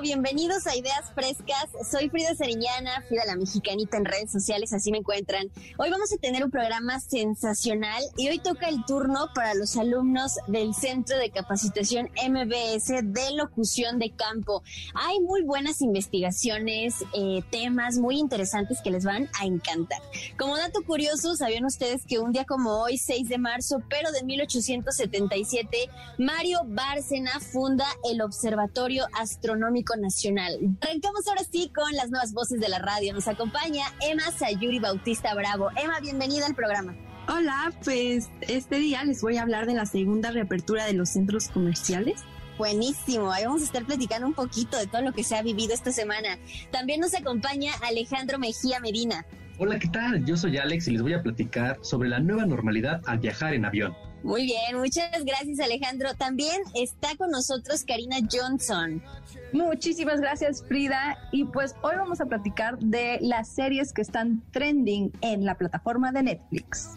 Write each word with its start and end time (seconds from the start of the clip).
bienvenidos 0.00 0.66
a 0.68 0.76
Ideas 0.76 1.10
Frescas. 1.12 1.66
Soy 1.90 2.08
Frida 2.08 2.32
Sariñana, 2.36 3.02
Frida 3.08 3.24
la 3.26 3.34
Mexicanita 3.34 3.96
en 3.96 4.04
redes 4.04 4.30
sociales, 4.30 4.72
así 4.72 4.92
me 4.92 4.98
encuentran. 4.98 5.50
Hoy 5.76 5.90
vamos 5.90 6.12
a 6.12 6.18
tener 6.18 6.44
un 6.44 6.52
programa 6.52 7.00
sensacional 7.00 8.00
y 8.16 8.28
hoy 8.28 8.38
toca 8.38 8.68
el 8.68 8.84
turno 8.84 9.28
para 9.34 9.54
los 9.54 9.76
alumnos 9.76 10.36
del 10.46 10.72
Centro 10.72 11.16
de 11.18 11.30
Capacitación 11.30 12.10
MBS 12.28 12.86
de 13.02 13.32
Locución 13.34 13.98
de 13.98 14.10
Campo. 14.10 14.62
Hay 14.94 15.18
muy 15.20 15.42
buenas 15.42 15.80
investigaciones, 15.80 16.94
eh, 17.14 17.42
temas 17.50 17.98
muy 17.98 18.18
interesantes 18.18 18.80
que 18.82 18.92
les 18.92 19.04
van 19.04 19.28
a 19.40 19.46
encantar. 19.46 20.00
Como 20.38 20.56
dato 20.56 20.84
curioso, 20.84 21.34
¿sabían 21.34 21.64
ustedes 21.64 22.04
que 22.06 22.20
un 22.20 22.30
día 22.30 22.44
como 22.44 22.82
hoy, 22.82 22.98
6 22.98 23.28
de 23.28 23.38
marzo, 23.38 23.82
pero 23.90 24.12
de 24.12 24.22
1877, 24.22 25.90
Mario 26.18 26.60
Bárcena 26.66 27.40
funda 27.40 27.86
el 28.08 28.20
Observatorio 28.22 29.04
Astronómico 29.18 29.87
Nacional. 29.96 30.58
Arrancamos 30.80 31.26
ahora 31.26 31.42
sí 31.50 31.70
con 31.74 31.92
las 31.94 32.10
nuevas 32.10 32.32
voces 32.32 32.60
de 32.60 32.68
la 32.68 32.78
radio. 32.78 33.12
Nos 33.12 33.28
acompaña 33.28 33.84
Emma 34.00 34.30
Sayuri 34.30 34.78
Bautista 34.78 35.34
Bravo. 35.34 35.70
Emma, 35.76 36.00
bienvenida 36.00 36.46
al 36.46 36.54
programa. 36.54 36.94
Hola, 37.28 37.72
pues 37.84 38.30
este 38.40 38.76
día 38.76 39.04
les 39.04 39.20
voy 39.20 39.36
a 39.36 39.42
hablar 39.42 39.66
de 39.66 39.74
la 39.74 39.84
segunda 39.86 40.30
reapertura 40.30 40.86
de 40.86 40.94
los 40.94 41.10
centros 41.10 41.48
comerciales. 41.48 42.22
Buenísimo, 42.56 43.30
ahí 43.30 43.44
vamos 43.44 43.62
a 43.62 43.66
estar 43.66 43.84
platicando 43.84 44.26
un 44.26 44.34
poquito 44.34 44.76
de 44.78 44.86
todo 44.86 45.02
lo 45.02 45.12
que 45.12 45.22
se 45.22 45.36
ha 45.36 45.42
vivido 45.42 45.74
esta 45.74 45.92
semana. 45.92 46.38
También 46.72 47.00
nos 47.00 47.14
acompaña 47.14 47.72
Alejandro 47.86 48.38
Mejía 48.38 48.80
Medina. 48.80 49.24
Hola, 49.58 49.78
¿qué 49.78 49.88
tal? 49.88 50.24
Yo 50.24 50.36
soy 50.36 50.56
Alex 50.56 50.88
y 50.88 50.92
les 50.92 51.02
voy 51.02 51.12
a 51.12 51.22
platicar 51.22 51.78
sobre 51.82 52.08
la 52.08 52.18
nueva 52.18 52.46
normalidad 52.46 53.00
al 53.06 53.18
viajar 53.18 53.54
en 53.54 53.64
avión. 53.64 53.94
Muy 54.22 54.44
bien, 54.44 54.76
muchas 54.78 55.24
gracias 55.24 55.60
Alejandro. 55.60 56.14
También 56.14 56.60
está 56.74 57.16
con 57.16 57.30
nosotros 57.30 57.84
Karina 57.84 58.16
Johnson. 58.30 59.02
Muchísimas 59.52 60.20
gracias 60.20 60.64
Frida 60.66 61.16
y 61.32 61.44
pues 61.44 61.74
hoy 61.82 61.94
vamos 61.96 62.20
a 62.20 62.26
platicar 62.26 62.78
de 62.78 63.18
las 63.20 63.48
series 63.48 63.92
que 63.92 64.02
están 64.02 64.42
trending 64.50 65.12
en 65.20 65.44
la 65.44 65.56
plataforma 65.56 66.12
de 66.12 66.22
Netflix. 66.24 66.90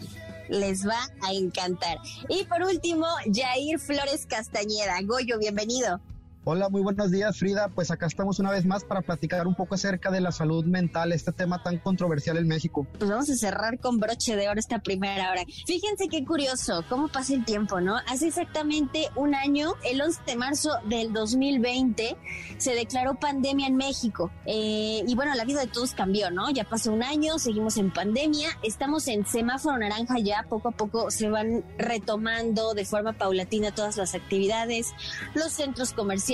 Les 0.48 0.86
va 0.86 0.98
a 1.22 1.32
encantar. 1.32 1.98
Y 2.28 2.44
por 2.44 2.62
último, 2.62 3.06
Jair 3.32 3.78
Flores 3.78 4.26
Castañeda. 4.26 5.00
Goyo, 5.02 5.38
bienvenido. 5.38 6.00
Hola, 6.44 6.68
muy 6.68 6.82
buenos 6.82 7.12
días 7.12 7.38
Frida. 7.38 7.68
Pues 7.68 7.92
acá 7.92 8.06
estamos 8.06 8.40
una 8.40 8.50
vez 8.50 8.66
más 8.66 8.82
para 8.82 9.00
platicar 9.00 9.46
un 9.46 9.54
poco 9.54 9.76
acerca 9.76 10.10
de 10.10 10.20
la 10.20 10.32
salud 10.32 10.64
mental, 10.64 11.12
este 11.12 11.30
tema 11.30 11.62
tan 11.62 11.78
controversial 11.78 12.36
en 12.36 12.48
México. 12.48 12.84
Pues 12.98 13.08
vamos 13.08 13.30
a 13.30 13.36
cerrar 13.36 13.78
con 13.78 14.00
broche 14.00 14.34
de 14.34 14.48
oro 14.48 14.58
esta 14.58 14.80
primera 14.80 15.30
hora. 15.30 15.44
Fíjense 15.68 16.08
qué 16.10 16.24
curioso, 16.24 16.84
cómo 16.88 17.06
pasa 17.06 17.34
el 17.34 17.44
tiempo, 17.44 17.80
¿no? 17.80 17.96
Hace 18.08 18.26
exactamente 18.26 19.08
un 19.14 19.36
año, 19.36 19.74
el 19.84 20.02
11 20.02 20.20
de 20.26 20.34
marzo 20.36 20.70
del 20.88 21.12
2020, 21.12 22.16
se 22.58 22.74
declaró 22.74 23.14
pandemia 23.14 23.68
en 23.68 23.76
México. 23.76 24.32
Eh, 24.44 25.04
y 25.06 25.14
bueno, 25.14 25.36
la 25.36 25.44
vida 25.44 25.60
de 25.60 25.68
todos 25.68 25.92
cambió, 25.92 26.32
¿no? 26.32 26.50
Ya 26.50 26.64
pasó 26.64 26.92
un 26.92 27.04
año, 27.04 27.38
seguimos 27.38 27.76
en 27.76 27.92
pandemia, 27.92 28.48
estamos 28.64 29.06
en 29.06 29.24
semáforo 29.24 29.78
naranja 29.78 30.18
ya, 30.18 30.44
poco 30.48 30.70
a 30.70 30.72
poco 30.72 31.12
se 31.12 31.30
van 31.30 31.64
retomando 31.78 32.74
de 32.74 32.84
forma 32.84 33.12
paulatina 33.12 33.72
todas 33.72 33.96
las 33.96 34.16
actividades, 34.16 34.92
los 35.36 35.52
centros 35.52 35.92
comerciales 35.92 36.31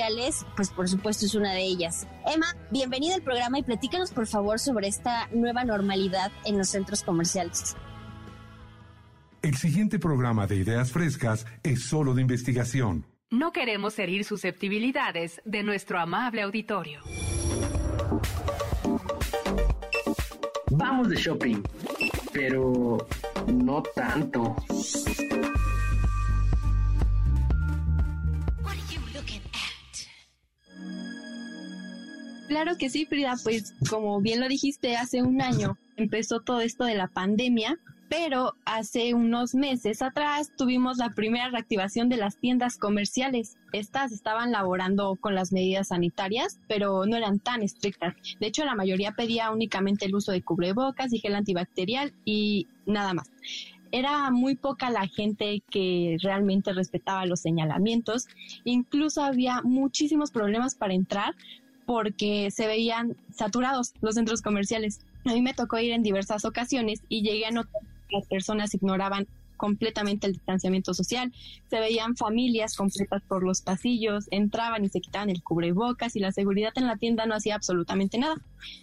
pues 0.57 0.71
por 0.71 0.89
supuesto 0.89 1.27
es 1.27 1.35
una 1.35 1.53
de 1.53 1.63
ellas. 1.63 2.07
Emma, 2.27 2.55
bienvenida 2.71 3.15
al 3.15 3.23
programa 3.23 3.59
y 3.59 3.63
platícanos 3.63 4.11
por 4.11 4.27
favor 4.27 4.59
sobre 4.59 4.87
esta 4.87 5.29
nueva 5.33 5.65
normalidad 5.65 6.31
en 6.45 6.59
los 6.59 6.69
centros 6.69 7.03
comerciales. 7.03 7.77
El 9.43 9.57
siguiente 9.57 9.99
programa 9.99 10.47
de 10.47 10.57
Ideas 10.57 10.93
Frescas 10.93 11.47
es 11.63 11.85
solo 11.85 12.15
de 12.15 12.23
investigación. 12.23 13.07
No 13.31 13.53
queremos 13.53 13.99
herir 13.99 14.25
susceptibilidades 14.25 15.41
de 15.45 15.63
nuestro 15.63 15.99
amable 15.99 16.43
auditorio. 16.43 17.01
Vamos 20.71 21.09
de 21.09 21.17
shopping, 21.17 21.63
pero 22.33 22.99
no 23.47 23.83
tanto. 23.95 24.57
Claro 32.49 32.79
que 32.79 32.89
sí, 32.89 33.05
Frida, 33.05 33.35
pues 33.45 33.75
como 33.91 34.21
bien 34.23 34.41
lo 34.41 34.49
dijiste, 34.49 34.97
hace 34.97 35.23
un 35.23 35.43
año 35.43 35.77
empezó 35.97 36.41
todo 36.41 36.63
esto 36.63 36.85
de 36.85 36.95
la 36.95 37.07
pandemia, 37.07 37.79
pero 38.09 38.55
hace 38.65 39.13
unos 39.13 39.55
meses 39.55 40.01
atrás 40.01 40.51
tuvimos 40.57 40.97
la 40.97 41.11
primera 41.11 41.51
reactivación 41.51 42.09
de 42.09 42.17
las 42.17 42.39
tiendas 42.39 42.79
comerciales. 42.79 43.59
Estas 43.75 44.13
estaban 44.13 44.51
laborando 44.51 45.17
con 45.21 45.35
las 45.35 45.53
medidas 45.53 45.89
sanitarias, 45.89 46.59
pero 46.69 47.05
no 47.05 47.17
eran 47.17 47.39
tan 47.39 47.63
estrictas. 47.63 48.15
De 48.41 48.47
hecho, 48.47 48.65
la 48.65 48.75
mayoría 48.75 49.13
pedía 49.13 49.51
únicamente 49.51 50.07
el 50.07 50.15
uso 50.15 50.33
de 50.33 50.43
cubrebocas 50.43 51.13
y 51.13 51.19
gel 51.19 51.35
antibacterial 51.35 52.15
y 52.25 52.67
nada 52.87 53.13
más 53.13 53.31
era 53.91 54.31
muy 54.31 54.55
poca 54.55 54.91
la 54.91 55.07
gente 55.07 55.63
que 55.71 56.17
realmente 56.23 56.73
respetaba 56.73 57.27
los 57.27 57.41
señalamientos. 57.41 58.27
Incluso 58.65 59.23
había 59.23 59.63
muchísimos 59.63 60.31
problemas 60.31 60.75
para 60.75 60.95
entrar 60.95 61.35
porque 61.89 62.51
se 62.51 62.67
veían 62.67 63.17
saturados 63.35 63.95
los 64.03 64.17
centros 64.17 64.43
comerciales. 64.43 65.01
A 65.25 65.33
mí 65.33 65.41
me 65.41 65.55
tocó 65.55 65.79
ir 65.79 65.93
en 65.93 66.03
diversas 66.03 66.45
ocasiones 66.45 67.01
y 67.09 67.23
llegué 67.23 67.47
a 67.47 67.51
notar 67.51 67.81
que 68.11 68.19
las 68.19 68.27
personas 68.27 68.75
ignoraban 68.75 69.27
completamente 69.57 70.27
el 70.27 70.35
distanciamiento 70.35 70.93
social. 70.93 71.33
Se 71.71 71.81
veían 71.81 72.15
familias 72.15 72.77
completas 72.77 73.23
por 73.27 73.43
los 73.43 73.63
pasillos, 73.63 74.27
entraban 74.31 74.85
y 74.85 74.91
se 74.91 75.01
quitaban 75.01 75.31
el 75.31 75.43
cubrebocas 75.43 76.15
y 76.15 76.21
la 76.21 76.31
seguridad 76.31 76.75
en 76.77 76.87
la 76.87 76.99
tienda 76.99 77.25
no 77.25 77.35
hacía 77.35 77.55
absolutamente 77.55 78.19
nada. 78.19 78.35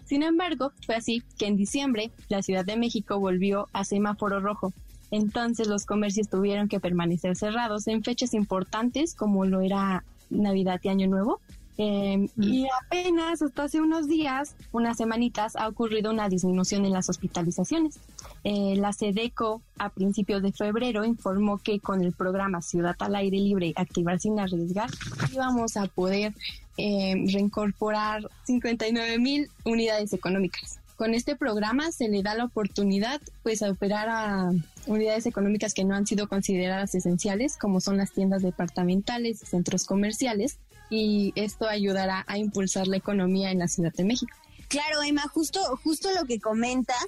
Sin 0.04 0.24
embargo, 0.24 0.72
fue 0.84 0.96
así 0.96 1.22
que 1.38 1.46
en 1.46 1.58
diciembre 1.58 2.10
la 2.28 2.42
Ciudad 2.42 2.66
de 2.66 2.76
México 2.76 3.20
volvió 3.20 3.70
a 3.72 3.84
semáforo 3.84 4.40
rojo. 4.40 4.74
Entonces 5.12 5.68
los 5.68 5.86
comercios 5.86 6.28
tuvieron 6.28 6.70
que 6.70 6.80
permanecer 6.80 7.36
cerrados 7.36 7.86
en 7.86 8.04
fechas 8.04 8.34
importantes 8.34 9.14
como 9.14 9.46
lo 9.46 9.62
era 9.62 10.04
Navidad 10.32 10.80
y 10.82 10.90
Año 10.90 11.08
Nuevo 11.08 11.40
Em, 11.78 12.30
y 12.38 12.68
apenas 12.86 13.42
hasta 13.42 13.64
hace 13.64 13.82
unos 13.82 14.08
días, 14.08 14.56
unas 14.72 14.98
semanitas, 14.98 15.56
ha 15.56 15.68
ocurrido 15.68 16.12
una 16.12 16.30
disminución 16.30 16.86
en 16.86 16.94
las 16.94 17.10
hospitalizaciones. 17.10 18.00
Eh, 18.44 18.76
la 18.78 18.94
SEDECO 18.94 19.62
a 19.78 19.90
principios 19.90 20.42
de 20.42 20.54
febrero 20.54 21.04
informó 21.04 21.58
que 21.58 21.80
con 21.80 22.02
el 22.02 22.14
programa 22.14 22.62
Ciudad 22.62 22.96
al 23.00 23.16
Aire 23.16 23.38
Libre, 23.38 23.74
Activar 23.76 24.20
sin 24.20 24.40
Arriesgar, 24.40 24.90
íbamos 25.34 25.76
a 25.76 25.88
poder 25.88 26.34
em, 26.78 27.28
reincorporar 27.28 28.30
59 28.46 29.20
mil 29.20 29.50
unidades 29.66 30.14
económicas. 30.14 30.80
Con 30.96 31.14
este 31.14 31.36
programa 31.36 31.92
se 31.92 32.08
le 32.08 32.24
da 32.24 32.36
la 32.36 32.46
oportunidad 32.46 33.22
pues 33.44 33.62
a 33.62 33.70
operar 33.70 34.08
a 34.08 34.52
unidades 34.88 35.26
económicas 35.26 35.74
que 35.74 35.84
no 35.84 35.94
han 35.94 36.08
sido 36.08 36.30
consideradas 36.30 36.96
esenciales, 36.96 37.58
como 37.58 37.82
son 37.82 37.98
las 37.98 38.12
tiendas 38.12 38.44
departamentales, 38.44 39.40
centros 39.40 39.84
comerciales, 39.84 40.58
y 40.90 41.34
esto 41.36 41.68
ayudará 41.68 42.24
a 42.28 42.38
impulsar 42.38 42.88
la 42.88 42.98
economía 42.98 43.52
en 43.52 43.60
la 43.60 43.68
Ciudad 43.68 43.94
de 43.94 44.04
México. 44.04 44.36
Claro, 44.68 45.04
Emma, 45.04 45.24
justo, 45.28 45.60
justo 45.84 46.10
lo 46.12 46.26
que 46.26 46.40
comentas, 46.40 47.06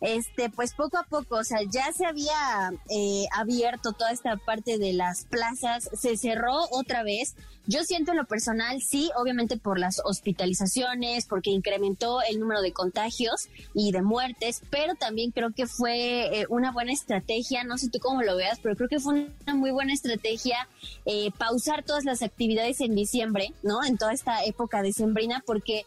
este, 0.00 0.50
pues 0.50 0.74
poco 0.74 0.98
a 0.98 1.04
poco, 1.04 1.36
o 1.36 1.44
sea, 1.44 1.60
ya 1.68 1.92
se 1.92 2.06
había 2.06 2.72
eh, 2.88 3.26
abierto 3.36 3.92
toda 3.92 4.10
esta 4.12 4.36
parte 4.36 4.78
de 4.78 4.92
las 4.92 5.24
plazas, 5.24 5.88
se 5.92 6.16
cerró 6.16 6.66
otra 6.70 7.02
vez. 7.02 7.34
Yo 7.66 7.84
siento 7.84 8.10
en 8.10 8.16
lo 8.16 8.24
personal, 8.24 8.80
sí, 8.80 9.10
obviamente 9.16 9.56
por 9.56 9.78
las 9.78 10.00
hospitalizaciones, 10.04 11.26
porque 11.26 11.50
incrementó 11.50 12.20
el 12.22 12.40
número 12.40 12.62
de 12.62 12.72
contagios 12.72 13.48
y 13.74 13.92
de 13.92 14.02
muertes, 14.02 14.62
pero 14.70 14.94
también 14.94 15.30
creo 15.30 15.52
que 15.52 15.66
fue 15.66 16.40
eh, 16.40 16.46
una 16.48 16.72
buena 16.72 16.92
estrategia, 16.92 17.62
no 17.64 17.78
sé 17.78 17.88
tú 17.90 17.98
cómo 18.00 18.22
lo 18.22 18.36
veas, 18.36 18.58
pero 18.60 18.76
creo 18.76 18.88
que 18.88 18.98
fue 18.98 19.30
una 19.42 19.54
muy 19.54 19.70
buena 19.70 19.92
estrategia 19.92 20.68
eh, 21.04 21.30
pausar 21.38 21.84
todas 21.84 22.04
las 22.04 22.22
actividades 22.22 22.80
en 22.80 22.94
diciembre, 22.94 23.52
¿no? 23.62 23.84
En 23.84 23.98
toda 23.98 24.12
esta 24.12 24.44
época 24.44 24.82
decembrina, 24.82 25.42
porque 25.46 25.84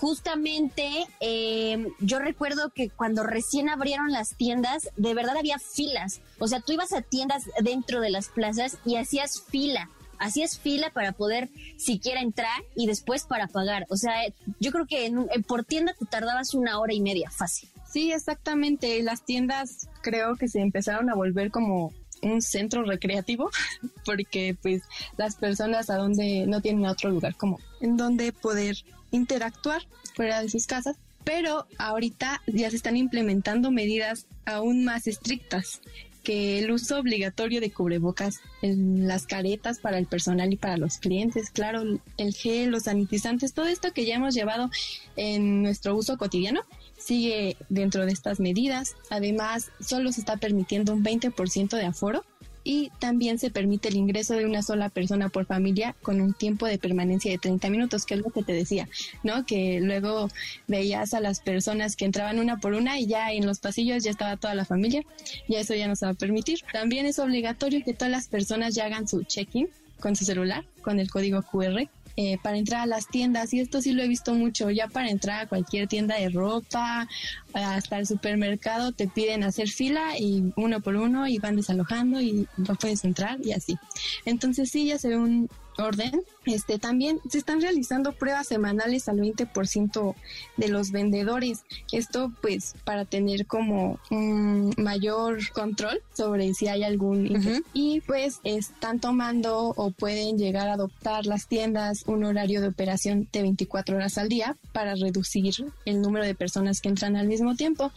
justamente 0.00 1.06
eh, 1.20 1.88
yo 2.00 2.18
recuerdo 2.18 2.70
que 2.70 2.90
cuando 2.90 3.22
recién 3.22 3.68
abrieron 3.68 4.10
las 4.12 4.36
tiendas, 4.36 4.90
de 4.96 5.14
verdad 5.14 5.36
había 5.36 5.58
filas. 5.58 6.20
O 6.38 6.48
sea, 6.48 6.60
tú 6.60 6.72
ibas 6.72 6.92
a 6.92 7.02
tiendas 7.02 7.44
dentro 7.60 8.00
de 8.00 8.10
las 8.10 8.28
plazas 8.28 8.78
y 8.84 8.96
hacías 8.96 9.42
fila. 9.48 9.90
Hacías 10.18 10.58
fila 10.58 10.90
para 10.90 11.12
poder 11.12 11.50
siquiera 11.76 12.20
entrar 12.20 12.62
y 12.74 12.86
después 12.86 13.24
para 13.24 13.48
pagar. 13.48 13.86
O 13.90 13.96
sea, 13.96 14.14
yo 14.60 14.72
creo 14.72 14.86
que 14.86 15.12
por 15.46 15.64
tienda 15.64 15.94
te 15.98 16.06
tardabas 16.06 16.54
una 16.54 16.78
hora 16.78 16.94
y 16.94 17.00
media, 17.00 17.30
fácil. 17.30 17.68
Sí, 17.90 18.12
exactamente. 18.12 19.02
Las 19.02 19.24
tiendas 19.24 19.88
creo 20.02 20.36
que 20.36 20.48
se 20.48 20.60
empezaron 20.60 21.10
a 21.10 21.14
volver 21.14 21.50
como 21.50 21.92
un 22.22 22.40
centro 22.40 22.82
recreativo 22.82 23.50
porque 24.04 24.56
pues 24.60 24.82
las 25.16 25.36
personas 25.36 25.90
a 25.90 25.96
donde 25.96 26.46
no 26.46 26.60
tienen 26.60 26.86
otro 26.86 27.10
lugar 27.10 27.36
como 27.36 27.60
en 27.80 27.96
donde 27.96 28.32
poder 28.32 28.76
interactuar 29.16 29.82
fuera 30.14 30.40
de 30.40 30.48
sus 30.48 30.66
casas 30.66 30.96
pero 31.26 31.66
ahorita 31.78 32.40
ya 32.46 32.70
se 32.70 32.76
están 32.76 32.96
implementando 32.96 33.72
medidas 33.72 34.28
aún 34.44 34.84
más 34.84 35.08
estrictas 35.08 35.80
que 36.22 36.60
el 36.60 36.70
uso 36.70 36.98
obligatorio 36.98 37.60
de 37.60 37.72
cubrebocas 37.72 38.40
en 38.62 39.08
las 39.08 39.26
caretas 39.26 39.80
para 39.80 39.98
el 39.98 40.06
personal 40.06 40.52
y 40.52 40.56
para 40.56 40.76
los 40.76 40.98
clientes, 40.98 41.50
claro, 41.50 41.82
el 42.16 42.34
gel, 42.34 42.70
los 42.70 42.84
sanitizantes, 42.84 43.54
todo 43.54 43.66
esto 43.66 43.92
que 43.92 44.06
ya 44.06 44.16
hemos 44.16 44.34
llevado 44.34 44.70
en 45.16 45.62
nuestro 45.62 45.96
uso 45.96 46.16
cotidiano 46.16 46.62
sigue 46.96 47.56
dentro 47.68 48.06
de 48.06 48.12
estas 48.12 48.40
medidas. 48.40 48.96
Además, 49.10 49.70
solo 49.80 50.12
se 50.12 50.20
está 50.20 50.36
permitiendo 50.36 50.92
un 50.92 51.04
20% 51.04 51.76
de 51.76 51.86
aforo 51.86 52.24
y 52.66 52.90
también 52.98 53.38
se 53.38 53.48
permite 53.48 53.88
el 53.88 53.96
ingreso 53.96 54.34
de 54.34 54.44
una 54.44 54.60
sola 54.60 54.88
persona 54.88 55.28
por 55.28 55.46
familia 55.46 55.94
con 56.02 56.20
un 56.20 56.34
tiempo 56.34 56.66
de 56.66 56.78
permanencia 56.78 57.30
de 57.30 57.38
30 57.38 57.70
minutos, 57.70 58.04
que 58.04 58.14
es 58.14 58.20
lo 58.20 58.30
que 58.30 58.42
te 58.42 58.52
decía, 58.52 58.88
¿no? 59.22 59.46
Que 59.46 59.78
luego 59.80 60.28
veías 60.66 61.14
a 61.14 61.20
las 61.20 61.38
personas 61.38 61.94
que 61.94 62.06
entraban 62.06 62.40
una 62.40 62.56
por 62.56 62.74
una 62.74 62.98
y 62.98 63.06
ya 63.06 63.32
en 63.32 63.46
los 63.46 63.60
pasillos 63.60 64.02
ya 64.02 64.10
estaba 64.10 64.36
toda 64.36 64.56
la 64.56 64.64
familia, 64.64 65.04
y 65.46 65.54
eso 65.54 65.76
ya 65.76 65.86
no 65.86 65.94
se 65.94 66.06
va 66.06 66.12
a 66.12 66.14
permitir. 66.14 66.58
También 66.72 67.06
es 67.06 67.20
obligatorio 67.20 67.84
que 67.84 67.94
todas 67.94 68.10
las 68.10 68.26
personas 68.26 68.74
ya 68.74 68.86
hagan 68.86 69.06
su 69.06 69.22
check-in 69.22 69.68
con 70.00 70.16
su 70.16 70.24
celular, 70.24 70.64
con 70.82 70.98
el 70.98 71.08
código 71.08 71.42
QR 71.42 71.88
eh, 72.16 72.38
para 72.42 72.56
entrar 72.56 72.82
a 72.82 72.86
las 72.86 73.08
tiendas 73.08 73.52
y 73.52 73.60
esto 73.60 73.82
sí 73.82 73.92
lo 73.92 74.02
he 74.02 74.08
visto 74.08 74.34
mucho, 74.34 74.70
ya 74.70 74.88
para 74.88 75.10
entrar 75.10 75.40
a 75.40 75.48
cualquier 75.48 75.86
tienda 75.86 76.16
de 76.16 76.30
ropa, 76.30 77.08
hasta 77.52 77.98
el 77.98 78.06
supermercado 78.06 78.92
te 78.92 79.06
piden 79.06 79.44
hacer 79.44 79.68
fila 79.68 80.18
y 80.18 80.52
uno 80.56 80.80
por 80.80 80.96
uno 80.96 81.26
y 81.26 81.38
van 81.38 81.56
desalojando 81.56 82.20
y 82.20 82.46
no 82.56 82.74
puedes 82.74 83.04
entrar 83.04 83.38
y 83.44 83.52
así. 83.52 83.76
Entonces 84.24 84.70
sí, 84.70 84.86
ya 84.86 84.98
se 84.98 85.08
ve 85.08 85.16
un, 85.16 85.48
orden, 85.78 86.22
este 86.44 86.78
también 86.78 87.20
se 87.28 87.38
están 87.38 87.60
realizando 87.60 88.12
pruebas 88.12 88.48
semanales 88.48 89.08
al 89.08 89.18
20% 89.18 90.14
de 90.56 90.68
los 90.68 90.90
vendedores. 90.90 91.64
Esto 91.92 92.32
pues 92.40 92.74
para 92.84 93.04
tener 93.04 93.46
como 93.46 93.98
un 94.10 94.74
mayor 94.78 95.38
control 95.52 96.02
sobre 96.14 96.54
si 96.54 96.68
hay 96.68 96.84
algún 96.84 97.62
y 97.72 98.00
pues 98.00 98.40
están 98.44 99.00
tomando 99.00 99.74
o 99.76 99.90
pueden 99.90 100.38
llegar 100.38 100.68
a 100.68 100.74
adoptar 100.74 101.26
las 101.26 101.46
tiendas 101.46 102.04
un 102.06 102.24
horario 102.24 102.60
de 102.60 102.68
operación 102.68 103.28
de 103.32 103.42
24 103.42 103.96
horas 103.96 104.18
al 104.18 104.28
día 104.28 104.56
para 104.72 104.94
reducir 104.94 105.36
el 105.84 106.00
número 106.00 106.24
de 106.24 106.34
personas 106.34 106.80
que 106.80 106.88
entran 106.88 107.16
al 107.16 107.28
mismo 107.28 107.54
tiempo. 107.54 107.92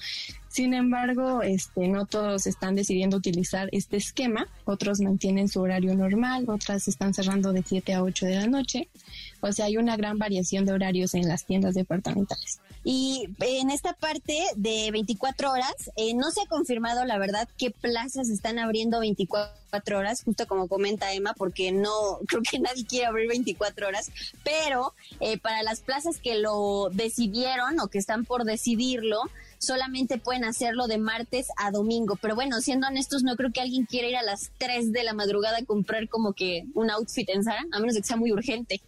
Sin 0.50 0.74
embargo, 0.74 1.44
este, 1.44 1.88
no 1.88 2.08
todos 2.08 2.48
están 2.48 2.76
decidiendo 2.76 3.18
utilizar 3.18 3.70
este 3.72 3.98
esquema, 3.98 4.48
otros 4.66 5.00
mantienen 5.00 5.48
su 5.48 5.62
horario 5.62 5.94
normal, 5.96 6.46
otras 6.48 6.88
están 6.88 7.14
cerrando 7.14 7.54
de 7.54 7.64
7 7.64 7.94
a 7.94 8.04
8 8.04 8.26
de 8.26 8.36
la 8.36 8.48
noche, 8.48 8.90
o 9.42 9.52
sea, 9.52 9.66
hay 9.66 9.78
una 9.78 9.96
gran 9.96 10.18
variación 10.18 10.66
de 10.66 10.74
horarios 10.74 11.14
en 11.14 11.28
las 11.28 11.46
tiendas 11.46 11.76
departamentales. 11.76 12.60
Y 12.84 13.30
en 13.42 13.70
esta 13.70 13.94
parte 13.94 14.40
de 14.56 14.90
24 14.92 15.52
horas, 15.52 15.92
eh, 15.98 16.16
no 16.16 16.32
se 16.32 16.42
ha 16.42 16.46
confirmado 16.48 17.06
la 17.06 17.20
verdad 17.20 17.48
qué 17.58 17.70
plazas 17.70 18.30
están 18.30 18.58
abriendo 18.58 19.00
24 19.00 19.54
horas, 19.96 20.24
justo 20.24 20.48
como 20.48 20.68
comenta 20.68 21.14
Emma, 21.14 21.34
porque 21.38 21.72
no 21.72 22.20
creo 22.28 22.42
que 22.42 22.60
nadie 22.60 22.86
quiere 22.86 23.06
abrir 23.06 23.28
24 23.28 23.88
horas, 23.88 24.12
pero 24.44 24.94
eh, 25.20 25.38
para 25.38 25.64
las 25.64 25.82
plazas 25.82 26.20
que 26.20 26.36
lo 26.36 26.90
decidieron 26.92 27.80
o 27.80 27.88
que 27.88 27.98
están 27.98 28.26
por 28.26 28.44
decidirlo, 28.44 29.22
solamente 29.60 30.18
pueden 30.18 30.46
hacerlo 30.46 30.88
de 30.88 30.98
martes 30.98 31.48
a 31.58 31.70
domingo. 31.72 32.18
Pero 32.22 32.34
bueno, 32.34 32.62
siendo 32.62 32.88
honestos, 32.88 33.24
no 33.24 33.36
creo 33.36 33.52
que 33.52 33.62
alguien 33.62 33.86
quiera 33.86 34.08
ir 34.08 34.16
a 34.16 34.24
las 34.24 34.52
3 34.58 34.92
de 34.92 35.04
la 35.04 35.14
madrugada 35.14 35.58
a 35.58 35.66
comprar 35.66 36.08
como 36.08 36.34
que 36.34 36.66
un 36.74 36.90
outfit 36.90 37.30
en 37.30 37.44
Zara, 37.44 37.66
a 37.72 37.80
menos 37.80 37.96
de 37.96 38.02
que 38.02 38.08
sea 38.08 38.18
muy 38.18 38.32
urgente. 38.32 38.82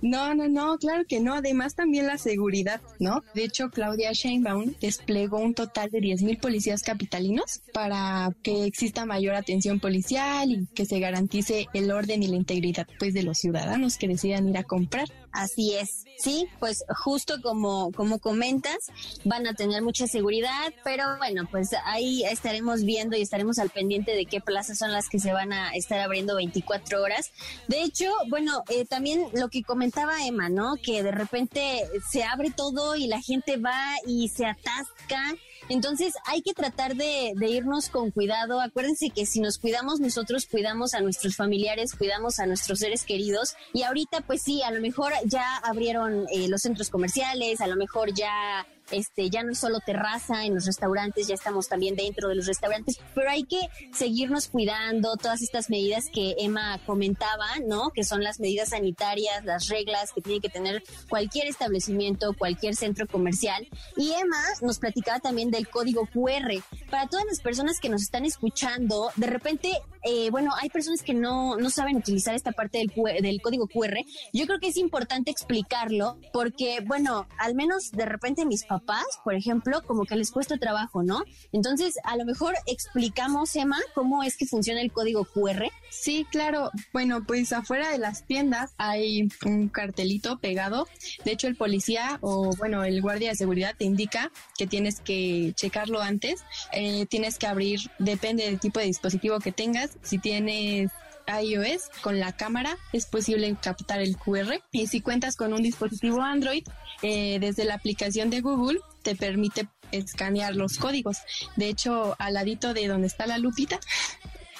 No, 0.00 0.34
no, 0.34 0.48
no, 0.48 0.78
claro 0.78 1.04
que 1.08 1.20
no. 1.20 1.34
Además 1.34 1.74
también 1.74 2.06
la 2.06 2.18
seguridad, 2.18 2.80
¿no? 2.98 3.22
De 3.34 3.44
hecho, 3.44 3.70
Claudia 3.70 4.12
Sheinbaum 4.12 4.74
desplegó 4.80 5.38
un 5.38 5.54
total 5.54 5.90
de 5.90 5.98
10.000 6.00 6.40
policías 6.40 6.82
capitalinos 6.82 7.62
para 7.72 8.30
que 8.42 8.64
exista 8.64 9.06
mayor 9.06 9.34
atención 9.34 9.80
policial 9.80 10.27
y 10.46 10.66
que 10.74 10.86
se 10.86 11.00
garantice 11.00 11.68
el 11.72 11.90
orden 11.90 12.22
y 12.22 12.28
la 12.28 12.36
integridad 12.36 12.86
pues 12.98 13.14
de 13.14 13.22
los 13.22 13.38
ciudadanos 13.38 13.96
que 13.96 14.08
decidan 14.08 14.48
ir 14.48 14.58
a 14.58 14.64
comprar. 14.64 15.08
Así 15.32 15.74
es. 15.74 16.04
Sí, 16.18 16.46
pues 16.58 16.84
justo 17.04 17.40
como, 17.42 17.92
como 17.92 18.18
comentas, 18.18 18.76
van 19.24 19.46
a 19.46 19.54
tener 19.54 19.82
mucha 19.82 20.08
seguridad, 20.08 20.72
pero 20.82 21.16
bueno, 21.18 21.46
pues 21.48 21.70
ahí 21.84 22.24
estaremos 22.24 22.82
viendo 22.82 23.16
y 23.16 23.22
estaremos 23.22 23.58
al 23.58 23.70
pendiente 23.70 24.12
de 24.16 24.26
qué 24.26 24.40
plazas 24.40 24.78
son 24.78 24.90
las 24.90 25.08
que 25.08 25.20
se 25.20 25.32
van 25.32 25.52
a 25.52 25.70
estar 25.74 26.00
abriendo 26.00 26.34
24 26.34 27.00
horas. 27.00 27.30
De 27.68 27.82
hecho, 27.82 28.10
bueno, 28.28 28.64
eh, 28.68 28.84
también 28.84 29.26
lo 29.32 29.48
que 29.48 29.62
comentaba 29.62 30.26
Emma, 30.26 30.48
¿no? 30.48 30.74
Que 30.82 31.02
de 31.02 31.12
repente 31.12 31.84
se 32.10 32.24
abre 32.24 32.50
todo 32.50 32.96
y 32.96 33.06
la 33.06 33.20
gente 33.20 33.56
va 33.56 33.94
y 34.06 34.28
se 34.28 34.46
atasca 34.46 35.36
entonces 35.68 36.14
hay 36.24 36.42
que 36.42 36.54
tratar 36.54 36.96
de, 36.96 37.34
irnos 37.48 37.88
con 37.88 38.10
cuidado. 38.10 38.60
Acuérdense 38.60 39.10
que 39.10 39.26
si 39.26 39.40
nos 39.40 39.58
cuidamos 39.58 40.00
nosotros, 40.00 40.46
cuidamos 40.46 40.94
a 40.94 41.00
nuestros 41.00 41.36
familiares, 41.36 41.94
cuidamos 41.94 42.38
a 42.38 42.46
nuestros 42.46 42.78
seres 42.78 43.04
queridos. 43.04 43.56
Y 43.72 43.82
ahorita, 43.82 44.20
pues 44.22 44.42
sí, 44.42 44.62
a 44.62 44.70
lo 44.70 44.80
mejor 44.80 45.12
ya 45.24 45.56
abrieron 45.58 46.26
eh, 46.32 46.48
los 46.48 46.62
centros 46.62 46.90
comerciales, 46.90 47.60
a 47.60 47.66
lo 47.66 47.76
mejor 47.76 48.12
ya 48.14 48.66
este, 48.90 49.30
ya 49.30 49.42
no 49.42 49.52
es 49.52 49.58
solo 49.58 49.80
terraza 49.80 50.44
en 50.44 50.54
los 50.54 50.66
restaurantes, 50.66 51.26
ya 51.28 51.34
estamos 51.34 51.68
también 51.68 51.96
dentro 51.96 52.28
de 52.28 52.34
los 52.34 52.46
restaurantes, 52.46 52.98
pero 53.14 53.30
hay 53.30 53.44
que 53.44 53.60
seguirnos 53.92 54.48
cuidando 54.48 55.16
todas 55.16 55.42
estas 55.42 55.70
medidas 55.70 56.06
que 56.12 56.36
Emma 56.38 56.80
comentaba, 56.86 57.46
¿no? 57.66 57.90
Que 57.90 58.04
son 58.04 58.22
las 58.22 58.40
medidas 58.40 58.70
sanitarias, 58.70 59.44
las 59.44 59.68
reglas 59.68 60.12
que 60.12 60.20
tiene 60.20 60.40
que 60.40 60.48
tener 60.48 60.82
cualquier 61.08 61.46
establecimiento, 61.46 62.34
cualquier 62.34 62.74
centro 62.74 63.06
comercial. 63.06 63.66
Y 63.96 64.12
Emma 64.12 64.42
nos 64.62 64.78
platicaba 64.78 65.20
también 65.20 65.50
del 65.50 65.68
código 65.68 66.06
QR. 66.06 66.62
Para 66.90 67.06
todas 67.08 67.26
las 67.26 67.40
personas 67.40 67.80
que 67.80 67.88
nos 67.88 68.02
están 68.02 68.24
escuchando, 68.24 69.10
de 69.16 69.26
repente, 69.26 69.72
eh, 70.08 70.30
bueno, 70.30 70.52
hay 70.58 70.70
personas 70.70 71.02
que 71.02 71.12
no, 71.12 71.56
no 71.56 71.68
saben 71.68 71.96
utilizar 71.96 72.34
esta 72.34 72.52
parte 72.52 72.78
del, 72.78 72.92
del 73.22 73.42
código 73.42 73.66
QR. 73.68 73.98
Yo 74.32 74.46
creo 74.46 74.58
que 74.58 74.68
es 74.68 74.78
importante 74.78 75.30
explicarlo 75.30 76.18
porque, 76.32 76.80
bueno, 76.86 77.28
al 77.38 77.54
menos 77.54 77.90
de 77.92 78.06
repente 78.06 78.46
mis 78.46 78.64
papás 78.64 78.78
papás, 78.78 79.06
por 79.24 79.34
ejemplo, 79.34 79.82
como 79.86 80.04
que 80.04 80.16
les 80.16 80.30
cuesta 80.30 80.56
trabajo, 80.56 81.02
¿no? 81.02 81.22
Entonces, 81.52 81.94
a 82.04 82.16
lo 82.16 82.24
mejor 82.24 82.54
explicamos, 82.66 83.54
Emma, 83.56 83.78
cómo 83.94 84.22
es 84.22 84.36
que 84.36 84.46
funciona 84.46 84.80
el 84.80 84.92
código 84.92 85.24
QR. 85.24 85.70
Sí, 85.90 86.26
claro. 86.30 86.70
Bueno, 86.92 87.24
pues 87.26 87.52
afuera 87.52 87.90
de 87.90 87.98
las 87.98 88.24
tiendas 88.24 88.74
hay 88.78 89.28
un 89.44 89.68
cartelito 89.68 90.38
pegado. 90.38 90.86
De 91.24 91.32
hecho, 91.32 91.48
el 91.48 91.56
policía 91.56 92.18
o, 92.20 92.54
bueno, 92.56 92.84
el 92.84 93.00
guardia 93.00 93.30
de 93.30 93.36
seguridad 93.36 93.74
te 93.76 93.84
indica 93.84 94.30
que 94.56 94.66
tienes 94.66 95.00
que 95.00 95.52
checarlo 95.56 96.00
antes. 96.00 96.44
Eh, 96.72 97.06
tienes 97.06 97.38
que 97.38 97.46
abrir, 97.46 97.80
depende 97.98 98.44
del 98.44 98.60
tipo 98.60 98.80
de 98.80 98.86
dispositivo 98.86 99.38
que 99.40 99.52
tengas. 99.52 99.98
Si 100.02 100.18
tienes 100.18 100.90
iOS 101.28 101.90
con 102.00 102.18
la 102.18 102.32
cámara 102.32 102.76
es 102.92 103.06
posible 103.06 103.54
captar 103.60 104.00
el 104.00 104.16
QR 104.16 104.62
y 104.72 104.86
si 104.86 105.02
cuentas 105.02 105.36
con 105.36 105.52
un 105.52 105.62
dispositivo 105.62 106.22
Android 106.22 106.64
eh, 107.02 107.38
desde 107.38 107.64
la 107.64 107.74
aplicación 107.74 108.30
de 108.30 108.40
Google 108.40 108.80
te 109.02 109.14
permite 109.14 109.68
escanear 109.92 110.54
los 110.54 110.78
códigos. 110.78 111.18
De 111.56 111.68
hecho, 111.68 112.14
al 112.18 112.34
ladito 112.34 112.74
de 112.74 112.88
donde 112.88 113.06
está 113.06 113.26
la 113.26 113.38
lupita 113.38 113.78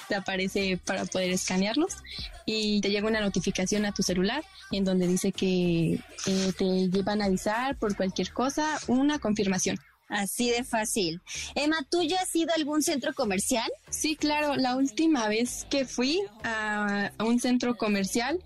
te 0.09 0.15
aparece 0.15 0.77
para 0.83 1.05
poder 1.05 1.29
escanearlos 1.29 1.97
y 2.45 2.81
te 2.81 2.89
llega 2.89 3.07
una 3.07 3.21
notificación 3.21 3.85
a 3.85 3.93
tu 3.93 4.03
celular 4.03 4.43
en 4.71 4.83
donde 4.83 5.07
dice 5.07 5.31
que 5.31 5.99
eh, 6.25 6.53
te 6.57 6.89
llevan 6.89 7.21
a 7.21 7.25
avisar 7.25 7.77
por 7.77 7.95
cualquier 7.95 8.33
cosa, 8.33 8.79
una 8.87 9.19
confirmación. 9.19 9.79
Así 10.09 10.49
de 10.49 10.63
fácil. 10.63 11.21
Emma, 11.53 11.85
¿tú 11.87 12.01
ya 12.01 12.21
has 12.21 12.35
ido 12.35 12.51
a 12.51 12.55
algún 12.55 12.81
centro 12.81 13.13
comercial? 13.13 13.69
Sí, 13.91 14.15
claro. 14.15 14.55
La 14.55 14.75
última 14.75 15.27
vez 15.27 15.67
que 15.69 15.85
fui 15.85 16.19
a 16.43 17.11
un 17.19 17.39
centro 17.39 17.77
comercial 17.77 18.39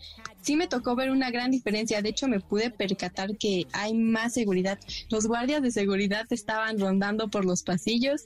sí 0.44 0.56
me 0.56 0.68
tocó 0.68 0.96
ver 0.96 1.10
una 1.10 1.32
gran 1.32 1.52
diferencia. 1.52 2.02
De 2.02 2.10
hecho, 2.10 2.28
me 2.28 2.40
pude 2.40 2.70
percatar 2.70 3.38
que 3.38 3.66
hay 3.72 3.94
más 3.94 4.34
seguridad. 4.34 4.80
Los 5.10 5.26
guardias 5.26 5.62
de 5.62 5.72
seguridad 5.72 6.26
estaban 6.30 6.80
rondando 6.80 7.30
por 7.30 7.46
los 7.46 7.64
pasillos 7.64 8.24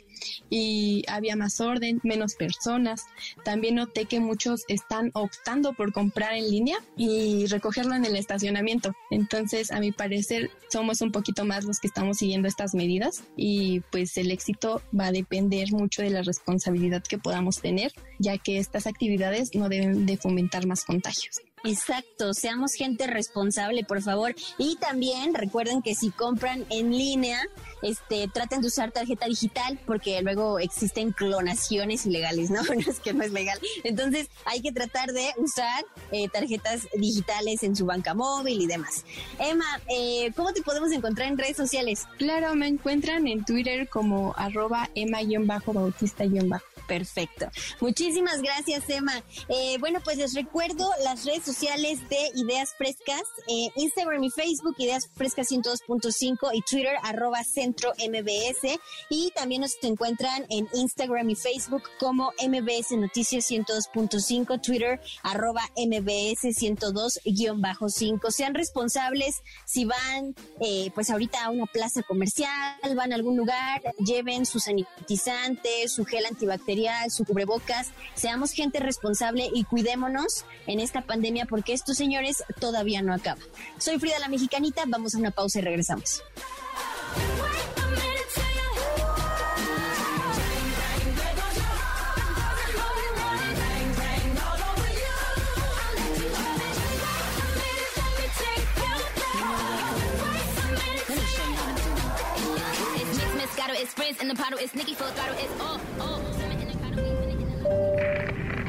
y 0.49 1.03
había 1.07 1.35
más 1.35 1.61
orden, 1.61 2.01
menos 2.03 2.35
personas. 2.35 3.03
También 3.45 3.75
noté 3.75 4.05
que 4.05 4.19
muchos 4.19 4.63
están 4.67 5.11
optando 5.13 5.73
por 5.73 5.93
comprar 5.93 6.33
en 6.33 6.49
línea 6.49 6.77
y 6.95 7.45
recogerlo 7.45 7.95
en 7.95 8.05
el 8.05 8.15
estacionamiento. 8.15 8.93
Entonces, 9.11 9.71
a 9.71 9.79
mi 9.79 9.91
parecer, 9.91 10.49
somos 10.69 11.01
un 11.01 11.11
poquito 11.11 11.45
más 11.45 11.65
los 11.65 11.79
que 11.79 11.87
estamos 11.87 12.17
siguiendo 12.17 12.47
estas 12.47 12.73
medidas 12.73 13.23
y 13.35 13.81
pues 13.91 14.17
el 14.17 14.31
éxito 14.31 14.81
va 14.97 15.07
a 15.07 15.11
depender 15.11 15.71
mucho 15.71 16.01
de 16.01 16.09
la 16.09 16.23
responsabilidad 16.23 17.03
que 17.03 17.17
podamos 17.17 17.61
tener, 17.61 17.91
ya 18.19 18.37
que 18.37 18.57
estas 18.57 18.87
actividades 18.87 19.53
no 19.55 19.69
deben 19.69 20.05
de 20.05 20.17
fomentar 20.17 20.65
más 20.65 20.83
contagios. 20.83 21.41
Exacto, 21.63 22.33
seamos 22.33 22.73
gente 22.73 23.07
responsable, 23.07 23.83
por 23.83 24.01
favor. 24.01 24.35
Y 24.57 24.77
también 24.77 25.33
recuerden 25.33 25.81
que 25.81 25.95
si 25.95 26.11
compran 26.11 26.65
en 26.69 26.91
línea, 26.91 27.41
este, 27.81 28.27
traten 28.27 28.61
de 28.61 28.67
usar 28.67 28.91
tarjeta 28.91 29.25
digital 29.25 29.79
porque 29.85 30.21
luego 30.21 30.59
existen 30.59 31.11
clonaciones 31.11 32.05
ilegales, 32.05 32.49
¿no? 32.49 32.61
No 32.77 32.91
es 32.91 32.99
que 32.99 33.13
no 33.13 33.23
es 33.23 33.31
legal. 33.31 33.59
Entonces 33.83 34.29
hay 34.45 34.61
que 34.61 34.71
tratar 34.71 35.11
de 35.11 35.33
usar 35.37 35.83
eh, 36.11 36.29
tarjetas 36.29 36.87
digitales 36.95 37.63
en 37.63 37.75
su 37.75 37.85
banca 37.85 38.13
móvil 38.13 38.61
y 38.61 38.67
demás. 38.67 39.03
Emma, 39.39 39.81
eh, 39.89 40.31
¿cómo 40.35 40.53
te 40.53 40.61
podemos 40.61 40.91
encontrar 40.91 41.27
en 41.27 41.37
redes 41.37 41.57
sociales? 41.57 42.05
Claro, 42.17 42.53
me 42.55 42.67
encuentran 42.67 43.27
en 43.27 43.43
Twitter 43.43 43.89
como 43.89 44.33
arroba 44.37 44.89
Emma-Bautista-Bajo. 44.95 46.76
Perfecto. 46.87 47.49
Muchísimas 47.81 48.41
gracias, 48.41 48.89
Emma. 48.89 49.21
Eh, 49.49 49.77
bueno, 49.79 49.99
pues 50.03 50.17
les 50.17 50.33
recuerdo 50.33 50.89
las 51.03 51.25
redes 51.25 51.43
sociales 51.43 51.99
de 52.09 52.31
Ideas 52.35 52.73
Frescas, 52.77 53.23
eh, 53.47 53.69
Instagram 53.75 54.23
y 54.23 54.29
Facebook, 54.29 54.75
Ideas 54.77 55.09
Frescas 55.13 55.49
102.5 55.51 56.51
y 56.53 56.61
Twitter, 56.61 56.95
arroba 57.03 57.43
Centro 57.43 57.91
MBS. 57.97 58.79
Y 59.09 59.31
también 59.35 59.61
nos 59.61 59.77
encuentran 59.81 60.45
en 60.49 60.69
Instagram 60.73 61.29
y 61.29 61.35
Facebook 61.35 61.83
como 61.99 62.31
MBS 62.39 62.95
Noticias 62.97 63.51
102.5, 63.51 64.61
Twitter, 64.61 65.01
arroba 65.23 65.63
MBS 65.75 66.55
102-5. 66.55 68.31
Sean 68.31 68.53
responsables 68.53 69.41
si 69.65 69.83
van, 69.83 70.35
eh, 70.61 70.89
pues 70.95 71.09
ahorita 71.09 71.43
a 71.43 71.49
una 71.49 71.65
plaza 71.65 72.01
comercial, 72.03 72.47
van 72.95 73.11
a 73.11 73.15
algún 73.15 73.35
lugar, 73.35 73.81
lleven 73.99 74.45
su 74.45 74.59
sanitizante, 74.59 75.87
su 75.89 76.05
gel 76.05 76.25
antibacterial 76.25 76.76
su 77.09 77.25
cubrebocas, 77.25 77.91
seamos 78.13 78.51
gente 78.51 78.79
responsable 78.79 79.49
y 79.53 79.63
cuidémonos 79.63 80.45
en 80.67 80.79
esta 80.79 81.01
pandemia 81.01 81.45
porque 81.45 81.73
estos 81.73 81.97
señores 81.97 82.43
todavía 82.59 83.01
no 83.01 83.13
acaban. 83.13 83.43
Soy 83.77 83.99
Frida 83.99 84.19
la 84.19 84.29
Mexicanita, 84.29 84.83
vamos 84.87 85.15
a 85.15 85.17
una 85.17 85.31
pausa 85.31 85.59
y 85.59 85.61
regresamos. 85.63 86.21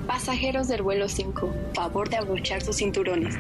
Pasajeros 0.07 0.69
del 0.69 0.83
vuelo 0.83 1.09
5, 1.09 1.53
favor 1.75 2.09
de 2.09 2.17
abrochar 2.17 2.63
sus 2.63 2.77
cinturones. 2.77 3.35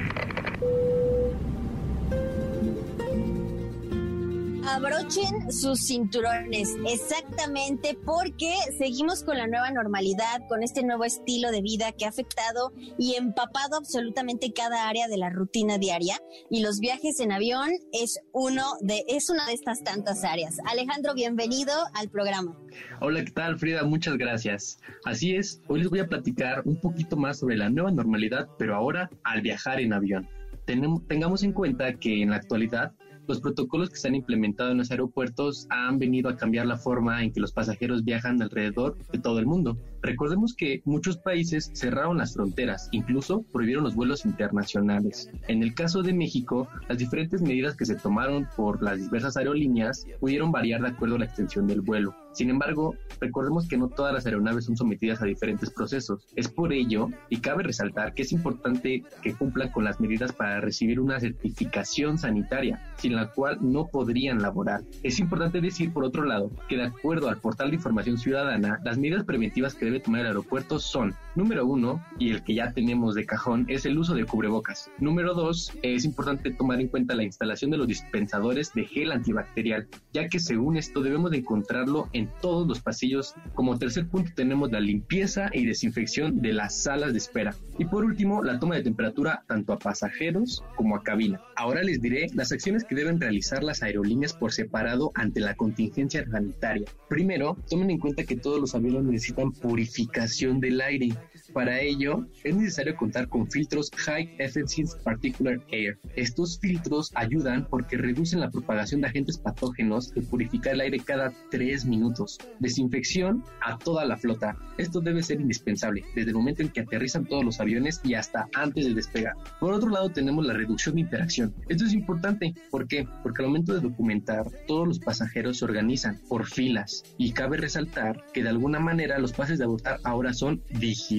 Abrochen 4.68 5.50
sus 5.50 5.86
cinturones, 5.86 6.76
exactamente 6.86 7.96
porque 8.04 8.54
seguimos 8.76 9.24
con 9.24 9.38
la 9.38 9.46
nueva 9.46 9.70
normalidad, 9.70 10.46
con 10.46 10.62
este 10.62 10.82
nuevo 10.82 11.04
estilo 11.04 11.50
de 11.50 11.62
vida 11.62 11.92
que 11.92 12.04
ha 12.04 12.10
afectado 12.10 12.72
y 12.98 13.14
empapado 13.14 13.78
absolutamente 13.78 14.52
cada 14.52 14.88
área 14.88 15.08
de 15.08 15.16
la 15.16 15.30
rutina 15.30 15.78
diaria 15.78 16.18
y 16.50 16.60
los 16.60 16.80
viajes 16.80 17.18
en 17.20 17.32
avión 17.32 17.70
es 17.92 18.20
uno 18.32 18.62
de 18.80 19.04
es 19.08 19.30
una 19.30 19.46
de 19.46 19.54
estas 19.54 19.82
tantas 19.82 20.22
áreas. 20.22 20.58
Alejandro, 20.70 21.14
bienvenido 21.14 21.72
al 21.94 22.10
programa. 22.10 22.54
Hola, 23.00 23.24
¿qué 23.24 23.32
tal, 23.32 23.58
Frida? 23.58 23.84
Muchas 23.84 24.18
gracias. 24.18 24.78
Así 25.04 25.34
es, 25.34 25.62
hoy 25.68 25.80
les 25.80 25.88
voy 25.88 26.00
a 26.00 26.08
platicar 26.08 26.62
un 26.66 26.78
poquito 26.78 27.16
más 27.16 27.38
sobre 27.38 27.56
la 27.56 27.70
nueva 27.70 27.90
normalidad, 27.90 28.48
pero 28.58 28.76
ahora 28.76 29.08
al 29.24 29.40
viajar 29.40 29.80
en 29.80 29.94
avión. 29.94 30.28
tengamos 30.66 31.42
en 31.42 31.52
cuenta 31.52 31.94
que 31.94 32.20
en 32.22 32.30
la 32.30 32.36
actualidad 32.36 32.92
los 33.28 33.40
protocolos 33.40 33.90
que 33.90 33.96
se 33.96 34.08
han 34.08 34.14
implementado 34.14 34.72
en 34.72 34.78
los 34.78 34.90
aeropuertos 34.90 35.66
han 35.68 35.98
venido 35.98 36.30
a 36.30 36.36
cambiar 36.36 36.66
la 36.66 36.78
forma 36.78 37.22
en 37.22 37.30
que 37.30 37.40
los 37.40 37.52
pasajeros 37.52 38.02
viajan 38.02 38.40
alrededor 38.42 38.96
de 39.12 39.18
todo 39.18 39.38
el 39.38 39.46
mundo. 39.46 39.78
Recordemos 40.00 40.54
que 40.54 40.80
muchos 40.84 41.18
países 41.18 41.70
cerraron 41.74 42.18
las 42.18 42.34
fronteras, 42.34 42.88
incluso 42.92 43.42
prohibieron 43.52 43.84
los 43.84 43.94
vuelos 43.94 44.24
internacionales. 44.24 45.30
En 45.46 45.62
el 45.62 45.74
caso 45.74 46.02
de 46.02 46.14
México, 46.14 46.68
las 46.88 46.98
diferentes 46.98 47.42
medidas 47.42 47.76
que 47.76 47.84
se 47.84 47.96
tomaron 47.96 48.48
por 48.56 48.82
las 48.82 48.98
diversas 48.98 49.36
aerolíneas 49.36 50.06
pudieron 50.20 50.50
variar 50.50 50.80
de 50.80 50.88
acuerdo 50.88 51.16
a 51.16 51.18
la 51.18 51.24
extensión 51.26 51.66
del 51.66 51.82
vuelo. 51.82 52.14
Sin 52.38 52.50
embargo, 52.50 52.94
recordemos 53.20 53.66
que 53.66 53.76
no 53.76 53.88
todas 53.88 54.14
las 54.14 54.24
aeronaves 54.24 54.66
son 54.66 54.76
sometidas 54.76 55.20
a 55.20 55.24
diferentes 55.24 55.70
procesos. 55.70 56.24
Es 56.36 56.46
por 56.46 56.72
ello, 56.72 57.08
y 57.28 57.38
cabe 57.38 57.64
resaltar 57.64 58.14
que 58.14 58.22
es 58.22 58.30
importante 58.30 59.02
que 59.22 59.34
cumplan 59.34 59.72
con 59.72 59.82
las 59.82 59.98
medidas 59.98 60.30
para 60.30 60.60
recibir 60.60 61.00
una 61.00 61.18
certificación 61.18 62.16
sanitaria, 62.16 62.80
sin 62.96 63.16
la 63.16 63.32
cual 63.32 63.58
no 63.60 63.88
podrían 63.88 64.40
laborar. 64.40 64.82
Es 65.02 65.18
importante 65.18 65.60
decir, 65.60 65.92
por 65.92 66.04
otro 66.04 66.22
lado, 66.22 66.52
que 66.68 66.76
de 66.76 66.84
acuerdo 66.84 67.28
al 67.28 67.40
portal 67.40 67.70
de 67.70 67.76
información 67.76 68.18
ciudadana, 68.18 68.78
las 68.84 68.98
medidas 68.98 69.24
preventivas 69.24 69.74
que 69.74 69.86
debe 69.86 69.98
tomar 69.98 70.20
el 70.20 70.28
aeropuerto 70.28 70.78
son, 70.78 71.16
número 71.38 71.64
uno, 71.64 72.04
y 72.18 72.30
el 72.30 72.42
que 72.42 72.54
ya 72.54 72.72
tenemos 72.72 73.14
de 73.14 73.24
cajón, 73.24 73.64
es 73.68 73.86
el 73.86 73.96
uso 73.96 74.14
de 74.14 74.24
cubrebocas. 74.24 74.90
Número 74.98 75.34
dos, 75.34 75.72
es 75.82 76.04
importante 76.04 76.50
tomar 76.50 76.80
en 76.80 76.88
cuenta 76.88 77.14
la 77.14 77.22
instalación 77.22 77.70
de 77.70 77.78
los 77.78 77.86
dispensadores 77.86 78.72
de 78.74 78.84
gel 78.84 79.12
antibacterial, 79.12 79.86
ya 80.12 80.28
que 80.28 80.40
según 80.40 80.76
esto 80.76 81.00
debemos 81.00 81.30
de 81.30 81.38
encontrarlo 81.38 82.08
en 82.12 82.28
todos 82.42 82.66
los 82.66 82.80
pasillos. 82.80 83.34
Como 83.54 83.78
tercer 83.78 84.08
punto 84.08 84.32
tenemos 84.34 84.72
la 84.72 84.80
limpieza 84.80 85.48
y 85.52 85.64
desinfección 85.64 86.42
de 86.42 86.52
las 86.52 86.82
salas 86.82 87.12
de 87.12 87.18
espera. 87.18 87.54
Y 87.78 87.84
por 87.84 88.04
último, 88.04 88.42
la 88.42 88.58
toma 88.58 88.74
de 88.74 88.82
temperatura 88.82 89.44
tanto 89.46 89.72
a 89.72 89.78
pasajeros 89.78 90.64
como 90.74 90.96
a 90.96 91.04
cabina. 91.04 91.40
Ahora 91.56 91.84
les 91.84 92.02
diré 92.02 92.26
las 92.34 92.50
acciones 92.50 92.82
que 92.82 92.96
deben 92.96 93.20
realizar 93.20 93.62
las 93.62 93.82
aerolíneas 93.84 94.32
por 94.32 94.52
separado 94.52 95.12
ante 95.14 95.38
la 95.38 95.54
contingencia 95.54 96.28
sanitaria. 96.28 96.86
Primero, 97.08 97.56
tomen 97.70 97.90
en 97.90 97.98
cuenta 97.98 98.24
que 98.24 98.36
todos 98.36 98.60
los 98.60 98.74
aviones 98.74 99.04
necesitan 99.04 99.52
purificación 99.52 100.58
del 100.60 100.80
aire. 100.80 101.10
Para 101.52 101.80
ello, 101.80 102.26
es 102.44 102.54
necesario 102.54 102.96
contar 102.96 103.28
con 103.28 103.50
filtros 103.50 103.90
High 103.96 104.36
Efficiency 104.38 104.96
Particular 105.02 105.60
Air. 105.70 105.98
Estos 106.16 106.58
filtros 106.60 107.10
ayudan 107.14 107.66
porque 107.68 107.96
reducen 107.96 108.40
la 108.40 108.50
propagación 108.50 109.00
de 109.00 109.08
agentes 109.08 109.38
patógenos 109.38 110.12
y 110.14 110.20
purificar 110.20 110.74
el 110.74 110.80
aire 110.82 110.98
cada 111.00 111.32
tres 111.50 111.84
minutos. 111.84 112.38
Desinfección 112.58 113.44
a 113.60 113.78
toda 113.78 114.04
la 114.04 114.16
flota. 114.16 114.56
Esto 114.76 115.00
debe 115.00 115.22
ser 115.22 115.40
indispensable 115.40 116.04
desde 116.14 116.30
el 116.30 116.36
momento 116.36 116.62
en 116.62 116.68
que 116.68 116.80
aterrizan 116.80 117.24
todos 117.24 117.44
los 117.44 117.60
aviones 117.60 118.00
y 118.04 118.14
hasta 118.14 118.48
antes 118.54 118.86
de 118.86 118.94
despegar. 118.94 119.34
Por 119.60 119.72
otro 119.72 119.90
lado, 119.90 120.10
tenemos 120.10 120.44
la 120.46 120.54
reducción 120.54 120.94
de 120.94 121.02
interacción. 121.02 121.54
Esto 121.68 121.84
es 121.84 121.92
importante. 121.92 122.54
¿Por 122.70 122.86
qué? 122.86 123.06
Porque 123.22 123.42
al 123.42 123.48
momento 123.48 123.74
de 123.74 123.80
documentar, 123.80 124.46
todos 124.66 124.86
los 124.86 124.98
pasajeros 124.98 125.58
se 125.58 125.64
organizan 125.64 126.18
por 126.28 126.46
filas 126.46 127.02
y 127.16 127.32
cabe 127.32 127.56
resaltar 127.56 128.24
que 128.32 128.42
de 128.42 128.50
alguna 128.50 128.78
manera 128.78 129.18
los 129.18 129.32
pases 129.32 129.58
de 129.58 129.64
abortar 129.64 129.98
ahora 130.04 130.32
son 130.32 130.62
digitales. 130.78 131.17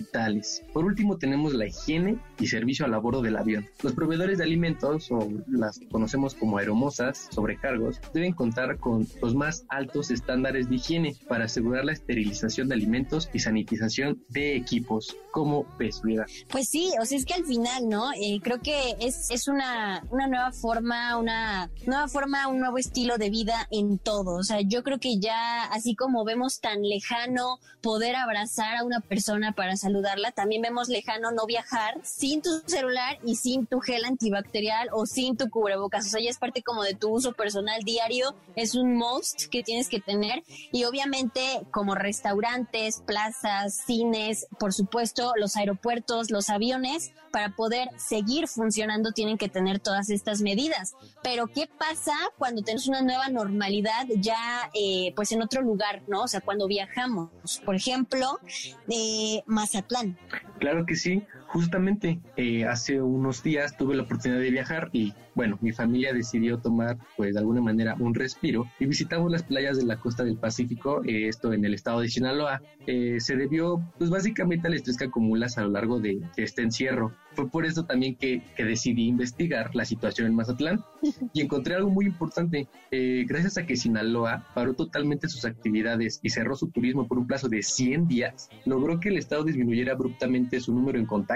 Por 0.73 0.85
último, 0.85 1.17
tenemos 1.17 1.53
la 1.53 1.67
higiene 1.67 2.19
y 2.39 2.47
servicio 2.47 2.85
a 2.85 2.89
bordo 2.99 3.21
del 3.21 3.37
avión. 3.37 3.67
Los 3.81 3.93
proveedores 3.93 4.37
de 4.37 4.43
alimentos, 4.43 5.11
o 5.11 5.27
las 5.47 5.79
conocemos 5.91 6.35
como 6.35 6.57
aeromosas, 6.57 7.27
sobrecargos, 7.31 7.99
deben 8.13 8.33
contar 8.33 8.77
con 8.77 9.07
los 9.21 9.35
más 9.35 9.65
altos 9.69 10.11
estándares 10.11 10.69
de 10.69 10.75
higiene 10.75 11.15
para 11.27 11.45
asegurar 11.45 11.85
la 11.85 11.93
esterilización 11.93 12.67
de 12.67 12.75
alimentos 12.75 13.29
y 13.33 13.39
sanitización 13.39 14.23
de 14.29 14.55
equipos 14.55 15.15
como 15.31 15.65
pesuidad. 15.77 16.25
Pues 16.49 16.69
sí, 16.69 16.91
o 17.01 17.05
sea, 17.05 17.17
es 17.17 17.25
que 17.25 17.33
al 17.33 17.45
final, 17.45 17.87
¿no? 17.87 18.11
Eh, 18.13 18.39
creo 18.41 18.59
que 18.61 18.95
es, 18.99 19.29
es 19.29 19.47
una, 19.47 20.03
una 20.09 20.27
nueva 20.27 20.51
forma, 20.51 21.17
una 21.17 21.69
nueva 21.85 22.07
forma, 22.07 22.47
un 22.47 22.59
nuevo 22.59 22.77
estilo 22.77 23.17
de 23.17 23.29
vida 23.29 23.67
en 23.71 23.97
todo. 23.97 24.35
O 24.35 24.43
sea, 24.43 24.61
yo 24.61 24.83
creo 24.83 24.99
que 24.99 25.19
ya, 25.19 25.65
así 25.65 25.95
como 25.95 26.25
vemos 26.25 26.59
tan 26.59 26.81
lejano 26.81 27.59
poder 27.81 28.15
abrazar 28.15 28.75
a 28.75 28.83
una 28.83 28.99
persona 28.99 29.53
para 29.53 29.77
saludarla, 29.79 30.31
también 30.31 30.61
vemos 30.61 30.89
lejano 30.89 31.31
no 31.31 31.45
viajar 31.45 31.99
sin 32.03 32.41
tu 32.41 32.49
celular 32.65 33.17
y 33.23 33.35
sin 33.35 33.65
tu 33.65 33.79
gel 33.79 34.05
antibacterial 34.05 34.89
o 34.91 35.05
sin 35.05 35.37
tu 35.37 35.49
cubrebocas. 35.49 36.05
O 36.05 36.09
sea, 36.09 36.21
ya 36.21 36.29
es 36.29 36.37
parte 36.37 36.61
como 36.61 36.83
de 36.83 36.93
tu 36.93 37.09
uso 37.09 37.33
personal 37.33 37.81
diario, 37.83 38.35
es 38.55 38.75
un 38.75 38.95
must 38.95 39.47
que 39.49 39.63
tienes 39.63 39.89
que 39.89 39.99
tener. 39.99 40.43
Y 40.71 40.83
obviamente 40.83 41.61
como 41.71 41.95
restaurantes, 41.95 43.01
plazas, 43.05 43.75
cines, 43.85 44.47
por 44.59 44.73
supuesto, 44.73 45.33
los 45.37 45.55
aeropuertos, 45.55 46.31
los 46.31 46.49
aviones, 46.49 47.11
para 47.31 47.49
poder 47.55 47.89
seguir 47.97 48.47
funcionando 48.47 49.11
tienen 49.11 49.37
que 49.37 49.49
tener 49.49 49.79
todas 49.79 50.09
estas 50.09 50.41
medidas. 50.41 50.95
Pero 51.23 51.47
¿qué 51.47 51.69
pasa 51.77 52.13
cuando 52.37 52.61
tenemos 52.61 52.87
una 52.87 53.01
nueva 53.01 53.29
normalidad 53.29 54.07
ya 54.17 54.69
eh, 54.73 55.13
pues 55.15 55.31
en 55.31 55.41
otro 55.41 55.61
lugar, 55.61 56.01
¿no? 56.07 56.23
O 56.23 56.27
sea, 56.27 56.41
cuando 56.41 56.67
viajamos, 56.67 57.29
por 57.65 57.75
ejemplo, 57.75 58.39
de 58.87 59.43
Mazatlán. 59.45 60.17
Claro 60.59 60.85
que 60.85 60.95
sí. 60.95 61.23
Justamente 61.47 62.19
eh, 62.37 62.65
hace 62.65 63.01
unos 63.01 63.41
días 63.41 63.75
tuve 63.75 63.95
la 63.95 64.03
oportunidad 64.03 64.39
de 64.39 64.51
viajar 64.51 64.89
y 64.93 65.15
bueno, 65.39 65.57
mi 65.61 65.71
familia 65.71 66.11
decidió 66.11 66.57
tomar 66.57 66.97
pues 67.15 67.33
de 67.33 67.39
alguna 67.39 67.61
manera 67.61 67.95
un 67.97 68.13
respiro 68.13 68.65
y 68.77 68.87
visitamos 68.87 69.31
las 69.31 69.41
playas 69.43 69.77
de 69.77 69.85
la 69.85 69.95
costa 69.95 70.25
del 70.25 70.35
Pacífico, 70.35 71.01
eh, 71.05 71.29
esto 71.29 71.53
en 71.53 71.63
el 71.63 71.73
estado 71.73 72.01
de 72.01 72.09
Sinaloa. 72.09 72.61
Eh, 72.85 73.21
se 73.21 73.37
debió 73.37 73.81
pues 73.97 74.09
básicamente 74.09 74.67
al 74.67 74.73
estrés 74.73 74.97
que 74.97 75.05
acumulas 75.05 75.57
a 75.57 75.61
lo 75.61 75.69
largo 75.69 76.01
de, 76.01 76.19
este 76.35 76.61
encierro. 76.61 77.13
Fue 77.35 77.49
por 77.49 77.65
eso 77.65 77.85
también 77.85 78.17
que, 78.17 78.41
que, 78.57 78.65
decidí 78.65 79.07
investigar 79.07 79.73
la 79.75 79.85
situación 79.85 80.27
en 80.27 80.35
Mazatlán 80.35 80.83
y 81.33 81.39
encontré 81.39 81.75
algo 81.75 81.89
muy 81.89 82.05
importante. 82.05 82.67
gracias 82.91 83.57
a 83.57 83.65
que 83.65 83.77
Sinaloa 83.77 84.45
paró 84.53 84.73
totalmente 84.73 85.29
sus 85.29 85.45
actividades 85.45 86.19
y 86.21 86.31
cerró 86.31 86.57
su 86.57 86.69
turismo 86.69 87.07
por 87.07 87.17
un 87.17 87.27
plazo 87.27 87.47
de 87.47 87.63
100 87.63 88.09
días, 88.09 88.49
logró 88.65 88.99
que 88.99 89.07
el 89.07 89.17
estado 89.17 89.45
disminuyera 89.45 89.93
abruptamente 89.93 90.59
su 90.59 90.73
número 90.73 90.99
en 90.99 91.05
contacto 91.05 91.29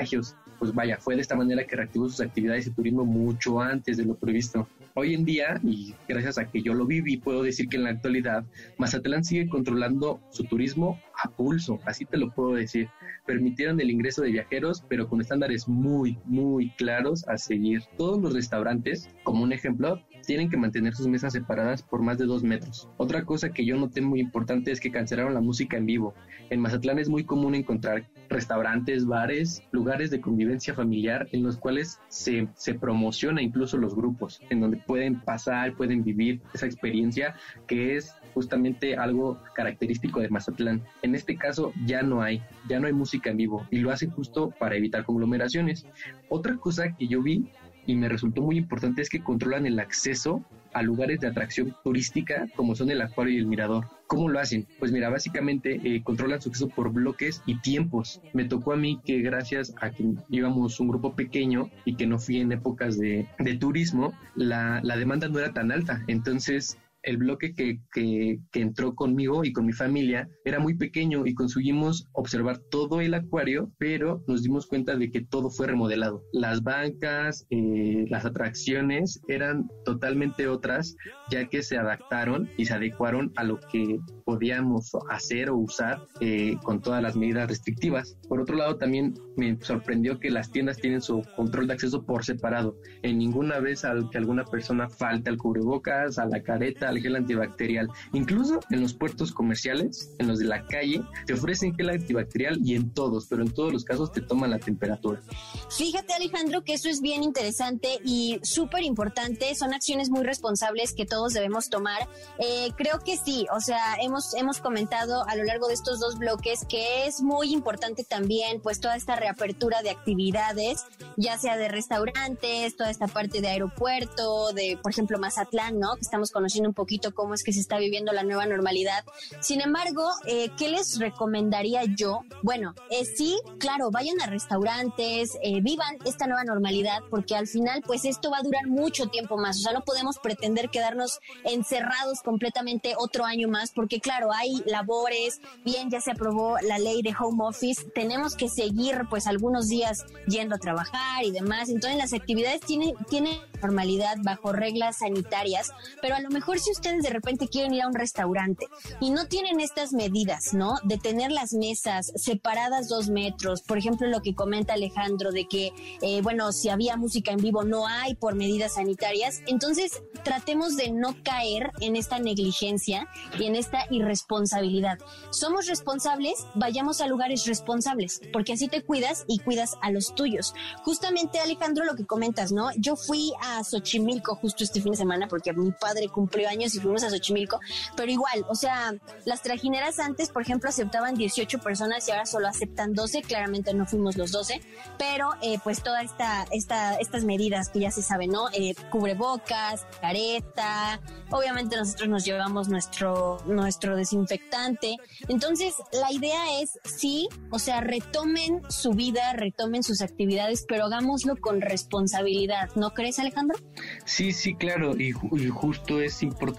pues 0.59 0.73
vaya, 0.73 0.97
fue 0.97 1.15
de 1.15 1.21
esta 1.21 1.35
manera 1.35 1.65
que 1.65 1.75
reactivó 1.75 2.09
sus 2.09 2.21
actividades 2.21 2.65
de 2.65 2.71
turismo 2.71 3.05
mucho 3.05 3.61
antes 3.61 3.97
de 3.97 4.05
lo 4.05 4.15
previsto. 4.15 4.67
Hoy 4.95 5.13
en 5.13 5.25
día, 5.25 5.59
y 5.63 5.95
gracias 6.07 6.37
a 6.37 6.45
que 6.45 6.61
yo 6.61 6.73
lo 6.73 6.85
viví, 6.85 7.17
puedo 7.17 7.43
decir 7.43 7.67
que 7.67 7.77
en 7.77 7.83
la 7.83 7.89
actualidad 7.91 8.45
Mazatlán 8.77 9.23
sigue 9.23 9.49
controlando 9.49 10.19
su 10.29 10.43
turismo 10.43 10.99
a 11.23 11.29
pulso, 11.29 11.79
así 11.85 12.05
te 12.05 12.17
lo 12.17 12.31
puedo 12.31 12.53
decir. 12.53 12.89
Permitieron 13.25 13.79
el 13.79 13.89
ingreso 13.89 14.21
de 14.21 14.31
viajeros, 14.31 14.83
pero 14.87 15.07
con 15.07 15.21
estándares 15.21 15.67
muy, 15.67 16.17
muy 16.25 16.69
claros 16.71 17.27
a 17.27 17.37
seguir. 17.37 17.81
Todos 17.97 18.21
los 18.21 18.33
restaurantes, 18.33 19.09
como 19.23 19.43
un 19.43 19.53
ejemplo, 19.53 20.01
tienen 20.25 20.49
que 20.49 20.57
mantener 20.57 20.95
sus 20.95 21.07
mesas 21.07 21.33
separadas 21.33 21.83
por 21.83 22.01
más 22.01 22.17
de 22.17 22.25
dos 22.25 22.43
metros. 22.43 22.89
Otra 22.97 23.23
cosa 23.25 23.49
que 23.49 23.65
yo 23.65 23.77
noté 23.77 24.01
muy 24.01 24.19
importante 24.19 24.71
es 24.71 24.79
que 24.79 24.91
cancelaron 24.91 25.33
la 25.33 25.41
música 25.41 25.77
en 25.77 25.85
vivo. 25.85 26.13
En 26.49 26.59
Mazatlán 26.59 26.99
es 26.99 27.09
muy 27.09 27.23
común 27.23 27.55
encontrar 27.55 28.07
restaurantes, 28.29 29.05
bares, 29.05 29.61
lugares 29.71 30.09
de 30.09 30.21
convivencia 30.21 30.73
familiar 30.73 31.27
en 31.31 31.43
los 31.43 31.57
cuales 31.57 31.99
se, 32.07 32.47
se 32.55 32.73
promociona 32.73 33.41
incluso 33.41 33.77
los 33.77 33.95
grupos, 33.95 34.41
en 34.49 34.61
donde 34.61 34.77
pueden 34.77 35.19
pasar, 35.21 35.75
pueden 35.75 36.03
vivir 36.03 36.41
esa 36.53 36.65
experiencia 36.65 37.35
que 37.67 37.95
es 37.95 38.15
justamente 38.33 38.95
algo 38.95 39.39
característico 39.53 40.19
de 40.19 40.29
Mazatlán. 40.29 40.83
En 41.01 41.15
este 41.15 41.35
caso 41.35 41.71
ya 41.85 42.01
no 42.01 42.21
hay, 42.21 42.41
ya 42.67 42.79
no 42.79 42.87
hay 42.87 42.93
música 42.93 43.29
en 43.29 43.37
vivo 43.37 43.67
y 43.69 43.79
lo 43.79 43.91
hacen 43.91 44.09
justo 44.09 44.53
para 44.59 44.75
evitar 44.75 45.05
conglomeraciones. 45.05 45.85
Otra 46.29 46.57
cosa 46.57 46.95
que 46.95 47.07
yo 47.07 47.21
vi 47.21 47.47
y 47.85 47.95
me 47.95 48.09
resultó 48.09 48.41
muy 48.41 48.57
importante 48.57 49.01
es 49.01 49.09
que 49.09 49.23
controlan 49.23 49.65
el 49.65 49.79
acceso 49.79 50.43
a 50.73 50.81
lugares 50.81 51.19
de 51.19 51.27
atracción 51.27 51.75
turística 51.83 52.47
como 52.55 52.75
son 52.75 52.89
el 52.89 53.01
acuario 53.01 53.35
y 53.35 53.37
el 53.37 53.45
mirador. 53.45 53.85
¿Cómo 54.07 54.29
lo 54.29 54.39
hacen? 54.39 54.67
Pues 54.79 54.91
mira, 54.91 55.09
básicamente 55.09 55.79
eh, 55.83 56.03
controlan 56.03 56.41
su 56.41 56.49
acceso 56.49 56.69
por 56.69 56.91
bloques 56.91 57.41
y 57.45 57.59
tiempos. 57.59 58.21
Me 58.33 58.45
tocó 58.45 58.73
a 58.73 58.77
mí 58.77 58.99
que 59.05 59.21
gracias 59.21 59.73
a 59.81 59.91
que 59.91 60.03
íbamos 60.29 60.79
un 60.79 60.87
grupo 60.87 61.15
pequeño 61.15 61.69
y 61.85 61.95
que 61.95 62.07
no 62.07 62.19
fui 62.19 62.39
en 62.39 62.51
épocas 62.51 62.97
de, 62.97 63.27
de 63.39 63.55
turismo, 63.55 64.13
la, 64.35 64.81
la 64.83 64.97
demanda 64.97 65.27
no 65.29 65.39
era 65.39 65.53
tan 65.53 65.71
alta. 65.71 66.03
Entonces 66.07 66.77
el 67.03 67.17
bloque 67.17 67.53
que, 67.53 67.79
que, 67.93 68.39
entró 68.53 68.95
conmigo 68.95 69.43
y 69.43 69.51
con 69.51 69.65
mi 69.65 69.73
familia 69.73 70.29
era 70.45 70.59
muy 70.59 70.75
pequeño 70.75 71.25
y 71.25 71.33
conseguimos 71.33 72.07
observar 72.13 72.59
todo 72.69 73.01
el 73.01 73.13
acuario, 73.13 73.71
pero 73.77 74.23
nos 74.27 74.41
dimos 74.43 74.67
cuenta 74.67 74.95
de 74.95 75.11
que 75.11 75.21
todo 75.21 75.49
fue 75.49 75.67
remodelado. 75.67 76.23
Las 76.31 76.63
bancas, 76.63 77.45
eh, 77.49 78.05
las 78.09 78.25
atracciones 78.25 79.21
eran 79.27 79.69
totalmente 79.83 80.47
otras, 80.47 80.95
ya 81.29 81.47
que 81.49 81.61
se 81.61 81.77
adaptaron 81.77 82.49
y 82.57 82.65
se 82.65 82.73
adecuaron 82.73 83.31
a 83.35 83.43
lo 83.43 83.59
que 83.59 83.99
podíamos 84.25 84.91
hacer 85.09 85.49
o 85.49 85.57
usar 85.57 86.01
eh, 86.21 86.55
con 86.63 86.81
todas 86.81 87.03
las 87.03 87.15
medidas 87.15 87.49
restrictivas. 87.49 88.17
Por 88.29 88.39
otro 88.39 88.55
lado, 88.55 88.77
también 88.77 89.13
me 89.35 89.57
sorprendió 89.61 90.19
que 90.19 90.31
las 90.31 90.51
tiendas 90.51 90.77
tienen 90.77 91.01
su 91.01 91.21
control 91.35 91.67
de 91.67 91.73
acceso 91.73 92.05
por 92.05 92.23
separado. 92.23 92.77
En 93.01 93.17
ninguna 93.17 93.59
vez 93.59 93.83
al 93.83 94.09
que 94.09 94.17
alguna 94.17 94.45
persona 94.45 94.89
falte 94.89 95.29
al 95.29 95.37
cubrebocas, 95.37 96.17
a 96.17 96.25
la 96.25 96.41
careta, 96.41 96.92
al 96.93 97.01
gel 97.01 97.15
antibacterial. 97.15 97.89
Incluso 98.13 98.59
en 98.69 98.81
los 98.81 98.93
puertos 98.93 99.31
comerciales, 99.31 100.13
en 100.19 100.27
los 100.27 100.39
de 100.39 100.45
la 100.45 100.65
calle, 100.65 101.01
te 101.25 101.33
ofrecen 101.33 101.75
gel 101.75 101.89
antibacterial 101.89 102.59
y 102.63 102.75
en 102.75 102.91
todos, 102.91 103.27
pero 103.27 103.43
en 103.43 103.51
todos 103.51 103.73
los 103.73 103.83
casos 103.83 104.11
te 104.11 104.21
toman 104.21 104.51
la 104.51 104.59
temperatura. 104.59 105.21
Fíjate 105.69 106.13
Alejandro 106.13 106.63
que 106.63 106.73
eso 106.73 106.89
es 106.89 107.01
bien 107.01 107.23
interesante 107.23 107.99
y 108.03 108.39
súper 108.43 108.83
importante. 108.83 109.53
Son 109.55 109.73
acciones 109.73 110.09
muy 110.09 110.23
responsables 110.23 110.93
que 110.93 111.05
todos 111.05 111.33
debemos 111.33 111.69
tomar. 111.69 112.07
Eh, 112.39 112.69
creo 112.75 112.99
que 112.99 113.17
sí, 113.17 113.45
o 113.55 113.59
sea, 113.59 113.95
hemos, 114.01 114.33
hemos 114.35 114.59
comentado 114.59 115.27
a 115.27 115.35
lo 115.35 115.43
largo 115.43 115.67
de 115.67 115.73
estos 115.73 115.99
dos 115.99 116.17
bloques 116.17 116.61
que 116.67 117.05
es 117.05 117.21
muy 117.21 117.51
importante 117.53 118.03
también 118.03 118.61
pues 118.61 118.79
toda 118.79 118.95
esta 118.95 119.15
reapertura 119.15 119.81
de 119.81 119.89
actividades, 119.89 120.85
ya 121.17 121.37
sea 121.37 121.57
de 121.57 121.67
restaurantes, 121.67 122.75
toda 122.75 122.89
esta 122.89 123.07
parte 123.07 123.41
de 123.41 123.49
aeropuerto, 123.49 124.53
de 124.53 124.77
por 124.81 124.91
ejemplo 124.91 125.17
Mazatlán, 125.19 125.79
¿no? 125.79 125.95
Que 125.95 126.01
estamos 126.01 126.31
conociendo 126.31 126.69
un 126.69 126.75
poquito 126.83 127.15
cómo 127.15 127.33
es 127.33 127.43
que 127.43 127.53
se 127.53 127.61
está 127.61 127.77
viviendo 127.77 128.11
la 128.11 128.23
nueva 128.23 128.45
normalidad. 128.45 129.05
Sin 129.39 129.61
embargo, 129.61 130.05
eh, 130.27 130.49
¿qué 130.57 130.67
les 130.67 130.99
recomendaría 130.99 131.83
yo? 131.85 132.25
Bueno, 132.41 132.75
eh, 132.89 133.05
sí, 133.05 133.39
claro, 133.57 133.89
vayan 133.89 134.19
a 134.21 134.25
restaurantes, 134.25 135.37
eh, 135.41 135.61
vivan 135.61 135.97
esta 136.03 136.27
nueva 136.27 136.43
normalidad, 136.43 136.99
porque 137.09 137.37
al 137.37 137.47
final, 137.47 137.83
pues 137.87 138.03
esto 138.03 138.31
va 138.31 138.39
a 138.39 138.41
durar 138.41 138.67
mucho 138.67 139.07
tiempo 139.07 139.37
más. 139.37 139.59
O 139.59 139.61
sea, 139.61 139.71
no 139.71 139.85
podemos 139.85 140.19
pretender 140.19 140.69
quedarnos 140.69 141.21
encerrados 141.45 142.21
completamente 142.21 142.95
otro 142.97 143.23
año 143.23 143.47
más, 143.47 143.71
porque 143.71 144.01
claro, 144.01 144.33
hay 144.33 144.61
labores, 144.65 145.39
bien, 145.63 145.89
ya 145.89 146.01
se 146.01 146.11
aprobó 146.11 146.57
la 146.63 146.79
ley 146.79 147.01
de 147.01 147.15
home 147.17 147.45
office, 147.45 147.85
tenemos 147.95 148.35
que 148.35 148.49
seguir 148.49 149.03
pues 149.09 149.25
algunos 149.25 149.69
días 149.69 150.03
yendo 150.27 150.55
a 150.55 150.59
trabajar 150.59 151.23
y 151.23 151.31
demás. 151.31 151.69
Entonces 151.69 151.97
las 151.97 152.11
actividades 152.11 152.59
tienen, 152.59 152.93
tienen 153.09 153.39
normalidad 153.61 154.17
bajo 154.21 154.51
reglas 154.51 154.97
sanitarias, 154.97 155.71
pero 156.01 156.15
a 156.15 156.19
lo 156.19 156.29
mejor 156.29 156.59
si 156.59 156.72
ustedes 156.73 157.03
de 157.03 157.09
repente 157.09 157.47
quieren 157.47 157.73
ir 157.73 157.83
a 157.83 157.87
un 157.87 157.93
restaurante 157.93 158.67
y 158.99 159.11
no 159.11 159.27
tienen 159.27 159.59
estas 159.59 159.93
medidas, 159.93 160.53
¿no? 160.53 160.75
De 160.83 160.97
tener 160.97 161.31
las 161.31 161.53
mesas 161.53 162.11
separadas 162.15 162.89
dos 162.89 163.09
metros, 163.09 163.61
por 163.61 163.77
ejemplo, 163.77 164.07
lo 164.07 164.21
que 164.21 164.35
comenta 164.35 164.73
Alejandro 164.73 165.31
de 165.31 165.47
que, 165.47 165.71
eh, 166.01 166.21
bueno, 166.21 166.51
si 166.51 166.69
había 166.69 166.97
música 166.97 167.31
en 167.31 167.37
vivo 167.37 167.63
no 167.63 167.87
hay 167.87 168.15
por 168.15 168.35
medidas 168.35 168.73
sanitarias, 168.73 169.41
entonces 169.47 170.03
tratemos 170.23 170.75
de 170.75 170.91
no 170.91 171.15
caer 171.23 171.71
en 171.79 171.95
esta 171.95 172.19
negligencia 172.19 173.07
y 173.39 173.45
en 173.45 173.55
esta 173.55 173.85
irresponsabilidad. 173.89 174.99
Somos 175.31 175.67
responsables, 175.67 176.45
vayamos 176.55 177.01
a 177.01 177.07
lugares 177.07 177.45
responsables, 177.45 178.21
porque 178.31 178.53
así 178.53 178.67
te 178.67 178.81
cuidas 178.81 179.25
y 179.27 179.39
cuidas 179.39 179.77
a 179.81 179.91
los 179.91 180.15
tuyos. 180.15 180.53
Justamente, 180.83 181.39
Alejandro, 181.39 181.85
lo 181.85 181.95
que 181.95 182.05
comentas, 182.05 182.51
¿no? 182.51 182.69
Yo 182.77 182.95
fui 182.95 183.31
a 183.41 183.63
Xochimilco 183.63 184.35
justo 184.35 184.63
este 184.63 184.81
fin 184.81 184.91
de 184.91 184.97
semana 184.97 185.27
porque 185.27 185.53
mi 185.53 185.71
padre 185.71 186.07
cumplió 186.09 186.49
años 186.49 186.62
y 186.75 186.79
fuimos 186.79 187.03
a 187.03 187.09
Xochimilco, 187.09 187.59
pero 187.95 188.11
igual, 188.11 188.45
o 188.47 188.55
sea, 188.55 188.93
las 189.25 189.41
trajineras 189.41 189.99
antes, 189.99 190.29
por 190.29 190.41
ejemplo, 190.41 190.69
aceptaban 190.69 191.15
18 191.15 191.59
personas 191.59 192.07
y 192.07 192.11
ahora 192.11 192.25
solo 192.25 192.47
aceptan 192.47 192.93
12, 192.93 193.21
claramente 193.23 193.73
no 193.73 193.85
fuimos 193.85 194.17
los 194.17 194.31
12, 194.31 194.61
pero 194.97 195.31
eh, 195.41 195.59
pues 195.63 195.83
toda 195.83 196.01
esta, 196.01 196.45
esta, 196.51 196.95
estas 196.95 197.23
medidas 197.23 197.69
que 197.69 197.79
ya 197.79 197.91
se 197.91 198.01
saben, 198.01 198.31
¿no? 198.31 198.49
Eh, 198.53 198.75
cubrebocas, 198.89 199.85
careta, 200.01 201.01
obviamente 201.29 201.75
nosotros 201.75 202.09
nos 202.09 202.25
llevamos 202.25 202.69
nuestro, 202.69 203.39
nuestro 203.45 203.95
desinfectante, 203.95 204.97
entonces 205.27 205.75
la 205.91 206.11
idea 206.11 206.61
es 206.61 206.79
sí, 206.83 207.27
o 207.51 207.59
sea, 207.59 207.81
retomen 207.81 208.61
su 208.69 208.91
vida, 208.91 209.33
retomen 209.33 209.83
sus 209.83 210.01
actividades, 210.01 210.65
pero 210.67 210.85
hagámoslo 210.85 211.35
con 211.35 211.61
responsabilidad, 211.61 212.69
¿no 212.75 212.91
crees 212.91 213.19
Alejandro? 213.19 213.57
Sí, 214.05 214.31
sí, 214.31 214.55
claro, 214.55 214.95
y, 214.97 215.13
y 215.31 215.47
justo 215.49 216.01
es 216.01 216.23
importante 216.23 216.52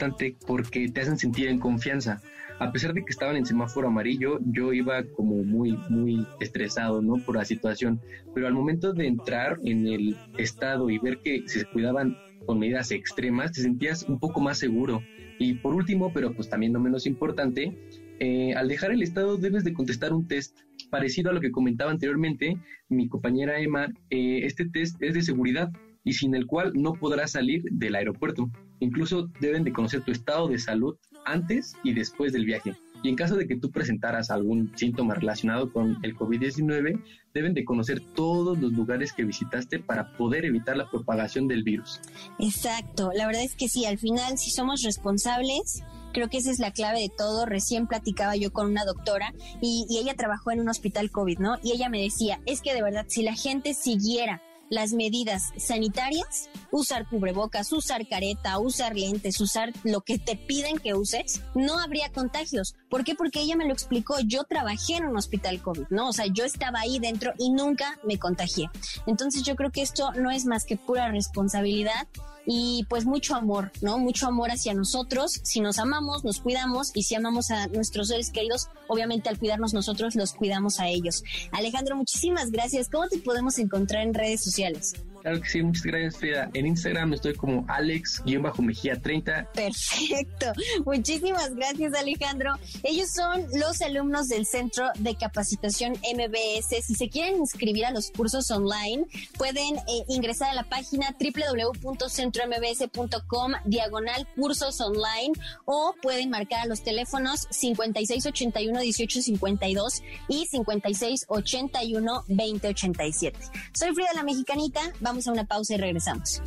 porque 0.47 0.89
te 0.89 1.01
hacen 1.01 1.19
sentir 1.19 1.49
en 1.49 1.59
confianza. 1.59 2.21
A 2.61 2.71
pesar 2.71 2.95
de 2.95 3.05
que 3.05 3.11
estaban 3.11 3.37
en 3.37 3.47
semáforo 3.47 3.89
amarillo, 3.89 4.39
yo 4.45 4.73
iba 4.73 5.03
como 5.17 5.43
muy, 5.43 5.77
muy 5.89 6.25
estresado, 6.41 7.03
¿no? 7.03 7.17
Por 7.17 7.37
la 7.37 7.45
situación. 7.45 8.01
Pero 8.33 8.47
al 8.47 8.55
momento 8.55 8.93
de 8.93 9.07
entrar 9.07 9.59
en 9.65 9.89
el 9.89 10.17
estado 10.39 10.89
y 10.89 10.99
ver 10.99 11.19
que 11.19 11.43
se 11.47 11.65
cuidaban 11.65 12.17
con 12.47 12.59
medidas 12.59 12.93
extremas, 12.93 13.53
te 13.53 13.63
sentías 13.63 14.05
un 14.05 14.21
poco 14.21 14.41
más 14.41 14.59
seguro. 14.59 15.03
Y 15.39 15.55
por 15.55 15.75
último, 15.75 16.13
pero 16.13 16.33
pues 16.33 16.49
también 16.49 16.73
no 16.73 16.79
menos 16.79 17.07
importante, 17.07 17.77
eh, 18.21 18.55
al 18.55 18.69
dejar 18.69 18.93
el 18.93 19.03
estado 19.03 19.37
debes 19.37 19.65
de 19.65 19.73
contestar 19.73 20.13
un 20.13 20.29
test 20.29 20.57
parecido 20.91 21.31
a 21.31 21.33
lo 21.33 21.41
que 21.41 21.51
comentaba 21.51 21.91
anteriormente 21.91 22.57
mi 22.89 23.09
compañera 23.09 23.59
Emma. 23.59 23.93
Eh, 24.11 24.41
este 24.45 24.67
test 24.67 25.03
es 25.03 25.15
de 25.15 25.23
seguridad 25.23 25.71
y 26.05 26.13
sin 26.13 26.35
el 26.35 26.47
cual 26.47 26.73
no 26.75 26.93
podrás 26.93 27.33
salir 27.33 27.65
del 27.71 27.97
aeropuerto. 27.97 28.51
Incluso 28.81 29.31
deben 29.41 29.65
de 29.65 29.73
conocer 29.73 30.03
tu 30.03 30.13
estado 30.13 30.49
de 30.49 30.59
salud 30.59 30.97
antes 31.25 31.75
y 31.83 31.95
después 31.95 32.33
del 32.33 32.45
viaje. 32.45 32.75
Y 33.03 33.11
en 33.11 33.17
caso 33.17 33.37
de 33.37 33.47
que 33.47 33.57
tú 33.57 33.71
presentaras 33.71 34.31
algún 34.31 34.73
síntoma 34.77 35.15
relacionado 35.15 35.71
con 35.71 35.99
el 36.03 36.17
COVID-19, 36.17 37.03
deben 37.35 37.53
de 37.53 37.65
conocer 37.65 38.01
todos 38.15 38.59
los 38.59 38.73
lugares 38.73 39.13
que 39.13 39.25
visitaste 39.25 39.79
para 39.79 40.17
poder 40.17 40.47
evitar 40.47 40.77
la 40.77 40.89
propagación 40.91 41.47
del 41.47 41.65
virus. 41.65 42.01
Exacto, 42.39 43.11
la 43.15 43.27
verdad 43.27 43.43
es 43.43 43.57
que 43.57 43.69
sí, 43.69 43.85
al 43.85 43.99
final 43.99 44.39
si 44.39 44.51
somos 44.51 44.83
responsables, 44.83 45.83
creo 46.15 46.31
que 46.31 46.39
esa 46.39 46.51
es 46.51 46.59
la 46.61 46.71
clave 46.71 47.01
de 47.01 47.11
todo. 47.15 47.45
Recién 47.45 47.87
platicaba 47.87 48.37
yo 48.37 48.53
con 48.53 48.71
una 48.71 48.87
doctora 48.87 49.35
y, 49.61 49.85
y 49.91 49.99
ella 49.99 50.15
trabajó 50.15 50.53
en 50.53 50.61
un 50.61 50.71
hospital 50.71 51.11
COVID, 51.11 51.39
¿no? 51.41 51.59
Y 51.63 51.73
ella 51.73 51.91
me 51.91 52.01
decía, 52.01 52.41
es 52.47 52.63
que 52.63 52.73
de 52.73 52.83
verdad, 52.83 53.05
si 53.09 53.23
la 53.23 53.35
gente 53.35 53.75
siguiera 53.75 54.41
las 54.71 54.93
medidas 54.93 55.53
sanitarias, 55.57 56.49
usar 56.71 57.09
cubrebocas, 57.09 57.73
usar 57.73 58.07
careta, 58.09 58.59
usar 58.59 58.97
lentes, 58.97 59.41
usar 59.41 59.73
lo 59.85 60.01
que 60.01 60.19
te 60.19 60.37
piden 60.37 60.79
que 60.79 60.95
uses, 60.95 61.43
no 61.55 61.79
habría 61.79 62.11
contagios. 62.11 62.75
¿Por 62.89 63.05
qué? 63.05 63.15
Porque 63.15 63.41
ella 63.41 63.57
me 63.57 63.67
lo 63.67 63.73
explicó. 63.73 64.17
Yo 64.21 64.45
trabajé 64.45 64.97
en 64.97 65.07
un 65.07 65.17
hospital 65.17 65.61
COVID, 65.61 65.87
¿no? 65.91 66.09
O 66.09 66.13
sea, 66.13 66.27
yo 66.27 66.45
estaba 66.45 66.81
ahí 66.81 66.99
dentro 66.99 67.33
y 67.39 67.51
nunca 67.51 67.99
me 68.05 68.19
contagié. 68.19 68.69
Entonces 69.07 69.43
yo 69.43 69.57
creo 69.57 69.71
que 69.71 69.83
esto 69.83 70.13
no 70.13 70.31
es 70.31 70.47
más 70.47 70.65
que 70.65 70.77
pura 70.77 71.11
responsabilidad 71.11 72.09
y 72.47 72.87
pues 72.89 73.05
mucho 73.05 73.35
amor, 73.35 73.73
¿no? 73.81 73.99
Mucho 73.99 74.27
amor 74.27 74.51
hacia 74.51 74.75
nosotros. 74.75 75.41
Si 75.43 75.61
nos 75.61 75.79
amamos, 75.79 76.25
nos 76.25 76.41
cuidamos 76.41 76.91
y 76.95 77.05
si 77.05 77.15
amamos 77.15 77.51
a 77.51 77.67
nuestros 77.69 78.09
seres 78.09 78.31
queridos, 78.31 78.69
obviamente 78.89 79.29
al 79.29 79.39
cuidarnos 79.39 79.75
nosotros, 79.75 80.15
los 80.15 80.33
cuidamos 80.33 80.81
a 80.81 80.89
ellos. 80.89 81.23
Alejandro, 81.53 81.97
muchísimas 81.97 82.51
gracias. 82.51 82.89
¿Cómo 82.89 83.09
te 83.09 83.19
podemos 83.19 83.59
encontrar 83.59 84.03
en 84.03 84.15
redes 84.15 84.43
sociales? 84.43 84.95
Claro 85.25 85.41
que 85.41 85.49
sí, 85.49 85.63
muchas 85.63 85.85
gracias 85.85 86.19
Frida. 86.19 86.51
En 86.53 86.67
Instagram 86.67 87.15
estoy 87.15 87.33
como 87.33 87.65
Alex-Mejía30. 87.69 89.53
Perfecto. 89.53 90.53
Muchísimas 90.85 91.55
gracias 91.55 91.95
Alejandro. 91.95 92.53
Ellos 92.83 93.11
son 93.11 93.47
los 93.59 93.81
alumnos 93.81 94.29
del 94.29 94.45
Centro 94.45 94.91
de 94.99 95.17
Capacitación 95.17 95.93
MBS. 95.93 96.85
Si 96.85 96.95
se 96.95 97.09
quieren 97.09 97.39
inscribir 97.39 97.87
a 97.87 97.91
los 97.91 98.11
cursos 98.11 98.51
online, 98.51 99.07
pueden 99.39 99.77
eh, 99.77 100.05
ingresar 100.09 100.51
a 100.51 100.55
la 100.55 100.65
página 100.65 101.17
www.centrombs.com 101.19 103.53
diagonal 103.65 104.29
cursos 104.37 104.79
online 104.83 105.33
o 105.65 105.95
pueden 106.03 106.29
marcar 106.29 106.65
a 106.65 106.67
los 106.67 106.83
teléfonos 106.83 107.49
5681 107.49 108.79
1852 108.79 110.03
y 110.29 110.45
5681 110.45 112.25
2087. 112.29 113.39
Soy 113.73 113.95
Frida 113.95 114.13
la 114.13 114.23
Mexicanita. 114.23 114.83
A 115.27 115.33
una 115.33 115.45
pausa 115.45 115.75
y 115.75 115.77
regresamos. 115.77 116.43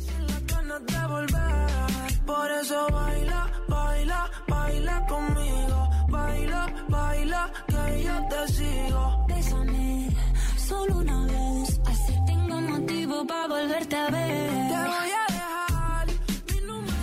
Por 2.26 2.50
eso 2.52 2.86
baila, 2.92 3.50
baila, 3.68 4.30
baila 4.46 5.06
conmigo. 5.06 5.88
Baila, 6.08 6.66
baila, 6.88 7.50
que 7.66 8.04
yo 8.04 8.28
te 8.28 8.52
sigo. 8.52 9.26
Bésame 9.26 10.08
solo 10.56 10.98
una 10.98 11.24
vez. 11.24 11.80
Así 11.86 12.12
tengo 12.26 12.60
motivo 12.60 13.26
para 13.26 13.46
volverte 13.48 13.96
a 13.96 14.10
ver. 14.10 14.50
Te 14.68 14.76
voy 14.92 15.10
a 15.10 15.32
dejar 15.32 16.06
mi 16.52 16.60
número. 16.66 16.94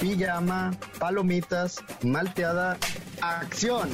Pijama, 0.00 0.72
palomitas, 0.98 1.84
malteada, 2.02 2.78
acción. 3.20 3.90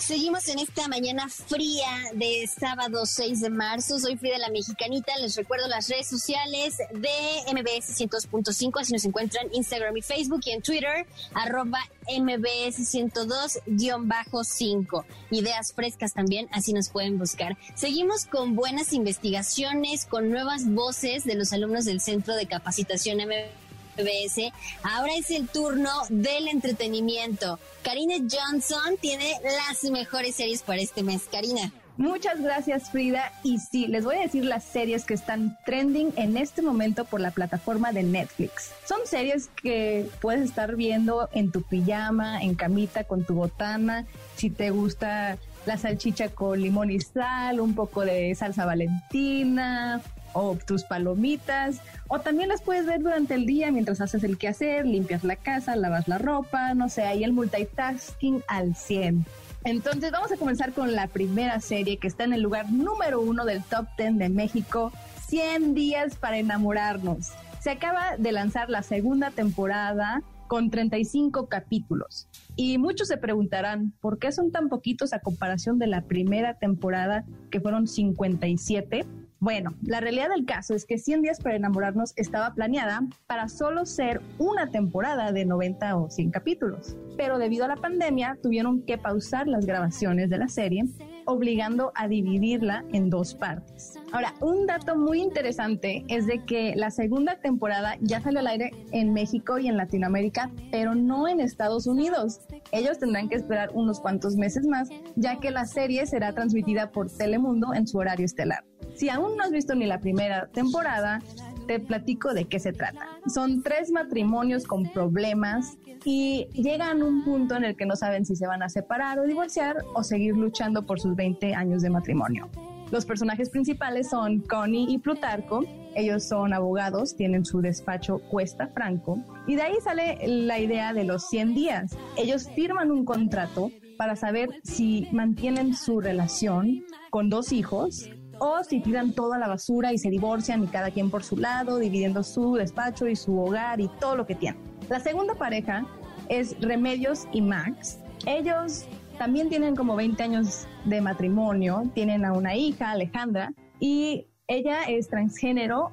Seguimos 0.00 0.48
en 0.48 0.58
esta 0.58 0.88
mañana 0.88 1.28
fría 1.28 1.86
de 2.14 2.46
sábado 2.46 3.04
6 3.04 3.42
de 3.42 3.50
marzo. 3.50 3.98
Soy 3.98 4.16
Frida 4.16 4.38
la 4.38 4.48
Mexicanita. 4.48 5.12
Les 5.18 5.36
recuerdo 5.36 5.68
las 5.68 5.88
redes 5.88 6.06
sociales 6.08 6.78
de 6.78 7.10
MBS 7.52 8.00
102.5. 8.00 8.80
Así 8.80 8.94
nos 8.94 9.04
encuentran 9.04 9.48
en 9.48 9.56
Instagram 9.56 9.94
y 9.98 10.02
Facebook 10.02 10.40
y 10.46 10.52
en 10.52 10.62
Twitter, 10.62 11.06
arroba 11.34 11.80
MBS 12.08 12.78
102-5. 12.94 15.04
Ideas 15.30 15.74
frescas 15.74 16.14
también, 16.14 16.48
así 16.50 16.72
nos 16.72 16.88
pueden 16.88 17.18
buscar. 17.18 17.58
Seguimos 17.74 18.24
con 18.24 18.56
buenas 18.56 18.94
investigaciones, 18.94 20.06
con 20.06 20.30
nuevas 20.30 20.66
voces 20.66 21.24
de 21.24 21.34
los 21.34 21.52
alumnos 21.52 21.84
del 21.84 22.00
Centro 22.00 22.36
de 22.36 22.46
Capacitación 22.46 23.18
MBS. 23.18 23.69
MBS. 23.96 24.52
Ahora 24.82 25.14
es 25.16 25.30
el 25.30 25.48
turno 25.48 25.90
del 26.08 26.48
entretenimiento. 26.48 27.58
Karina 27.82 28.14
Johnson 28.18 28.96
tiene 29.00 29.34
las 29.42 29.82
mejores 29.90 30.36
series 30.36 30.62
para 30.62 30.80
este 30.80 31.02
mes. 31.02 31.22
Karina. 31.30 31.72
Muchas 32.00 32.40
gracias 32.40 32.90
Frida 32.90 33.30
y 33.42 33.58
sí, 33.58 33.86
les 33.86 34.06
voy 34.06 34.16
a 34.16 34.20
decir 34.20 34.46
las 34.46 34.64
series 34.64 35.04
que 35.04 35.12
están 35.12 35.58
trending 35.66 36.14
en 36.16 36.38
este 36.38 36.62
momento 36.62 37.04
por 37.04 37.20
la 37.20 37.30
plataforma 37.30 37.92
de 37.92 38.02
Netflix. 38.02 38.70
Son 38.86 39.00
series 39.04 39.50
que 39.62 40.08
puedes 40.22 40.40
estar 40.40 40.76
viendo 40.76 41.28
en 41.32 41.52
tu 41.52 41.60
pijama, 41.60 42.40
en 42.42 42.54
camita 42.54 43.04
con 43.04 43.26
tu 43.26 43.34
botana, 43.34 44.06
si 44.36 44.48
te 44.48 44.70
gusta 44.70 45.36
la 45.66 45.76
salchicha 45.76 46.30
con 46.30 46.62
limón 46.62 46.90
y 46.90 47.00
sal, 47.00 47.60
un 47.60 47.74
poco 47.74 48.02
de 48.02 48.34
salsa 48.34 48.64
valentina 48.64 50.00
o 50.32 50.56
tus 50.66 50.84
palomitas, 50.84 51.80
o 52.08 52.20
también 52.20 52.48
las 52.48 52.62
puedes 52.62 52.86
ver 52.86 53.00
durante 53.00 53.34
el 53.34 53.46
día 53.46 53.70
mientras 53.70 54.00
haces 54.00 54.24
el 54.24 54.38
quehacer, 54.38 54.86
limpias 54.86 55.24
la 55.24 55.36
casa, 55.36 55.76
lavas 55.76 56.08
la 56.08 56.18
ropa, 56.18 56.74
no 56.74 56.88
sé, 56.88 57.02
ahí 57.02 57.24
el 57.24 57.32
multitasking 57.32 58.42
al 58.48 58.74
100. 58.74 59.26
Entonces 59.64 60.10
vamos 60.10 60.32
a 60.32 60.36
comenzar 60.36 60.72
con 60.72 60.92
la 60.94 61.06
primera 61.06 61.60
serie 61.60 61.98
que 61.98 62.08
está 62.08 62.24
en 62.24 62.32
el 62.32 62.40
lugar 62.40 62.70
número 62.70 63.20
uno 63.20 63.44
del 63.44 63.62
top 63.62 63.86
10 63.98 64.18
de 64.18 64.28
México, 64.28 64.92
100 65.26 65.74
días 65.74 66.16
para 66.16 66.38
enamorarnos. 66.38 67.32
Se 67.60 67.70
acaba 67.70 68.16
de 68.16 68.32
lanzar 68.32 68.70
la 68.70 68.82
segunda 68.82 69.30
temporada 69.30 70.22
con 70.50 70.70
35 70.70 71.46
capítulos. 71.46 72.26
Y 72.56 72.78
muchos 72.78 73.06
se 73.06 73.18
preguntarán, 73.18 73.92
¿por 74.00 74.18
qué 74.18 74.32
son 74.32 74.50
tan 74.50 74.68
poquitos 74.68 75.12
a 75.12 75.20
comparación 75.20 75.78
de 75.78 75.86
la 75.86 76.02
primera 76.02 76.54
temporada 76.54 77.24
que 77.52 77.60
fueron 77.60 77.86
57? 77.86 79.06
Bueno, 79.40 79.74
la 79.80 80.00
realidad 80.00 80.28
del 80.28 80.44
caso 80.44 80.74
es 80.74 80.84
que 80.84 80.98
100 80.98 81.22
días 81.22 81.40
para 81.40 81.56
enamorarnos 81.56 82.12
estaba 82.16 82.52
planeada 82.52 83.00
para 83.26 83.48
solo 83.48 83.86
ser 83.86 84.20
una 84.36 84.70
temporada 84.70 85.32
de 85.32 85.46
90 85.46 85.96
o 85.96 86.10
100 86.10 86.30
capítulos, 86.30 86.94
pero 87.16 87.38
debido 87.38 87.64
a 87.64 87.68
la 87.68 87.76
pandemia 87.76 88.36
tuvieron 88.42 88.82
que 88.82 88.98
pausar 88.98 89.48
las 89.48 89.64
grabaciones 89.64 90.28
de 90.28 90.36
la 90.36 90.48
serie, 90.48 90.84
obligando 91.24 91.90
a 91.94 92.06
dividirla 92.06 92.84
en 92.92 93.08
dos 93.08 93.34
partes. 93.34 93.98
Ahora, 94.12 94.34
un 94.40 94.66
dato 94.66 94.96
muy 94.96 95.20
interesante 95.20 96.04
es 96.08 96.26
de 96.26 96.44
que 96.44 96.74
la 96.74 96.90
segunda 96.90 97.36
temporada 97.36 97.96
ya 98.00 98.20
salió 98.20 98.40
al 98.40 98.48
aire 98.48 98.72
en 98.90 99.12
México 99.12 99.58
y 99.58 99.68
en 99.68 99.76
Latinoamérica, 99.76 100.50
pero 100.72 100.94
no 100.94 101.28
en 101.28 101.40
Estados 101.40 101.86
Unidos. 101.86 102.40
Ellos 102.72 102.98
tendrán 102.98 103.28
que 103.28 103.36
esperar 103.36 103.70
unos 103.72 104.00
cuantos 104.00 104.36
meses 104.36 104.66
más, 104.66 104.88
ya 105.14 105.38
que 105.38 105.50
la 105.50 105.64
serie 105.64 106.06
será 106.06 106.32
transmitida 106.32 106.90
por 106.90 107.08
Telemundo 107.10 107.72
en 107.72 107.86
su 107.86 107.98
horario 107.98 108.26
estelar. 108.26 108.64
Si 108.94 109.08
aún 109.08 109.36
no 109.36 109.44
has 109.44 109.52
visto 109.52 109.74
ni 109.74 109.86
la 109.86 110.00
primera 110.00 110.48
temporada, 110.48 111.20
te 111.68 111.78
platico 111.78 112.34
de 112.34 112.46
qué 112.46 112.58
se 112.58 112.72
trata. 112.72 113.06
Son 113.32 113.62
tres 113.62 113.92
matrimonios 113.92 114.64
con 114.64 114.90
problemas 114.90 115.78
y 116.04 116.48
llegan 116.52 117.00
a 117.00 117.04
un 117.04 117.22
punto 117.22 117.54
en 117.54 117.64
el 117.64 117.76
que 117.76 117.86
no 117.86 117.94
saben 117.94 118.26
si 118.26 118.34
se 118.34 118.46
van 118.46 118.62
a 118.62 118.68
separar 118.68 119.20
o 119.20 119.24
divorciar 119.24 119.76
o 119.94 120.02
seguir 120.02 120.36
luchando 120.36 120.84
por 120.84 120.98
sus 120.98 121.14
20 121.14 121.54
años 121.54 121.82
de 121.82 121.90
matrimonio. 121.90 122.50
Los 122.90 123.06
personajes 123.06 123.50
principales 123.50 124.10
son 124.10 124.40
Connie 124.40 124.86
y 124.88 124.98
Plutarco. 124.98 125.64
Ellos 125.94 126.24
son 126.24 126.52
abogados, 126.52 127.14
tienen 127.14 127.44
su 127.44 127.60
despacho 127.60 128.18
Cuesta 128.18 128.66
Franco. 128.68 129.18
Y 129.46 129.54
de 129.54 129.62
ahí 129.62 129.74
sale 129.82 130.18
la 130.26 130.58
idea 130.58 130.92
de 130.92 131.04
los 131.04 131.28
100 131.28 131.54
días. 131.54 131.96
Ellos 132.16 132.48
firman 132.54 132.90
un 132.90 133.04
contrato 133.04 133.70
para 133.96 134.16
saber 134.16 134.50
si 134.64 135.06
mantienen 135.12 135.74
su 135.74 136.00
relación 136.00 136.84
con 137.10 137.30
dos 137.30 137.52
hijos 137.52 138.10
o 138.40 138.64
si 138.64 138.80
tiran 138.80 139.12
toda 139.12 139.38
la 139.38 139.46
basura 139.46 139.92
y 139.92 139.98
se 139.98 140.10
divorcian 140.10 140.64
y 140.64 140.66
cada 140.66 140.90
quien 140.90 141.10
por 141.10 141.22
su 141.22 141.36
lado, 141.36 141.78
dividiendo 141.78 142.24
su 142.24 142.54
despacho 142.54 143.06
y 143.06 143.14
su 143.14 143.38
hogar 143.38 143.80
y 143.80 143.88
todo 144.00 144.16
lo 144.16 144.26
que 144.26 144.34
tienen. 144.34 144.60
La 144.88 144.98
segunda 144.98 145.34
pareja 145.34 145.86
es 146.28 146.56
Remedios 146.60 147.28
y 147.32 147.42
Max. 147.42 148.00
Ellos 148.26 148.86
también 149.20 149.50
tienen 149.50 149.76
como 149.76 149.96
20 149.96 150.22
años 150.22 150.66
de 150.86 151.02
matrimonio, 151.02 151.82
tienen 151.92 152.24
a 152.24 152.32
una 152.32 152.56
hija, 152.56 152.92
Alejandra, 152.92 153.52
y 153.78 154.28
ella 154.48 154.84
es 154.84 155.10
transgénero. 155.10 155.92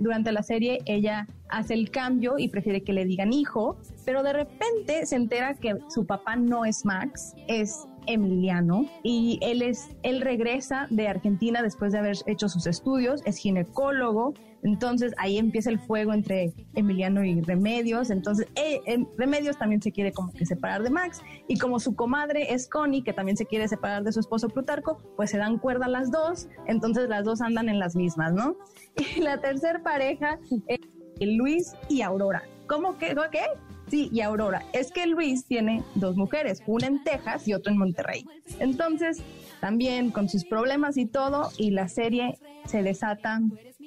Durante 0.00 0.32
la 0.32 0.42
serie 0.42 0.80
ella 0.84 1.26
hace 1.48 1.72
el 1.72 1.90
cambio 1.90 2.34
y 2.36 2.48
prefiere 2.48 2.82
que 2.82 2.92
le 2.92 3.06
digan 3.06 3.32
hijo, 3.32 3.78
pero 4.04 4.22
de 4.22 4.34
repente 4.34 5.06
se 5.06 5.16
entera 5.16 5.54
que 5.54 5.78
su 5.88 6.04
papá 6.04 6.36
no 6.36 6.66
es 6.66 6.84
Max, 6.84 7.34
es 7.46 7.86
Emiliano 8.06 8.84
y 9.02 9.38
él 9.40 9.62
es, 9.62 9.88
él 10.02 10.20
regresa 10.20 10.88
de 10.90 11.08
Argentina 11.08 11.62
después 11.62 11.92
de 11.92 12.00
haber 12.00 12.16
hecho 12.26 12.50
sus 12.50 12.66
estudios, 12.66 13.22
es 13.24 13.38
ginecólogo, 13.38 14.34
entonces 14.62 15.14
ahí 15.18 15.38
empieza 15.38 15.70
el 15.70 15.78
fuego 15.78 16.12
entre 16.12 16.52
Emiliano 16.74 17.24
y 17.24 17.40
Remedios, 17.40 18.10
entonces 18.10 18.46
eh, 18.56 18.80
em, 18.86 19.06
Remedios 19.16 19.58
también 19.58 19.82
se 19.82 19.92
quiere 19.92 20.12
como 20.12 20.32
que 20.32 20.46
separar 20.46 20.82
de 20.82 20.90
Max 20.90 21.22
y 21.46 21.58
como 21.58 21.80
su 21.80 21.94
comadre 21.94 22.52
es 22.52 22.68
Connie, 22.68 23.02
que 23.02 23.12
también 23.12 23.36
se 23.36 23.46
quiere 23.46 23.68
separar 23.68 24.02
de 24.04 24.12
su 24.12 24.20
esposo 24.20 24.48
Plutarco, 24.48 24.98
pues 25.16 25.30
se 25.30 25.38
dan 25.38 25.58
cuerda 25.58 25.88
las 25.88 26.10
dos, 26.10 26.48
entonces 26.66 27.08
las 27.08 27.24
dos 27.24 27.40
andan 27.40 27.68
en 27.68 27.78
las 27.78 27.96
mismas, 27.96 28.32
¿no? 28.32 28.56
Y 29.16 29.20
la 29.20 29.40
tercera 29.40 29.82
pareja 29.82 30.38
es 30.66 30.80
Luis 31.20 31.74
y 31.88 32.02
Aurora. 32.02 32.42
¿Cómo 32.66 32.98
que? 32.98 33.14
¿Qué? 33.30 33.44
Sí, 33.88 34.10
y 34.12 34.20
Aurora. 34.20 34.62
Es 34.72 34.92
que 34.92 35.06
Luis 35.06 35.46
tiene 35.46 35.82
dos 35.94 36.16
mujeres, 36.16 36.62
una 36.66 36.86
en 36.86 37.02
Texas 37.02 37.48
y 37.48 37.54
otra 37.54 37.72
en 37.72 37.78
Monterrey. 37.78 38.26
Entonces, 38.58 39.22
también 39.60 40.10
con 40.10 40.28
sus 40.28 40.44
problemas 40.44 40.96
y 40.98 41.06
todo, 41.06 41.50
y 41.56 41.70
la 41.70 41.88
serie 41.88 42.38
se 42.66 42.82
desata 42.82 43.40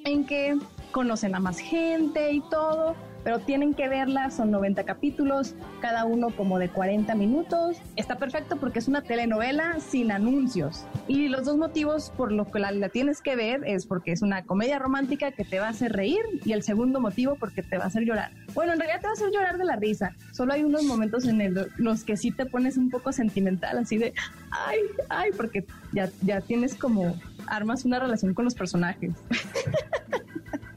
en 0.03 0.25
que 0.25 0.57
conocen 0.91 1.35
a 1.35 1.39
más 1.39 1.59
gente 1.59 2.31
y 2.31 2.41
todo, 2.41 2.95
pero 3.23 3.39
tienen 3.39 3.73
que 3.73 3.87
verla, 3.87 4.31
son 4.31 4.51
90 4.51 4.83
capítulos, 4.83 5.55
cada 5.79 6.05
uno 6.05 6.29
como 6.31 6.59
de 6.59 6.69
40 6.69 7.13
minutos. 7.15 7.77
Está 7.95 8.17
perfecto 8.17 8.57
porque 8.57 8.79
es 8.79 8.87
una 8.87 9.01
telenovela 9.01 9.79
sin 9.79 10.11
anuncios. 10.11 10.85
Y 11.07 11.27
los 11.27 11.45
dos 11.45 11.57
motivos 11.57 12.11
por 12.17 12.31
los 12.31 12.47
que 12.47 12.59
la, 12.59 12.89
tienes 12.89 13.21
que 13.21 13.35
ver 13.35 13.61
es 13.65 13.85
porque 13.85 14.11
es 14.11 14.21
una 14.21 14.43
comedia 14.43 14.79
romántica 14.79 15.31
que 15.31 15.45
te 15.45 15.59
va 15.59 15.67
a 15.67 15.69
hacer 15.69 15.93
reír 15.93 16.21
y 16.43 16.53
el 16.53 16.63
segundo 16.63 16.99
motivo 16.99 17.35
porque 17.35 17.61
te 17.61 17.77
va 17.77 17.85
a 17.85 17.87
hacer 17.87 18.03
llorar. 18.03 18.31
Bueno, 18.53 18.73
en 18.73 18.79
realidad 18.79 19.01
te 19.01 19.07
va 19.07 19.11
a 19.11 19.13
hacer 19.13 19.31
llorar 19.31 19.57
de 19.57 19.65
la 19.65 19.75
risa. 19.75 20.15
Solo 20.33 20.53
hay 20.53 20.63
unos 20.63 20.83
momentos 20.83 21.25
en 21.27 21.41
el, 21.41 21.67
los 21.77 22.03
que 22.03 22.17
sí 22.17 22.31
te 22.31 22.45
pones 22.45 22.77
un 22.77 22.89
poco 22.89 23.11
sentimental, 23.11 23.77
así 23.77 23.97
de, 23.97 24.13
ay, 24.51 24.79
ay, 25.09 25.29
porque 25.37 25.65
ya, 25.93 26.09
ya 26.21 26.41
tienes 26.41 26.75
como, 26.75 27.15
armas 27.51 27.85
una 27.85 27.99
relación 27.99 28.33
con 28.33 28.45
los 28.45 28.55
personajes. 28.55 29.11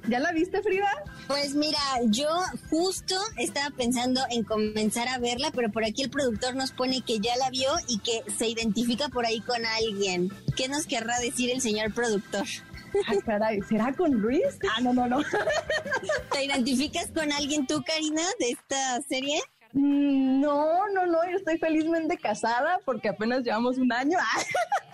¿Ya 0.07 0.21
la 0.21 0.33
viste, 0.33 0.61
Frida? 0.63 0.91
Pues 1.29 1.55
mira, 1.55 1.79
yo 2.09 2.29
justo 2.69 3.15
estaba 3.39 3.75
pensando 3.75 4.21
en 4.31 4.45
comenzar 4.45 5.09
a 5.09 5.19
verla, 5.19 5.51
pero 5.55 5.71
por 5.71 5.83
aquí 5.83 6.03
el 6.03 6.11
productor 6.11 6.55
nos 6.55 6.73
pone 6.73 7.01
que 7.01 7.21
ya 7.21 7.35
la 7.37 7.49
vio 7.49 7.71
y 7.89 7.99
que 8.01 8.23
se 8.31 8.47
identifica 8.49 9.09
por 9.09 9.25
ahí 9.25 9.41
con 9.41 9.65
alguien. 9.65 10.31
¿Qué 10.57 10.69
nos 10.69 10.87
querrá 10.87 11.19
decir 11.21 11.51
el 11.51 11.63
señor 11.63 11.95
productor? 11.95 12.45
Ay, 13.07 13.19
caray, 13.25 13.63
¿será 13.63 13.93
con 13.95 14.13
Luis? 14.13 14.45
Ah, 14.77 14.81
no, 14.83 14.93
no, 14.93 15.07
no. 15.07 15.21
¿Te 16.33 16.45
identificas 16.45 17.11
con 17.11 17.33
alguien 17.33 17.67
tú, 17.67 17.83
Karina, 17.83 18.23
de 18.39 18.51
esta 18.51 19.01
serie? 19.09 19.41
Mm, 19.73 20.41
no, 20.41 20.87
no, 20.89 21.07
no, 21.07 21.19
yo 21.29 21.37
estoy 21.37 21.59
felizmente 21.59 22.17
casada 22.19 22.79
porque 22.85 23.09
apenas 23.09 23.43
llevamos 23.43 23.79
un 23.79 23.93
año. 23.93 24.19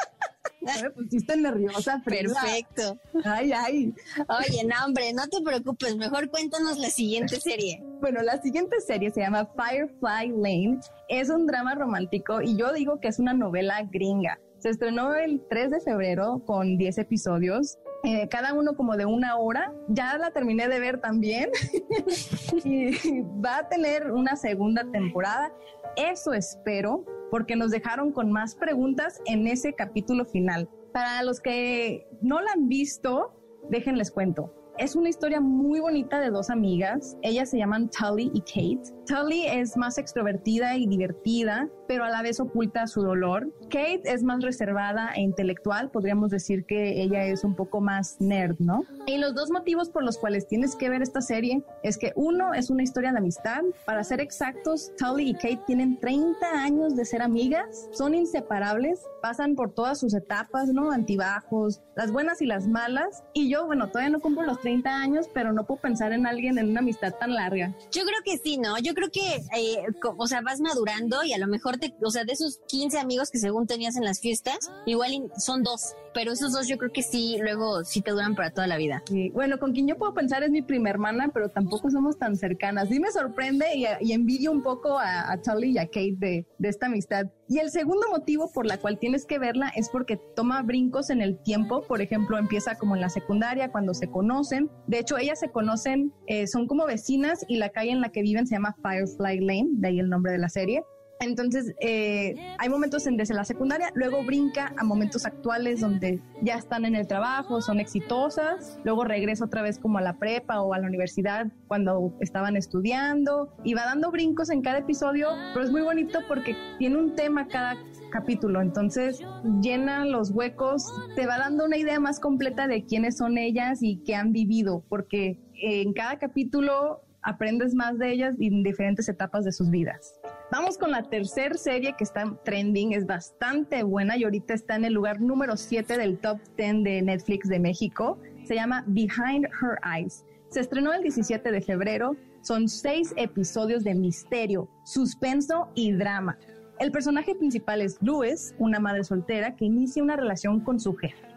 Me 0.61 0.91
pusiste 0.91 1.37
nerviosa, 1.37 2.01
Frida. 2.01 2.35
Perfecto. 2.35 2.99
Ay, 3.25 3.53
ay. 3.53 3.95
Oye, 4.29 4.65
no, 4.65 4.75
hombre, 4.85 5.13
no 5.13 5.27
te 5.29 5.41
preocupes. 5.43 5.97
Mejor 5.97 6.31
cuéntanos 6.31 6.79
la 6.79 6.91
siguiente 6.91 7.41
serie. 7.41 7.83
Bueno, 8.01 8.23
la 8.23 8.41
siguiente 8.41 8.81
serie 8.81 9.11
se 9.11 9.21
llama 9.21 9.49
Firefly 9.57 10.31
Lane. 10.37 10.81
Es 11.09 11.31
un 11.31 11.47
drama 11.47 11.75
romántico 11.75 12.43
y 12.43 12.57
yo 12.57 12.73
digo 12.73 13.01
que 13.01 13.09
es 13.09 13.19
una 13.19 13.33
novela 13.33 13.83
gringa. 13.91 14.39
Se 14.59 14.69
estrenó 14.69 15.15
el 15.15 15.43
3 15.49 15.71
de 15.71 15.81
febrero 15.81 16.43
con 16.47 16.77
10 16.77 16.99
episodios. 16.99 17.79
Eh, 18.05 18.29
cada 18.29 18.53
uno 18.53 18.75
como 18.77 18.97
de 18.97 19.07
una 19.07 19.37
hora. 19.37 19.73
Ya 19.89 20.19
la 20.19 20.31
terminé 20.31 20.69
de 20.69 20.79
ver 20.79 21.01
también. 21.01 21.51
y 22.65 23.23
va 23.45 23.59
a 23.59 23.69
tener 23.69 24.11
una 24.13 24.37
segunda 24.37 24.85
temporada. 24.93 25.51
Eso 25.97 26.35
espero 26.35 27.05
porque 27.31 27.57
nos 27.57 27.71
dejaron 27.71 28.13
con 28.13 28.31
más 28.31 28.55
preguntas 28.55 29.21
en 29.27 29.47
ese 29.47 29.73
capítulo 29.75 30.25
final. 30.25 30.69
Para 30.93 31.23
los 31.23 31.41
que 31.41 32.09
no 32.21 32.41
la 32.41 32.53
han 32.53 32.69
visto, 32.69 33.33
déjenles 33.71 34.11
cuento. 34.11 34.60
Es 34.81 34.97
una 34.97 35.11
historia 35.11 35.43
muy 35.43 35.79
bonita 35.79 36.19
de 36.21 36.31
dos 36.31 36.49
amigas. 36.49 37.15
Ellas 37.21 37.51
se 37.51 37.59
llaman 37.59 37.91
Tully 37.91 38.31
y 38.33 38.41
Kate. 38.41 38.95
Tully 39.05 39.45
es 39.47 39.77
más 39.77 39.99
extrovertida 39.99 40.75
y 40.79 40.87
divertida, 40.87 41.69
pero 41.87 42.05
a 42.05 42.09
la 42.09 42.23
vez 42.23 42.41
oculta 42.41 42.87
su 42.87 43.03
dolor. 43.03 43.53
Kate 43.65 44.01
es 44.05 44.23
más 44.23 44.43
reservada 44.43 45.11
e 45.15 45.21
intelectual. 45.21 45.91
Podríamos 45.91 46.31
decir 46.31 46.65
que 46.65 47.03
ella 47.03 47.27
es 47.27 47.45
un 47.45 47.57
poco 47.57 47.83
más 47.83 48.19
nerd, 48.21 48.57
¿no? 48.59 48.85
Y 49.07 49.19
los 49.19 49.35
dos 49.35 49.51
motivos 49.51 49.91
por 49.91 50.03
los 50.03 50.17
cuales 50.17 50.47
tienes 50.47 50.75
que 50.77 50.89
ver 50.89 51.03
esta 51.03 51.21
serie 51.21 51.63
es 51.83 51.99
que 51.99 52.13
uno 52.17 52.55
es 52.55 52.71
una 52.71 52.83
historia 52.83 53.13
de 53.13 53.19
amistad. 53.19 53.61
Para 53.85 54.03
ser 54.03 54.23
exactos, 54.23 54.93
Tully 54.97 55.29
y 55.29 55.35
Kate 55.35 55.61
tienen 55.67 56.01
30 56.01 56.47
años 56.55 56.97
de 56.97 57.05
ser 57.05 57.21
amigas. 57.21 57.91
Son 57.93 58.15
inseparables. 58.15 59.03
Pasan 59.21 59.57
por 59.57 59.75
todas 59.75 60.01
sus 60.01 60.15
etapas, 60.15 60.73
¿no? 60.73 60.91
Antibajos, 60.91 61.83
las 61.97 62.11
buenas 62.11 62.41
y 62.41 62.47
las 62.47 62.67
malas. 62.67 63.25
Y 63.35 63.51
yo, 63.51 63.67
bueno, 63.67 63.89
todavía 63.89 64.09
no 64.09 64.21
cumplo 64.21 64.45
los 64.45 64.59
30 64.61 64.70
años, 64.87 65.27
pero 65.33 65.53
no 65.53 65.65
puedo 65.65 65.81
pensar 65.81 66.13
en 66.13 66.27
alguien 66.27 66.59
en 66.59 66.71
una 66.71 66.81
amistad 66.81 67.13
tan 67.19 67.35
larga. 67.35 67.75
Yo 67.91 68.03
creo 68.05 68.19
que 68.25 68.39
sí, 68.39 68.59
¿no? 68.59 68.79
Yo 68.79 68.95
creo 68.95 69.11
que, 69.11 69.37
eh, 69.57 69.79
o 70.17 70.27
sea, 70.27 70.41
vas 70.41 70.61
madurando 70.61 71.23
y 71.25 71.33
a 71.33 71.39
lo 71.39 71.47
mejor 71.47 71.79
te, 71.79 71.95
o 72.03 72.11
sea, 72.11 72.25
de 72.25 72.33
esos 72.33 72.61
15 72.69 72.99
amigos 72.99 73.31
que 73.31 73.39
según 73.39 73.67
tenías 73.67 73.97
en 73.97 74.05
las 74.05 74.21
fiestas, 74.21 74.71
igual 74.87 75.31
son 75.37 75.63
dos, 75.63 75.95
pero 76.15 76.33
esos 76.33 76.53
dos 76.53 76.69
yo 76.69 76.79
creo 76.79 76.93
que 76.93 77.03
sí, 77.03 77.39
luego 77.41 77.85
sí 77.85 78.03
te 78.03 78.11
duran 78.11 78.35
para 78.35 78.51
toda 78.51 78.67
la 78.67 78.77
vida. 78.77 79.03
Bueno, 79.33 79.59
con 79.59 79.73
quien 79.73 79.89
yo 79.89 79.97
puedo 79.97 80.15
pensar 80.15 80.43
es 80.43 80.51
mi 80.51 80.63
prima 80.63 80.91
hermana, 80.91 81.31
pero 81.33 81.49
tampoco 81.49 81.91
somos 81.91 82.19
tan 82.19 82.37
cercanas. 82.37 82.89
Sí 82.89 83.01
me 83.01 83.11
sorprende 83.11 83.67
y, 83.75 84.13
envidio 84.13 84.53
un 84.53 84.63
poco 84.63 84.99
a, 84.99 85.31
a 85.31 85.41
Tully 85.41 85.73
y 85.73 85.79
a 85.79 85.87
Kate 85.87 86.17
de, 86.19 86.47
de 86.59 86.69
esta 86.69 86.87
amistad. 86.87 87.27
Y 87.49 87.59
el 87.59 87.71
segundo 87.71 88.07
motivo 88.11 88.51
por 88.53 88.67
la 88.67 88.79
cual 88.79 88.99
tienes 88.99 89.27
que 89.27 89.39
verla 89.39 89.73
es 89.75 89.89
porque 89.89 90.21
toma 90.37 90.63
brincos 90.63 91.11
en 91.11 91.21
el 91.21 91.39
tiempo. 91.43 91.83
Por 91.83 92.01
ejemplo, 92.01 92.39
empieza 92.39 92.77
como 92.77 92.95
en 92.95 93.01
la 93.01 93.09
secundaria, 93.09 93.73
cuando 93.73 93.95
se 93.95 94.09
conocen. 94.09 94.71
De 94.87 94.99
hecho, 94.99 95.19
ellas 95.19 95.41
se 95.41 95.51
conocen, 95.51 96.13
eh, 96.27 96.47
son 96.47 96.67
como 96.67 96.87
vecinas 96.87 97.45
y 97.49 97.57
la 97.57 97.71
calle 97.71 97.91
en 97.91 98.01
la 98.01 98.11
que 98.11 98.23
viven 98.23 98.47
se 98.47 98.55
llama 98.55 98.77
Firefly 98.83 99.41
Lane, 99.41 99.69
de 99.73 99.89
ahí 99.89 99.99
el 99.99 100.09
nombre 100.09 100.33
de 100.33 100.39
la 100.39 100.49
serie. 100.49 100.85
Entonces, 101.23 101.75
eh, 101.81 102.35
hay 102.59 102.71
momentos 102.71 103.07
en 103.07 103.19
desde 103.19 103.35
la 103.35 103.45
secundaria, 103.45 103.91
luego 103.95 104.25
brinca 104.25 104.73
a 104.79 104.85
momentos 104.85 105.27
actuales 105.27 105.81
donde 105.81 106.23
ya 106.41 106.55
están 106.55 106.87
en 106.87 106.95
el 106.95 107.07
trabajo, 107.07 107.61
son 107.61 107.79
exitosas, 107.79 108.81
luego 108.85 109.05
regresa 109.05 109.45
otra 109.45 109.61
vez 109.61 109.79
como 109.79 109.99
a 109.99 110.01
la 110.01 110.19
prepa 110.19 110.63
o 110.63 110.73
a 110.73 110.79
la 110.79 110.87
universidad 110.87 111.49
cuando 111.69 112.15
estaban 112.21 112.57
estudiando 112.57 113.55
y 113.65 113.75
va 113.75 113.85
dando 113.85 114.11
brincos 114.11 114.49
en 114.49 114.63
cada 114.63 114.79
episodio, 114.79 115.29
pero 115.53 115.67
es 115.67 115.71
muy 115.71 115.83
bonito 115.83 116.21
porque 116.27 116.57
tiene 116.79 116.97
un 116.97 117.15
tema 117.15 117.49
cada 117.49 117.77
capítulo, 118.11 118.63
entonces 118.63 119.21
llena 119.61 120.07
los 120.07 120.31
huecos, 120.31 120.87
te 121.17 121.27
va 121.27 121.37
dando 121.37 121.67
una 121.67 121.77
idea 121.77 122.01
más 122.01 122.19
completa 122.19 122.67
de 122.67 122.87
quiénes 122.87 123.19
son 123.19 123.37
ellas 123.37 123.83
y 123.83 124.03
qué 124.07 124.15
han 124.15 124.33
vivido, 124.33 124.85
porque 124.89 125.39
en 125.53 125.93
cada 125.93 126.19
capítulo 126.19 127.03
aprendes 127.23 127.75
más 127.75 127.99
de 127.99 128.11
ellas 128.11 128.37
en 128.41 128.63
diferentes 128.63 129.09
etapas 129.09 129.45
de 129.45 129.53
sus 129.53 129.69
vidas. 129.71 130.20
Vamos 130.53 130.77
con 130.77 130.91
la 130.91 131.05
tercera 131.05 131.55
serie 131.57 131.95
que 131.97 132.03
está 132.03 132.37
trending, 132.45 132.93
es 132.93 133.07
bastante 133.07 133.85
buena 133.85 134.17
y 134.17 134.25
ahorita 134.25 134.53
está 134.53 134.75
en 134.75 134.85
el 134.85 134.95
lugar 134.95 135.21
número 135.21 135.57
7 135.57 135.97
del 135.97 136.19
top 136.19 136.41
10 136.57 136.83
de 136.83 137.03
Netflix 137.03 137.49
de 137.49 137.61
México. 137.61 138.19
Se 138.43 138.57
llama 138.57 138.83
Behind 138.89 139.45
Her 139.45 139.79
Eyes. 139.85 140.25
Se 140.49 140.59
estrenó 140.59 140.93
el 140.93 141.03
17 141.03 141.53
de 141.53 141.61
febrero. 141.61 142.17
Son 142.41 142.69
seis 142.69 143.15
episodios 143.17 143.85
de 143.85 143.95
misterio, 143.95 144.69
suspenso 144.85 145.69
y 145.77 145.93
drama. 145.93 146.37
El 146.81 146.91
personaje 146.91 147.37
principal 147.37 147.81
es 147.81 147.99
Louis, 148.01 148.53
una 148.59 148.81
madre 148.81 149.05
soltera 149.05 149.55
que 149.55 149.67
inicia 149.67 150.03
una 150.03 150.17
relación 150.17 150.59
con 150.59 150.81
su 150.81 150.97
jefe. 150.97 151.29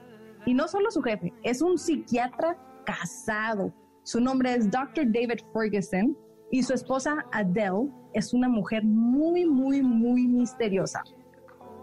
Y 0.48 0.56
no 0.56 0.68
solo 0.68 0.90
su 0.90 1.04
jefe, 1.04 1.32
es 1.44 1.62
un 1.62 1.78
psiquiatra 1.78 2.58
casado. 2.84 3.72
Su 4.02 4.20
nombre 4.20 4.56
es 4.56 4.72
Dr. 4.72 5.06
David 5.06 5.42
Ferguson 5.54 6.18
y 6.54 6.62
su 6.62 6.72
esposa 6.72 7.26
Adele 7.32 7.90
es 8.14 8.32
una 8.32 8.48
mujer 8.48 8.84
muy, 8.84 9.44
muy, 9.44 9.82
muy 9.82 10.28
misteriosa. 10.28 11.02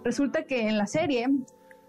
Resulta 0.04 0.44
que 0.44 0.68
en 0.68 0.78
la 0.78 0.86
serie, 0.86 1.26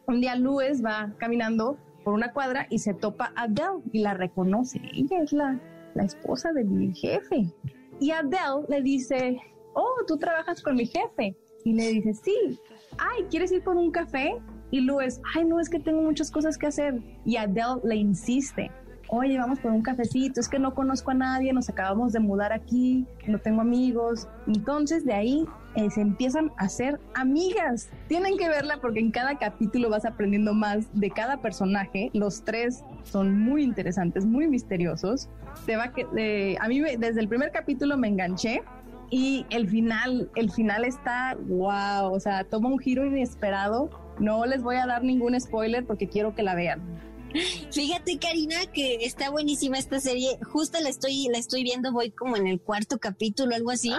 un 0.07 0.19
día 0.19 0.35
Louis 0.35 0.83
va 0.83 1.13
caminando 1.19 1.77
por 2.03 2.15
una 2.15 2.33
cuadra 2.33 2.65
y 2.71 2.79
se 2.79 2.95
topa 2.95 3.33
a 3.35 3.43
Adele 3.43 3.83
y 3.91 3.99
la 3.99 4.15
reconoce. 4.15 4.81
Ella 4.95 5.21
es 5.21 5.31
la, 5.31 5.61
la 5.93 6.05
esposa 6.05 6.53
de 6.53 6.63
mi 6.63 6.91
jefe. 6.95 7.53
Y 7.99 8.09
Adele 8.09 8.65
le 8.67 8.81
dice, 8.81 9.39
oh, 9.75 10.03
tú 10.07 10.17
trabajas 10.17 10.63
con 10.63 10.75
mi 10.75 10.87
jefe. 10.87 11.37
Y 11.63 11.73
le 11.73 11.87
dice, 11.89 12.15
sí. 12.15 12.59
Ay, 12.97 13.25
¿quieres 13.29 13.51
ir 13.51 13.63
por 13.63 13.77
un 13.77 13.91
café? 13.91 14.41
Y 14.71 14.81
Louis, 14.81 15.21
ay, 15.35 15.45
no, 15.45 15.59
es 15.59 15.69
que 15.69 15.79
tengo 15.79 16.01
muchas 16.01 16.31
cosas 16.31 16.57
que 16.57 16.65
hacer. 16.65 16.99
Y 17.25 17.35
Adele 17.35 17.79
le 17.83 17.97
insiste, 17.97 18.71
oye, 19.12 19.38
vamos 19.38 19.60
por 19.60 19.71
un 19.71 19.82
cafecito, 19.82 20.39
es 20.39 20.47
que 20.47 20.58
no 20.58 20.74
conozco 20.74 21.12
a 21.12 21.13
nadie, 21.13 21.52
nos 21.52 21.69
acabamos 21.69 22.13
de 22.13 22.19
mudar 22.19 22.54
aquí, 22.54 23.06
no 23.28 23.39
tengo 23.39 23.60
amigos. 23.60 24.30
Entonces 24.47 25.04
de 25.06 25.13
ahí 25.13 25.45
eh, 25.76 25.89
se 25.89 26.00
empiezan 26.00 26.50
a 26.58 26.65
hacer 26.65 26.97
amigas. 27.13 27.89
Tienen 28.08 28.38
que 28.38 28.47
verla 28.47 28.78
porque 28.82 29.02
en 29.02 29.12
cada 29.12 29.38
capítulo 29.38 29.89
vas 29.89 30.06
aprendiendo 30.06 30.54
más 30.54 30.88
de 30.93 31.12
cada 31.12 31.41
personaje. 31.41 32.10
Los 32.13 32.43
tres 32.43 32.86
son 33.04 33.38
muy 33.38 33.63
interesantes, 33.63 34.26
muy 34.26 34.47
misteriosos. 34.47 35.28
Te 35.65 35.76
va 35.76 35.91
que, 35.91 36.08
eh, 36.17 36.56
a 36.62 36.69
mí 36.69 36.80
desde 36.80 37.19
el 37.19 37.28
primer 37.28 37.52
capítulo 37.52 37.97
me 37.97 38.08
enganché 38.08 38.63
y 39.10 39.45
el 39.50 39.67
final, 39.67 40.32
el 40.36 40.50
final 40.52 40.86
está 40.86 41.36
wow, 41.50 42.13
o 42.13 42.19
sea, 42.21 42.45
toma 42.45 42.69
un 42.69 42.80
giro 42.80 43.06
inesperado. 43.06 43.89
No 44.19 44.45
les 44.45 44.63
voy 44.63 44.78
a 44.78 44.86
dar 44.86 45.04
ningún 45.04 45.38
spoiler 45.38 45.86
porque 45.86 46.08
quiero 46.08 46.34
que 46.34 46.43
la 46.43 46.56
vean. 46.56 46.80
Fíjate, 47.71 48.17
Karina, 48.19 48.65
que 48.67 49.05
está 49.05 49.29
buenísima 49.29 49.77
esta 49.77 49.99
serie. 49.99 50.37
Justo 50.51 50.79
la 50.79 50.89
estoy, 50.89 51.27
la 51.31 51.37
estoy 51.37 51.63
viendo, 51.63 51.91
voy 51.91 52.11
como 52.11 52.37
en 52.37 52.47
el 52.47 52.59
cuarto 52.59 52.99
capítulo, 52.99 53.55
algo 53.55 53.71
así. 53.71 53.91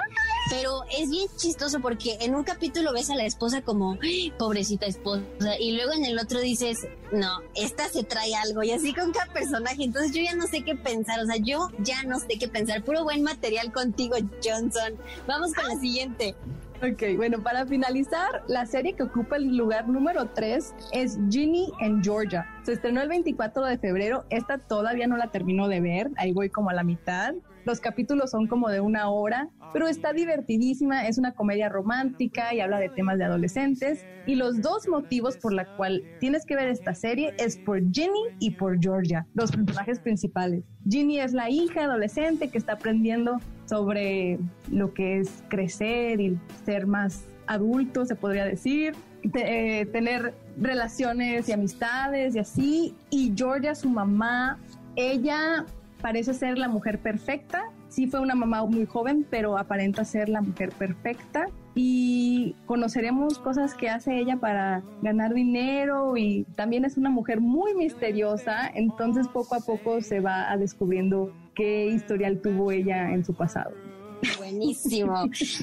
Pero 0.50 0.82
es 0.98 1.10
bien 1.10 1.28
chistoso 1.36 1.80
porque 1.80 2.18
en 2.20 2.34
un 2.34 2.44
capítulo 2.44 2.92
ves 2.92 3.10
a 3.10 3.16
la 3.16 3.24
esposa 3.24 3.62
como, 3.62 3.98
pobrecita 4.38 4.86
esposa, 4.86 5.24
y 5.58 5.72
luego 5.72 5.92
en 5.92 6.04
el 6.04 6.18
otro 6.18 6.40
dices, 6.40 6.78
no, 7.12 7.40
esta 7.54 7.88
se 7.88 8.04
trae 8.04 8.34
algo, 8.34 8.62
y 8.62 8.72
así 8.72 8.92
con 8.92 9.12
cada 9.12 9.32
personaje. 9.32 9.84
Entonces 9.84 10.12
yo 10.12 10.22
ya 10.22 10.34
no 10.34 10.46
sé 10.46 10.62
qué 10.62 10.74
pensar, 10.74 11.20
o 11.20 11.26
sea, 11.26 11.36
yo 11.36 11.70
ya 11.78 12.02
no 12.04 12.18
sé 12.18 12.38
qué 12.38 12.48
pensar. 12.48 12.84
Puro 12.84 13.04
buen 13.04 13.22
material 13.22 13.72
contigo, 13.72 14.16
Johnson. 14.44 14.94
Vamos 15.26 15.52
con 15.54 15.66
la 15.68 15.78
siguiente. 15.78 16.34
Ok, 16.82 17.16
bueno, 17.16 17.40
para 17.40 17.64
finalizar, 17.64 18.42
la 18.48 18.66
serie 18.66 18.94
que 18.94 19.04
ocupa 19.04 19.36
el 19.36 19.56
lugar 19.56 19.88
número 19.88 20.30
3 20.30 20.74
es 20.90 21.16
Ginny 21.30 21.70
en 21.78 22.02
Georgia. 22.02 22.44
Se 22.64 22.72
estrenó 22.72 23.00
el 23.00 23.08
24 23.08 23.64
de 23.66 23.78
febrero, 23.78 24.24
esta 24.30 24.58
todavía 24.58 25.06
no 25.06 25.16
la 25.16 25.30
termino 25.30 25.68
de 25.68 25.80
ver, 25.80 26.10
ahí 26.16 26.32
voy 26.32 26.50
como 26.50 26.70
a 26.70 26.74
la 26.74 26.82
mitad. 26.82 27.34
Los 27.64 27.78
capítulos 27.78 28.32
son 28.32 28.48
como 28.48 28.68
de 28.68 28.80
una 28.80 29.08
hora, 29.10 29.48
pero 29.72 29.86
está 29.86 30.12
divertidísima, 30.12 31.06
es 31.06 31.18
una 31.18 31.30
comedia 31.30 31.68
romántica 31.68 32.52
y 32.52 32.58
habla 32.58 32.80
de 32.80 32.88
temas 32.88 33.16
de 33.18 33.26
adolescentes. 33.26 34.04
Y 34.26 34.34
los 34.34 34.60
dos 34.60 34.88
motivos 34.88 35.36
por 35.36 35.52
la 35.52 35.76
cual 35.76 36.02
tienes 36.18 36.44
que 36.44 36.56
ver 36.56 36.66
esta 36.66 36.94
serie 36.94 37.32
es 37.38 37.58
por 37.58 37.80
Ginny 37.92 38.24
y 38.40 38.50
por 38.50 38.80
Georgia, 38.80 39.24
los 39.34 39.52
personajes 39.52 40.00
principales. 40.00 40.64
Ginny 40.88 41.20
es 41.20 41.32
la 41.32 41.48
hija 41.48 41.84
adolescente 41.84 42.48
que 42.48 42.58
está 42.58 42.72
aprendiendo 42.72 43.38
sobre 43.72 44.38
lo 44.70 44.92
que 44.92 45.20
es 45.20 45.42
crecer 45.48 46.20
y 46.20 46.38
ser 46.66 46.86
más 46.86 47.24
adulto, 47.46 48.04
se 48.04 48.14
podría 48.14 48.44
decir, 48.44 48.94
eh, 49.32 49.86
tener 49.86 50.34
relaciones 50.58 51.48
y 51.48 51.52
amistades 51.52 52.34
y 52.34 52.38
así. 52.38 52.94
Y 53.08 53.32
Georgia, 53.34 53.74
su 53.74 53.88
mamá, 53.88 54.58
ella 54.94 55.64
parece 56.02 56.34
ser 56.34 56.58
la 56.58 56.68
mujer 56.68 56.98
perfecta. 56.98 57.70
Sí 57.88 58.06
fue 58.08 58.20
una 58.20 58.34
mamá 58.34 58.62
muy 58.66 58.84
joven, 58.84 59.26
pero 59.30 59.56
aparenta 59.56 60.04
ser 60.04 60.28
la 60.28 60.42
mujer 60.42 60.68
perfecta. 60.72 61.46
Y 61.74 62.54
conoceremos 62.66 63.38
cosas 63.38 63.74
que 63.74 63.88
hace 63.88 64.18
ella 64.18 64.36
para 64.36 64.82
ganar 65.00 65.32
dinero 65.32 66.18
y 66.18 66.44
también 66.56 66.84
es 66.84 66.98
una 66.98 67.08
mujer 67.08 67.40
muy 67.40 67.74
misteriosa. 67.74 68.70
Entonces 68.74 69.28
poco 69.28 69.54
a 69.54 69.60
poco 69.60 70.02
se 70.02 70.20
va 70.20 70.54
descubriendo 70.58 71.32
qué 71.54 71.86
historial 71.86 72.40
tuvo 72.40 72.72
ella 72.72 73.12
en 73.12 73.24
su 73.24 73.34
pasado. 73.34 73.72
Buenísimo. 74.38 75.14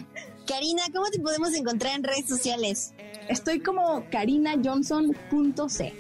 Karina, 0.48 0.84
¿cómo 0.94 1.10
te 1.12 1.20
podemos 1.20 1.54
encontrar 1.54 1.96
en 1.96 2.04
redes 2.04 2.28
sociales? 2.28 2.94
Estoy 3.28 3.60
como 3.60 4.04
karinajohnson.c. 4.10 5.94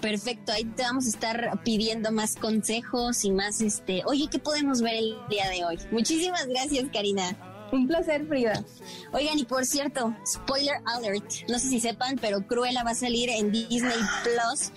Perfecto, 0.00 0.52
ahí 0.52 0.64
te 0.64 0.82
vamos 0.82 1.06
a 1.06 1.08
estar 1.08 1.60
pidiendo 1.64 2.12
más 2.12 2.36
consejos 2.36 3.24
y 3.24 3.32
más 3.32 3.60
este, 3.60 4.02
oye, 4.04 4.28
¿qué 4.30 4.38
podemos 4.38 4.82
ver 4.82 4.94
el 4.94 5.16
día 5.28 5.48
de 5.48 5.64
hoy? 5.64 5.78
Muchísimas 5.90 6.46
gracias, 6.46 6.86
Karina. 6.92 7.36
Un 7.72 7.88
placer, 7.88 8.24
Frida. 8.28 8.62
Oigan, 9.12 9.38
y 9.38 9.44
por 9.44 9.64
cierto, 9.64 10.14
spoiler 10.24 10.76
alert, 10.84 11.24
no 11.48 11.58
sé 11.58 11.68
si 11.68 11.80
sepan, 11.80 12.16
pero 12.20 12.46
Cruella 12.46 12.84
va 12.84 12.90
a 12.90 12.94
salir 12.94 13.28
en 13.30 13.50
Disney 13.50 13.98
Plus 14.22 14.70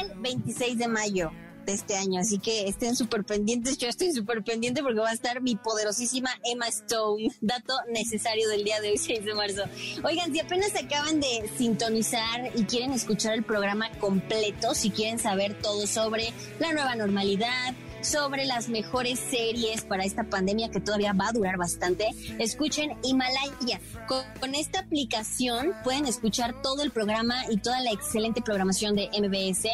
el 0.00 0.12
26 0.20 0.78
de 0.78 0.86
mayo 0.86 1.32
este 1.68 1.96
año, 1.96 2.20
así 2.20 2.38
que 2.38 2.68
estén 2.68 2.96
súper 2.96 3.24
pendientes, 3.24 3.78
yo 3.78 3.88
estoy 3.88 4.12
súper 4.12 4.42
pendiente 4.42 4.82
porque 4.82 5.00
va 5.00 5.10
a 5.10 5.14
estar 5.14 5.40
mi 5.40 5.56
poderosísima 5.56 6.30
Emma 6.44 6.68
Stone, 6.68 7.28
dato 7.40 7.74
necesario 7.90 8.48
del 8.48 8.64
día 8.64 8.80
de 8.80 8.90
hoy, 8.90 8.98
6 8.98 9.24
de 9.24 9.34
marzo. 9.34 9.62
Oigan, 10.04 10.32
si 10.32 10.40
apenas 10.40 10.74
acaban 10.74 11.20
de 11.20 11.50
sintonizar 11.56 12.50
y 12.54 12.64
quieren 12.64 12.92
escuchar 12.92 13.34
el 13.34 13.42
programa 13.42 13.90
completo, 13.98 14.74
si 14.74 14.90
quieren 14.90 15.18
saber 15.18 15.60
todo 15.60 15.86
sobre 15.86 16.32
la 16.58 16.72
nueva 16.72 16.94
normalidad, 16.94 17.74
sobre 18.00 18.44
las 18.44 18.68
mejores 18.68 19.18
series 19.18 19.82
para 19.82 20.04
esta 20.04 20.24
pandemia 20.24 20.70
que 20.70 20.80
todavía 20.80 21.12
va 21.12 21.28
a 21.28 21.32
durar 21.32 21.56
bastante, 21.56 22.08
escuchen 22.38 22.96
Himalaya. 23.02 23.80
Con, 24.06 24.54
esta 24.54 24.80
aplicación 24.80 25.72
pueden 25.84 26.06
escuchar 26.06 26.62
todo 26.62 26.82
el 26.82 26.90
programa 26.90 27.44
y 27.50 27.58
toda 27.58 27.80
la 27.80 27.92
excelente 27.92 28.40
programación 28.40 28.96
de 28.96 29.08
MBS. 29.08 29.68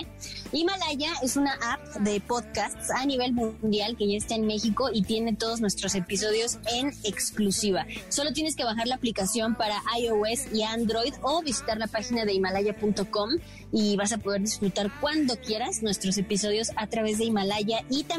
Himalaya 0.52 1.12
es 1.22 1.36
una 1.36 1.52
app 1.62 1.80
de 2.00 2.20
podcasts 2.20 2.90
a 2.90 3.06
nivel 3.06 3.32
mundial 3.32 3.96
que 3.96 4.08
ya 4.08 4.16
está 4.16 4.34
en 4.34 4.46
México 4.46 4.90
y 4.92 5.02
tiene 5.02 5.34
todos 5.34 5.60
nuestros 5.60 5.94
episodios 5.94 6.58
en 6.72 6.88
exclusiva. 7.04 7.86
Solo 8.08 8.32
tienes 8.32 8.56
que 8.56 8.64
bajar 8.64 8.88
la 8.88 8.96
aplicación 8.96 9.54
para 9.54 9.80
iOS 9.98 10.52
y 10.52 10.62
Android 10.62 11.14
o 11.22 11.42
visitar 11.42 11.78
la 11.78 11.86
página 11.86 12.24
de 12.24 12.32
himalaya.com 12.34 13.30
y 13.72 13.96
vas 13.96 14.12
a 14.12 14.18
poder 14.18 14.42
disfrutar 14.42 14.90
cuando 15.00 15.36
quieras 15.36 15.82
nuestros 15.82 16.18
episodios 16.18 16.70
a 16.76 16.86
través 16.88 17.18
de 17.18 17.24
Himalaya 17.24 17.84
y 17.88 18.04
también 18.04 18.13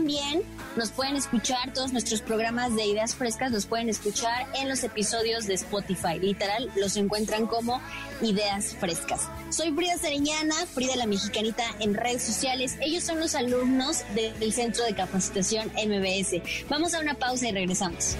nos 0.75 0.91
pueden 0.91 1.15
escuchar 1.15 1.71
todos 1.73 1.93
nuestros 1.93 2.21
programas 2.21 2.75
de 2.75 2.85
ideas 2.85 3.15
frescas, 3.15 3.51
los 3.51 3.65
pueden 3.65 3.87
escuchar 3.87 4.45
en 4.59 4.67
los 4.67 4.83
episodios 4.83 5.47
de 5.47 5.53
Spotify. 5.53 6.19
Literal, 6.19 6.69
los 6.75 6.97
encuentran 6.97 7.47
como 7.47 7.81
ideas 8.21 8.75
frescas. 8.77 9.29
Soy 9.49 9.71
Frida 9.71 9.97
Sereñana, 9.97 10.53
Frida 10.73 10.97
la 10.97 11.07
Mexicanita 11.07 11.63
en 11.79 11.93
redes 11.93 12.23
sociales. 12.23 12.77
Ellos 12.81 13.05
son 13.05 13.21
los 13.21 13.35
alumnos 13.35 14.03
del 14.13 14.51
Centro 14.51 14.83
de 14.83 14.93
Capacitación 14.93 15.67
MBS. 15.69 16.41
Vamos 16.67 16.93
a 16.93 16.99
una 16.99 17.13
pausa 17.13 17.47
y 17.47 17.51
regresamos. 17.53 18.17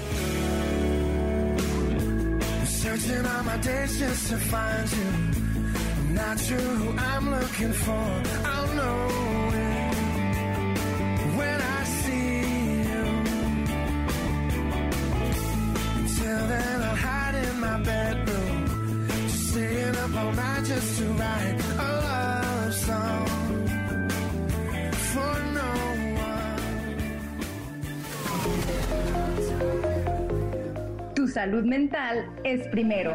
Tu 31.16 31.28
salud 31.28 31.64
mental 31.64 32.26
es 32.44 32.68
primero. 32.68 33.14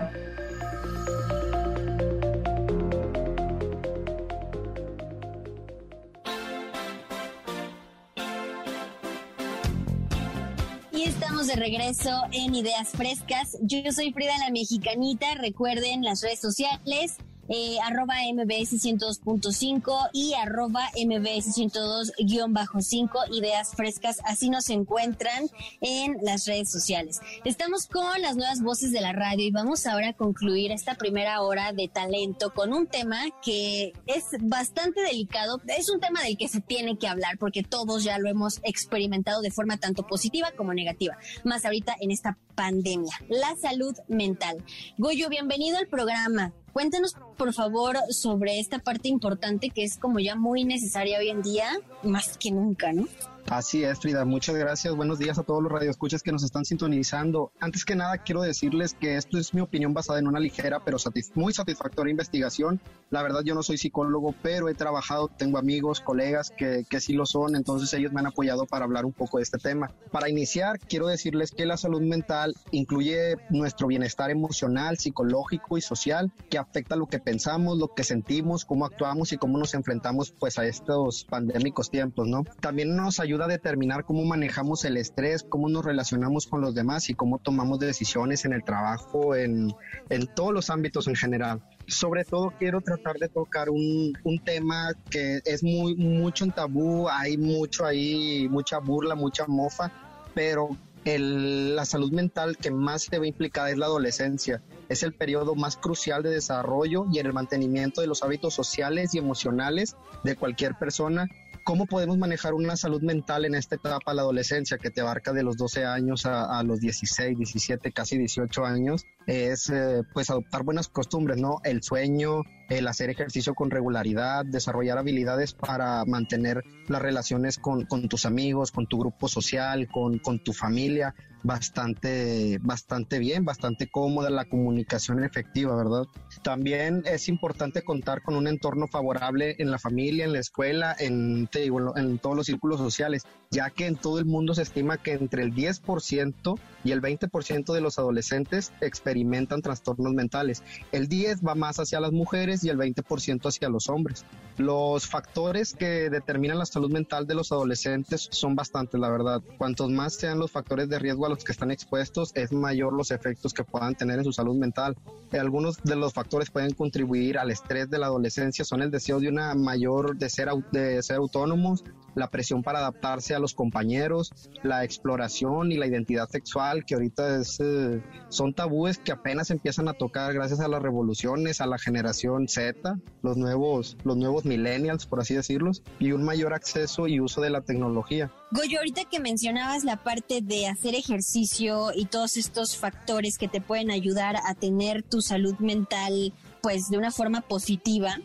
De 11.01 11.57
regreso 11.57 12.11
en 12.31 12.55
Ideas 12.55 12.91
Frescas. 12.91 13.57
Yo 13.63 13.79
soy 13.91 14.13
Frida 14.13 14.37
la 14.37 14.51
Mexicanita. 14.51 15.35
Recuerden 15.35 16.03
las 16.03 16.21
redes 16.21 16.41
sociales 16.41 17.17
eh, 17.51 17.79
arroba 17.85 18.15
MBS 18.33 18.81
102.5 18.83 20.11
y 20.13 20.35
arroba 20.35 20.89
MBS 20.95 21.57
102-5 21.59 23.11
ideas 23.33 23.75
frescas. 23.75 24.21
Así 24.25 24.49
nos 24.51 24.71
encuentran 24.71 25.51
en 25.81 26.17
las 26.23 26.47
redes 26.47 26.71
sociales. 26.71 27.21
Estamos 27.45 27.87
con 27.87 28.23
las 28.23 28.37
nuevas 28.37 28.63
voces 28.63 28.93
de 28.93 29.01
la 29.01 29.13
radio 29.13 29.45
y 29.45 29.51
vamos 29.51 29.87
ahora 29.87 30.11
a 30.11 30.13
concluir 30.13 30.71
esta 30.71 30.95
primera 30.95 31.43
hora 31.43 31.73
de 31.73 31.89
talento 31.89 32.55
con 32.55 32.73
un 32.73 32.87
tema 32.87 33.19
que 33.43 33.93
es 34.07 34.25
bastante 34.41 35.01
delicado. 35.03 35.61
Es 35.67 35.91
un 35.91 35.99
tema 35.99 36.23
del 36.23 36.37
que 36.37 36.49
se 36.49 36.61
tiene 36.61 36.97
que 36.99 37.09
hablar 37.09 37.37
porque 37.39 37.65
todos 37.65 38.05
ya 38.05 38.19
lo 38.19 38.31
hemos 38.31 38.61
experimentado 38.63 39.43
de 39.43 39.51
forma 39.51 39.77
tanto 39.77 40.07
positiva 40.07 40.53
como 40.57 40.73
negativa. 40.73 41.19
Más 41.43 41.65
ahorita 41.65 41.97
en 42.01 42.13
esta 42.13 42.39
pandemia, 42.55 43.13
la 43.29 43.57
salud 43.57 43.97
mental. 44.07 44.65
Goyo, 44.99 45.29
bienvenido 45.29 45.79
al 45.79 45.89
programa. 45.89 46.53
Cuéntanos, 46.73 47.17
por 47.41 47.55
favor, 47.55 47.97
sobre 48.11 48.61
esta 48.61 48.81
parte 48.81 49.09
importante 49.09 49.71
que 49.71 49.83
es 49.83 49.97
como 49.97 50.19
ya 50.19 50.37
muy 50.37 50.65
necesaria 50.65 51.19
hoy 51.19 51.31
en 51.31 51.41
día, 51.41 51.71
más 52.03 52.37
que 52.37 52.51
nunca, 52.51 52.93
¿no? 52.93 53.09
Así 53.51 53.83
es, 53.83 53.99
Frida. 53.99 54.25
Muchas 54.25 54.55
gracias. 54.55 54.95
Buenos 54.95 55.19
días 55.19 55.37
a 55.39 55.43
todos 55.43 55.61
los 55.61 55.73
radioescuchas 55.73 56.23
que 56.23 56.31
nos 56.31 56.45
están 56.45 56.65
sintonizando. 56.65 57.51
Antes 57.59 57.85
que 57.85 57.97
nada, 57.97 58.19
quiero 58.19 58.43
decirles 58.43 58.95
que 58.95 59.17
esto 59.17 59.39
es 59.39 59.55
mi 59.55 59.61
opinión 59.61 59.93
basada 59.93 60.21
en 60.21 60.29
una 60.29 60.39
ligera 60.39 60.81
pero 60.85 60.99
muy 61.35 61.53
satisfactoria 61.53 62.13
investigación. 62.13 62.81
La 63.11 63.23
verdad, 63.23 63.41
yo 63.43 63.57
no 63.57 63.65
soy 63.65 63.77
psicólogo, 63.77 64.37
pero 64.41 64.69
he 64.69 64.75
trabajado, 64.75 65.29
tengo 65.29 65.59
amigos, 65.59 66.01
colegas 66.01 66.53
que, 66.57 66.85
que 66.89 67.01
sí 67.01 67.13
lo 67.13 67.27
son, 67.27 67.57
entonces 67.57 67.93
ellos 67.93 68.13
me 68.13 68.21
han 68.21 68.29
apoyado 68.29 68.67
para 68.67 68.85
hablar 68.85 69.05
un 69.05 69.13
poco 69.13 69.39
de 69.39 69.43
este 69.43 69.59
tema. 69.59 69.91
Para 70.13 70.29
iniciar, 70.29 70.79
quiero 70.79 71.09
decirles 71.09 71.51
que 71.51 71.67
la 71.67 71.77
salud 71.77 72.03
mental 72.03 72.55
incluye 72.71 73.37
nuestro 73.49 73.89
bienestar 73.89 74.31
emocional, 74.31 74.97
psicológico 74.99 75.77
y 75.77 75.81
social 75.81 76.31
que 76.51 76.59
afecta 76.59 76.95
lo 76.95 77.07
que 77.07 77.19
pensamos, 77.31 77.79
lo 77.79 77.95
que 77.95 78.03
sentimos, 78.03 78.65
cómo 78.65 78.85
actuamos 78.85 79.33
y 79.33 79.37
cómo 79.37 79.57
nos 79.57 79.75
enfrentamos 79.75 80.33
pues 80.33 80.59
a 80.59 80.67
estos 80.67 81.23
pandémicos 81.23 81.89
tiempos, 81.89 82.27
¿no? 82.27 82.43
También 82.61 82.97
nos 82.97 83.21
ayuda 83.21 83.45
a 83.45 83.49
determinar 83.49 84.05
cómo 84.05 84.25
manejamos 84.25 84.85
el 84.85 84.97
estrés, 84.97 85.47
cómo 85.49 85.69
nos 85.69 85.85
relacionamos 85.85 86.49
con 86.49 86.61
los 86.61 86.75
demás 86.75 87.09
y 87.09 87.15
cómo 87.15 87.39
tomamos 87.39 87.79
decisiones 87.79 88.45
en 88.47 88.53
el 88.53 88.65
trabajo, 88.65 89.37
en, 89.37 89.73
en 90.09 90.27
todos 90.35 90.53
los 90.53 90.71
ámbitos 90.71 91.07
en 91.07 91.15
general 91.15 91.63
sobre 91.87 92.25
todo 92.25 92.53
quiero 92.57 92.81
tratar 92.81 93.17
de 93.17 93.29
tocar 93.29 93.69
un, 93.69 94.13
un, 94.23 94.39
tema 94.45 94.93
que 95.11 95.41
es 95.45 95.65
muy 95.65 95.97
mucho 95.97 96.45
en 96.45 96.53
tabú, 96.53 97.09
hay 97.09 97.37
mucho 97.37 97.85
ahí, 97.85 98.49
mucha 98.49 98.79
burla, 98.79 99.17
mucha 99.17 99.47
mofa, 99.49 99.91
pero 100.33 100.77
el, 101.05 101.75
la 101.75 101.85
salud 101.85 102.13
mental 102.13 102.57
que 102.59 102.71
más 102.71 103.03
se 103.03 103.19
ve 103.19 103.27
implicada 103.27 103.71
es 103.71 103.79
la 103.79 103.87
adolescencia. 103.87 104.63
Es 104.91 105.03
el 105.03 105.15
periodo 105.15 105.55
más 105.55 105.79
crucial 105.79 106.23
de 106.23 106.29
desarrollo 106.29 107.07
y 107.11 107.19
en 107.19 107.27
el 107.27 107.33
mantenimiento 107.33 108.03
de 108.03 108.09
los 108.09 108.23
hábitos 108.23 108.53
sociales 108.53 109.15
y 109.15 109.19
emocionales 109.19 109.97
de 110.25 110.37
cualquier 110.37 110.75
persona 110.75 111.27
¿Cómo 111.65 111.87
podemos 111.87 112.17
manejar 112.17 112.55
una 112.55 112.77
salud 112.77 113.03
mental 113.03 113.45
en 113.45 113.55
esta 113.55 113.77
etapa, 113.77 114.15
la 114.15 114.23
adolescencia, 114.23 114.79
que 114.79 114.91
te 114.91 115.03
abarca 115.03 115.33
de 115.33 115.43
los 115.43 115.57
12 115.57 115.85
años 115.85 116.25
a, 116.25 116.63
los 116.63 116.81
16, 116.81 117.37
17, 117.37 117.93
casi 117.93 118.17
18 118.19 118.65
años? 118.65 119.05
Es 119.27 119.69
eh, 119.69 120.03
pues 120.13 120.31
adoptar 120.31 120.63
buenas 120.63 120.89
costumbres, 120.89 121.39
¿no? 121.39 121.59
El 121.63 121.83
sueño, 121.83 122.43
el 122.71 122.87
hacer 122.87 123.11
ejercicio 123.11 123.55
con 123.55 123.71
regularidad, 123.71 124.45
desarrollar 124.47 124.97
habilidades 124.97 125.53
para 125.53 126.05
mantener 126.05 126.63
las 126.87 127.03
relaciones 127.03 127.59
con, 127.59 127.87
tus 128.09 128.27
amigos, 128.27 128.71
con 128.71 128.87
tu 128.87 128.99
grupo 128.99 129.29
social, 129.29 129.89
con, 129.89 130.21
tu 130.39 130.53
familia, 130.53 131.15
bastante, 131.43 132.59
bastante 132.63 133.19
bien, 133.19 133.45
bastante 133.45 133.89
cómoda, 133.91 134.31
la 134.31 134.45
comunicación 134.45 135.25
efectiva, 135.25 135.75
¿verdad? 135.75 136.05
También 136.45 137.03
es 137.07 137.29
importante 137.29 137.83
contar 137.83 138.23
con 138.23 138.37
un 138.37 138.47
entorno 138.47 138.87
favorable 138.87 139.57
en 139.59 139.73
la 139.73 139.79
familia, 139.79 140.25
en 140.25 140.33
la 140.33 140.39
escuela, 140.39 140.95
en, 140.97 141.49
en 141.53 142.19
todos 142.19 142.37
los 142.37 142.47
círculos 142.47 142.79
sociales, 142.79 143.25
ya 143.51 143.71
que 143.71 143.87
en 143.87 143.97
todo 143.97 144.21
el 144.21 144.27
mundo 144.27 144.55
se 144.55 144.63
estima 144.63 144.97
que 144.97 145.13
entre 145.13 145.43
el 145.43 145.53
10% 145.55 146.59
y 146.85 146.93
el 146.93 147.03
20% 147.03 147.73
de 147.73 147.81
los 147.81 147.99
adolescentes 147.99 148.73
experimentan 148.81 149.61
trastornos 149.61 150.15
mentales. 150.15 150.63
El 150.93 151.09
10 151.09 151.41
va 151.47 151.57
más 151.57 151.79
hacia 151.79 151.99
las 151.99 152.13
mujeres 152.13 152.60
y 152.65 152.69
el 152.69 152.79
20% 152.79 153.47
hacia 153.47 153.69
los 153.69 153.89
hombres. 153.89 154.25
Los 154.57 155.07
factores 155.07 155.75
que 155.75 156.11
determinan 156.11 156.59
la 156.59 156.67
salud 156.67 156.91
mental 156.91 157.27
de 157.27 157.35
los 157.35 157.53
adolescentes 157.53 158.29
son 158.31 158.55
bastantes, 158.55 159.01
la 159.01 159.09
verdad. 159.11 159.43
Cuantos 159.59 159.91
más 159.91 160.15
sean 160.15 160.39
los 160.39 160.51
factores 160.51 160.89
de 160.89 160.99
riesgo 160.99 161.27
a 161.27 161.29
los 161.31 161.45
que 161.45 161.53
están 161.53 161.71
expuestos, 161.71 162.33
es 162.35 162.53
mayor 162.53 162.93
los 162.93 163.11
efectos 163.11 163.55
que 163.55 163.65
puedan 163.65 163.95
tener 163.95 164.19
en 164.19 164.25
su 164.25 164.33
salud 164.33 164.57
mental. 164.57 164.97
Algunos 165.33 165.83
de 165.83 165.97
los 165.97 166.13
factores 166.13 166.51
pueden 166.51 166.75
contribuir 166.75 167.39
al 167.39 167.51
estrés 167.51 167.89
de 167.89 167.99
la 167.99 168.07
adolescencia 168.07 168.65
son 168.65 168.83
el 168.83 168.91
deseo 168.91 169.21
de 169.21 169.29
una 169.29 169.55
mayor 169.55 170.17
de 170.17 170.29
ser, 170.29 170.49
de 170.73 171.03
ser 171.03 171.17
autónomos, 171.17 171.85
la 172.15 172.29
presión 172.29 172.63
para 172.63 172.81
adaptarse 172.81 173.35
a 173.35 173.39
los 173.39 173.55
compañeros, 173.55 174.33
la 174.63 174.85
exploración 174.85 175.73
y 175.73 175.77
la 175.77 175.87
identidad 175.87 176.29
sexual, 176.29 176.85
que 176.85 176.95
ahorita 176.95 177.41
es, 177.41 177.59
eh, 177.61 178.03
son 178.29 178.53
tabúes 178.55 178.99
que 178.99 179.13
apenas 179.13 179.51
empiezan 179.51 179.89
a 179.89 179.95
tocar 179.95 180.33
gracias 180.35 180.61
a 180.61 180.69
las 180.69 180.83
revoluciones, 180.83 181.61
a 181.61 181.67
la 181.67 181.79
generación 181.79 182.49
Z, 182.51 182.99
los 183.23 183.37
nuevos, 183.37 183.97
los 184.05 184.17
nuevos 184.17 184.45
millennials, 184.45 185.07
por 185.07 185.21
así 185.21 185.35
decirlos, 185.35 185.83
y 185.99 186.13
un 186.13 186.25
mayor 186.25 186.55
acceso 186.55 187.07
y 187.07 187.21
uso 187.21 187.41
de 187.41 187.51
la 187.51 187.61
tecnología. 187.63 188.31
Goyo, 188.51 188.79
ahorita 188.79 189.05
que 189.05 189.21
mencionabas 189.21 189.85
la 189.85 190.03
parte 190.03 190.41
de 190.43 190.67
hacer 190.67 190.95
ejercicio 190.95 191.93
y 191.95 192.07
todos 192.07 192.37
estos 192.37 192.77
factores 192.77 193.39
que 193.39 193.49
te 193.49 193.61
pueden 193.61 193.91
ayudar 193.91 194.37
a 194.45 194.55
tener 194.55 195.03
tu 195.03 195.21
salud 195.21 195.55
mental 195.59 196.33
pues 196.61 196.89
de 196.91 196.99
una 196.99 197.11
forma 197.11 197.41
positiva. 197.41 198.19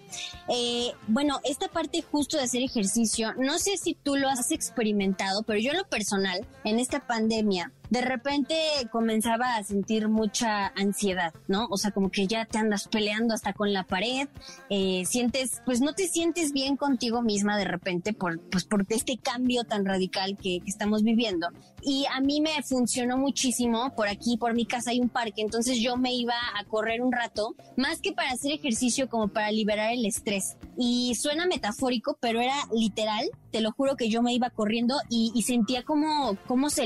Eh, 0.49 0.91
bueno, 1.07 1.39
esta 1.43 1.67
parte 1.67 2.01
justo 2.01 2.37
de 2.37 2.43
hacer 2.43 2.61
ejercicio, 2.61 3.33
no 3.37 3.59
sé 3.59 3.77
si 3.77 3.93
tú 3.93 4.15
lo 4.15 4.29
has 4.29 4.51
experimentado, 4.51 5.43
pero 5.43 5.59
yo 5.59 5.71
en 5.71 5.77
lo 5.77 5.87
personal, 5.87 6.45
en 6.63 6.79
esta 6.79 7.05
pandemia, 7.05 7.71
de 7.89 8.01
repente 8.01 8.55
comenzaba 8.91 9.55
a 9.55 9.63
sentir 9.63 10.07
mucha 10.07 10.67
ansiedad, 10.67 11.33
¿no? 11.47 11.67
O 11.69 11.77
sea, 11.77 11.91
como 11.91 12.09
que 12.09 12.27
ya 12.27 12.45
te 12.45 12.57
andas 12.57 12.87
peleando 12.87 13.33
hasta 13.33 13.53
con 13.53 13.73
la 13.73 13.83
pared, 13.83 14.27
eh, 14.69 15.03
sientes, 15.05 15.61
pues 15.65 15.81
no 15.81 15.93
te 15.93 16.07
sientes 16.07 16.51
bien 16.51 16.77
contigo 16.77 17.21
misma 17.21 17.57
de 17.57 17.65
repente 17.65 18.13
por, 18.13 18.39
pues 18.49 18.65
por 18.65 18.85
este 18.89 19.17
cambio 19.17 19.63
tan 19.63 19.85
radical 19.85 20.37
que, 20.37 20.61
estamos 20.65 21.03
viviendo. 21.03 21.47
Y 21.81 22.05
a 22.11 22.19
mí 22.19 22.41
me 22.41 22.63
funcionó 22.63 23.17
muchísimo, 23.17 23.93
por 23.95 24.07
aquí, 24.07 24.37
por 24.37 24.55
mi 24.55 24.65
casa 24.65 24.91
hay 24.91 24.99
un 24.99 25.09
parque, 25.09 25.41
entonces 25.41 25.79
yo 25.79 25.97
me 25.97 26.13
iba 26.13 26.33
a 26.59 26.65
correr 26.65 27.01
un 27.01 27.11
rato, 27.11 27.55
más 27.77 28.01
que 28.01 28.11
para 28.11 28.31
hacer 28.31 28.51
ejercicio, 28.51 29.07
como 29.07 29.27
para 29.27 29.51
liberar 29.51 29.93
el 29.93 30.05
estrés. 30.05 30.57
Y 30.77 31.13
suena 31.15 31.45
metafórico, 31.45 32.17
pero 32.19 32.41
era 32.41 32.55
literal, 32.73 33.29
te 33.51 33.61
lo 33.61 33.71
juro 33.71 33.95
que 33.95 34.09
yo 34.09 34.21
me 34.21 34.33
iba 34.33 34.49
corriendo 34.49 34.95
y, 35.09 35.41
sentía 35.43 35.83
como, 35.83 36.37
cómo 36.47 36.69
se 36.69 36.85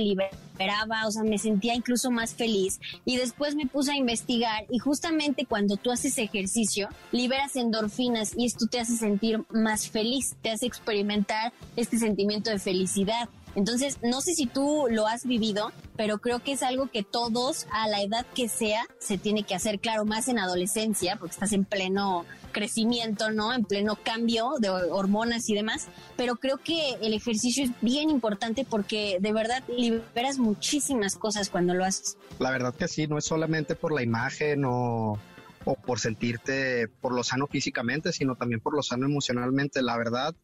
o 1.06 1.12
sea, 1.12 1.24
me 1.24 1.38
sentía 1.38 1.74
incluso 1.74 2.12
más 2.12 2.34
feliz. 2.34 2.80
Y 3.06 3.18
después 3.18 3.56
me 3.56 3.66
puse 3.66 3.92
a 3.92 3.96
investigar 3.96 4.66
y 4.70 4.80
justamente 4.80 5.46
cuando 5.46 5.78
tú 5.78 5.92
haces 5.92 6.18
ejercicio, 6.18 6.90
liberas 7.12 7.56
endorfinas 7.56 8.34
y 8.36 8.46
esto 8.46 8.68
te 8.68 8.80
hace 8.80 8.96
sentir 8.98 9.44
más 9.50 9.90
feliz, 9.90 10.36
te 10.42 10.52
hace 10.52 10.66
experimentar 10.66 11.54
este 11.76 11.98
sentimiento 11.98 12.50
de 12.50 12.60
felicidad. 12.60 13.30
Entonces, 13.56 13.98
no 14.04 14.22
sé 14.22 14.34
si 14.36 14.46
tú 14.46 14.86
lo 14.90 15.08
has 15.08 15.26
vivido, 15.26 15.72
pero 15.96 16.20
creo 16.20 16.40
que 16.40 16.52
es 16.52 16.64
algo 16.64 16.88
que 16.88 17.04
todos, 17.04 17.66
a 17.72 17.88
la 17.88 18.02
edad 18.02 18.26
que 18.36 18.48
sea, 18.48 18.86
se 19.00 19.18
tiene 19.18 19.44
que 19.44 19.56
hacer, 19.56 19.80
claro, 19.80 20.06
más 20.06 20.28
en 20.28 20.40
adolescencia, 20.40 21.16
porque 21.16 21.34
estás 21.34 21.52
en 21.54 21.66
pleno 21.66 22.26
crecimiento, 22.60 23.32
¿no? 23.32 23.54
En 23.54 23.64
pleno 23.64 23.98
cambio 24.04 24.52
de 24.60 24.70
hormonas 24.70 25.50
y 25.50 25.56
demás, 25.56 25.88
pero 26.18 26.36
creo 26.36 26.58
que 26.58 26.96
el 27.02 27.14
ejercicio 27.14 27.64
es 27.64 27.72
bien 27.82 28.10
importante 28.10 28.66
porque 28.70 29.18
de 29.22 29.32
verdad 29.32 29.64
liberas 29.70 30.38
muchísimas 30.38 31.16
cosas 31.16 31.50
cuando 31.50 31.74
lo 31.74 31.86
haces. 31.86 32.18
La 32.40 32.52
verdad 32.52 32.76
que 32.76 32.88
sí, 32.88 33.08
no 33.08 33.18
es 33.18 33.26
solamente 33.26 33.76
por 33.76 33.94
la 33.94 34.04
imagen 34.04 34.66
o, 34.66 35.18
o 35.66 35.76
por 35.76 36.00
sentirte 36.00 36.88
por 36.88 37.14
lo 37.14 37.24
sano 37.24 37.48
físicamente, 37.48 38.12
sino 38.12 38.36
también 38.36 38.60
por 38.60 38.76
lo 38.76 38.84
sano 38.84 39.06
emocionalmente. 39.06 39.82
La 39.82 39.98
verdad, 39.98 40.36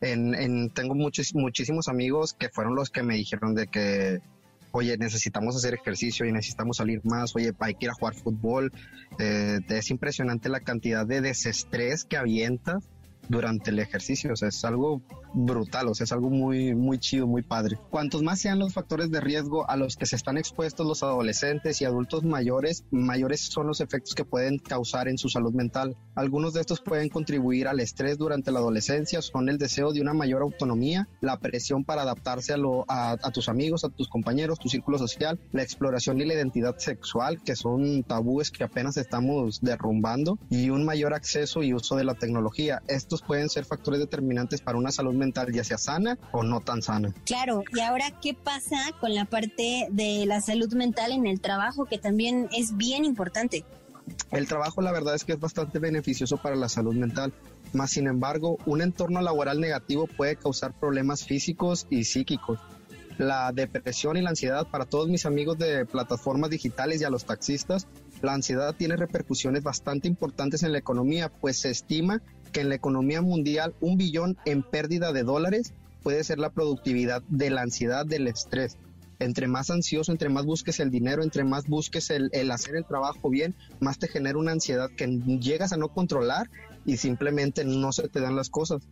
en, 0.00 0.70
tengo 0.70 0.94
muchos, 0.94 1.34
muchísimos 1.34 1.88
amigos 1.88 2.34
que 2.34 2.48
fueron 2.50 2.74
los 2.74 2.90
que 2.90 3.02
me 3.02 3.16
dijeron 3.16 3.54
de 3.54 3.66
que, 3.66 4.20
oye, 4.74 4.96
necesitamos 4.98 5.56
hacer 5.56 5.74
ejercicio 5.74 6.26
y 6.26 6.32
necesitamos 6.32 6.78
salir 6.78 7.00
más, 7.04 7.34
oye, 7.36 7.52
hay 7.60 7.74
que 7.74 7.86
ir 7.86 7.90
a 7.90 7.94
jugar 7.94 8.14
fútbol. 8.14 8.72
Eh, 9.18 9.60
es 9.68 9.90
impresionante 9.90 10.48
la 10.48 10.60
cantidad 10.60 11.06
de 11.06 11.20
desestrés 11.20 12.04
que 12.04 12.16
avientas 12.16 12.90
durante 13.28 13.70
el 13.70 13.78
ejercicio. 13.78 14.32
O 14.32 14.36
sea, 14.36 14.48
es 14.48 14.64
algo 14.64 15.02
brutal, 15.34 15.88
o 15.88 15.94
sea, 15.94 16.04
es 16.04 16.12
algo 16.12 16.30
muy, 16.30 16.74
muy 16.74 16.98
chido, 16.98 17.26
muy 17.26 17.42
padre. 17.42 17.78
Cuantos 17.90 18.22
más 18.22 18.40
sean 18.40 18.58
los 18.58 18.72
factores 18.72 19.10
de 19.10 19.20
riesgo 19.20 19.68
a 19.68 19.76
los 19.76 19.96
que 19.96 20.06
se 20.06 20.16
están 20.16 20.38
expuestos 20.38 20.86
los 20.86 21.02
adolescentes 21.02 21.80
y 21.80 21.84
adultos 21.84 22.24
mayores, 22.24 22.84
mayores 22.90 23.40
son 23.40 23.66
los 23.66 23.80
efectos 23.80 24.14
que 24.14 24.24
pueden 24.24 24.58
causar 24.58 25.08
en 25.08 25.18
su 25.18 25.28
salud 25.28 25.52
mental. 25.52 25.96
Algunos 26.14 26.54
de 26.54 26.60
estos 26.60 26.80
pueden 26.80 27.08
contribuir 27.08 27.68
al 27.68 27.80
estrés 27.80 28.18
durante 28.18 28.52
la 28.52 28.60
adolescencia, 28.60 29.22
son 29.22 29.48
el 29.48 29.58
deseo 29.58 29.92
de 29.92 30.00
una 30.00 30.14
mayor 30.14 30.42
autonomía, 30.42 31.08
la 31.20 31.38
presión 31.38 31.84
para 31.84 32.02
adaptarse 32.02 32.52
a, 32.52 32.56
lo, 32.56 32.84
a, 32.88 33.16
tus 33.32 33.48
amigos, 33.48 33.84
a 33.84 33.88
tus 33.88 34.08
compañeros, 34.08 34.58
tu 34.58 34.68
círculo 34.68 34.98
social, 34.98 35.40
la 35.52 35.62
exploración 35.62 36.20
y 36.20 36.24
la 36.24 36.34
identidad 36.34 36.78
sexual, 36.78 37.42
que 37.42 37.56
son 37.56 38.04
tabúes 38.04 38.50
que 38.50 38.64
apenas 38.64 38.96
estamos 38.96 39.60
derrumbando, 39.60 40.38
y 40.50 40.70
un 40.70 40.84
mayor 40.84 41.14
acceso 41.14 41.62
y 41.62 41.74
uso 41.74 41.96
de 41.96 42.04
la 42.04 42.14
tecnología. 42.14 42.82
Esto 42.86 43.13
pueden 43.22 43.48
ser 43.48 43.64
factores 43.64 44.00
determinantes 44.00 44.60
para 44.60 44.78
una 44.78 44.90
salud 44.90 45.14
mental, 45.14 45.52
ya 45.52 45.64
sea 45.64 45.78
sana 45.78 46.18
o 46.32 46.42
no 46.42 46.60
tan 46.60 46.82
sana. 46.82 47.14
Claro, 47.24 47.64
y 47.74 47.80
ahora, 47.80 48.12
¿qué 48.20 48.34
pasa 48.34 48.76
con 49.00 49.14
la 49.14 49.24
parte 49.24 49.88
de 49.90 50.24
la 50.26 50.40
salud 50.40 50.72
mental 50.74 51.12
en 51.12 51.26
el 51.26 51.40
trabajo, 51.40 51.86
que 51.86 51.98
también 51.98 52.48
es 52.52 52.76
bien 52.76 53.04
importante? 53.04 53.64
El 54.30 54.46
trabajo, 54.46 54.82
la 54.82 54.92
verdad 54.92 55.14
es 55.14 55.24
que 55.24 55.32
es 55.32 55.40
bastante 55.40 55.78
beneficioso 55.78 56.36
para 56.36 56.56
la 56.56 56.68
salud 56.68 56.94
mental. 56.94 57.32
Más 57.72 57.90
sin 57.90 58.06
embargo, 58.06 58.58
un 58.66 58.82
entorno 58.82 59.20
laboral 59.20 59.60
negativo 59.60 60.06
puede 60.06 60.36
causar 60.36 60.72
problemas 60.78 61.24
físicos 61.24 61.86
y 61.90 62.04
psíquicos. 62.04 62.58
La 63.18 63.52
depresión 63.52 64.16
y 64.16 64.22
la 64.22 64.30
ansiedad 64.30 64.66
para 64.66 64.86
todos 64.86 65.08
mis 65.08 65.24
amigos 65.24 65.56
de 65.58 65.86
plataformas 65.86 66.50
digitales 66.50 67.00
y 67.00 67.04
a 67.04 67.10
los 67.10 67.24
taxistas, 67.24 67.86
la 68.22 68.34
ansiedad 68.34 68.74
tiene 68.74 68.96
repercusiones 68.96 69.62
bastante 69.62 70.08
importantes 70.08 70.62
en 70.62 70.72
la 70.72 70.78
economía, 70.78 71.28
pues 71.28 71.58
se 71.58 71.70
estima 71.70 72.22
que 72.54 72.60
en 72.60 72.70
la 72.70 72.76
economía 72.76 73.20
mundial 73.20 73.74
un 73.80 73.98
billón 73.98 74.38
en 74.46 74.62
pérdida 74.62 75.12
de 75.12 75.24
dólares 75.24 75.74
puede 76.02 76.22
ser 76.22 76.38
la 76.38 76.50
productividad 76.50 77.22
de 77.28 77.50
la 77.50 77.62
ansiedad, 77.62 78.06
del 78.06 78.28
estrés. 78.28 78.78
Entre 79.18 79.48
más 79.48 79.70
ansioso, 79.70 80.12
entre 80.12 80.28
más 80.28 80.44
busques 80.46 80.78
el 80.78 80.90
dinero, 80.90 81.22
entre 81.22 81.44
más 81.44 81.66
busques 81.66 82.10
el, 82.10 82.30
hacer 82.50 82.76
el 82.76 82.84
trabajo 82.84 83.28
bien, 83.28 83.54
más 83.80 83.98
te 83.98 84.06
genera 84.08 84.38
una 84.38 84.52
ansiedad 84.52 84.88
que 84.96 85.06
llegas 85.40 85.72
a 85.72 85.76
no 85.76 85.88
controlar 85.88 86.48
y 86.86 86.96
simplemente 86.96 87.64
no 87.64 87.92
se 87.92 88.08
te 88.08 88.20
dan 88.20 88.36
las 88.36 88.50
cosas. 88.50 88.82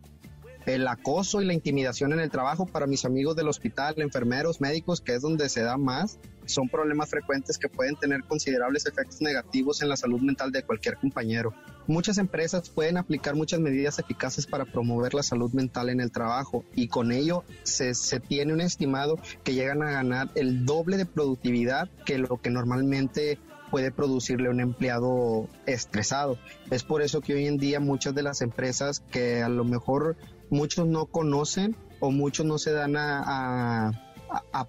El 0.65 0.87
acoso 0.87 1.41
y 1.41 1.45
la 1.45 1.53
intimidación 1.53 2.13
en 2.13 2.19
el 2.19 2.29
trabajo 2.29 2.65
para 2.65 2.87
mis 2.87 3.05
amigos 3.05 3.35
del 3.35 3.47
hospital, 3.47 3.95
enfermeros, 3.97 4.61
médicos, 4.61 5.01
que 5.01 5.15
es 5.15 5.21
donde 5.21 5.49
se 5.49 5.61
da 5.61 5.77
más, 5.77 6.19
son 6.45 6.69
problemas 6.69 7.09
frecuentes 7.09 7.57
que 7.57 7.69
pueden 7.69 7.95
tener 7.95 8.23
considerables 8.23 8.85
efectos 8.85 9.21
negativos 9.21 9.81
en 9.81 9.89
la 9.89 9.97
salud 9.97 10.21
mental 10.21 10.51
de 10.51 10.63
cualquier 10.63 10.97
compañero. 10.97 11.53
Muchas 11.87 12.17
empresas 12.17 12.69
pueden 12.69 12.97
aplicar 12.97 13.35
muchas 13.35 13.59
medidas 13.59 13.99
eficaces 13.99 14.47
para 14.47 14.65
promover 14.65 15.13
la 15.13 15.23
salud 15.23 15.51
mental 15.51 15.89
en 15.89 15.99
el 15.99 16.11
trabajo 16.11 16.63
y 16.75 16.87
con 16.87 17.11
ello 17.11 17.43
se, 17.63 17.93
se 17.93 18.19
tiene 18.19 18.53
un 18.53 18.61
estimado 18.61 19.19
que 19.43 19.53
llegan 19.53 19.83
a 19.83 19.91
ganar 19.91 20.29
el 20.35 20.65
doble 20.65 20.97
de 20.97 21.05
productividad 21.05 21.89
que 22.05 22.17
lo 22.17 22.41
que 22.41 22.49
normalmente 22.49 23.37
puede 23.73 23.91
producirle 23.91 24.49
un 24.49 24.59
empleado 24.59 25.49
estresado. 25.65 26.37
Es 26.69 26.83
por 26.83 27.01
eso 27.01 27.21
que 27.21 27.33
hoy 27.33 27.47
en 27.47 27.57
día 27.57 27.79
muchas 27.79 28.13
de 28.13 28.21
las 28.21 28.41
empresas 28.41 28.99
que 29.11 29.41
a 29.41 29.49
lo 29.49 29.63
mejor 29.63 30.15
muchos 30.49 30.87
no 30.87 31.05
conocen 31.05 31.75
o 31.99 32.11
muchos 32.11 32.45
no 32.45 32.57
se 32.57 32.71
dan 32.71 32.95
a, 32.95 33.23
a, 33.25 34.12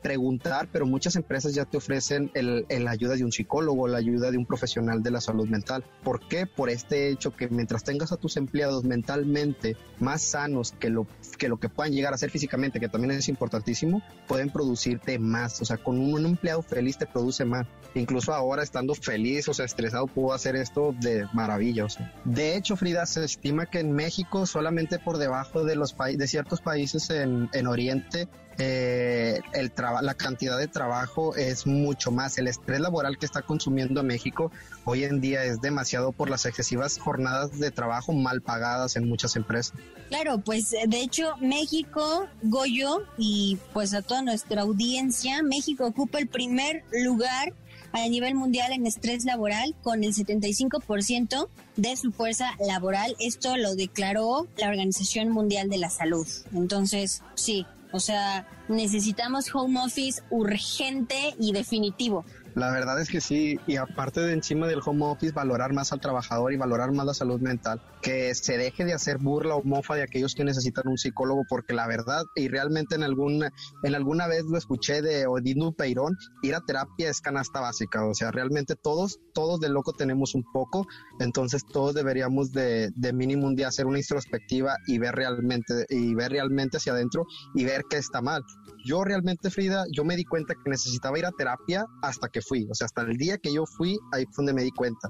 preguntar, 0.03 0.69
pero 0.71 0.87
muchas 0.87 1.17
empresas 1.17 1.55
ya 1.55 1.65
te 1.65 1.77
ofrecen 1.77 2.31
el, 2.35 2.67
la 2.69 2.91
ayuda 2.91 3.15
de 3.15 3.25
un 3.25 3.33
psicólogo, 3.33 3.89
la 3.89 3.99
ayuda 3.99 4.31
de 4.31 4.39
un 4.39 4.47
profesional 4.47 5.03
de 5.03 5.11
la 5.11 5.21
salud 5.21 5.49
mental. 5.49 5.85
¿Por 6.03 6.27
qué? 6.29 6.47
Por 6.47 6.71
este 6.71 7.09
hecho 7.09 7.35
que 7.35 7.49
mientras 7.49 7.85
tengas 7.85 8.13
a 8.13 8.17
tus 8.17 8.37
empleados 8.37 8.85
mentalmente 8.85 9.77
más 10.01 10.23
sanos 10.23 10.73
que 10.73 10.91
lo 10.91 11.07
que, 11.39 11.49
lo 11.49 11.59
que 11.59 11.69
puedan 11.69 11.93
llegar 11.93 12.15
a 12.15 12.19
ser 12.19 12.31
físicamente, 12.31 12.81
que 12.81 12.89
también 12.89 13.13
es 13.13 13.29
importantísimo, 13.29 14.03
pueden 14.27 14.51
producirte 14.51 15.19
más. 15.19 15.61
O 15.61 15.65
sea, 15.65 15.77
con 15.77 15.99
un, 15.99 16.25
empleado 16.25 16.63
feliz 16.63 16.99
te 16.99 17.07
produce 17.07 17.45
más. 17.45 17.67
Incluso 17.95 18.33
ahora 18.33 18.63
estando 18.63 18.95
feliz 18.95 19.49
o 19.49 19.55
sea, 19.55 19.65
estresado, 19.65 20.07
puedo 20.07 20.33
hacer 20.33 20.57
esto 20.57 20.95
de 21.01 21.27
maravilla. 21.33 21.87
De 22.25 22.57
hecho, 22.57 22.77
Frida, 22.77 23.05
se 23.07 23.25
estima 23.25 23.67
que 23.67 23.81
en 23.81 23.93
México 23.93 24.47
solamente 24.47 24.99
por 24.99 25.19
debajo 25.19 25.65
de 25.65 25.77
los 25.77 25.95
de 25.97 26.27
ciertos 26.27 26.61
países 26.61 27.11
en, 27.11 27.49
en 27.53 27.67
Oriente 27.67 28.29
eh, 28.59 29.41
el 29.53 29.73
la 30.03 30.15
cantidad 30.15 30.59
de 30.59 30.69
trabajo 30.69 31.35
es 31.37 31.67
mucho 31.67 32.11
más. 32.11 32.39
El 32.39 32.49
estrés 32.49 32.81
laboral 32.81 33.19
que 33.19 33.27
está 33.27 33.43
consumiendo 33.43 34.03
México 34.03 34.51
hoy 34.85 35.05
en 35.05 35.21
día 35.21 35.45
es 35.45 35.61
demasiado 35.61 36.13
por 36.13 36.31
las 36.31 36.47
excesivas 36.47 36.99
jornadas 36.99 37.59
de 37.59 37.71
trabajo 37.71 38.13
mal 38.13 38.41
pagadas 38.41 38.97
en 38.97 39.09
muchas 39.09 39.37
empresas. 39.37 39.77
Claro, 40.09 40.39
pues 40.39 40.71
de 40.71 41.01
hecho 41.01 41.37
México, 41.41 42.27
Goyo 42.43 43.03
y 43.19 43.59
pues 43.73 43.95
a 43.95 44.03
toda 44.03 44.23
nuestra 44.23 44.63
audiencia, 44.63 45.43
México 45.43 45.87
ocupa 45.87 46.19
el 46.19 46.29
primer 46.29 46.85
lugar 46.93 47.53
a 47.93 48.09
nivel 48.09 48.35
mundial 48.35 48.73
en 48.73 48.87
estrés 48.87 49.25
laboral 49.25 49.75
con 49.83 50.03
el 50.03 50.13
75% 50.13 51.49
de 51.77 51.97
su 51.97 52.11
fuerza 52.13 52.51
laboral. 52.67 53.15
Esto 53.21 53.57
lo 53.57 53.77
declaró 53.77 54.49
la 54.57 54.69
Organización 54.69 55.31
Mundial 55.31 55.69
de 55.69 55.79
la 55.79 55.91
Salud. 55.91 56.27
Entonces, 56.53 57.23
sí, 57.37 57.67
o 57.95 58.01
sea, 58.01 58.45
necesitamos 58.67 59.55
home 59.55 59.79
office 59.81 60.21
urgente 60.29 61.37
y 61.39 61.53
definitivo. 61.53 62.25
La 62.55 62.71
verdad 62.71 63.01
es 63.01 63.09
que 63.09 63.21
sí, 63.21 63.59
y 63.67 63.77
aparte 63.77 64.21
de 64.21 64.33
encima 64.33 64.69
del 64.69 64.81
home 64.85 65.05
office, 65.07 65.33
valorar 65.33 65.73
más 65.73 65.93
al 65.93 66.01
trabajador 66.01 66.53
y 66.53 66.57
valorar 66.57 66.93
más 66.93 67.05
la 67.05 67.15
salud 67.15 67.41
mental, 67.41 67.83
que 68.01 68.33
se 68.37 68.57
deje 68.57 68.85
de 68.85 68.93
hacer 68.93 69.19
burla 69.19 69.57
o 69.57 69.65
mofa 69.65 69.97
de 69.97 70.03
aquellos 70.03 70.37
que 70.37 70.45
necesitan 70.45 70.87
un 70.87 70.97
psicólogo, 70.97 71.43
porque 71.49 71.75
la 71.75 71.89
verdad, 71.89 72.23
y 72.37 72.47
realmente 72.47 72.95
en 72.95 73.03
alguna, 73.03 73.51
en 73.83 73.95
alguna 73.97 74.29
vez 74.29 74.45
lo 74.45 74.57
escuché 74.57 75.03
de 75.03 75.27
Odino 75.27 75.73
Peirón, 75.73 76.17
ir 76.43 76.55
a 76.55 76.61
terapia 76.61 77.11
es 77.11 77.21
canasta 77.21 77.61
básica, 77.61 78.07
o 78.07 78.15
sea, 78.15 78.31
realmente 78.31 78.77
todos, 78.77 79.19
todos 79.33 79.59
de 79.59 79.69
loco 79.69 79.93
tenemos 79.93 80.37
un 80.37 80.45
poco, 80.53 80.87
entonces 81.19 81.65
todos 81.67 81.93
deberíamos 81.95 82.53
de, 82.53 82.91
de 82.95 83.13
mínimo 83.13 83.49
un 83.49 83.57
día 83.57 83.67
hacer 83.67 83.87
una 83.87 83.99
introspectiva 83.99 84.77
y 84.87 84.99
ver 84.99 85.17
realmente, 85.17 85.87
y 85.89 86.15
ver 86.15 86.31
realmente 86.31 86.77
hacia 86.77 86.93
adentro 86.93 87.27
y 87.55 87.65
ver 87.65 87.83
qué 87.91 87.97
está 87.97 88.23
mal. 88.23 88.45
Yo 88.85 89.03
realmente, 89.03 89.51
Frida, 89.51 89.85
yo 89.91 90.05
me 90.05 90.17
di 90.17 90.25
cuenta 90.25 90.55
que 90.55 90.71
necesitaba 90.71 91.19
ir 91.19 91.27
a 91.27 91.33
terapia 91.33 91.87
hasta 92.03 92.29
que 92.29 92.43
fui. 92.43 92.67
O 92.71 92.75
sea, 92.75 92.85
hasta 92.87 93.03
el 93.03 93.17
día 93.17 93.39
que 93.39 93.53
yo 93.53 93.65
fui, 93.67 93.99
ahí 94.13 94.25
fue 94.27 94.45
donde 94.45 94.53
me 94.53 94.63
di 94.63 94.71
cuenta. 94.71 95.09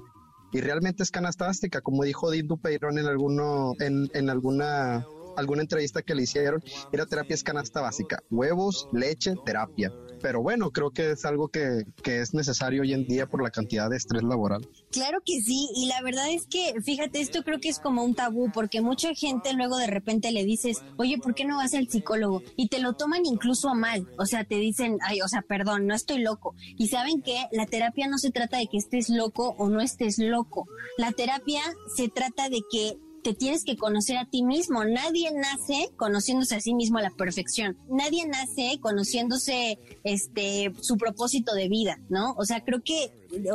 Y 0.52 0.60
realmente 0.60 1.02
es 1.02 1.10
canastástica, 1.10 1.80
como 1.80 2.04
dijo 2.04 2.30
Dindu 2.30 2.58
Peirón 2.58 2.98
en, 2.98 3.06
alguno, 3.06 3.72
en, 3.80 4.30
alguna 4.30 5.04
alguna 5.36 5.62
entrevista 5.62 6.00
que 6.02 6.14
le 6.14 6.22
hicieron, 6.22 6.62
era 6.92 7.06
terapia 7.06 7.34
es 7.34 7.42
canasta 7.42 7.80
básica, 7.80 8.20
huevos, 8.30 8.88
leche, 8.92 9.34
terapia 9.44 9.92
pero 10.24 10.40
bueno, 10.40 10.70
creo 10.70 10.90
que 10.90 11.10
es 11.10 11.26
algo 11.26 11.48
que, 11.48 11.84
que, 12.02 12.22
es 12.22 12.32
necesario 12.32 12.80
hoy 12.80 12.94
en 12.94 13.04
día 13.04 13.26
por 13.26 13.42
la 13.42 13.50
cantidad 13.50 13.90
de 13.90 13.98
estrés 13.98 14.22
laboral. 14.22 14.66
Claro 14.90 15.18
que 15.22 15.42
sí, 15.42 15.68
y 15.76 15.84
la 15.84 16.00
verdad 16.00 16.30
es 16.30 16.46
que, 16.46 16.72
fíjate, 16.82 17.20
esto 17.20 17.42
creo 17.42 17.60
que 17.60 17.68
es 17.68 17.78
como 17.78 18.02
un 18.02 18.14
tabú, 18.14 18.50
porque 18.50 18.80
mucha 18.80 19.12
gente 19.14 19.52
luego 19.52 19.76
de 19.76 19.86
repente 19.86 20.32
le 20.32 20.46
dices, 20.46 20.78
oye, 20.96 21.18
¿por 21.18 21.34
qué 21.34 21.44
no 21.44 21.58
vas 21.58 21.74
al 21.74 21.90
psicólogo? 21.90 22.42
Y 22.56 22.68
te 22.68 22.78
lo 22.78 22.94
toman 22.94 23.26
incluso 23.26 23.68
a 23.68 23.74
mal, 23.74 24.08
o 24.18 24.24
sea, 24.24 24.44
te 24.44 24.54
dicen, 24.54 24.96
ay, 25.02 25.20
o 25.20 25.28
sea, 25.28 25.42
perdón, 25.42 25.86
no 25.86 25.94
estoy 25.94 26.22
loco. 26.22 26.54
Y 26.78 26.88
saben 26.88 27.20
que 27.20 27.44
la 27.52 27.66
terapia 27.66 28.08
no 28.08 28.16
se 28.16 28.30
trata 28.30 28.56
de 28.56 28.66
que 28.66 28.78
estés 28.78 29.10
loco 29.10 29.54
o 29.58 29.68
no 29.68 29.82
estés 29.82 30.18
loco, 30.18 30.66
la 30.96 31.12
terapia 31.12 31.60
se 31.96 32.08
trata 32.08 32.48
de 32.48 32.62
que 32.72 32.96
te 33.24 33.32
tienes 33.32 33.64
que 33.64 33.76
conocer 33.76 34.18
a 34.18 34.26
ti 34.26 34.42
mismo. 34.42 34.84
Nadie 34.84 35.32
nace 35.32 35.90
conociéndose 35.96 36.56
a 36.56 36.60
sí 36.60 36.74
mismo 36.74 36.98
a 36.98 37.02
la 37.02 37.10
perfección. 37.10 37.78
Nadie 37.88 38.26
nace 38.26 38.78
conociéndose 38.80 39.78
este 40.04 40.70
su 40.82 40.98
propósito 40.98 41.54
de 41.54 41.68
vida, 41.68 41.98
¿no? 42.10 42.34
O 42.36 42.44
sea, 42.44 42.62
creo 42.62 42.82
que 42.84 43.10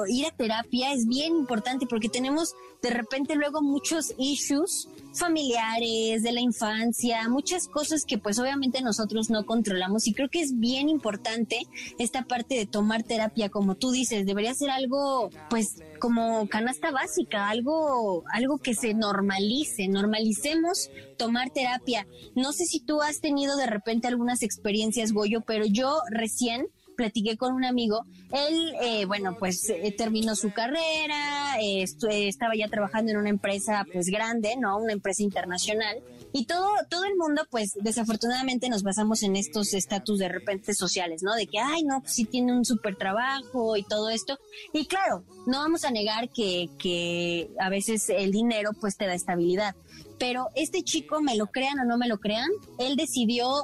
ir 0.10 0.26
a 0.26 0.32
terapia 0.32 0.92
es 0.92 1.06
bien 1.06 1.36
importante 1.36 1.86
porque 1.86 2.10
tenemos 2.10 2.56
de 2.82 2.90
repente 2.90 3.36
luego 3.36 3.62
muchos 3.62 4.16
issues 4.18 4.90
familiares 5.14 6.24
de 6.24 6.32
la 6.32 6.42
infancia, 6.42 7.28
muchas 7.30 7.68
cosas 7.68 8.06
que 8.06 8.18
pues 8.18 8.40
obviamente 8.40 8.82
nosotros 8.82 9.30
no 9.30 9.46
controlamos. 9.46 10.08
Y 10.08 10.14
creo 10.14 10.30
que 10.30 10.42
es 10.42 10.58
bien 10.58 10.90
importante 10.90 11.68
esta 11.98 12.24
parte 12.24 12.56
de 12.56 12.66
tomar 12.66 13.04
terapia. 13.04 13.50
Como 13.50 13.76
tú 13.76 13.92
dices, 13.92 14.26
debería 14.26 14.54
ser 14.54 14.70
algo 14.70 15.30
pues 15.50 15.82
como 16.00 16.48
canasta 16.48 16.92
básica, 16.92 17.50
algo 17.50 18.24
algo 18.32 18.58
que 18.58 18.76
se 18.76 18.94
normalice, 18.94 19.88
normalicemos 19.88 20.90
tomar 21.18 21.50
terapia. 21.50 22.08
No 22.36 22.54
sé 22.54 22.66
si 22.66 22.80
tú 22.80 23.02
has 23.02 23.20
tenido 23.20 23.58
de 23.58 23.68
repente 23.68 24.08
algunas 24.08 24.44
experiencias, 24.44 25.12
Goyo, 25.12 25.42
pero 25.42 25.66
yo 25.66 26.00
recién 26.10 26.68
platiqué 27.00 27.38
con 27.38 27.54
un 27.54 27.64
amigo, 27.64 28.06
él, 28.34 28.74
eh, 28.82 29.06
bueno, 29.06 29.38
pues 29.40 29.70
eh, 29.70 29.96
terminó 29.98 30.36
su 30.36 30.52
carrera, 30.52 31.58
eh, 31.62 31.86
estaba 32.10 32.58
ya 32.58 32.68
trabajando 32.68 33.12
en 33.12 33.18
una 33.18 33.30
empresa 33.30 33.86
pues 33.94 34.08
grande, 34.08 34.58
¿no? 34.60 34.78
Una 34.78 34.92
empresa 34.92 35.24
internacional. 35.24 36.04
Y 36.34 36.46
todo, 36.46 36.68
todo 36.90 37.06
el 37.06 37.16
mundo, 37.16 37.44
pues 37.50 37.72
desafortunadamente 37.80 38.68
nos 38.68 38.84
basamos 38.84 39.24
en 39.24 39.38
estos 39.38 39.74
estatus 39.74 40.20
de 40.20 40.28
repente 40.28 40.74
sociales, 40.74 41.24
¿no? 41.24 41.36
De 41.36 41.48
que, 41.48 41.58
ay, 41.58 41.84
no, 41.84 42.02
pues 42.02 42.16
sí 42.16 42.26
tiene 42.26 42.52
un 42.52 42.66
súper 42.66 42.98
trabajo 42.98 43.78
y 43.78 43.84
todo 43.84 44.10
esto. 44.10 44.38
Y 44.74 44.86
claro, 44.86 45.24
no 45.48 45.60
vamos 45.60 45.86
a 45.86 45.92
negar 45.92 46.30
que, 46.30 46.70
que 46.78 47.50
a 47.60 47.70
veces 47.70 48.10
el 48.10 48.32
dinero 48.32 48.72
pues 48.80 48.98
te 48.98 49.06
da 49.06 49.14
estabilidad. 49.14 49.74
Pero 50.20 50.50
este 50.54 50.84
chico, 50.84 51.22
me 51.22 51.38
lo 51.38 51.48
crean 51.48 51.80
o 51.80 51.86
no 51.86 51.98
me 51.98 52.10
lo 52.10 52.20
crean, 52.20 52.50
él 52.78 52.98
decidió 52.98 53.64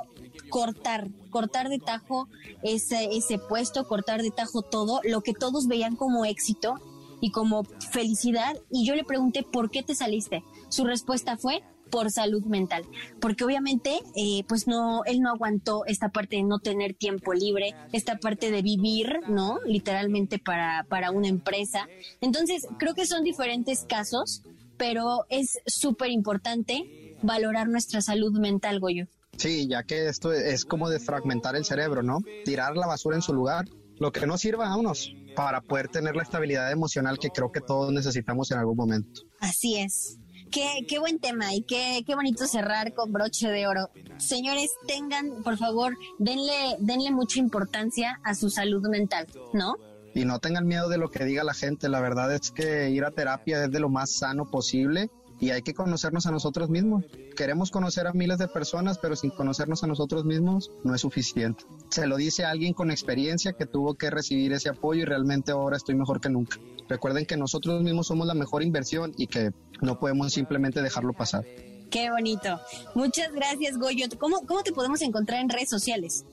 cortar, 0.50 1.10
cortar 1.30 1.70
de 1.70 1.80
tajo 1.80 2.28
ese, 2.64 3.10
ese 3.12 3.38
puesto, 3.38 3.88
cortar 3.88 4.22
de 4.22 4.32
tajo 4.32 4.62
todo, 4.62 5.02
lo 5.04 5.22
que 5.22 5.34
todos 5.34 5.68
veían 5.68 5.96
como 5.96 6.26
éxito 6.26 6.76
y 7.22 7.32
como 7.32 7.64
felicidad. 7.92 8.58
Y 8.70 8.86
yo 8.86 8.96
le 8.96 9.04
pregunté, 9.04 9.44
¿por 9.44 9.70
qué 9.70 9.84
te 9.84 9.96
saliste? 9.96 10.44
Su 10.70 10.86
respuesta 10.86 11.38
fue, 11.38 11.64
por 11.90 12.12
salud 12.12 12.44
mental, 12.46 12.84
porque 13.20 13.44
obviamente 13.44 14.00
eh, 14.16 14.44
pues 14.48 14.68
no, 14.68 15.04
él 15.06 15.22
no 15.22 15.30
aguantó 15.30 15.86
esta 15.86 16.10
parte 16.10 16.38
de 16.38 16.44
no 16.44 16.60
tener 16.60 16.94
tiempo 16.94 17.34
libre, 17.34 17.76
esta 17.94 18.18
parte 18.18 18.52
de 18.52 18.62
vivir, 18.62 19.20
¿no? 19.30 19.60
Literalmente 19.66 20.40
para, 20.40 20.86
para 20.90 21.12
una 21.12 21.28
empresa. 21.28 21.88
Entonces, 22.22 22.68
creo 22.80 22.96
que 22.96 23.06
son 23.06 23.24
diferentes 23.24 23.86
casos, 23.86 24.44
pero 24.78 25.26
es 25.30 25.60
súper 25.66 26.12
importante 26.12 27.16
valorar 27.22 27.70
nuestra 27.70 28.02
salud 28.02 28.38
mental, 28.40 28.80
Goyo. 28.80 29.08
Sí, 29.38 29.68
ya 29.68 29.84
que 29.84 30.08
esto 30.08 30.32
es 30.32 30.66
como 30.66 30.90
de 30.90 31.00
fragmentar 31.00 31.56
el 31.56 31.66
cerebro, 31.66 32.04
¿no? 32.04 32.20
Tirar 32.44 32.76
la 32.76 32.88
basura 32.88 33.16
en 33.16 33.22
su 33.22 33.34
lugar, 33.34 33.66
lo 34.00 34.12
que 34.12 34.26
no 34.26 34.38
sirva 34.38 34.68
a 34.70 34.76
unos 34.76 35.14
para 35.36 35.62
poder 35.62 35.90
tener 35.90 36.16
la 36.16 36.24
estabilidad 36.24 36.72
emocional 36.72 37.20
que 37.20 37.30
creo 37.30 37.52
que 37.52 37.62
todos 37.62 37.92
necesitamos 37.92 38.52
en 38.52 38.60
algún 38.60 38.78
momento. 38.78 39.22
Así 39.40 39.78
es. 39.78 40.18
Qué, 40.52 40.86
qué 40.88 41.00
buen 41.00 41.20
tema 41.20 41.54
y 41.54 41.64
qué, 41.64 42.04
qué 42.06 42.16
bonito 42.16 42.48
cerrar 42.48 42.94
con 42.94 43.12
broche 43.12 43.50
de 43.50 43.68
oro. 43.68 43.90
Señores, 44.18 44.70
tengan, 44.88 45.44
por 45.44 45.58
favor, 45.58 45.98
denle, 46.18 46.78
denle 46.80 47.12
mucha 47.12 47.40
importancia 47.40 48.20
a 48.24 48.36
su 48.36 48.50
salud 48.50 48.88
mental, 48.88 49.28
¿no? 49.54 49.76
Y 50.14 50.24
no 50.24 50.40
tengan 50.40 50.66
miedo 50.66 50.88
de 50.88 50.98
lo 50.98 51.10
que 51.10 51.26
diga 51.26 51.44
la 51.44 51.54
gente. 51.54 51.90
La 51.90 52.00
verdad 52.00 52.34
es 52.34 52.52
que 52.52 52.90
ir 52.90 53.04
a 53.04 53.12
terapia 53.12 53.66
es 53.66 53.72
de 53.72 53.82
lo 53.82 53.90
más 53.90 54.14
sano 54.14 54.50
posible 54.50 55.10
y 55.46 55.52
hay 55.52 55.62
que 55.62 55.76
conocernos 55.76 56.26
a 56.26 56.32
nosotros 56.32 56.72
mismos. 56.72 57.06
Queremos 57.38 57.70
conocer 57.70 58.08
a 58.08 58.14
miles 58.14 58.40
de 58.40 58.48
personas, 58.48 58.98
pero 58.98 59.16
sin 59.16 59.30
conocernos 59.30 59.84
a 59.84 59.88
nosotros 59.88 60.26
mismos 60.26 60.72
no 60.84 60.96
es 60.96 61.02
suficiente. 61.02 61.66
Se 61.92 62.08
lo 62.08 62.18
dice 62.18 62.46
alguien 62.46 62.74
con 62.74 62.90
experiencia 62.90 63.54
que 63.54 63.68
tuvo 63.68 63.94
que 63.94 64.10
recibir 64.10 64.54
ese 64.54 64.70
apoyo 64.70 65.04
y 65.04 65.06
realmente 65.06 65.52
ahora 65.52 65.78
estoy 65.78 65.94
mejor 65.94 66.20
que 66.20 66.30
nunca. 66.30 66.58
Recuerden 66.90 67.28
que 67.28 67.38
nosotros 67.38 67.84
mismos 67.84 68.08
somos 68.08 68.26
la 68.26 68.34
mejor 68.34 68.64
inversión 68.64 69.14
y 69.20 69.28
que 69.28 69.52
no 69.84 70.00
podemos 70.00 70.34
simplemente 70.34 70.82
dejarlo 70.82 71.14
pasar. 71.14 71.46
Qué 71.92 72.10
bonito. 72.10 72.60
Muchas 72.96 73.32
gracias, 73.32 73.78
Goyo. 73.78 74.08
¿Cómo, 74.18 74.48
cómo 74.48 74.64
te 74.64 74.72
podemos 74.72 75.00
encontrar 75.04 75.42
en 75.42 75.50
redes 75.50 75.70
sociales? 75.70 76.26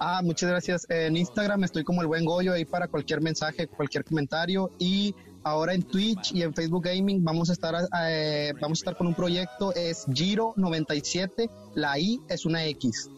Ah, 0.00 0.22
muchas 0.24 0.48
gracias. 0.48 0.86
En 0.88 1.18
Instagram 1.18 1.62
estoy 1.64 1.84
como 1.84 2.00
el 2.00 2.06
buen 2.06 2.24
Goyo 2.24 2.54
ahí 2.54 2.64
para 2.64 2.88
cualquier 2.88 3.20
mensaje, 3.20 3.66
cualquier 3.66 4.02
comentario 4.02 4.70
y 4.78 5.14
ahora 5.46 5.74
en 5.74 5.82
Twitch 5.82 6.32
y 6.34 6.42
en 6.42 6.52
Facebook 6.52 6.84
Gaming 6.84 7.22
vamos 7.22 7.50
a 7.50 7.52
estar 7.52 7.74
eh, 8.02 8.52
vamos 8.60 8.78
a 8.78 8.80
estar 8.80 8.96
con 8.96 9.06
un 9.06 9.14
proyecto 9.14 9.72
es 9.74 10.04
Giro 10.12 10.52
97, 10.56 11.48
la 11.74 11.98
I 11.98 12.20
es 12.28 12.44
una 12.44 12.64
X. 12.66 13.10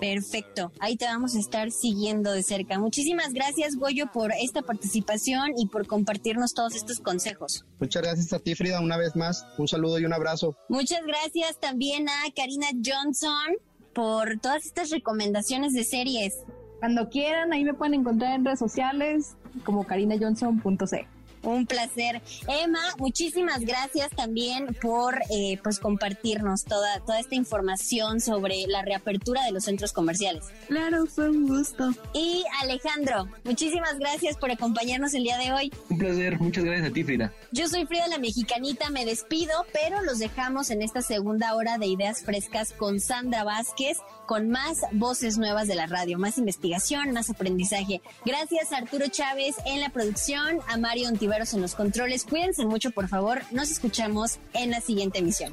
Perfecto, 0.00 0.72
ahí 0.80 0.96
te 0.96 1.06
vamos 1.06 1.36
a 1.36 1.38
estar 1.38 1.70
siguiendo 1.70 2.32
de 2.32 2.42
cerca. 2.42 2.78
Muchísimas 2.78 3.32
gracias 3.32 3.76
Goyo 3.76 4.10
por 4.12 4.32
esta 4.32 4.62
participación 4.62 5.52
y 5.56 5.66
por 5.66 5.86
compartirnos 5.86 6.52
todos 6.52 6.74
estos 6.74 6.98
consejos. 6.98 7.64
Muchas 7.78 8.02
gracias 8.02 8.32
a 8.32 8.40
ti 8.40 8.56
Frida 8.56 8.80
una 8.80 8.96
vez 8.96 9.14
más, 9.14 9.46
un 9.56 9.68
saludo 9.68 10.00
y 10.00 10.04
un 10.04 10.12
abrazo. 10.12 10.56
Muchas 10.68 11.00
gracias 11.06 11.60
también 11.60 12.08
a 12.08 12.32
Karina 12.34 12.66
Johnson 12.84 13.54
por 13.94 14.40
todas 14.40 14.66
estas 14.66 14.90
recomendaciones 14.90 15.74
de 15.74 15.84
series. 15.84 16.34
Cuando 16.80 17.08
quieran, 17.08 17.52
ahí 17.52 17.62
me 17.64 17.74
pueden 17.74 17.94
encontrar 17.94 18.34
en 18.34 18.44
redes 18.44 18.58
sociales 18.58 19.36
como 19.64 19.84
carinajohnson.c. 19.84 21.17
Un 21.42 21.66
placer. 21.66 22.20
Emma, 22.48 22.80
muchísimas 22.98 23.60
gracias 23.60 24.10
también 24.10 24.76
por 24.80 25.20
eh, 25.30 25.58
pues 25.62 25.78
compartirnos 25.78 26.64
toda, 26.64 27.00
toda 27.00 27.20
esta 27.20 27.34
información 27.34 28.20
sobre 28.20 28.66
la 28.66 28.82
reapertura 28.82 29.42
de 29.44 29.52
los 29.52 29.64
centros 29.64 29.92
comerciales. 29.92 30.44
Claro, 30.66 31.06
fue 31.06 31.30
un 31.30 31.48
gusto. 31.48 31.90
Y 32.12 32.44
Alejandro, 32.62 33.28
muchísimas 33.44 33.98
gracias 33.98 34.36
por 34.36 34.50
acompañarnos 34.50 35.14
el 35.14 35.24
día 35.24 35.38
de 35.38 35.52
hoy. 35.52 35.72
Un 35.88 35.98
placer, 35.98 36.38
muchas 36.40 36.64
gracias 36.64 36.90
a 36.90 36.92
ti, 36.92 37.04
Frida. 37.04 37.32
Yo 37.52 37.68
soy 37.68 37.86
Frida 37.86 38.08
la 38.08 38.18
Mexicanita, 38.18 38.90
me 38.90 39.04
despido, 39.04 39.66
pero 39.72 40.02
los 40.02 40.18
dejamos 40.18 40.70
en 40.70 40.82
esta 40.82 41.02
segunda 41.02 41.54
hora 41.54 41.78
de 41.78 41.86
Ideas 41.86 42.22
Frescas 42.22 42.72
con 42.72 43.00
Sandra 43.00 43.44
Vázquez 43.44 43.98
con 44.28 44.50
más 44.50 44.82
voces 44.92 45.38
nuevas 45.38 45.68
de 45.68 45.74
la 45.74 45.86
radio, 45.86 46.18
más 46.18 46.36
investigación, 46.36 47.12
más 47.12 47.30
aprendizaje. 47.30 48.02
Gracias 48.26 48.72
a 48.72 48.76
Arturo 48.76 49.06
Chávez 49.08 49.56
en 49.64 49.80
la 49.80 49.88
producción, 49.88 50.58
a 50.68 50.76
Mario 50.76 51.08
En 51.28 51.60
los 51.60 51.74
controles. 51.74 52.24
Cuídense 52.24 52.64
mucho, 52.64 52.90
por 52.90 53.06
favor. 53.06 53.42
Nos 53.50 53.70
escuchamos 53.70 54.38
en 54.54 54.70
la 54.70 54.80
siguiente 54.80 55.18
emisión. 55.18 55.52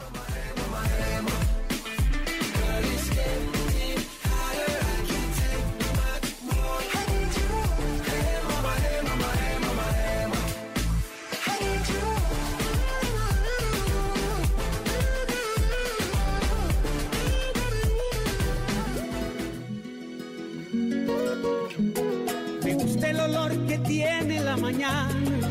que 23.67 23.77
tiene 23.79 24.39
la 24.39 24.57
mañana. 24.57 25.44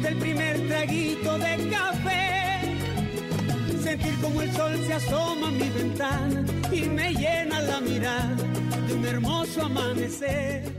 Gusta 0.00 0.14
el 0.14 0.18
primer 0.18 0.66
traguito 0.66 1.38
de 1.38 1.68
café. 1.68 2.60
Sentir 3.82 4.18
como 4.22 4.40
el 4.40 4.50
sol 4.54 4.72
se 4.86 4.94
asoma 4.94 5.48
a 5.48 5.50
mi 5.50 5.68
ventana 5.68 6.44
y 6.72 6.80
me 6.88 7.12
llena 7.12 7.60
la 7.60 7.80
mirada 7.82 8.34
de 8.86 8.94
un 8.94 9.04
hermoso 9.04 9.60
amanecer. 9.60 10.72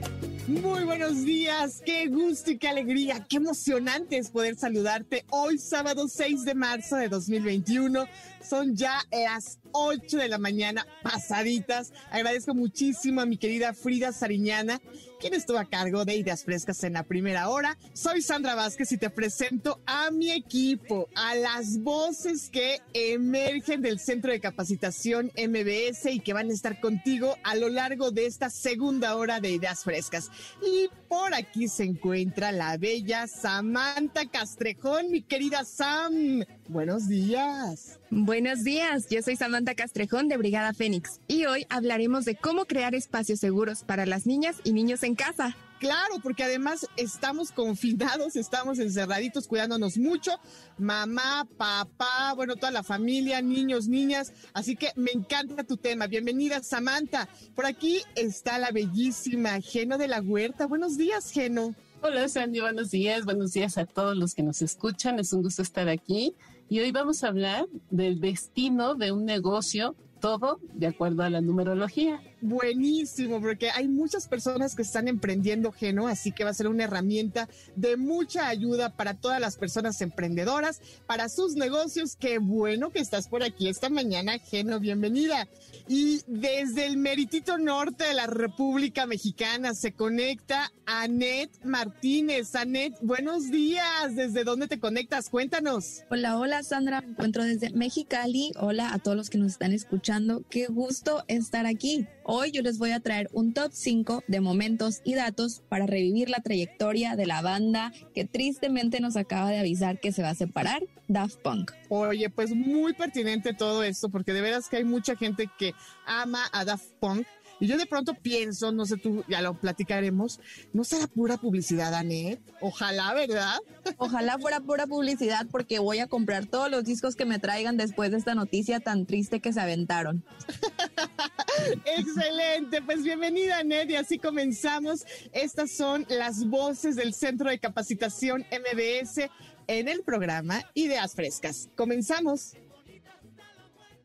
Muy 0.48 0.86
buenos 0.86 1.24
días, 1.24 1.84
qué 1.86 2.08
gusto 2.08 2.50
y 2.50 2.58
qué 2.58 2.70
alegría, 2.70 3.24
qué 3.30 3.38
emocionante 3.38 4.18
es 4.18 4.32
poder 4.32 4.56
saludarte 4.56 5.24
hoy 5.30 5.60
sábado 5.60 6.08
6 6.08 6.44
de 6.44 6.56
marzo 6.56 6.96
de 6.96 7.08
2021. 7.08 8.08
Son 8.44 8.76
ya 8.76 9.02
las 9.12 9.60
8 9.72 10.18
de 10.18 10.30
la 10.30 10.40
mañana 10.40 10.88
pasaditas. 11.04 11.94
Agradezco 12.10 12.56
muchísimo 12.56 13.22
a 13.22 13.28
mi 13.28 13.38
querida 13.38 13.76
Frida 13.76 14.14
Sariñana 14.14 14.82
quien 15.22 15.34
estuvo 15.36 15.60
a 15.60 15.66
cargo 15.66 16.04
de 16.04 16.16
Ideas 16.16 16.44
Frescas 16.44 16.84
en 16.84 16.94
la 16.94 17.04
primera 17.04 17.48
hora. 17.50 17.78
Soy 17.94 18.24
Sandra 18.24 18.56
Vázquez 18.56 18.92
y 18.92 18.98
te 18.98 19.12
presento 19.12 19.80
a 19.86 20.10
mi 20.10 20.32
equipo, 20.32 21.10
a 21.16 21.36
las 21.36 21.78
voces 21.78 22.50
que 22.50 22.82
emergen 22.94 23.84
del 23.84 24.00
Centro 24.00 24.32
de 24.32 24.40
Capacitación 24.40 25.32
MBS 25.38 26.08
y 26.08 26.22
que 26.22 26.34
van 26.34 26.50
a 26.50 26.54
estar 26.54 26.80
contigo 26.80 27.38
a 27.44 27.54
lo 27.56 27.70
largo 27.70 28.10
de 28.10 28.26
esta 28.26 28.50
segunda 28.50 29.16
hora 29.16 29.40
de 29.40 29.52
Ideas 29.52 29.84
Frescas. 29.84 30.32
Y 30.60 30.90
por 31.12 31.36
aquí 31.36 31.68
se 31.68 31.84
encuentra 31.84 32.54
la 32.54 32.78
bella 32.78 33.28
Samantha 33.28 34.26
Castrejón, 34.28 35.12
mi 35.12 35.22
querida 35.22 35.66
Sam. 35.66 36.46
Buenos 36.70 37.10
días. 37.10 38.00
Buenos 38.10 38.64
días, 38.64 39.10
yo 39.10 39.22
soy 39.22 39.36
Samantha 39.36 39.76
Castrejón 39.76 40.30
de 40.30 40.38
Brigada 40.38 40.74
Fénix 40.74 41.20
y 41.28 41.44
hoy 41.48 41.66
hablaremos 41.68 42.24
de 42.24 42.36
cómo 42.36 42.64
crear 42.64 42.96
espacios 42.96 43.42
seguros 43.42 43.84
para 43.84 44.06
las 44.06 44.26
niñas 44.26 44.62
y 44.64 44.72
niños 44.72 45.04
en 45.04 45.16
casa. 45.16 45.58
Claro, 45.82 46.20
porque 46.22 46.44
además 46.44 46.86
estamos 46.96 47.52
confinados, 47.52 48.36
estamos 48.36 48.78
encerraditos, 48.78 49.48
cuidándonos 49.48 49.98
mucho, 49.98 50.40
mamá, 50.78 51.48
papá, 51.58 52.34
bueno, 52.36 52.56
toda 52.56 52.70
la 52.70 52.84
familia, 52.84 53.42
niños, 53.42 53.88
niñas, 53.88 54.32
así 54.54 54.76
que 54.76 54.92
me 54.96 55.10
encanta 55.12 55.64
tu 55.64 55.78
tema. 55.78 56.06
Bienvenida, 56.06 56.62
Samantha. 56.62 57.28
Por 57.56 57.66
aquí 57.66 58.04
está 58.16 58.60
la 58.60 58.70
bellísima 58.70 59.60
Geno 59.60 59.98
de 59.98 60.08
la 60.08 60.22
Huerta. 60.22 60.68
Buenos 60.68 61.00
días, 61.00 61.32
Geno. 61.32 61.74
Hola, 62.04 62.30
Sandy, 62.30 62.60
buenos 62.60 62.92
días, 62.92 63.26
buenos 63.26 63.54
días 63.54 63.80
a 63.80 63.88
todos 63.88 64.16
los 64.16 64.36
que 64.36 64.44
nos 64.44 64.62
escuchan, 64.62 65.18
es 65.18 65.34
un 65.34 65.42
gusto 65.42 65.64
estar 65.64 65.90
aquí. 65.90 66.36
Y 66.70 66.80
hoy 66.80 66.92
vamos 66.92 67.24
a 67.24 67.30
hablar 67.30 67.66
del 67.90 68.22
destino 68.22 68.94
de 68.94 69.12
un 69.12 69.26
negocio, 69.26 69.96
todo 70.20 70.60
de 70.76 70.86
acuerdo 70.86 71.24
a 71.24 71.32
la 71.32 71.42
numerología. 71.42 72.22
Buenísimo, 72.42 73.40
porque 73.40 73.70
hay 73.70 73.88
muchas 73.88 74.28
personas 74.28 74.76
que 74.76 74.82
están 74.82 75.08
emprendiendo 75.08 75.72
Geno, 75.72 76.08
así 76.08 76.32
que 76.32 76.44
va 76.44 76.50
a 76.50 76.56
ser 76.56 76.68
una 76.68 76.86
herramienta 76.86 77.48
de 77.76 77.98
mucha 77.98 78.48
ayuda 78.48 78.96
para 78.96 79.14
todas 79.14 79.40
las 79.40 79.58
personas 79.58 80.02
emprendedoras, 80.02 80.82
para 81.06 81.30
sus 81.30 81.56
negocios. 81.56 82.16
Qué 82.16 82.40
bueno 82.40 82.90
que 82.90 83.00
estás 83.00 83.28
por 83.28 83.44
aquí 83.44 83.68
esta 83.68 83.90
mañana, 83.90 84.40
Geno, 84.40 84.80
bienvenida. 84.80 85.48
Y 85.88 86.22
desde 86.26 86.88
el 86.88 86.98
meritito 86.98 87.60
norte 87.60 88.06
de 88.06 88.14
la 88.16 88.26
República 88.26 89.06
Mexicana 89.06 89.76
se 89.76 89.94
conecta 89.94 90.72
Anet 90.86 91.64
Martínez. 91.64 92.56
Anet, 92.56 92.96
buenos 93.02 93.52
días. 93.52 94.16
¿Desde 94.16 94.44
dónde 94.44 94.68
te 94.68 94.80
conectas? 94.80 95.30
Cuéntanos. 95.30 96.04
Hola, 96.10 96.40
hola, 96.40 96.64
Sandra. 96.64 97.02
Me 97.02 97.12
encuentro 97.12 97.44
desde 97.44 97.70
Mexicali. 97.70 98.52
Hola 98.60 98.94
a 98.94 99.00
todos 99.00 99.16
los 99.16 99.30
que 99.30 99.38
nos 99.38 99.52
están 99.52 99.74
escuchando. 99.74 100.44
Qué 100.50 100.68
gusto 100.68 101.24
estar 101.28 101.66
aquí. 101.66 102.08
Hoy 102.34 102.52
yo 102.52 102.62
les 102.62 102.78
voy 102.78 102.92
a 102.92 103.02
traer 103.02 103.30
un 103.34 103.54
top 103.54 103.74
5 103.74 104.24
de 104.26 104.40
momentos 104.40 105.02
y 105.04 105.16
datos 105.16 105.64
para 105.68 105.86
revivir 105.86 106.30
la 106.30 106.40
trayectoria 106.40 107.18
de 107.18 107.26
la 107.26 107.42
banda 107.42 107.92
que 108.16 108.24
tristemente 108.24 109.02
nos 109.02 109.18
acaba 109.18 109.50
de 109.50 109.60
avisar 109.60 110.00
que 110.00 110.14
se 110.14 110.22
va 110.22 110.30
a 110.30 110.36
separar, 110.36 110.82
Daft 111.10 111.42
Punk. 111.42 111.74
Oye, 111.90 112.30
pues 112.30 112.56
muy 112.56 112.94
pertinente 112.94 113.54
todo 113.54 113.84
esto 113.84 114.08
porque 114.08 114.32
de 114.32 114.40
veras 114.40 114.70
que 114.70 114.78
hay 114.78 114.86
mucha 114.86 115.18
gente 115.18 115.50
que 115.60 115.74
ama 116.06 116.46
a 116.54 116.64
Daft 116.64 116.94
Punk 117.02 117.28
y 117.62 117.68
yo 117.68 117.78
de 117.78 117.86
pronto 117.86 118.16
pienso, 118.16 118.72
no 118.72 118.86
sé 118.86 118.98
tú, 118.98 119.24
ya 119.28 119.42
lo 119.42 119.54
platicaremos, 119.54 120.40
¿no 120.74 120.84
será 120.84 121.06
pura 121.06 121.38
publicidad, 121.38 121.94
Anet? 121.94 122.42
Ojalá, 122.60 123.14
¿verdad? 123.14 123.60
Ojalá 123.98 124.40
fuera 124.40 124.60
pura 124.60 124.88
publicidad 124.88 125.46
porque 125.52 125.78
voy 125.78 126.00
a 126.00 126.08
comprar 126.08 126.48
todos 126.48 126.72
los 126.72 126.84
discos 126.84 127.16
que 127.16 127.26
me 127.26 127.38
traigan 127.38 127.78
después 127.78 128.10
de 128.10 128.18
esta 128.18 128.34
noticia 128.34 128.80
tan 128.80 129.06
triste 129.06 129.42
que 129.42 129.54
se 129.54 129.62
aventaron. 129.62 130.26
Excelente, 131.86 132.82
pues 132.82 133.04
bienvenida, 133.04 133.60
Anet, 133.60 133.92
y 133.92 133.96
así 133.96 134.18
comenzamos. 134.18 135.06
Estas 135.32 135.72
son 135.72 136.08
las 136.10 136.46
voces 136.46 136.96
del 136.96 137.14
Centro 137.14 137.52
de 137.52 137.60
Capacitación 137.60 138.44
MBS 138.52 139.30
en 139.68 139.88
el 139.88 140.02
programa 140.02 140.64
Ideas 140.74 141.14
Frescas. 141.14 141.70
Comenzamos. 141.76 142.56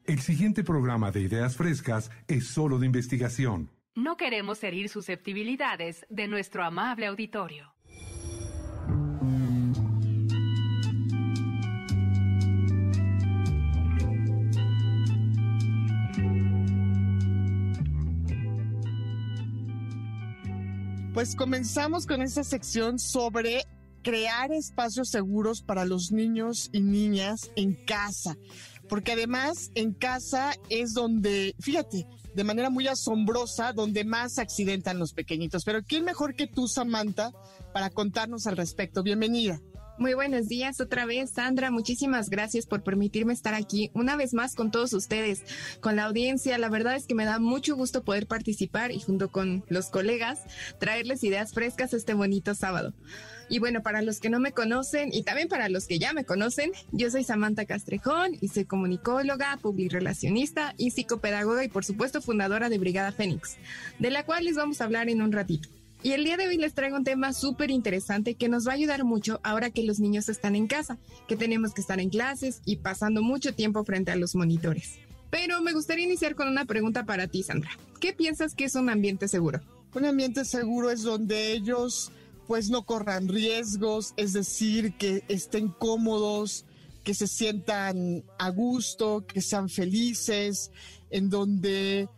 El 0.06 0.20
siguiente 0.20 0.62
programa 0.62 1.10
de 1.10 1.20
Ideas 1.20 1.56
Frescas 1.56 2.12
es 2.28 2.46
solo 2.46 2.78
de 2.78 2.86
investigación. 2.86 3.70
No 3.96 4.16
queremos 4.16 4.62
herir 4.62 4.88
susceptibilidades 4.88 6.06
de 6.08 6.28
nuestro 6.28 6.62
amable 6.62 7.06
auditorio. 7.06 7.72
Pues 21.12 21.34
comenzamos 21.34 22.06
con 22.06 22.22
esta 22.22 22.44
sección 22.44 23.00
sobre 23.00 23.64
crear 24.04 24.52
espacios 24.52 25.08
seguros 25.10 25.62
para 25.62 25.84
los 25.84 26.12
niños 26.12 26.70
y 26.72 26.80
niñas 26.80 27.50
en 27.56 27.74
casa 27.86 28.36
porque 28.88 29.12
además 29.12 29.70
en 29.74 29.92
casa 29.92 30.54
es 30.70 30.92
donde, 30.94 31.54
fíjate, 31.60 32.06
de 32.34 32.44
manera 32.44 32.70
muy 32.70 32.86
asombrosa, 32.86 33.72
donde 33.72 34.04
más 34.04 34.38
accidentan 34.38 34.98
los 34.98 35.12
pequeñitos. 35.12 35.64
Pero 35.64 35.82
¿quién 35.82 36.04
mejor 36.04 36.34
que 36.34 36.46
tú, 36.46 36.68
Samantha, 36.68 37.32
para 37.72 37.90
contarnos 37.90 38.46
al 38.46 38.56
respecto? 38.56 39.02
Bienvenida. 39.02 39.60
Muy 39.98 40.12
buenos 40.12 40.46
días 40.46 40.78
otra 40.82 41.06
vez, 41.06 41.30
Sandra. 41.30 41.70
Muchísimas 41.70 42.28
gracias 42.28 42.66
por 42.66 42.82
permitirme 42.82 43.32
estar 43.32 43.54
aquí 43.54 43.90
una 43.94 44.14
vez 44.14 44.34
más 44.34 44.54
con 44.54 44.70
todos 44.70 44.92
ustedes, 44.92 45.42
con 45.80 45.96
la 45.96 46.04
audiencia. 46.04 46.58
La 46.58 46.68
verdad 46.68 46.96
es 46.96 47.06
que 47.06 47.14
me 47.14 47.24
da 47.24 47.38
mucho 47.38 47.74
gusto 47.74 48.04
poder 48.04 48.26
participar 48.26 48.92
y 48.92 49.00
junto 49.00 49.30
con 49.30 49.64
los 49.68 49.88
colegas 49.88 50.40
traerles 50.78 51.24
ideas 51.24 51.54
frescas 51.54 51.94
este 51.94 52.12
bonito 52.12 52.54
sábado. 52.54 52.92
Y 53.48 53.60
bueno, 53.60 53.82
para 53.82 54.02
los 54.02 54.18
que 54.18 54.30
no 54.30 54.40
me 54.40 54.52
conocen 54.52 55.10
y 55.12 55.22
también 55.22 55.48
para 55.48 55.68
los 55.68 55.86
que 55.86 55.98
ya 55.98 56.12
me 56.12 56.24
conocen, 56.24 56.72
yo 56.92 57.10
soy 57.10 57.22
Samantha 57.22 57.64
Castrejón 57.64 58.36
y 58.40 58.48
soy 58.48 58.64
comunicóloga, 58.64 59.56
publirelacionista 59.62 60.74
y 60.76 60.90
psicopedagoga 60.90 61.64
y 61.64 61.68
por 61.68 61.84
supuesto 61.84 62.20
fundadora 62.20 62.68
de 62.68 62.78
Brigada 62.78 63.12
Fénix, 63.12 63.56
de 63.98 64.10
la 64.10 64.24
cual 64.24 64.44
les 64.44 64.56
vamos 64.56 64.80
a 64.80 64.84
hablar 64.84 65.08
en 65.08 65.22
un 65.22 65.32
ratito. 65.32 65.68
Y 66.02 66.12
el 66.12 66.24
día 66.24 66.36
de 66.36 66.46
hoy 66.46 66.56
les 66.56 66.74
traigo 66.74 66.96
un 66.96 67.04
tema 67.04 67.32
súper 67.32 67.70
interesante 67.70 68.34
que 68.34 68.48
nos 68.48 68.66
va 68.66 68.72
a 68.72 68.74
ayudar 68.74 69.04
mucho 69.04 69.40
ahora 69.42 69.70
que 69.70 69.82
los 69.82 69.98
niños 69.98 70.28
están 70.28 70.54
en 70.54 70.66
casa, 70.66 70.98
que 71.26 71.36
tenemos 71.36 71.72
que 71.72 71.80
estar 71.80 72.00
en 72.00 72.10
clases 72.10 72.60
y 72.64 72.76
pasando 72.76 73.22
mucho 73.22 73.54
tiempo 73.54 73.82
frente 73.84 74.12
a 74.12 74.16
los 74.16 74.34
monitores. 74.34 74.98
Pero 75.30 75.60
me 75.62 75.72
gustaría 75.72 76.04
iniciar 76.04 76.34
con 76.34 76.48
una 76.48 76.64
pregunta 76.64 77.04
para 77.04 77.26
ti, 77.26 77.42
Sandra. 77.42 77.70
¿Qué 78.00 78.12
piensas 78.12 78.54
que 78.54 78.64
es 78.64 78.74
un 78.74 78.88
ambiente 78.88 79.26
seguro? 79.26 79.60
Un 79.94 80.04
ambiente 80.04 80.44
seguro 80.44 80.90
es 80.90 81.02
donde 81.02 81.52
ellos 81.52 82.12
pues 82.46 82.70
no 82.70 82.84
corran 82.84 83.28
riesgos, 83.28 84.14
es 84.16 84.32
decir, 84.32 84.96
que 84.96 85.24
estén 85.28 85.68
cómodos, 85.68 86.64
que 87.02 87.14
se 87.14 87.26
sientan 87.26 88.24
a 88.38 88.50
gusto, 88.50 89.24
que 89.26 89.40
sean 89.40 89.68
felices, 89.68 90.70
en 91.10 91.30
donde 91.30 92.08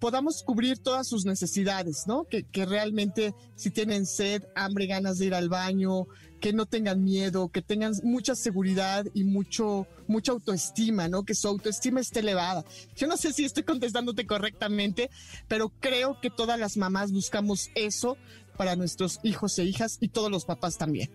podamos 0.00 0.42
cubrir 0.42 0.78
todas 0.78 1.06
sus 1.06 1.24
necesidades, 1.24 2.06
¿no? 2.06 2.24
Que, 2.24 2.42
que, 2.42 2.66
realmente 2.66 3.34
si 3.54 3.70
tienen 3.70 4.06
sed, 4.06 4.44
hambre, 4.56 4.86
ganas 4.86 5.18
de 5.18 5.26
ir 5.26 5.34
al 5.34 5.48
baño, 5.48 6.08
que 6.40 6.52
no 6.52 6.66
tengan 6.66 7.04
miedo, 7.04 7.48
que 7.48 7.62
tengan 7.62 7.92
mucha 8.02 8.34
seguridad 8.34 9.06
y 9.14 9.24
mucho, 9.24 9.86
mucha 10.06 10.32
autoestima, 10.32 11.08
¿no? 11.08 11.24
Que 11.24 11.34
su 11.34 11.48
autoestima 11.48 12.00
esté 12.00 12.20
elevada. 12.20 12.64
Yo 12.96 13.06
no 13.06 13.16
sé 13.16 13.32
si 13.32 13.44
estoy 13.44 13.64
contestándote 13.64 14.26
correctamente, 14.26 15.10
pero 15.48 15.72
creo 15.80 16.20
que 16.20 16.30
todas 16.30 16.58
las 16.58 16.76
mamás 16.76 17.12
buscamos 17.12 17.70
eso 17.74 18.16
para 18.58 18.76
nuestros 18.76 19.20
hijos 19.22 19.58
e 19.58 19.64
hijas 19.64 19.96
y 20.00 20.08
todos 20.08 20.30
los 20.30 20.44
papás 20.44 20.76
también. 20.76 21.08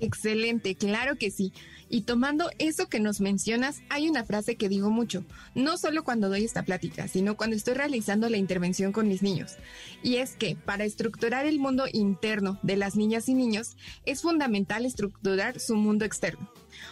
Excelente, 0.00 0.74
claro 0.74 1.16
que 1.16 1.30
sí. 1.30 1.52
Y 1.88 2.02
tomando 2.02 2.50
eso 2.58 2.88
que 2.88 3.00
nos 3.00 3.20
mencionas, 3.20 3.80
hay 3.88 4.08
una 4.08 4.24
frase 4.24 4.56
que 4.56 4.68
digo 4.68 4.90
mucho, 4.90 5.24
no 5.54 5.78
solo 5.78 6.04
cuando 6.04 6.28
doy 6.28 6.44
esta 6.44 6.64
plática, 6.64 7.08
sino 7.08 7.36
cuando 7.36 7.56
estoy 7.56 7.74
realizando 7.74 8.28
la 8.28 8.36
intervención 8.36 8.92
con 8.92 9.08
mis 9.08 9.22
niños. 9.22 9.56
Y 10.02 10.16
es 10.16 10.34
que 10.36 10.56
para 10.56 10.84
estructurar 10.84 11.46
el 11.46 11.58
mundo 11.58 11.84
interno 11.92 12.58
de 12.62 12.76
las 12.76 12.96
niñas 12.96 13.28
y 13.28 13.34
niños, 13.34 13.76
es 14.04 14.22
fundamental 14.22 14.84
estructurar 14.84 15.60
su 15.60 15.76
mundo 15.76 16.04
externo. 16.04 16.50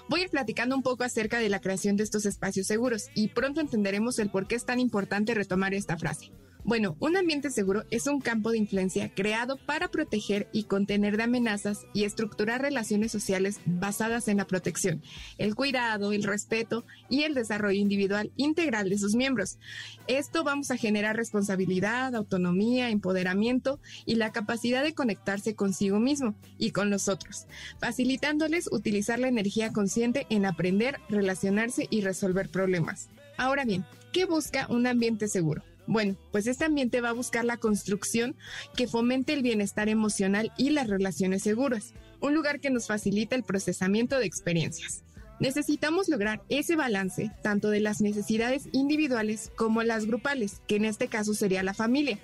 Voy 0.08 0.20
a 0.20 0.24
ir 0.24 0.30
platicando 0.30 0.76
un 0.76 0.82
poco 0.82 1.04
acerca 1.04 1.38
de 1.38 1.48
la 1.48 1.60
creación 1.60 1.96
de 1.96 2.04
estos 2.04 2.24
espacios 2.24 2.66
seguros 2.66 3.08
y 3.14 3.28
pronto 3.28 3.60
entenderemos 3.60 4.18
el 4.18 4.30
por 4.30 4.46
qué 4.46 4.54
es 4.54 4.64
tan 4.64 4.80
importante 4.80 5.34
retomar 5.34 5.74
esta 5.74 5.98
frase. 5.98 6.30
Bueno, 6.66 6.96
un 6.98 7.14
ambiente 7.18 7.50
seguro 7.50 7.84
es 7.90 8.06
un 8.06 8.22
campo 8.22 8.50
de 8.50 8.56
influencia 8.56 9.12
creado 9.14 9.58
para 9.58 9.88
proteger 9.88 10.48
y 10.50 10.64
contener 10.64 11.18
de 11.18 11.24
amenazas 11.24 11.84
y 11.92 12.04
estructurar 12.04 12.62
relaciones 12.62 13.12
sociales 13.12 13.60
basadas 13.66 14.28
en 14.28 14.38
la 14.38 14.46
protección, 14.46 15.02
el 15.36 15.54
cuidado, 15.54 16.12
el 16.12 16.22
respeto 16.22 16.86
y 17.10 17.24
el 17.24 17.34
desarrollo 17.34 17.78
individual 17.78 18.32
integral 18.36 18.88
de 18.88 18.96
sus 18.96 19.14
miembros. 19.14 19.58
Esto 20.06 20.42
vamos 20.42 20.70
a 20.70 20.78
generar 20.78 21.16
responsabilidad, 21.16 22.14
autonomía, 22.14 22.88
empoderamiento 22.88 23.78
y 24.06 24.14
la 24.14 24.32
capacidad 24.32 24.82
de 24.82 24.94
conectarse 24.94 25.54
consigo 25.54 26.00
mismo 26.00 26.34
y 26.56 26.70
con 26.70 26.88
los 26.88 27.08
otros, 27.08 27.46
facilitándoles 27.78 28.72
utilizar 28.72 29.18
la 29.18 29.28
energía 29.28 29.70
consciente 29.70 30.26
en 30.30 30.46
aprender, 30.46 30.98
relacionarse 31.10 31.88
y 31.90 32.00
resolver 32.00 32.48
problemas. 32.48 33.10
Ahora 33.36 33.66
bien, 33.66 33.84
¿qué 34.12 34.24
busca 34.24 34.66
un 34.70 34.86
ambiente 34.86 35.28
seguro? 35.28 35.62
Bueno, 35.86 36.16
pues 36.32 36.46
este 36.46 36.64
ambiente 36.64 37.00
va 37.00 37.10
a 37.10 37.14
buscar 37.14 37.44
la 37.44 37.58
construcción 37.58 38.36
que 38.76 38.88
fomente 38.88 39.34
el 39.34 39.42
bienestar 39.42 39.88
emocional 39.88 40.52
y 40.56 40.70
las 40.70 40.88
relaciones 40.88 41.42
seguras, 41.42 41.92
un 42.20 42.34
lugar 42.34 42.60
que 42.60 42.70
nos 42.70 42.86
facilita 42.86 43.36
el 43.36 43.42
procesamiento 43.42 44.18
de 44.18 44.26
experiencias. 44.26 45.02
Necesitamos 45.40 46.08
lograr 46.08 46.42
ese 46.48 46.76
balance 46.76 47.30
tanto 47.42 47.68
de 47.70 47.80
las 47.80 48.00
necesidades 48.00 48.68
individuales 48.72 49.50
como 49.56 49.82
las 49.82 50.06
grupales, 50.06 50.62
que 50.66 50.76
en 50.76 50.84
este 50.84 51.08
caso 51.08 51.34
sería 51.34 51.62
la 51.62 51.74
familia, 51.74 52.18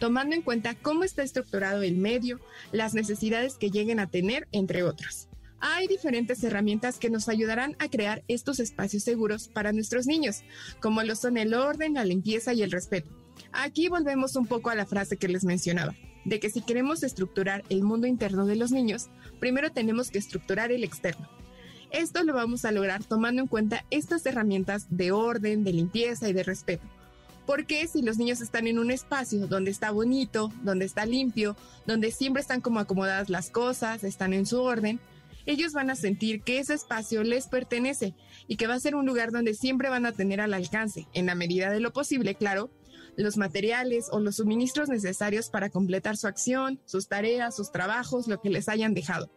tomando 0.00 0.34
en 0.34 0.42
cuenta 0.42 0.74
cómo 0.74 1.04
está 1.04 1.22
estructurado 1.22 1.82
el 1.82 1.96
medio, 1.96 2.40
las 2.72 2.94
necesidades 2.94 3.54
que 3.56 3.70
lleguen 3.70 4.00
a 4.00 4.08
tener, 4.08 4.48
entre 4.50 4.82
otros. 4.82 5.28
Hay 5.66 5.86
diferentes 5.86 6.44
herramientas 6.44 6.98
que 6.98 7.08
nos 7.08 7.26
ayudarán 7.30 7.74
a 7.78 7.88
crear 7.88 8.22
estos 8.28 8.60
espacios 8.60 9.02
seguros 9.02 9.48
para 9.48 9.72
nuestros 9.72 10.06
niños, 10.06 10.42
como 10.78 11.02
lo 11.02 11.16
son 11.16 11.38
el 11.38 11.54
orden, 11.54 11.94
la 11.94 12.04
limpieza 12.04 12.52
y 12.52 12.62
el 12.62 12.70
respeto. 12.70 13.08
Aquí 13.50 13.88
volvemos 13.88 14.36
un 14.36 14.44
poco 14.44 14.68
a 14.68 14.74
la 14.74 14.84
frase 14.84 15.16
que 15.16 15.26
les 15.26 15.42
mencionaba, 15.42 15.96
de 16.26 16.38
que 16.38 16.50
si 16.50 16.60
queremos 16.60 17.02
estructurar 17.02 17.64
el 17.70 17.82
mundo 17.82 18.06
interno 18.06 18.44
de 18.44 18.56
los 18.56 18.72
niños, 18.72 19.08
primero 19.40 19.72
tenemos 19.72 20.10
que 20.10 20.18
estructurar 20.18 20.70
el 20.70 20.84
externo. 20.84 21.30
Esto 21.90 22.24
lo 22.24 22.34
vamos 22.34 22.66
a 22.66 22.70
lograr 22.70 23.02
tomando 23.02 23.40
en 23.40 23.48
cuenta 23.48 23.86
estas 23.90 24.26
herramientas 24.26 24.88
de 24.90 25.12
orden, 25.12 25.64
de 25.64 25.72
limpieza 25.72 26.28
y 26.28 26.34
de 26.34 26.42
respeto. 26.42 26.86
Porque 27.46 27.88
si 27.88 28.02
los 28.02 28.18
niños 28.18 28.42
están 28.42 28.66
en 28.66 28.78
un 28.78 28.90
espacio 28.90 29.46
donde 29.46 29.70
está 29.70 29.92
bonito, 29.92 30.52
donde 30.62 30.84
está 30.84 31.06
limpio, 31.06 31.56
donde 31.86 32.10
siempre 32.10 32.42
están 32.42 32.60
como 32.60 32.80
acomodadas 32.80 33.30
las 33.30 33.48
cosas, 33.48 34.04
están 34.04 34.34
en 34.34 34.44
su 34.44 34.60
orden, 34.60 35.00
ellos 35.46 35.72
van 35.72 35.90
a 35.90 35.96
sentir 35.96 36.42
que 36.42 36.58
ese 36.58 36.74
espacio 36.74 37.22
les 37.22 37.48
pertenece 37.48 38.14
y 38.48 38.56
que 38.56 38.66
va 38.66 38.74
a 38.74 38.80
ser 38.80 38.94
un 38.94 39.06
lugar 39.06 39.30
donde 39.30 39.54
siempre 39.54 39.88
van 39.88 40.06
a 40.06 40.12
tener 40.12 40.40
al 40.40 40.54
alcance, 40.54 41.06
en 41.12 41.26
la 41.26 41.34
medida 41.34 41.70
de 41.70 41.80
lo 41.80 41.92
posible, 41.92 42.34
claro, 42.34 42.70
los 43.16 43.36
materiales 43.36 44.08
o 44.10 44.20
los 44.20 44.36
suministros 44.36 44.88
necesarios 44.88 45.50
para 45.50 45.70
completar 45.70 46.16
su 46.16 46.26
acción, 46.26 46.80
sus 46.84 47.08
tareas, 47.08 47.56
sus 47.56 47.70
trabajos, 47.70 48.26
lo 48.28 48.40
que 48.40 48.50
les 48.50 48.68
hayan 48.68 48.94
dejado. 48.94 49.30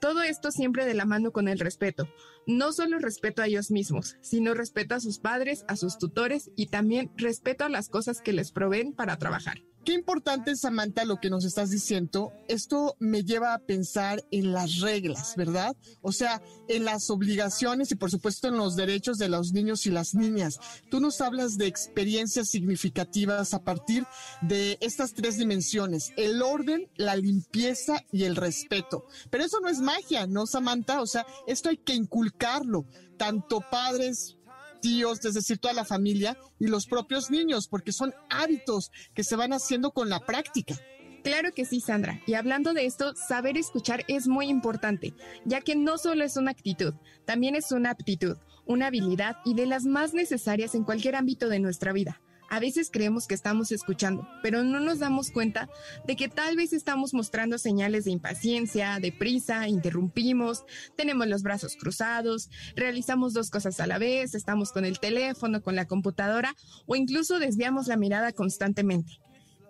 Todo 0.00 0.22
esto 0.22 0.50
siempre 0.50 0.86
de 0.86 0.94
la 0.94 1.04
mano 1.04 1.30
con 1.30 1.46
el 1.46 1.58
respeto. 1.58 2.08
No 2.46 2.72
solo 2.72 2.98
respeto 2.98 3.42
a 3.42 3.46
ellos 3.46 3.70
mismos, 3.70 4.16
sino 4.22 4.54
respeto 4.54 4.94
a 4.94 5.00
sus 5.00 5.18
padres, 5.18 5.64
a 5.68 5.76
sus 5.76 5.98
tutores 5.98 6.50
y 6.56 6.68
también 6.68 7.12
respeto 7.16 7.64
a 7.64 7.68
las 7.68 7.90
cosas 7.90 8.22
que 8.22 8.32
les 8.32 8.50
proveen 8.50 8.94
para 8.94 9.18
trabajar. 9.18 9.58
Qué 9.84 9.94
importante, 9.94 10.56
Samantha, 10.56 11.06
lo 11.06 11.20
que 11.20 11.30
nos 11.30 11.46
estás 11.46 11.70
diciendo. 11.70 12.34
Esto 12.48 12.96
me 12.98 13.24
lleva 13.24 13.54
a 13.54 13.60
pensar 13.60 14.22
en 14.30 14.52
las 14.52 14.80
reglas, 14.80 15.34
¿verdad? 15.36 15.74
O 16.02 16.12
sea, 16.12 16.42
en 16.68 16.84
las 16.84 17.08
obligaciones 17.08 17.90
y 17.90 17.94
por 17.94 18.10
supuesto 18.10 18.48
en 18.48 18.58
los 18.58 18.76
derechos 18.76 19.16
de 19.16 19.30
los 19.30 19.52
niños 19.52 19.86
y 19.86 19.90
las 19.90 20.14
niñas. 20.14 20.60
Tú 20.90 21.00
nos 21.00 21.22
hablas 21.22 21.56
de 21.56 21.66
experiencias 21.66 22.50
significativas 22.50 23.54
a 23.54 23.64
partir 23.64 24.06
de 24.42 24.76
estas 24.82 25.14
tres 25.14 25.38
dimensiones, 25.38 26.12
el 26.18 26.42
orden, 26.42 26.90
la 26.96 27.16
limpieza 27.16 28.04
y 28.12 28.24
el 28.24 28.36
respeto. 28.36 29.06
Pero 29.30 29.44
eso 29.44 29.60
no 29.60 29.70
es 29.70 29.78
magia, 29.78 30.26
¿no, 30.26 30.46
Samantha? 30.46 31.00
O 31.00 31.06
sea, 31.06 31.26
esto 31.46 31.70
hay 31.70 31.78
que 31.78 31.94
inculcarlo, 31.94 32.84
tanto 33.16 33.62
padres, 33.70 34.36
tíos, 34.80 35.24
es 35.24 35.34
decir, 35.34 35.58
toda 35.58 35.74
la 35.74 35.84
familia 35.84 36.36
y 36.58 36.66
los 36.66 36.86
propios 36.86 37.30
niños, 37.30 37.68
porque 37.68 37.92
son 37.92 38.12
hábitos 38.28 38.90
que 39.14 39.24
se 39.24 39.36
van 39.36 39.52
haciendo 39.52 39.92
con 39.92 40.08
la 40.08 40.20
práctica. 40.20 40.74
Claro 41.22 41.52
que 41.52 41.66
sí, 41.66 41.80
Sandra. 41.80 42.20
Y 42.26 42.34
hablando 42.34 42.72
de 42.72 42.86
esto, 42.86 43.14
saber 43.14 43.58
escuchar 43.58 44.04
es 44.08 44.26
muy 44.26 44.46
importante, 44.46 45.14
ya 45.44 45.60
que 45.60 45.76
no 45.76 45.98
solo 45.98 46.24
es 46.24 46.36
una 46.36 46.50
actitud, 46.50 46.94
también 47.26 47.54
es 47.54 47.72
una 47.72 47.90
aptitud, 47.90 48.38
una 48.66 48.86
habilidad 48.86 49.36
y 49.44 49.54
de 49.54 49.66
las 49.66 49.84
más 49.84 50.14
necesarias 50.14 50.74
en 50.74 50.84
cualquier 50.84 51.16
ámbito 51.16 51.48
de 51.48 51.60
nuestra 51.60 51.92
vida. 51.92 52.20
A 52.50 52.58
veces 52.58 52.90
creemos 52.92 53.28
que 53.28 53.34
estamos 53.34 53.70
escuchando, 53.70 54.26
pero 54.42 54.64
no 54.64 54.80
nos 54.80 54.98
damos 54.98 55.30
cuenta 55.30 55.70
de 56.04 56.16
que 56.16 56.28
tal 56.28 56.56
vez 56.56 56.72
estamos 56.72 57.14
mostrando 57.14 57.58
señales 57.58 58.04
de 58.04 58.10
impaciencia, 58.10 58.98
de 58.98 59.12
prisa, 59.12 59.68
interrumpimos, 59.68 60.64
tenemos 60.96 61.28
los 61.28 61.44
brazos 61.44 61.76
cruzados, 61.76 62.50
realizamos 62.74 63.34
dos 63.34 63.50
cosas 63.50 63.78
a 63.78 63.86
la 63.86 63.98
vez, 63.98 64.34
estamos 64.34 64.72
con 64.72 64.84
el 64.84 64.98
teléfono, 64.98 65.62
con 65.62 65.76
la 65.76 65.86
computadora 65.86 66.56
o 66.86 66.96
incluso 66.96 67.38
desviamos 67.38 67.86
la 67.86 67.96
mirada 67.96 68.32
constantemente. 68.32 69.20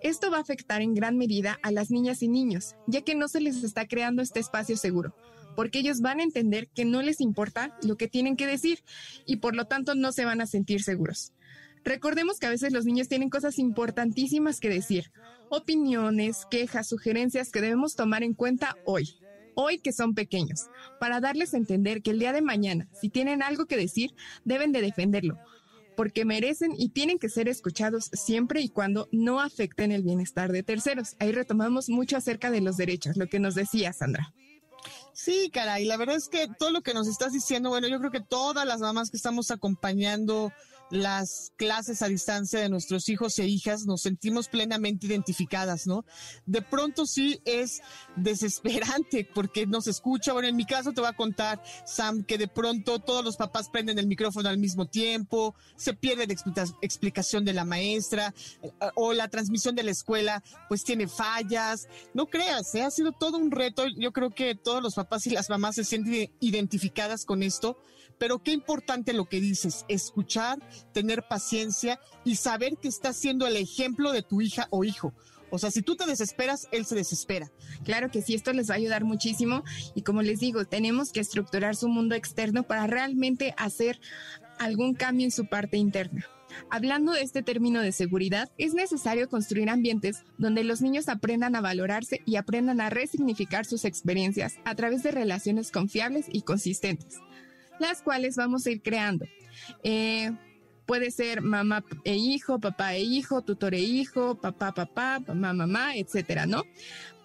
Esto 0.03 0.31
va 0.31 0.39
a 0.39 0.41
afectar 0.41 0.81
en 0.81 0.95
gran 0.95 1.19
medida 1.19 1.59
a 1.63 1.73
las 1.73 1.91
niñas 1.91 2.23
y 2.23 2.29
niños, 2.29 2.77
ya 2.87 3.03
que 3.03 3.15
no 3.15 3.29
se 3.29 3.43
les 3.43 3.63
está 3.63 3.87
creando 3.87 4.23
este 4.23 4.41
espacio 4.41 4.79
seguro, 4.79 5.15
porque 5.55 5.81
ellos 5.81 6.01
van 6.01 6.21
a 6.21 6.23
entender 6.23 6.69
que 6.69 6.87
no 6.87 7.03
les 7.03 7.21
importa 7.21 7.77
lo 7.83 7.99
que 7.99 8.09
tienen 8.09 8.37
que 8.37 8.47
decir 8.47 8.83
y 9.27 9.37
por 9.37 9.55
lo 9.55 9.67
tanto 9.67 9.95
no 9.95 10.13
se 10.13 10.25
van 10.25 10.41
a 10.41 10.47
sentir 10.47 10.83
seguros. 10.83 11.35
Recordemos 11.85 12.39
que 12.39 12.47
a 12.47 12.51
veces 12.51 12.73
los 12.73 12.85
niños 12.85 13.09
tienen 13.09 13.31
cosas 13.31 13.59
importantísimas 13.59 14.61
que 14.61 14.69
decir, 14.69 15.11
opiniones, 15.49 16.47
quejas, 16.51 16.89
sugerencias 16.89 17.51
que 17.51 17.61
debemos 17.61 17.97
tomar 17.97 18.23
en 18.23 18.35
cuenta 18.35 18.77
hoy, 18.85 19.19
hoy 19.55 19.79
que 19.79 19.93
son 19.93 20.15
pequeños, 20.15 20.67
para 20.99 21.21
darles 21.21 21.55
a 21.55 21.57
entender 21.57 22.03
que 22.03 22.11
el 22.11 22.19
día 22.19 22.33
de 22.33 22.43
mañana, 22.43 22.89
si 22.93 23.09
tienen 23.09 23.43
algo 23.43 23.67
que 23.67 23.77
decir, 23.77 24.15
deben 24.45 24.73
de 24.73 24.83
defenderlo, 24.83 25.39
porque 25.97 26.25
merecen 26.25 26.73
y 26.77 26.91
tienen 26.91 27.19
que 27.19 27.29
ser 27.29 27.49
escuchados 27.49 28.11
siempre 28.13 28.61
y 28.61 28.69
cuando 28.69 29.09
no 29.11 29.41
afecten 29.41 29.91
el 29.93 30.03
bienestar 30.03 30.53
de 30.53 30.63
terceros. 30.63 31.17
Ahí 31.19 31.33
retomamos 31.33 31.89
mucho 31.89 32.17
acerca 32.17 32.51
de 32.51 32.61
los 32.61 32.77
derechos, 32.77 33.17
lo 33.17 33.27
que 33.27 33.41
nos 33.41 33.55
decía 33.55 33.93
Sandra. 33.93 34.33
Sí, 35.13 35.51
caray, 35.53 35.85
la 35.85 35.97
verdad 35.97 36.17
es 36.17 36.29
que 36.29 36.49
todo 36.59 36.71
lo 36.71 36.83
que 36.83 36.95
nos 36.95 37.09
estás 37.09 37.33
diciendo, 37.33 37.69
bueno, 37.69 37.89
yo 37.89 37.99
creo 37.99 38.11
que 38.11 38.21
todas 38.21 38.67
las 38.67 38.81
mamás 38.81 39.11
que 39.11 39.17
estamos 39.17 39.51
acompañando 39.51 40.53
las 40.91 41.53
clases 41.57 42.03
a 42.03 42.09
distancia 42.09 42.61
de 42.61 42.69
nuestros 42.69 43.09
hijos 43.09 43.39
e 43.39 43.47
hijas 43.47 43.87
nos 43.87 44.03
sentimos 44.03 44.49
plenamente 44.49 45.07
identificadas, 45.07 45.87
¿no? 45.87 46.05
De 46.47 46.63
pronto 46.63 47.07
sí 47.07 47.41
es 47.45 47.81
desesperante 48.17 49.29
porque 49.35 49.67
nos 49.67 49.87
escucha. 49.87 50.33
Bueno, 50.33 50.49
en 50.49 50.57
mi 50.57 50.65
caso 50.65 50.93
te 50.93 51.01
voy 51.01 51.11
a 51.11 51.17
contar, 51.17 51.63
Sam, 51.87 52.25
que 52.25 52.39
de 52.39 52.49
pronto 52.49 52.99
todos 52.99 53.25
los 53.25 53.37
papás 53.37 53.69
prenden 53.69 53.99
el 53.99 54.07
micrófono 54.07 54.49
al 54.49 54.59
mismo 54.59 54.87
tiempo, 54.87 55.55
se 55.77 55.95
pierde 55.95 56.27
la 56.27 56.65
explicación 56.83 57.45
de 57.45 57.53
la 57.53 57.65
maestra 57.65 58.35
o 58.95 59.13
la 59.13 59.29
transmisión 59.29 59.75
de 59.75 59.85
la 59.85 59.93
escuela, 59.93 60.43
pues 60.69 60.85
tiene 60.85 61.07
fallas. 61.07 61.89
No 62.15 62.27
creas, 62.27 62.75
¿eh? 62.75 62.83
ha 62.83 62.91
sido 62.91 63.13
todo 63.13 63.39
un 63.39 63.51
reto. 63.51 63.85
Yo 63.97 64.13
creo 64.13 64.31
que 64.31 64.55
todos 64.55 64.83
los 64.83 64.95
papás 64.95 65.27
y 65.27 65.31
las 65.31 65.49
mamás 65.49 65.77
se 65.77 65.85
sienten 65.85 66.33
identificadas 66.41 67.25
con 67.25 67.43
esto 67.43 67.79
pero 68.21 68.43
qué 68.43 68.53
importante 68.53 69.15
lo 69.15 69.25
que 69.25 69.41
dices, 69.41 69.87
escuchar, 69.89 70.59
tener 70.93 71.27
paciencia 71.27 71.99
y 72.23 72.37
saber 72.37 72.77
que 72.77 72.87
estás 72.87 73.17
siendo 73.17 73.47
el 73.47 73.57
ejemplo 73.57 74.13
de 74.13 74.21
tu 74.21 74.43
hija 74.43 74.69
o 74.71 74.85
hijo. 74.85 75.15
O 75.49 75.59
sea, 75.59 75.71
si 75.71 75.81
tú 75.81 75.97
te 75.97 76.05
desesperas, 76.05 76.69
él 76.71 76.85
se 76.85 76.95
desespera. 76.95 77.51
Claro 77.83 78.11
que 78.11 78.21
sí, 78.21 78.35
esto 78.35 78.53
les 78.53 78.69
va 78.69 78.75
a 78.75 78.77
ayudar 78.77 79.05
muchísimo 79.05 79.65
y 79.95 80.03
como 80.03 80.21
les 80.21 80.39
digo, 80.39 80.67
tenemos 80.67 81.13
que 81.13 81.21
estructurar 81.21 81.75
su 81.75 81.89
mundo 81.89 82.15
externo 82.15 82.63
para 82.63 82.87
realmente 82.87 83.55
hacer 83.57 83.99
algún 84.59 84.95
cambio 84.95 85.25
en 85.25 85.33
su 85.33 85.47
parte 85.47 85.79
interna. 85.79 86.27
Hablando 86.69 87.13
de 87.13 87.23
este 87.23 87.43
término 87.43 87.81
de 87.81 87.93
seguridad, 87.93 88.51
es 88.59 88.75
necesario 88.75 89.31
construir 89.31 89.71
ambientes 89.71 90.25
donde 90.37 90.63
los 90.63 90.83
niños 90.83 91.09
aprendan 91.09 91.57
a 91.57 91.63
valorarse 91.63 92.21
y 92.27 92.37
aprendan 92.37 92.83
a 92.83 92.91
resignificar 92.91 93.65
sus 93.65 93.87
experiencias 93.87 94.59
a 94.67 94.75
través 94.75 95.03
de 95.03 95.11
relaciones 95.11 95.71
confiables 95.71 96.27
y 96.31 96.43
consistentes 96.43 97.19
las 97.81 98.03
cuales 98.03 98.37
vamos 98.37 98.67
a 98.67 98.71
ir 98.71 98.83
creando. 98.83 99.27
Eh, 99.83 100.31
puede 100.87 101.11
ser 101.11 101.41
mamá 101.41 101.85
e 102.05 102.17
hijo, 102.17 102.59
papá 102.59 102.95
e 102.95 103.01
hijo, 103.01 103.43
tutor 103.43 103.75
e 103.75 103.81
hijo, 103.81 104.37
papá, 104.41 104.73
papá, 104.73 105.21
mamá, 105.21 105.53
mamá, 105.53 105.97
etcétera, 105.97 106.47
¿no? 106.47 106.65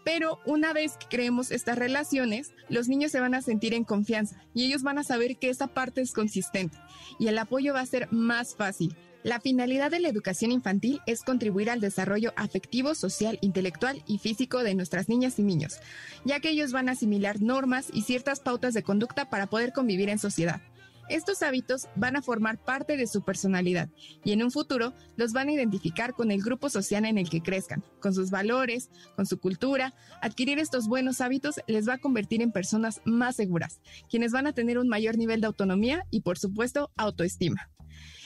Pero 0.03 0.39
una 0.45 0.71
vez 0.71 0.97
que 0.97 1.07
creemos 1.07 1.49
estas 1.49 1.79
relaciones, 1.79 2.53
los 2.69 2.87
niños 2.87 3.11
se 3.11 3.19
van 3.19 3.33
a 3.33 3.41
sentir 3.41 3.73
en 3.73 3.83
confianza 3.83 4.39
y 4.53 4.65
ellos 4.65 4.83
van 4.83 4.99
a 4.99 5.03
saber 5.03 5.37
que 5.37 5.49
esa 5.49 5.65
parte 5.65 6.01
es 6.01 6.13
consistente 6.13 6.77
y 7.17 7.27
el 7.27 7.37
apoyo 7.39 7.73
va 7.73 7.79
a 7.79 7.85
ser 7.87 8.07
más 8.11 8.55
fácil. 8.55 8.95
La 9.25 9.39
finalidad 9.39 9.89
de 9.89 9.99
la 9.99 10.07
educación 10.07 10.51
infantil 10.51 11.01
es 11.07 11.23
contribuir 11.23 11.71
al 11.71 11.81
desarrollo 11.81 12.31
afectivo, 12.35 12.93
social, 12.93 13.39
intelectual 13.41 14.03
y 14.05 14.19
físico 14.19 14.61
de 14.61 14.75
nuestras 14.75 15.09
niñas 15.09 15.39
y 15.39 15.41
niños, 15.41 15.79
ya 16.25 16.39
que 16.39 16.51
ellos 16.51 16.71
van 16.71 16.89
a 16.89 16.91
asimilar 16.91 17.41
normas 17.41 17.87
y 17.91 18.03
ciertas 18.03 18.39
pautas 18.39 18.75
de 18.75 18.83
conducta 18.83 19.31
para 19.31 19.47
poder 19.47 19.73
convivir 19.73 20.09
en 20.09 20.19
sociedad. 20.19 20.61
Estos 21.09 21.41
hábitos 21.41 21.87
van 21.95 22.15
a 22.15 22.21
formar 22.21 22.63
parte 22.63 22.97
de 22.97 23.07
su 23.07 23.23
personalidad 23.23 23.89
y 24.23 24.31
en 24.31 24.43
un 24.43 24.51
futuro 24.51 24.93
los 25.15 25.33
van 25.33 25.47
a 25.47 25.53
identificar 25.53 26.13
con 26.13 26.29
el 26.29 26.43
grupo 26.43 26.69
social 26.69 27.03
en 27.03 27.17
el 27.17 27.27
que 27.27 27.41
crezcan, 27.41 27.83
con 27.99 28.13
sus 28.13 28.29
valores, 28.29 28.91
con 29.15 29.25
su 29.25 29.39
cultura. 29.39 29.95
Adquirir 30.21 30.59
estos 30.59 30.87
buenos 30.87 31.19
hábitos 31.19 31.55
les 31.65 31.89
va 31.89 31.93
a 31.93 31.97
convertir 31.99 32.43
en 32.43 32.51
personas 32.51 33.01
más 33.05 33.37
seguras, 33.37 33.81
quienes 34.07 34.31
van 34.31 34.45
a 34.45 34.53
tener 34.53 34.77
un 34.77 34.87
mayor 34.87 35.17
nivel 35.17 35.41
de 35.41 35.47
autonomía 35.47 36.05
y 36.11 36.21
por 36.21 36.37
supuesto 36.37 36.91
autoestima. 36.95 37.71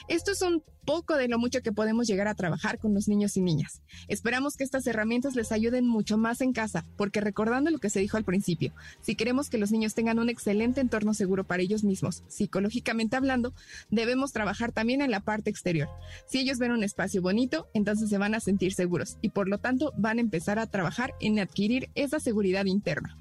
Esto 0.09 0.31
es 0.31 0.41
un 0.41 0.63
poco 0.85 1.17
de 1.17 1.27
lo 1.27 1.37
mucho 1.37 1.61
que 1.61 1.71
podemos 1.71 2.07
llegar 2.07 2.27
a 2.27 2.33
trabajar 2.33 2.79
con 2.79 2.95
los 2.95 3.07
niños 3.07 3.37
y 3.37 3.41
niñas. 3.41 3.83
Esperamos 4.07 4.57
que 4.57 4.63
estas 4.63 4.87
herramientas 4.87 5.35
les 5.35 5.51
ayuden 5.51 5.87
mucho 5.87 6.17
más 6.17 6.41
en 6.41 6.51
casa, 6.51 6.83
porque 6.97 7.21
recordando 7.21 7.69
lo 7.69 7.77
que 7.77 7.91
se 7.91 7.99
dijo 7.99 8.17
al 8.17 8.23
principio, 8.23 8.73
si 9.01 9.13
queremos 9.13 9.51
que 9.51 9.59
los 9.59 9.69
niños 9.69 9.93
tengan 9.93 10.17
un 10.17 10.27
excelente 10.27 10.81
entorno 10.81 11.13
seguro 11.13 11.43
para 11.43 11.61
ellos 11.61 11.83
mismos, 11.83 12.23
psicológicamente 12.27 13.17
hablando, 13.17 13.53
debemos 13.91 14.33
trabajar 14.33 14.71
también 14.71 15.03
en 15.03 15.11
la 15.11 15.19
parte 15.19 15.51
exterior. 15.51 15.89
Si 16.25 16.39
ellos 16.39 16.57
ven 16.57 16.71
un 16.71 16.83
espacio 16.83 17.21
bonito, 17.21 17.67
entonces 17.75 18.09
se 18.09 18.17
van 18.17 18.33
a 18.33 18.39
sentir 18.39 18.73
seguros 18.73 19.19
y 19.21 19.29
por 19.29 19.47
lo 19.47 19.59
tanto 19.59 19.93
van 19.95 20.17
a 20.17 20.21
empezar 20.21 20.57
a 20.57 20.65
trabajar 20.65 21.13
en 21.21 21.37
adquirir 21.37 21.91
esa 21.93 22.19
seguridad 22.19 22.65
interna. 22.65 23.15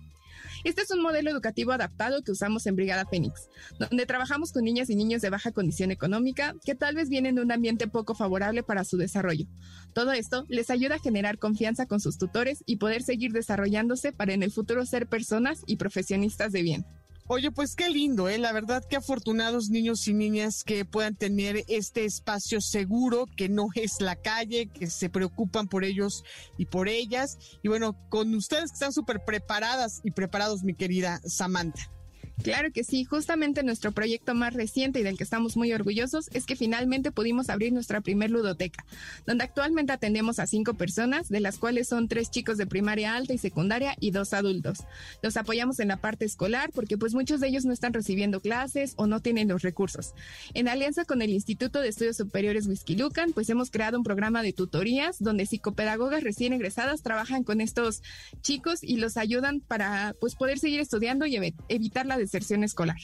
Este 0.65 0.83
es 0.83 0.91
un 0.91 1.03
modelo 1.03 1.31
educativo 1.31 1.73
adaptado 1.73 2.23
que 2.23 2.33
usamos 2.33 2.67
en 2.67 2.77
Brigada 2.77 3.07
Fénix, 3.07 3.49
donde 3.79 4.07
trabajamos 4.07 4.53
con 4.53 4.65
niñas 4.65 4.91
y 4.91 4.97
niños 4.97 5.23
de 5.23 5.31
baja 5.31 5.53
condición 5.53 5.91
económica 5.91 6.55
que 6.65 6.75
tal 6.75 6.97
vez 6.97 7.09
vienen 7.09 7.37
de 7.37 7.43
un 7.43 7.53
ambiente 7.53 7.87
poco 7.89 8.15
favorable 8.15 8.63
para 8.63 8.85
su 8.85 8.97
desarrollo. 8.97 9.47
Todo 9.95 10.13
esto 10.13 10.45
les 10.49 10.71
ayuda 10.71 10.97
a 10.97 11.01
generar 11.01 11.39
confianza 11.39 11.87
con 11.87 12.01
sus 12.01 12.19
tutores 12.19 12.63
y 12.67 12.77
poder 12.77 13.03
seguir 13.03 13.33
desarrollándose 13.33 14.13
para 14.13 14.33
en 14.33 14.43
el 14.43 14.51
futuro 14.51 14.85
ser 14.85 15.07
personas 15.09 15.63
y 15.67 15.77
profesionistas 15.77 16.53
de 16.53 16.63
bien. 16.63 16.87
Oye, 17.31 17.51
pues 17.51 17.77
qué 17.77 17.91
lindo, 17.91 18.31
¿eh? 18.31 18.39
La 18.39 18.53
verdad 18.53 18.83
que 18.89 18.97
afortunados 18.97 19.69
niños 19.69 20.09
y 20.09 20.15
niñas 20.15 20.65
que 20.65 20.87
puedan 20.87 21.15
tener 21.15 21.63
este 21.69 22.07
espacio 22.07 22.63
seguro, 22.63 23.27
que 23.37 23.51
no 23.51 23.67
es 23.75 24.01
la 24.01 24.17
calle, 24.17 24.71
que 24.73 24.87
se 24.87 25.11
preocupan 25.11 25.69
por 25.69 25.85
ellos 25.85 26.25
y 26.57 26.65
por 26.65 26.89
ellas. 26.89 27.37
Y 27.63 27.69
bueno, 27.69 27.99
con 28.09 28.35
ustedes 28.35 28.71
que 28.71 28.77
están 28.77 28.95
súper 28.95 29.27
preparadas 29.27 30.01
y 30.05 30.13
preparados, 30.13 30.65
mi 30.65 30.73
querida 30.73 31.21
Samantha. 31.23 31.98
Claro 32.43 32.71
que 32.73 32.85
sí, 32.85 33.05
justamente 33.05 33.63
nuestro 33.63 33.93
proyecto 33.93 34.35
más 34.35 34.55
reciente 34.55 35.01
y 35.01 35.03
del 35.03 35.17
que 35.17 35.25
estamos 35.25 35.57
muy 35.57 35.73
orgullosos 35.73 36.31
es 36.33 36.47
que 36.47 36.57
finalmente 36.57 37.11
pudimos 37.11 37.51
abrir 37.51 37.73
nuestra 37.73 38.01
primer 38.01 38.31
ludoteca, 38.31 38.85
donde 39.27 39.45
actualmente 39.45 39.93
atendemos 39.93 40.39
a 40.39 40.47
cinco 40.47 40.75
personas, 40.75 41.29
de 41.29 41.41
las 41.41 41.59
cuales 41.59 41.89
son 41.89 42.09
tres 42.09 42.31
chicos 42.31 42.57
de 42.57 42.67
primaria 42.67 43.17
alta 43.17 43.33
y 43.35 43.39
secundaria 43.39 43.97
y 43.99 44.13
dos 44.13 44.33
adultos. 44.33 44.85
Los 45.23 45.37
apoyamos 45.37 45.81
en 45.81 45.89
la 45.89 45.97
parte 45.97 46.25
escolar 46.25 46.71
porque 46.73 46.97
pues 46.97 47.15
muchos 47.15 47.41
de 47.41 47.49
ellos 47.49 47.65
no 47.65 47.73
están 47.73 47.93
recibiendo 47.93 48.41
clases 48.41 48.95
o 48.97 49.07
no 49.07 49.21
tienen 49.21 49.49
los 49.49 49.63
recursos. 49.63 50.15
En 50.55 50.69
alianza 50.69 51.05
con 51.05 51.23
el 51.23 51.31
Instituto 51.31 51.81
de 51.81 51.89
Estudios 51.89 52.17
Superiores 52.17 52.69
Lucan, 52.89 53.33
pues 53.33 53.51
hemos 53.51 53.71
creado 53.71 53.99
un 53.99 54.05
programa 54.05 54.43
de 54.43 54.53
tutorías 54.53 55.17
donde 55.19 55.47
psicopedagogas 55.47 56.23
recién 56.23 56.53
egresadas 56.53 57.03
trabajan 57.03 57.43
con 57.43 57.61
estos 57.61 58.03
chicos 58.43 58.83
y 58.83 58.97
los 58.97 59.17
ayudan 59.17 59.61
para 59.61 60.15
pues 60.21 60.35
poder 60.35 60.59
seguir 60.59 60.81
estudiando 60.81 61.27
y 61.27 61.37
evitar 61.69 62.07
la 62.07 62.17
deserción 62.29 62.65
escolar. 62.65 62.99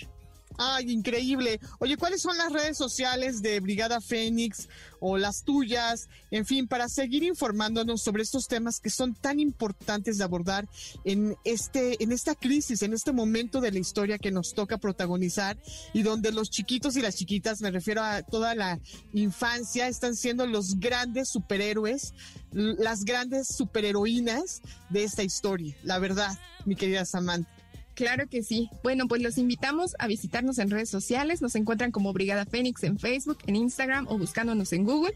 Ay, 0.56 0.92
increíble. 0.92 1.58
Oye, 1.80 1.96
¿cuáles 1.96 2.22
son 2.22 2.38
las 2.38 2.52
redes 2.52 2.76
sociales 2.76 3.42
de 3.42 3.58
Brigada 3.58 4.00
Fénix 4.00 4.68
o 5.00 5.18
las 5.18 5.42
tuyas? 5.42 6.08
En 6.30 6.46
fin, 6.46 6.68
para 6.68 6.88
seguir 6.88 7.24
informándonos 7.24 8.02
sobre 8.02 8.22
estos 8.22 8.46
temas 8.46 8.78
que 8.78 8.90
son 8.90 9.14
tan 9.14 9.40
importantes 9.40 10.16
de 10.16 10.24
abordar 10.24 10.68
en 11.04 11.36
este 11.44 12.02
en 12.02 12.12
esta 12.12 12.36
crisis, 12.36 12.82
en 12.82 12.92
este 12.92 13.12
momento 13.12 13.60
de 13.60 13.72
la 13.72 13.80
historia 13.80 14.18
que 14.18 14.30
nos 14.30 14.54
toca 14.54 14.78
protagonizar 14.78 15.56
y 15.92 16.02
donde 16.02 16.30
los 16.30 16.50
chiquitos 16.50 16.96
y 16.96 17.02
las 17.02 17.16
chiquitas, 17.16 17.60
me 17.60 17.72
refiero 17.72 18.02
a 18.02 18.22
toda 18.22 18.54
la 18.54 18.78
infancia, 19.12 19.88
están 19.88 20.14
siendo 20.14 20.46
los 20.46 20.78
grandes 20.78 21.30
superhéroes, 21.30 22.14
las 22.52 23.04
grandes 23.04 23.48
superheroínas 23.48 24.62
de 24.90 25.02
esta 25.02 25.24
historia. 25.24 25.74
La 25.82 25.98
verdad, 25.98 26.38
mi 26.64 26.76
querida 26.76 27.04
Samantha. 27.04 27.53
Claro 27.94 28.28
que 28.28 28.42
sí. 28.42 28.70
Bueno, 28.82 29.06
pues 29.06 29.22
los 29.22 29.38
invitamos 29.38 29.94
a 30.00 30.08
visitarnos 30.08 30.58
en 30.58 30.70
redes 30.70 30.90
sociales. 30.90 31.40
Nos 31.40 31.54
encuentran 31.54 31.92
como 31.92 32.12
Brigada 32.12 32.44
Fénix 32.44 32.82
en 32.82 32.98
Facebook, 32.98 33.38
en 33.46 33.54
Instagram 33.54 34.06
o 34.08 34.18
buscándonos 34.18 34.72
en 34.72 34.84
Google. 34.84 35.14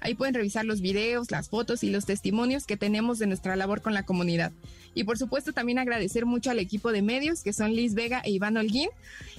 Ahí 0.00 0.14
pueden 0.14 0.34
revisar 0.34 0.66
los 0.66 0.82
videos, 0.82 1.30
las 1.30 1.48
fotos 1.48 1.82
y 1.82 1.90
los 1.90 2.04
testimonios 2.04 2.66
que 2.66 2.76
tenemos 2.76 3.18
de 3.18 3.26
nuestra 3.26 3.56
labor 3.56 3.80
con 3.80 3.94
la 3.94 4.04
comunidad. 4.04 4.52
Y 4.94 5.04
por 5.04 5.18
supuesto 5.18 5.52
también 5.52 5.78
agradecer 5.78 6.26
mucho 6.26 6.50
al 6.50 6.58
equipo 6.58 6.92
de 6.92 7.02
medios 7.02 7.42
que 7.42 7.52
son 7.52 7.72
Liz 7.72 7.94
Vega 7.94 8.20
e 8.24 8.30
Iván 8.30 8.56
Holguín. 8.56 8.88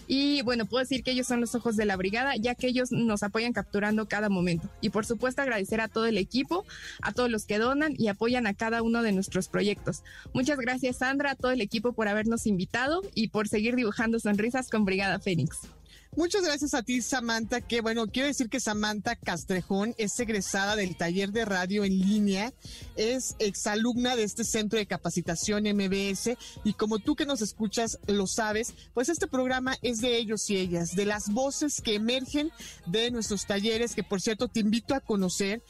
Y 0.07 0.41
bueno, 0.41 0.65
puedo 0.65 0.83
decir 0.83 1.03
que 1.03 1.11
ellos 1.11 1.27
son 1.27 1.41
los 1.41 1.53
ojos 1.55 1.75
de 1.75 1.85
la 1.85 1.95
brigada 1.95 2.35
ya 2.35 2.55
que 2.55 2.67
ellos 2.67 2.91
nos 2.91 3.23
apoyan 3.23 3.53
capturando 3.53 4.07
cada 4.07 4.29
momento. 4.29 4.69
Y 4.81 4.89
por 4.89 5.05
supuesto 5.05 5.41
agradecer 5.41 5.81
a 5.81 5.87
todo 5.87 6.05
el 6.05 6.17
equipo, 6.17 6.65
a 7.01 7.11
todos 7.11 7.29
los 7.29 7.45
que 7.45 7.59
donan 7.59 7.93
y 7.97 8.07
apoyan 8.07 8.47
a 8.47 8.53
cada 8.53 8.81
uno 8.81 9.03
de 9.03 9.11
nuestros 9.11 9.47
proyectos. 9.47 10.03
Muchas 10.33 10.59
gracias 10.59 10.97
Sandra, 10.97 11.31
a 11.31 11.35
todo 11.35 11.51
el 11.51 11.61
equipo 11.61 11.93
por 11.93 12.07
habernos 12.07 12.47
invitado 12.47 13.01
y 13.15 13.29
por 13.29 13.47
seguir 13.47 13.75
dibujando 13.75 14.19
sonrisas 14.19 14.69
con 14.69 14.85
Brigada 14.85 15.19
Fénix. 15.19 15.69
Muchas 16.15 16.41
gracias 16.41 16.73
a 16.73 16.81
ti, 16.81 17.03
Samantha, 17.03 17.61
que 17.61 17.81
bueno, 17.81 18.07
quiero 18.07 18.27
decir 18.27 18.49
que 18.49 18.59
Samantha 18.59 19.15
Castrejón 19.15 19.93
es 19.99 20.19
egresada 20.19 20.75
del 20.75 20.97
taller 20.97 21.31
de 21.31 21.45
radio 21.45 21.85
en 21.85 21.99
línea, 21.99 22.51
es 22.95 23.35
exalumna 23.37 24.15
de 24.15 24.23
este 24.23 24.43
centro 24.43 24.79
de 24.79 24.87
capacitación 24.87 25.65
MBS 25.65 26.35
y 26.63 26.73
como 26.73 26.97
tú 26.97 27.15
que 27.15 27.27
nos 27.27 27.43
escuchas 27.43 27.99
lo 28.07 28.25
sabes, 28.25 28.73
pues 28.95 29.07
este 29.07 29.27
programa 29.27 29.77
es 29.83 30.01
de 30.01 30.17
ellos 30.17 30.49
y 30.49 30.57
ellas, 30.57 30.95
de 30.95 31.05
las 31.05 31.31
voces 31.31 31.79
que 31.79 31.93
emergen 31.95 32.49
de 32.87 33.11
nuestros 33.11 33.45
talleres, 33.45 33.93
que 33.93 34.01
por 34.03 34.19
cierto 34.19 34.47
te 34.47 34.61
invito 34.61 34.95
a 34.95 35.01
conocer. 35.01 35.61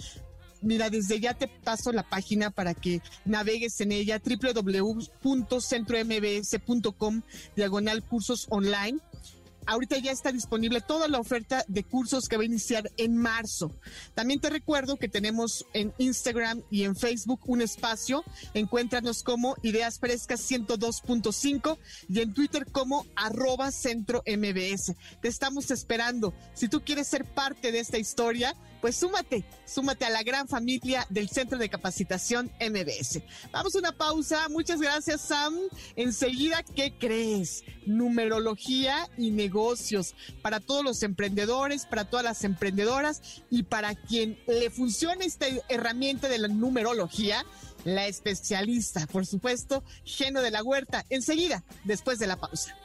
Mira, 0.61 0.89
desde 0.89 1.19
ya 1.19 1.33
te 1.35 1.47
paso 1.47 1.91
la 1.91 2.09
página 2.09 2.49
para 2.49 2.73
que 2.73 3.01
navegues 3.23 3.79
en 3.81 3.91
ella, 3.91 4.19
www.centrombs.com, 4.23 7.21
diagonal 7.55 8.03
cursos 8.03 8.47
online 8.49 8.99
ahorita 9.69 9.99
ya 9.99 10.11
está 10.11 10.31
disponible 10.31 10.81
toda 10.81 11.07
la 11.07 11.19
oferta 11.19 11.63
de 11.67 11.83
cursos 11.83 12.27
que 12.27 12.37
va 12.37 12.41
a 12.41 12.47
iniciar 12.47 12.91
en 12.97 13.15
marzo. 13.15 13.71
También 14.15 14.39
te 14.39 14.49
recuerdo 14.49 14.97
que 14.97 15.07
tenemos 15.07 15.65
en 15.73 15.93
Instagram 15.99 16.63
y 16.71 16.83
en 16.83 16.95
Facebook 16.95 17.41
un 17.45 17.61
espacio. 17.61 18.23
Encuéntranos 18.55 19.21
como 19.21 19.55
Ideas 19.61 19.99
Frescas 19.99 20.41
102.5 20.49 21.77
y 22.09 22.19
en 22.19 22.33
Twitter 22.33 22.65
como 22.71 23.05
arroba 23.15 23.71
centro 23.71 24.23
MBS. 24.25 24.95
Te 25.21 25.27
estamos 25.27 25.69
esperando. 25.69 26.33
Si 26.55 26.67
tú 26.67 26.81
quieres 26.81 27.07
ser 27.07 27.25
parte 27.25 27.71
de 27.71 27.79
esta 27.79 27.99
historia, 27.99 28.55
pues 28.81 28.95
súmate, 28.95 29.43
súmate 29.65 30.05
a 30.05 30.09
la 30.09 30.23
gran 30.23 30.47
familia 30.47 31.05
del 31.09 31.29
Centro 31.29 31.57
de 31.57 31.69
Capacitación 31.69 32.51
MBS. 32.59 33.21
Vamos 33.51 33.75
a 33.75 33.79
una 33.79 33.91
pausa. 33.91 34.47
Muchas 34.49 34.79
gracias, 34.79 35.21
Sam. 35.21 35.55
Enseguida, 35.95 36.63
¿qué 36.63 36.93
crees? 36.97 37.63
Numerología 37.85 39.09
y 39.17 39.31
negocios 39.31 40.15
para 40.41 40.59
todos 40.59 40.83
los 40.83 41.03
emprendedores, 41.03 41.85
para 41.85 42.05
todas 42.05 42.23
las 42.23 42.43
emprendedoras 42.43 43.43
y 43.49 43.63
para 43.63 43.95
quien 43.95 44.39
le 44.47 44.69
funcione 44.69 45.25
esta 45.25 45.47
herramienta 45.67 46.29
de 46.29 46.39
la 46.39 46.47
numerología. 46.47 47.45
La 47.85 48.07
especialista, 48.07 49.07
por 49.07 49.25
supuesto, 49.25 49.83
Geno 50.03 50.41
de 50.41 50.51
la 50.51 50.61
Huerta, 50.63 51.05
enseguida, 51.09 51.63
después 51.85 52.19
de 52.19 52.27
la 52.27 52.35
pausa. 52.35 52.75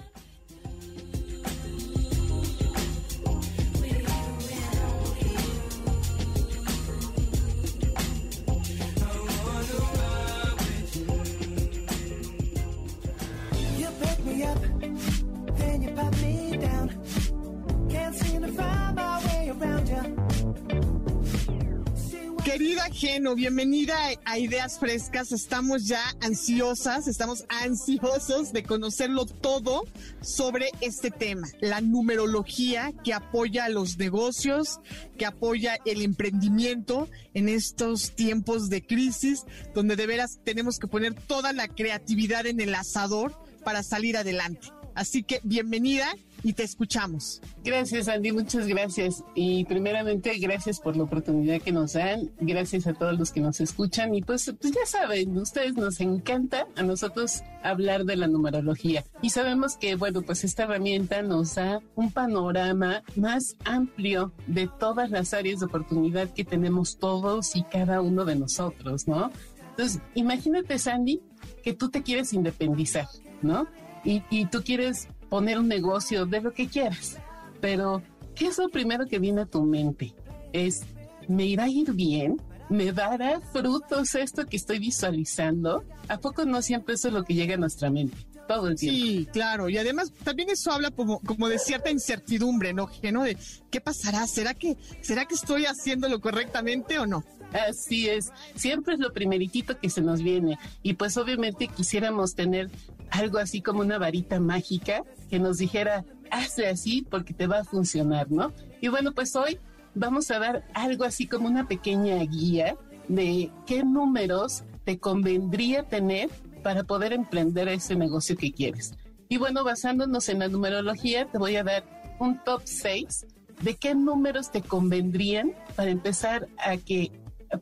Querida 22.45 22.85
Geno, 22.93 23.35
bienvenida 23.35 23.97
a 24.25 24.39
Ideas 24.39 24.79
Frescas. 24.79 25.33
Estamos 25.33 25.87
ya 25.87 26.03
ansiosas, 26.21 27.09
estamos 27.09 27.47
ansiosos 27.49 28.53
de 28.53 28.63
conocerlo 28.63 29.25
todo 29.27 29.85
sobre 30.21 30.71
este 30.81 31.11
tema, 31.11 31.49
la 31.61 31.81
numerología 31.81 32.93
que 33.03 33.15
apoya 33.15 33.69
los 33.69 33.99
negocios, 33.99 34.81
que 35.17 35.27
apoya 35.27 35.79
el 35.85 36.03
emprendimiento 36.03 37.09
en 37.33 37.49
estos 37.49 38.13
tiempos 38.13 38.69
de 38.69 38.85
crisis, 38.87 39.45
donde 39.75 39.97
de 39.97 40.07
veras 40.07 40.39
tenemos 40.45 40.79
que 40.79 40.87
poner 40.87 41.15
toda 41.15 41.53
la 41.53 41.69
creatividad 41.69 42.47
en 42.47 42.61
el 42.61 42.75
asador 42.75 43.35
para 43.65 43.83
salir 43.83 44.17
adelante. 44.17 44.69
Así 44.95 45.23
que 45.23 45.41
bienvenida 45.43 46.07
y 46.45 46.53
te 46.53 46.63
escuchamos. 46.63 47.41
Gracias, 47.65 48.07
Andy, 48.07 48.33
muchas 48.33 48.67
gracias. 48.67 49.25
Y 49.35 49.65
primeramente, 49.65 50.37
gracias 50.39 50.79
por 50.79 50.97
la 50.97 51.05
oportunidad 51.05 51.61
que 51.61 51.73
nos 51.73 51.95
dan. 51.95 52.31
Gracias 52.39 52.87
a 52.87 52.93
todos 52.93 53.19
los 53.19 53.33
que 53.33 53.41
nos 53.41 53.61
escuchan. 53.61 54.15
Y 54.15 54.23
pues, 54.23 54.55
pues 54.61 54.73
ya 54.75 54.87
saben, 54.87 55.37
ustedes 55.39 55.75
nos 55.75 56.01
encanta 56.01 56.67
a 56.77 56.83
nosotros 56.83 57.43
hablar 57.63 58.05
de 58.05 58.17
la 58.17 58.29
numerología. 58.29 59.05
Y 59.23 59.31
sabemos 59.31 59.77
que, 59.77 59.97
bueno, 59.97 60.23
pues 60.23 60.45
esta 60.45 60.65
herramienta 60.65 61.23
nos 61.23 61.55
da 61.55 61.81
un 61.97 62.13
panorama 62.13 63.03
más 63.17 63.57
amplio 63.65 64.33
de 64.47 64.69
todas 64.79 65.11
las 65.11 65.33
áreas 65.33 65.61
de 65.61 65.67
oportunidad 65.67 66.29
que 66.29 66.45
tenemos 66.45 66.99
todos 66.99 67.57
y 67.57 67.63
cada 67.65 68.03
uno 68.03 68.27
de 68.27 68.37
nosotros, 68.37 69.09
¿no? 69.09 69.31
Entonces, 69.71 70.01
imagínate, 70.15 70.79
Sandy, 70.79 71.21
que 71.65 71.73
tú 71.73 71.89
te 71.89 72.03
quieres 72.03 72.33
independizar, 72.33 73.09
¿no? 73.43 73.67
Y, 74.05 74.23
y 74.31 74.47
tú 74.47 74.63
quieres 74.63 75.09
poner 75.29 75.59
un 75.59 75.69
negocio, 75.69 76.27
de 76.27 76.41
lo 76.41 76.53
que 76.53 76.69
quieras. 76.69 77.17
Pero, 77.61 78.03
¿qué 78.35 78.47
es 78.47 78.59
lo 78.59 78.69
primero 78.69 79.07
que 79.07 79.19
viene 79.19 79.43
a 79.43 79.47
tu 79.47 79.63
mente? 79.63 80.15
Es, 80.53 80.83
¿me 81.29 81.45
irá 81.47 81.65
a 81.65 81.69
ir 81.69 81.93
bien? 81.93 82.41
¿Me 82.69 82.93
dará 82.93 83.41
frutos 83.41 84.15
esto 84.15 84.47
que 84.47 84.57
estoy 84.57 84.79
visualizando? 84.79 85.85
¿A 86.09 86.19
poco 86.19 86.45
no 86.45 86.63
siempre 86.63 86.95
eso 86.95 87.09
es 87.09 87.15
lo 87.15 87.25
que 87.25 87.35
llega 87.35 87.55
a 87.55 87.59
nuestra 87.59 87.91
mente? 87.91 88.17
Todo 88.47 88.69
el 88.69 88.77
tiempo. 88.77 88.99
Sí, 88.99 89.29
claro. 89.33 89.69
Y 89.69 89.79
además 89.79 90.13
también 90.23 90.51
eso 90.51 90.71
habla 90.71 90.91
como, 90.91 91.21
como 91.21 91.49
de 91.49 91.59
cierta 91.59 91.91
incertidumbre, 91.91 92.73
¿no? 92.75 92.91
¿no? 93.13 93.23
De 93.23 93.37
qué 93.71 93.81
pasará. 93.81 94.27
¿Será 94.27 94.55
que, 94.55 94.77
será 95.01 95.25
que 95.25 95.35
estoy 95.35 95.65
haciéndolo 95.65 96.21
correctamente 96.21 96.99
o 96.99 97.07
no? 97.07 97.25
Así 97.55 98.09
es, 98.09 98.33
siempre 98.57 98.95
es 98.95 99.01
lo 99.01 99.13
primeritito 99.13 99.79
que 99.79 99.89
se 99.89 100.01
nos 100.01 100.23
viene 100.23 100.59
y 100.83 100.95
pues 100.95 101.17
obviamente 101.17 101.69
quisiéramos 101.69 102.35
tener 102.35 102.69
algo 103.11 103.39
así 103.39 103.63
como 103.63 103.81
una 103.81 103.97
varita 103.97 104.41
mágica 104.41 105.05
que 105.31 105.39
nos 105.39 105.59
dijera, 105.59 106.05
hazle 106.33 106.67
así 106.67 107.07
porque 107.09 107.33
te 107.33 107.47
va 107.47 107.61
a 107.61 107.65
funcionar, 107.65 108.29
¿no? 108.29 108.53
Y 108.81 108.89
bueno, 108.89 109.13
pues 109.13 109.37
hoy 109.37 109.61
vamos 109.95 110.33
a 110.33 110.41
dar 110.41 110.65
algo 110.75 111.05
así 111.05 111.29
como 111.29 111.47
una 111.47 111.69
pequeña 111.69 112.17
guía 112.25 112.77
de 113.07 113.53
qué 113.69 113.85
números 113.85 114.65
te 114.83 114.99
convendría 114.99 115.85
tener 115.85 116.31
para 116.65 116.83
poder 116.83 117.13
emprender 117.13 117.69
ese 117.69 117.95
negocio 117.95 118.37
que 118.37 118.53
quieres. 118.53 118.95
Y 119.29 119.37
bueno, 119.37 119.63
basándonos 119.63 120.29
en 120.29 120.41
la 120.41 120.49
numerología, 120.49 121.27
te 121.27 121.39
voy 121.39 121.55
a 121.55 121.63
dar 121.63 121.85
un 122.19 122.43
top 122.43 122.63
6 122.65 123.27
de 123.63 123.77
qué 123.77 123.95
números 123.95 124.51
te 124.51 124.61
convendrían 124.61 125.53
para 125.77 125.91
empezar 125.91 126.49
a 126.59 126.77
que 126.77 127.13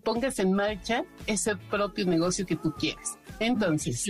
pongas 0.02 0.38
en 0.38 0.52
marcha 0.52 1.04
ese 1.26 1.56
propio 1.56 2.06
negocio 2.06 2.46
que 2.46 2.56
tú 2.56 2.72
quieres. 2.72 3.16
Entonces, 3.38 4.04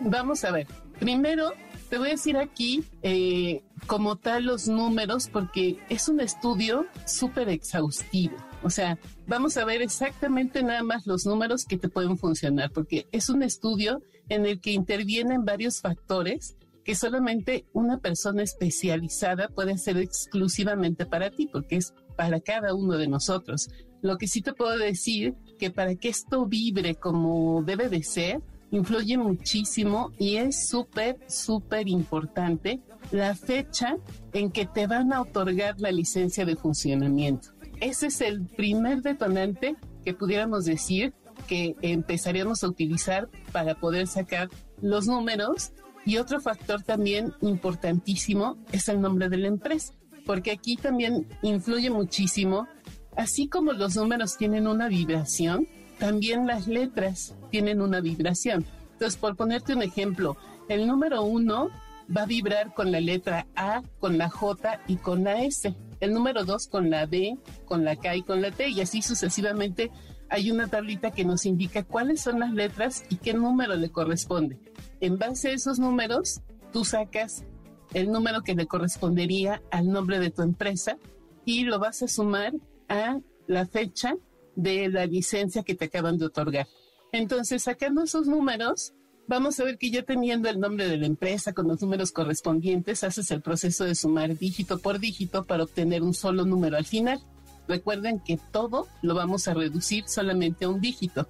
vamos 0.00 0.44
a 0.44 0.50
ver. 0.50 0.66
Primero, 0.98 1.52
te 1.90 1.98
voy 1.98 2.08
a 2.08 2.12
decir 2.12 2.36
aquí 2.36 2.84
eh, 3.02 3.62
como 3.86 4.16
tal 4.16 4.44
los 4.44 4.68
números 4.68 5.28
porque 5.28 5.78
es 5.88 6.08
un 6.08 6.20
estudio 6.20 6.86
súper 7.06 7.48
exhaustivo. 7.48 8.36
O 8.62 8.70
sea, 8.70 8.98
vamos 9.26 9.56
a 9.56 9.64
ver 9.64 9.82
exactamente 9.82 10.62
nada 10.62 10.82
más 10.82 11.06
los 11.06 11.26
números 11.26 11.64
que 11.64 11.76
te 11.76 11.88
pueden 11.88 12.16
funcionar 12.16 12.70
porque 12.70 13.06
es 13.12 13.28
un 13.28 13.42
estudio 13.42 14.02
en 14.28 14.46
el 14.46 14.60
que 14.60 14.72
intervienen 14.72 15.44
varios 15.44 15.80
factores 15.80 16.56
que 16.84 16.94
solamente 16.94 17.64
una 17.72 17.98
persona 17.98 18.42
especializada 18.42 19.48
puede 19.48 19.72
hacer 19.72 19.96
exclusivamente 19.96 21.06
para 21.06 21.30
ti, 21.30 21.48
porque 21.50 21.76
es 21.76 21.94
para 22.16 22.40
cada 22.40 22.74
uno 22.74 22.96
de 22.96 23.08
nosotros. 23.08 23.68
Lo 24.04 24.18
que 24.18 24.28
sí 24.28 24.42
te 24.42 24.52
puedo 24.52 24.76
decir 24.76 25.34
que 25.58 25.70
para 25.70 25.94
que 25.94 26.10
esto 26.10 26.44
vibre 26.44 26.94
como 26.94 27.62
debe 27.62 27.88
de 27.88 28.02
ser, 28.02 28.42
influye 28.70 29.16
muchísimo 29.16 30.12
y 30.18 30.36
es 30.36 30.68
súper, 30.68 31.16
súper 31.26 31.88
importante 31.88 32.82
la 33.12 33.34
fecha 33.34 33.96
en 34.34 34.50
que 34.50 34.66
te 34.66 34.86
van 34.86 35.14
a 35.14 35.22
otorgar 35.22 35.80
la 35.80 35.90
licencia 35.90 36.44
de 36.44 36.54
funcionamiento. 36.54 37.54
Ese 37.80 38.08
es 38.08 38.20
el 38.20 38.44
primer 38.44 39.00
detonante 39.00 39.74
que 40.04 40.12
pudiéramos 40.12 40.66
decir 40.66 41.14
que 41.48 41.74
empezaríamos 41.80 42.62
a 42.62 42.68
utilizar 42.68 43.30
para 43.52 43.74
poder 43.74 44.06
sacar 44.06 44.50
los 44.82 45.06
números. 45.06 45.72
Y 46.04 46.18
otro 46.18 46.42
factor 46.42 46.82
también 46.82 47.32
importantísimo 47.40 48.58
es 48.70 48.86
el 48.90 49.00
nombre 49.00 49.30
de 49.30 49.38
la 49.38 49.48
empresa, 49.48 49.94
porque 50.26 50.50
aquí 50.50 50.76
también 50.76 51.26
influye 51.40 51.88
muchísimo 51.88 52.68
Así 53.16 53.48
como 53.48 53.72
los 53.72 53.96
números 53.96 54.36
tienen 54.36 54.66
una 54.66 54.88
vibración, 54.88 55.68
también 55.98 56.46
las 56.46 56.66
letras 56.66 57.34
tienen 57.50 57.80
una 57.80 58.00
vibración. 58.00 58.64
Entonces, 58.92 59.18
por 59.18 59.36
ponerte 59.36 59.74
un 59.74 59.82
ejemplo, 59.82 60.36
el 60.68 60.86
número 60.86 61.22
uno 61.22 61.70
va 62.14 62.22
a 62.22 62.26
vibrar 62.26 62.74
con 62.74 62.90
la 62.92 63.00
letra 63.00 63.46
A, 63.54 63.82
con 64.00 64.18
la 64.18 64.28
J 64.28 64.80
y 64.88 64.96
con 64.96 65.24
la 65.24 65.42
S. 65.42 65.74
El 66.00 66.12
número 66.12 66.44
dos 66.44 66.66
con 66.66 66.90
la 66.90 67.06
B, 67.06 67.38
con 67.64 67.84
la 67.84 67.96
K 67.96 68.16
y 68.16 68.22
con 68.22 68.42
la 68.42 68.50
T. 68.50 68.68
Y 68.68 68.80
así 68.80 69.02
sucesivamente 69.02 69.90
hay 70.28 70.50
una 70.50 70.68
tablita 70.68 71.12
que 71.12 71.24
nos 71.24 71.46
indica 71.46 71.84
cuáles 71.84 72.20
son 72.20 72.40
las 72.40 72.52
letras 72.52 73.04
y 73.08 73.16
qué 73.16 73.34
número 73.34 73.76
le 73.76 73.90
corresponde. 73.90 74.58
En 75.00 75.18
base 75.18 75.50
a 75.50 75.52
esos 75.52 75.78
números, 75.78 76.40
tú 76.72 76.84
sacas 76.84 77.44
el 77.92 78.10
número 78.10 78.42
que 78.42 78.54
le 78.54 78.66
correspondería 78.66 79.62
al 79.70 79.88
nombre 79.88 80.18
de 80.18 80.30
tu 80.30 80.42
empresa 80.42 80.98
y 81.44 81.64
lo 81.64 81.78
vas 81.78 82.02
a 82.02 82.08
sumar 82.08 82.52
a 82.88 83.18
la 83.46 83.66
fecha 83.66 84.14
de 84.56 84.88
la 84.88 85.06
licencia 85.06 85.62
que 85.62 85.74
te 85.74 85.86
acaban 85.86 86.18
de 86.18 86.26
otorgar. 86.26 86.66
Entonces, 87.12 87.62
sacando 87.62 88.02
esos 88.02 88.26
números, 88.26 88.92
vamos 89.26 89.58
a 89.60 89.64
ver 89.64 89.78
que 89.78 89.90
ya 89.90 90.02
teniendo 90.02 90.48
el 90.48 90.60
nombre 90.60 90.88
de 90.88 90.96
la 90.96 91.06
empresa 91.06 91.52
con 91.52 91.68
los 91.68 91.80
números 91.80 92.12
correspondientes, 92.12 93.04
haces 93.04 93.30
el 93.30 93.40
proceso 93.40 93.84
de 93.84 93.94
sumar 93.94 94.36
dígito 94.36 94.78
por 94.78 94.98
dígito 94.98 95.44
para 95.44 95.64
obtener 95.64 96.02
un 96.02 96.14
solo 96.14 96.44
número 96.44 96.76
al 96.76 96.84
final. 96.84 97.20
Recuerden 97.68 98.20
que 98.20 98.38
todo 98.52 98.88
lo 99.02 99.14
vamos 99.14 99.48
a 99.48 99.54
reducir 99.54 100.04
solamente 100.06 100.64
a 100.64 100.68
un 100.68 100.80
dígito. 100.80 101.26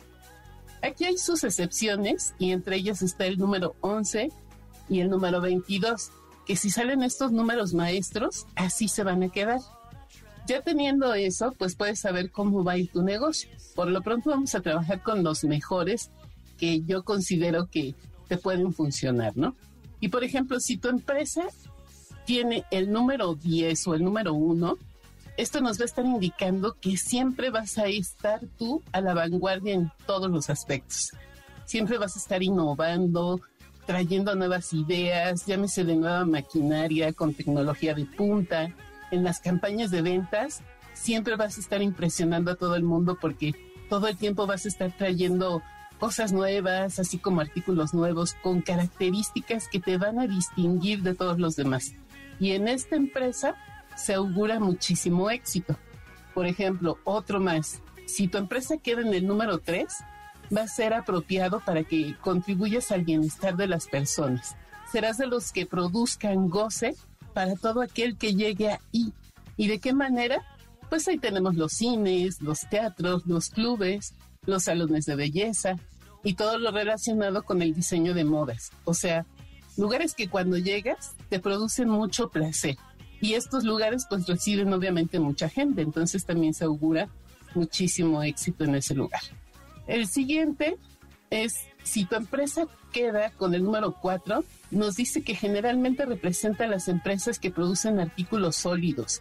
Aquí 0.83 1.05
hay 1.05 1.17
sus 1.17 1.45
excepciones 1.45 2.35
y 2.39 2.53
entre 2.53 2.77
ellas 2.77 3.03
está 3.03 3.27
el 3.27 3.39
número 3.39 3.77
11 3.81 4.31
y 4.89 5.01
el 5.01 5.09
número 5.09 5.41
22, 5.41 6.11
que 6.47 6.57
si 6.57 6.71
salen 6.71 7.03
estos 7.03 7.33
números 7.33 7.73
maestros, 7.73 8.47
así 8.55 8.89
se 8.89 9.03
van 9.03 9.23
a 9.23 9.29
quedar. 9.31 9.61
Ya 10.47 10.61
teniendo 10.61 11.15
eso, 11.15 11.53
pues 11.59 11.75
puedes 11.75 12.01
saber 12.01 12.31
cómo 12.31 12.65
va 12.65 12.73
a 12.73 12.79
ir 12.79 12.91
tu 12.91 13.03
negocio. 13.03 13.51
Por 13.75 13.89
lo 13.89 14.03
pronto 14.03 14.31
vamos 14.31 14.55
a 14.55 14.61
trabajar 14.61 15.03
con 15.03 15.25
los 15.25 15.45
mejores 15.45 16.11
que 16.59 16.83
yo 16.83 17.03
considero 17.03 17.67
que 17.67 17.95
te 18.29 18.37
pueden 18.37 18.73
funcionar, 18.73 19.37
¿no? 19.37 19.57
Y 20.01 20.09
por 20.09 20.23
ejemplo, 20.23 20.61
si 20.61 20.77
tu 20.77 20.89
empresa 20.89 21.45
tiene 22.27 22.65
el 22.71 22.93
número 22.93 23.35
10 23.35 23.87
o 23.89 23.95
el 23.95 24.05
número 24.05 24.35
1, 24.35 24.79
esto 25.37 25.61
nos 25.61 25.79
va 25.79 25.83
a 25.83 25.87
estar 25.87 26.05
indicando 26.05 26.77
que 26.81 26.97
siempre 26.97 27.51
vas 27.51 27.79
a 27.79 27.87
estar 27.87 28.41
tú 28.59 28.83
a 28.93 29.01
la 29.01 29.15
vanguardia 29.15 29.75
en 29.75 29.91
todos 30.07 30.31
los 30.31 30.49
aspectos. 30.51 31.11
Siempre 31.65 31.99
vas 31.99 32.17
a 32.17 32.19
estar 32.19 32.43
innovando, 32.43 33.41
trayendo 33.87 34.35
nuevas 34.35 34.73
ideas, 34.73 35.45
llámese 35.47 35.85
de 35.85 35.97
nueva 35.97 36.25
maquinaria 36.25 37.13
con 37.13 37.35
tecnología 37.35 37.95
de 37.95 38.05
punta. 38.05 38.75
En 39.15 39.23
las 39.23 39.39
campañas 39.39 39.93
de 39.93 40.03
ventas, 40.03 40.63
siempre 40.93 41.37
vas 41.37 41.57
a 41.57 41.61
estar 41.61 41.81
impresionando 41.81 42.51
a 42.51 42.57
todo 42.57 42.75
el 42.75 42.83
mundo 42.83 43.17
porque 43.21 43.55
todo 43.89 44.09
el 44.09 44.17
tiempo 44.17 44.45
vas 44.49 44.65
a 44.65 44.69
estar 44.69 44.91
trayendo 44.91 45.63
cosas 46.01 46.33
nuevas, 46.33 46.99
así 46.99 47.19
como 47.19 47.41
artículos 47.41 47.95
nuevos 47.95 48.35
con 48.43 48.61
características 48.61 49.69
que 49.69 49.79
te 49.79 49.99
van 49.99 50.19
a 50.19 50.27
distinguir 50.27 51.03
de 51.03 51.15
todos 51.15 51.39
los 51.39 51.55
demás. 51.55 51.93
Y 52.41 52.55
en 52.55 52.67
esta 52.67 52.97
empresa 52.97 53.55
se 53.95 54.15
augura 54.15 54.59
muchísimo 54.59 55.31
éxito. 55.31 55.77
Por 56.35 56.47
ejemplo, 56.47 56.99
otro 57.05 57.39
más, 57.39 57.83
si 58.07 58.27
tu 58.27 58.39
empresa 58.39 58.79
queda 58.79 59.03
en 59.03 59.15
el 59.15 59.29
número 59.29 59.59
3, 59.61 59.87
va 60.55 60.63
a 60.63 60.67
ser 60.69 60.93
apropiado 60.93 61.61
para 61.61 61.85
que 61.85 62.17
contribuyas 62.21 62.91
al 62.91 63.05
bienestar 63.05 63.55
de 63.55 63.69
las 63.69 63.87
personas. 63.87 64.57
Serás 64.91 65.19
de 65.19 65.29
los 65.29 65.53
que 65.53 65.67
produzcan 65.67 66.49
goce 66.49 66.97
para 67.35 67.57
todo 67.57 67.83
aquel 67.83 68.17
que 68.17 68.35
llegue 68.35 68.71
ahí. 68.71 69.13
¿Y 69.57 69.69
de 69.69 69.79
qué 69.79 69.93
manera? 69.93 70.43
Pues 70.89 71.07
ahí 71.09 71.19
tenemos 71.19 71.57
los 71.57 71.73
cines, 71.73 72.41
los 72.41 72.61
teatros, 72.71 73.27
los 73.27 73.51
clubes, 73.51 74.15
los 74.47 74.65
salones 74.65 75.05
de 75.07 75.17
belleza 75.17 75.77
y 76.23 76.35
todo 76.35 76.59
lo 76.59 76.71
relacionado 76.71 77.43
con 77.43 77.61
el 77.61 77.75
diseño 77.75 78.15
de 78.15 78.25
modas. 78.25 78.71
O 78.85 78.95
sea, 78.95 79.27
lugares 79.77 80.15
que 80.15 80.29
cuando 80.29 80.57
llegas 80.57 81.15
te 81.29 81.41
producen 81.41 81.89
mucho 81.89 82.31
placer. 82.31 82.77
Y 83.21 83.35
estos 83.35 83.65
lugares 83.65 84.07
pues 84.09 84.27
reciben 84.27 84.73
obviamente 84.73 85.19
mucha 85.19 85.49
gente, 85.49 85.83
entonces 85.83 86.25
también 86.25 86.55
se 86.55 86.65
augura 86.65 87.09
muchísimo 87.55 88.23
éxito 88.23 88.65
en 88.65 88.75
ese 88.75 88.95
lugar. 88.95 89.23
El 89.87 90.07
siguiente 90.07 90.77
es, 91.31 91.55
si 91.85 92.07
tu 92.07 92.17
empresa 92.17 92.67
queda 92.93 93.31
con 93.31 93.55
el 93.55 93.63
número 93.63 93.93
4, 93.93 94.45
nos 94.71 94.97
dice 94.97 95.23
que 95.23 95.35
generalmente 95.35 96.07
representa 96.07 96.65
a 96.65 96.69
las 96.69 96.89
empresas 96.89 97.39
que 97.39 97.51
producen 97.51 98.01
artículos 98.01 98.57
sólidos, 98.57 99.21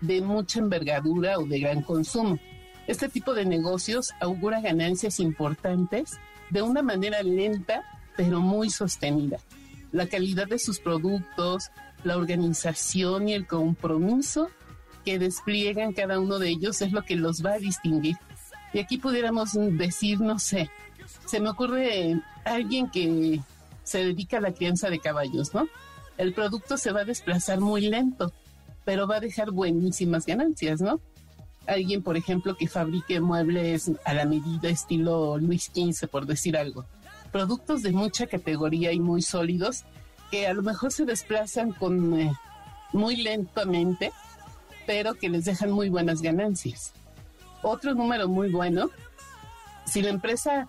de 0.00 0.20
mucha 0.20 0.60
envergadura 0.60 1.38
o 1.38 1.46
de 1.46 1.58
gran 1.58 1.82
consumo. 1.82 2.38
Este 2.86 3.08
tipo 3.08 3.34
de 3.34 3.46
negocios 3.46 4.12
augura 4.20 4.60
ganancias 4.60 5.18
importantes 5.18 6.18
de 6.50 6.62
una 6.62 6.82
manera 6.82 7.22
lenta, 7.22 7.82
pero 8.16 8.40
muy 8.40 8.70
sostenida. 8.70 9.38
La 9.90 10.06
calidad 10.06 10.46
de 10.46 10.58
sus 10.58 10.78
productos, 10.78 11.70
la 12.04 12.16
organización 12.16 13.28
y 13.28 13.32
el 13.32 13.46
compromiso 13.46 14.50
que 15.04 15.18
despliegan 15.18 15.94
cada 15.94 16.20
uno 16.20 16.38
de 16.38 16.50
ellos 16.50 16.82
es 16.82 16.92
lo 16.92 17.02
que 17.02 17.16
los 17.16 17.44
va 17.44 17.54
a 17.54 17.58
distinguir. 17.58 18.16
Y 18.72 18.80
aquí 18.80 18.98
pudiéramos 18.98 19.52
decir, 19.54 20.20
no 20.20 20.38
sé, 20.38 20.70
se 21.26 21.40
me 21.40 21.50
ocurre 21.50 22.20
alguien 22.44 22.88
que 22.90 23.40
se 23.84 24.04
dedica 24.04 24.38
a 24.38 24.40
la 24.40 24.52
crianza 24.52 24.90
de 24.90 24.98
caballos, 24.98 25.54
¿no? 25.54 25.68
El 26.16 26.32
producto 26.32 26.78
se 26.78 26.92
va 26.92 27.00
a 27.00 27.04
desplazar 27.04 27.60
muy 27.60 27.82
lento, 27.82 28.32
pero 28.84 29.06
va 29.06 29.16
a 29.16 29.20
dejar 29.20 29.50
buenísimas 29.50 30.24
ganancias, 30.24 30.80
¿no? 30.80 31.00
Alguien, 31.66 32.02
por 32.02 32.16
ejemplo, 32.16 32.56
que 32.56 32.68
fabrique 32.68 33.20
muebles 33.20 33.90
a 34.04 34.14
la 34.14 34.24
medida 34.24 34.68
estilo 34.68 35.36
Luis 35.38 35.70
XV, 35.74 36.08
por 36.08 36.26
decir 36.26 36.56
algo. 36.56 36.84
Productos 37.32 37.82
de 37.82 37.90
mucha 37.90 38.26
categoría 38.26 38.92
y 38.92 39.00
muy 39.00 39.20
sólidos 39.20 39.84
que 40.30 40.46
a 40.46 40.54
lo 40.54 40.62
mejor 40.62 40.92
se 40.92 41.04
desplazan 41.04 41.72
con 41.72 42.18
eh, 42.18 42.32
muy 42.92 43.16
lentamente, 43.16 44.12
pero 44.86 45.14
que 45.14 45.28
les 45.28 45.44
dejan 45.44 45.70
muy 45.70 45.88
buenas 45.88 46.22
ganancias. 46.22 46.92
Otro 47.62 47.94
número 47.94 48.28
muy 48.28 48.50
bueno, 48.50 48.90
si 49.84 50.02
la 50.02 50.10
empresa 50.10 50.68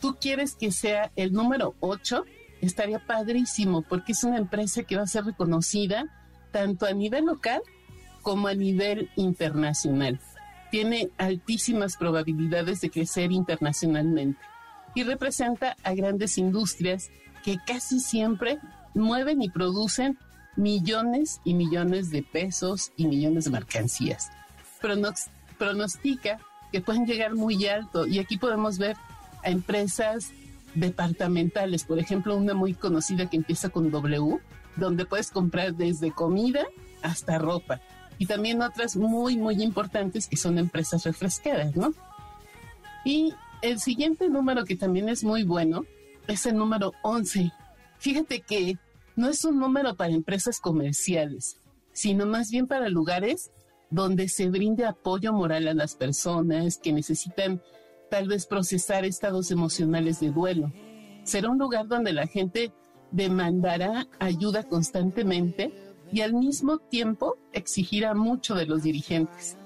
tú 0.00 0.16
quieres 0.20 0.54
que 0.54 0.72
sea 0.72 1.10
el 1.16 1.32
número 1.32 1.74
8, 1.80 2.24
estaría 2.60 2.98
padrísimo 3.06 3.82
porque 3.82 4.12
es 4.12 4.24
una 4.24 4.38
empresa 4.38 4.82
que 4.82 4.96
va 4.96 5.02
a 5.02 5.06
ser 5.06 5.24
reconocida 5.24 6.06
tanto 6.52 6.86
a 6.86 6.92
nivel 6.92 7.26
local 7.26 7.62
como 8.22 8.48
a 8.48 8.54
nivel 8.54 9.10
internacional. 9.16 10.20
Tiene 10.70 11.10
altísimas 11.18 11.96
probabilidades 11.96 12.80
de 12.80 12.90
crecer 12.90 13.32
internacionalmente 13.32 14.40
y 14.94 15.04
representa 15.04 15.76
a 15.82 15.94
grandes 15.94 16.38
industrias 16.38 17.10
que 17.42 17.58
casi 17.66 18.00
siempre 18.00 18.58
mueven 18.94 19.42
y 19.42 19.50
producen 19.50 20.18
millones 20.56 21.40
y 21.44 21.54
millones 21.54 22.10
de 22.10 22.22
pesos 22.22 22.92
y 22.96 23.06
millones 23.06 23.44
de 23.44 23.50
mercancías. 23.50 24.30
pronostica 25.58 26.38
que 26.72 26.80
pueden 26.80 27.04
llegar 27.04 27.34
muy 27.34 27.66
alto 27.66 28.06
y 28.06 28.18
aquí 28.18 28.38
podemos 28.38 28.78
ver 28.78 28.96
a 29.44 29.50
empresas 29.50 30.32
departamentales, 30.74 31.84
por 31.84 31.98
ejemplo, 31.98 32.36
una 32.36 32.54
muy 32.54 32.74
conocida 32.74 33.28
que 33.28 33.36
empieza 33.36 33.70
con 33.70 33.90
W, 33.90 34.38
donde 34.76 35.04
puedes 35.04 35.30
comprar 35.30 35.74
desde 35.74 36.12
comida 36.12 36.66
hasta 37.02 37.38
ropa. 37.38 37.80
Y 38.18 38.26
también 38.26 38.62
otras 38.62 38.96
muy, 38.96 39.36
muy 39.36 39.62
importantes 39.62 40.26
que 40.28 40.36
son 40.36 40.58
empresas 40.58 41.04
refrescadas, 41.04 41.74
¿no? 41.74 41.94
Y 43.04 43.32
el 43.62 43.80
siguiente 43.80 44.28
número 44.28 44.64
que 44.64 44.76
también 44.76 45.08
es 45.08 45.24
muy 45.24 45.42
bueno 45.42 45.84
es 46.28 46.46
el 46.46 46.56
número 46.56 46.92
11. 47.02 47.50
Fíjate 47.98 48.40
que 48.40 48.78
no 49.16 49.28
es 49.28 49.44
un 49.44 49.58
número 49.58 49.96
para 49.96 50.12
empresas 50.12 50.60
comerciales, 50.60 51.58
sino 51.92 52.26
más 52.26 52.50
bien 52.50 52.66
para 52.66 52.88
lugares 52.88 53.50
donde 53.90 54.28
se 54.28 54.48
brinde 54.48 54.86
apoyo 54.86 55.32
moral 55.32 55.66
a 55.68 55.74
las 55.74 55.96
personas 55.96 56.78
que 56.78 56.92
necesitan 56.92 57.60
tal 58.10 58.28
vez 58.28 58.46
procesar 58.46 59.04
estados 59.04 59.50
emocionales 59.50 60.20
de 60.20 60.30
duelo. 60.30 60.72
Será 61.22 61.50
un 61.50 61.58
lugar 61.58 61.86
donde 61.86 62.12
la 62.12 62.26
gente 62.26 62.72
demandará 63.10 64.06
ayuda 64.18 64.64
constantemente 64.64 65.72
y 66.12 66.22
al 66.22 66.34
mismo 66.34 66.78
tiempo 66.78 67.36
exigirá 67.52 68.14
mucho 68.14 68.54
de 68.54 68.66
los 68.66 68.82
dirigentes. 68.82 69.56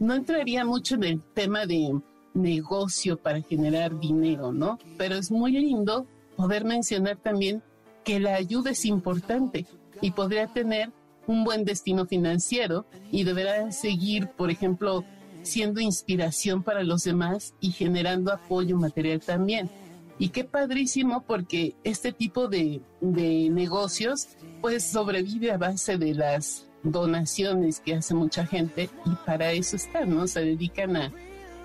No 0.00 0.14
entraría 0.14 0.64
mucho 0.64 0.96
en 0.96 1.04
el 1.04 1.22
tema 1.32 1.64
de 1.66 2.00
negocio 2.34 3.16
para 3.16 3.40
generar 3.42 3.98
dinero, 3.98 4.52
¿no? 4.52 4.78
Pero 4.98 5.16
es 5.16 5.30
muy 5.30 5.52
lindo 5.52 6.06
poder 6.36 6.64
mencionar 6.64 7.18
también 7.18 7.62
que 8.04 8.18
la 8.18 8.34
ayuda 8.34 8.70
es 8.70 8.84
importante 8.84 9.66
y 10.00 10.10
podría 10.10 10.48
tener 10.48 10.90
un 11.26 11.44
buen 11.44 11.64
destino 11.64 12.06
financiero 12.06 12.86
y 13.12 13.22
deberá 13.22 13.70
seguir, 13.70 14.28
por 14.28 14.50
ejemplo, 14.50 15.04
siendo 15.42 15.80
inspiración 15.80 16.62
para 16.62 16.82
los 16.82 17.04
demás 17.04 17.54
y 17.60 17.70
generando 17.72 18.32
apoyo 18.32 18.76
material 18.76 19.20
también. 19.20 19.70
Y 20.18 20.28
qué 20.28 20.44
padrísimo 20.44 21.24
porque 21.26 21.74
este 21.84 22.12
tipo 22.12 22.48
de, 22.48 22.80
de 23.00 23.48
negocios 23.50 24.28
pues 24.60 24.84
sobrevive 24.84 25.50
a 25.50 25.58
base 25.58 25.98
de 25.98 26.14
las 26.14 26.66
donaciones 26.82 27.80
que 27.80 27.94
hace 27.94 28.14
mucha 28.14 28.46
gente 28.46 28.90
y 29.04 29.10
para 29.26 29.52
eso 29.52 29.76
están, 29.76 30.14
¿no? 30.14 30.26
Se 30.26 30.40
dedican 30.40 30.96
a, 30.96 31.12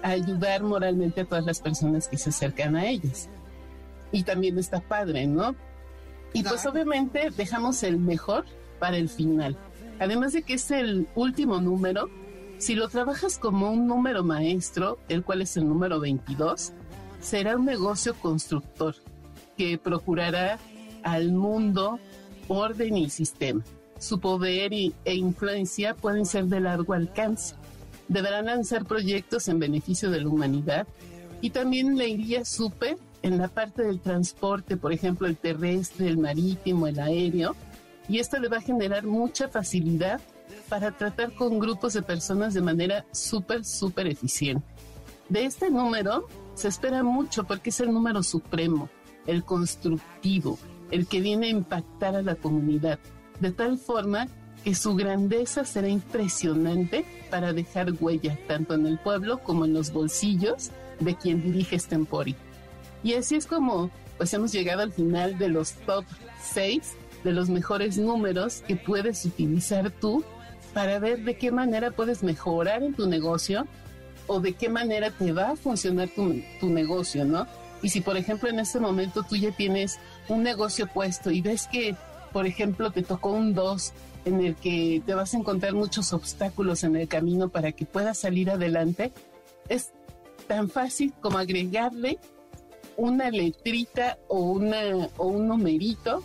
a 0.01 0.09
ayudar 0.09 0.63
moralmente 0.63 1.21
a 1.21 1.25
todas 1.25 1.45
las 1.45 1.59
personas 1.59 2.07
que 2.07 2.17
se 2.17 2.29
acercan 2.29 2.75
a 2.75 2.87
ellas. 2.87 3.29
Y 4.11 4.23
también 4.23 4.57
está 4.57 4.79
padre, 4.79 5.27
¿no? 5.27 5.55
Y 6.33 6.43
pues 6.43 6.65
obviamente 6.65 7.29
dejamos 7.35 7.83
el 7.83 7.97
mejor 7.97 8.45
para 8.79 8.97
el 8.97 9.09
final. 9.09 9.57
Además 9.99 10.33
de 10.33 10.43
que 10.43 10.53
es 10.53 10.71
el 10.71 11.07
último 11.15 11.59
número, 11.59 12.09
si 12.57 12.75
lo 12.75 12.89
trabajas 12.89 13.37
como 13.37 13.71
un 13.71 13.87
número 13.87 14.23
maestro, 14.23 14.97
el 15.09 15.23
cual 15.23 15.41
es 15.41 15.57
el 15.57 15.67
número 15.67 15.99
22, 15.99 16.73
será 17.21 17.55
un 17.55 17.65
negocio 17.65 18.15
constructor 18.15 18.95
que 19.57 19.77
procurará 19.77 20.59
al 21.03 21.31
mundo 21.31 21.99
orden 22.47 22.97
y 22.97 23.09
sistema. 23.09 23.63
Su 23.99 24.19
poder 24.19 24.73
y, 24.73 24.93
e 25.05 25.15
influencia 25.15 25.95
pueden 25.95 26.25
ser 26.25 26.45
de 26.45 26.59
largo 26.59 26.93
alcance. 26.93 27.55
Deberán 28.07 28.45
lanzar 28.45 28.85
proyectos 28.85 29.47
en 29.47 29.59
beneficio 29.59 30.09
de 30.09 30.21
la 30.21 30.29
humanidad 30.29 30.87
y 31.41 31.49
también 31.49 31.97
le 31.97 32.07
iría 32.07 32.45
súper 32.45 32.97
en 33.21 33.37
la 33.37 33.47
parte 33.47 33.83
del 33.83 33.99
transporte, 33.99 34.77
por 34.77 34.93
ejemplo, 34.93 35.27
el 35.27 35.37
terrestre, 35.37 36.07
el 36.07 36.17
marítimo, 36.17 36.87
el 36.87 36.99
aéreo, 36.99 37.55
y 38.07 38.19
esto 38.19 38.39
le 38.39 38.47
va 38.47 38.57
a 38.57 38.61
generar 38.61 39.05
mucha 39.05 39.49
facilidad 39.49 40.21
para 40.69 40.91
tratar 40.91 41.33
con 41.33 41.59
grupos 41.59 41.93
de 41.93 42.01
personas 42.01 42.53
de 42.53 42.61
manera 42.61 43.05
súper, 43.11 43.65
súper 43.65 44.07
eficiente. 44.07 44.65
De 45.29 45.45
este 45.45 45.69
número 45.69 46.27
se 46.55 46.67
espera 46.67 47.03
mucho 47.03 47.43
porque 47.43 47.69
es 47.69 47.79
el 47.79 47.93
número 47.93 48.23
supremo, 48.23 48.89
el 49.25 49.43
constructivo, 49.43 50.57
el 50.91 51.07
que 51.07 51.21
viene 51.21 51.47
a 51.47 51.51
impactar 51.51 52.15
a 52.15 52.21
la 52.21 52.35
comunidad, 52.35 52.99
de 53.39 53.51
tal 53.51 53.77
forma 53.77 54.27
que 54.63 54.73
su 54.73 54.95
grandeza 54.95 55.65
será 55.65 55.87
impresionante 55.87 57.05
para 57.29 57.53
dejar 57.53 57.93
huella 57.99 58.37
tanto 58.47 58.73
en 58.73 58.85
el 58.85 58.97
pueblo 58.97 59.39
como 59.39 59.65
en 59.65 59.73
los 59.73 59.91
bolsillos 59.91 60.71
de 60.99 61.15
quien 61.15 61.41
dirige 61.41 61.75
este 61.75 61.95
emporio. 61.95 62.35
Y 63.03 63.13
así 63.13 63.35
es 63.35 63.45
como 63.45 63.91
pues 64.17 64.33
hemos 64.33 64.51
llegado 64.51 64.81
al 64.81 64.91
final 64.91 65.37
de 65.37 65.49
los 65.49 65.73
top 65.73 66.03
6 66.41 66.95
de 67.23 67.31
los 67.31 67.49
mejores 67.49 67.97
números 67.97 68.63
que 68.67 68.75
puedes 68.75 69.23
utilizar 69.25 69.91
tú 69.91 70.23
para 70.77 70.99
ver 70.99 71.23
de 71.23 71.35
qué 71.35 71.51
manera 71.51 71.89
puedes 71.89 72.21
mejorar 72.21 72.83
en 72.83 72.93
tu 72.93 73.07
negocio 73.07 73.65
o 74.27 74.39
de 74.39 74.53
qué 74.53 74.69
manera 74.69 75.09
te 75.09 75.31
va 75.31 75.49
a 75.49 75.55
funcionar 75.55 76.07
tu, 76.09 76.69
negocio, 76.69 77.25
¿no? 77.25 77.47
Y 77.81 77.89
si, 77.89 78.01
por 78.01 78.15
ejemplo, 78.15 78.47
en 78.47 78.59
este 78.59 78.79
momento 78.79 79.23
tú 79.27 79.35
ya 79.37 79.49
tienes 79.49 79.97
un 80.27 80.43
negocio 80.43 80.85
puesto 80.85 81.31
y 81.31 81.41
ves 81.41 81.65
que, 81.65 81.95
por 82.31 82.45
ejemplo, 82.45 82.91
te 82.91 83.01
tocó 83.01 83.31
un 83.31 83.55
2 83.55 83.91
en 84.25 84.45
el 84.45 84.53
que 84.53 85.01
te 85.03 85.15
vas 85.15 85.33
a 85.33 85.37
encontrar 85.37 85.73
muchos 85.73 86.13
obstáculos 86.13 86.83
en 86.83 86.95
el 86.95 87.07
camino 87.07 87.49
para 87.49 87.71
que 87.71 87.87
puedas 87.87 88.19
salir 88.19 88.51
adelante, 88.51 89.11
es 89.69 89.93
tan 90.45 90.69
fácil 90.69 91.11
como 91.21 91.39
agregarle 91.39 92.19
una 92.97 93.31
letrita 93.31 94.19
o, 94.27 94.41
una, 94.41 95.09
o 95.17 95.25
un 95.25 95.47
numerito 95.47 96.21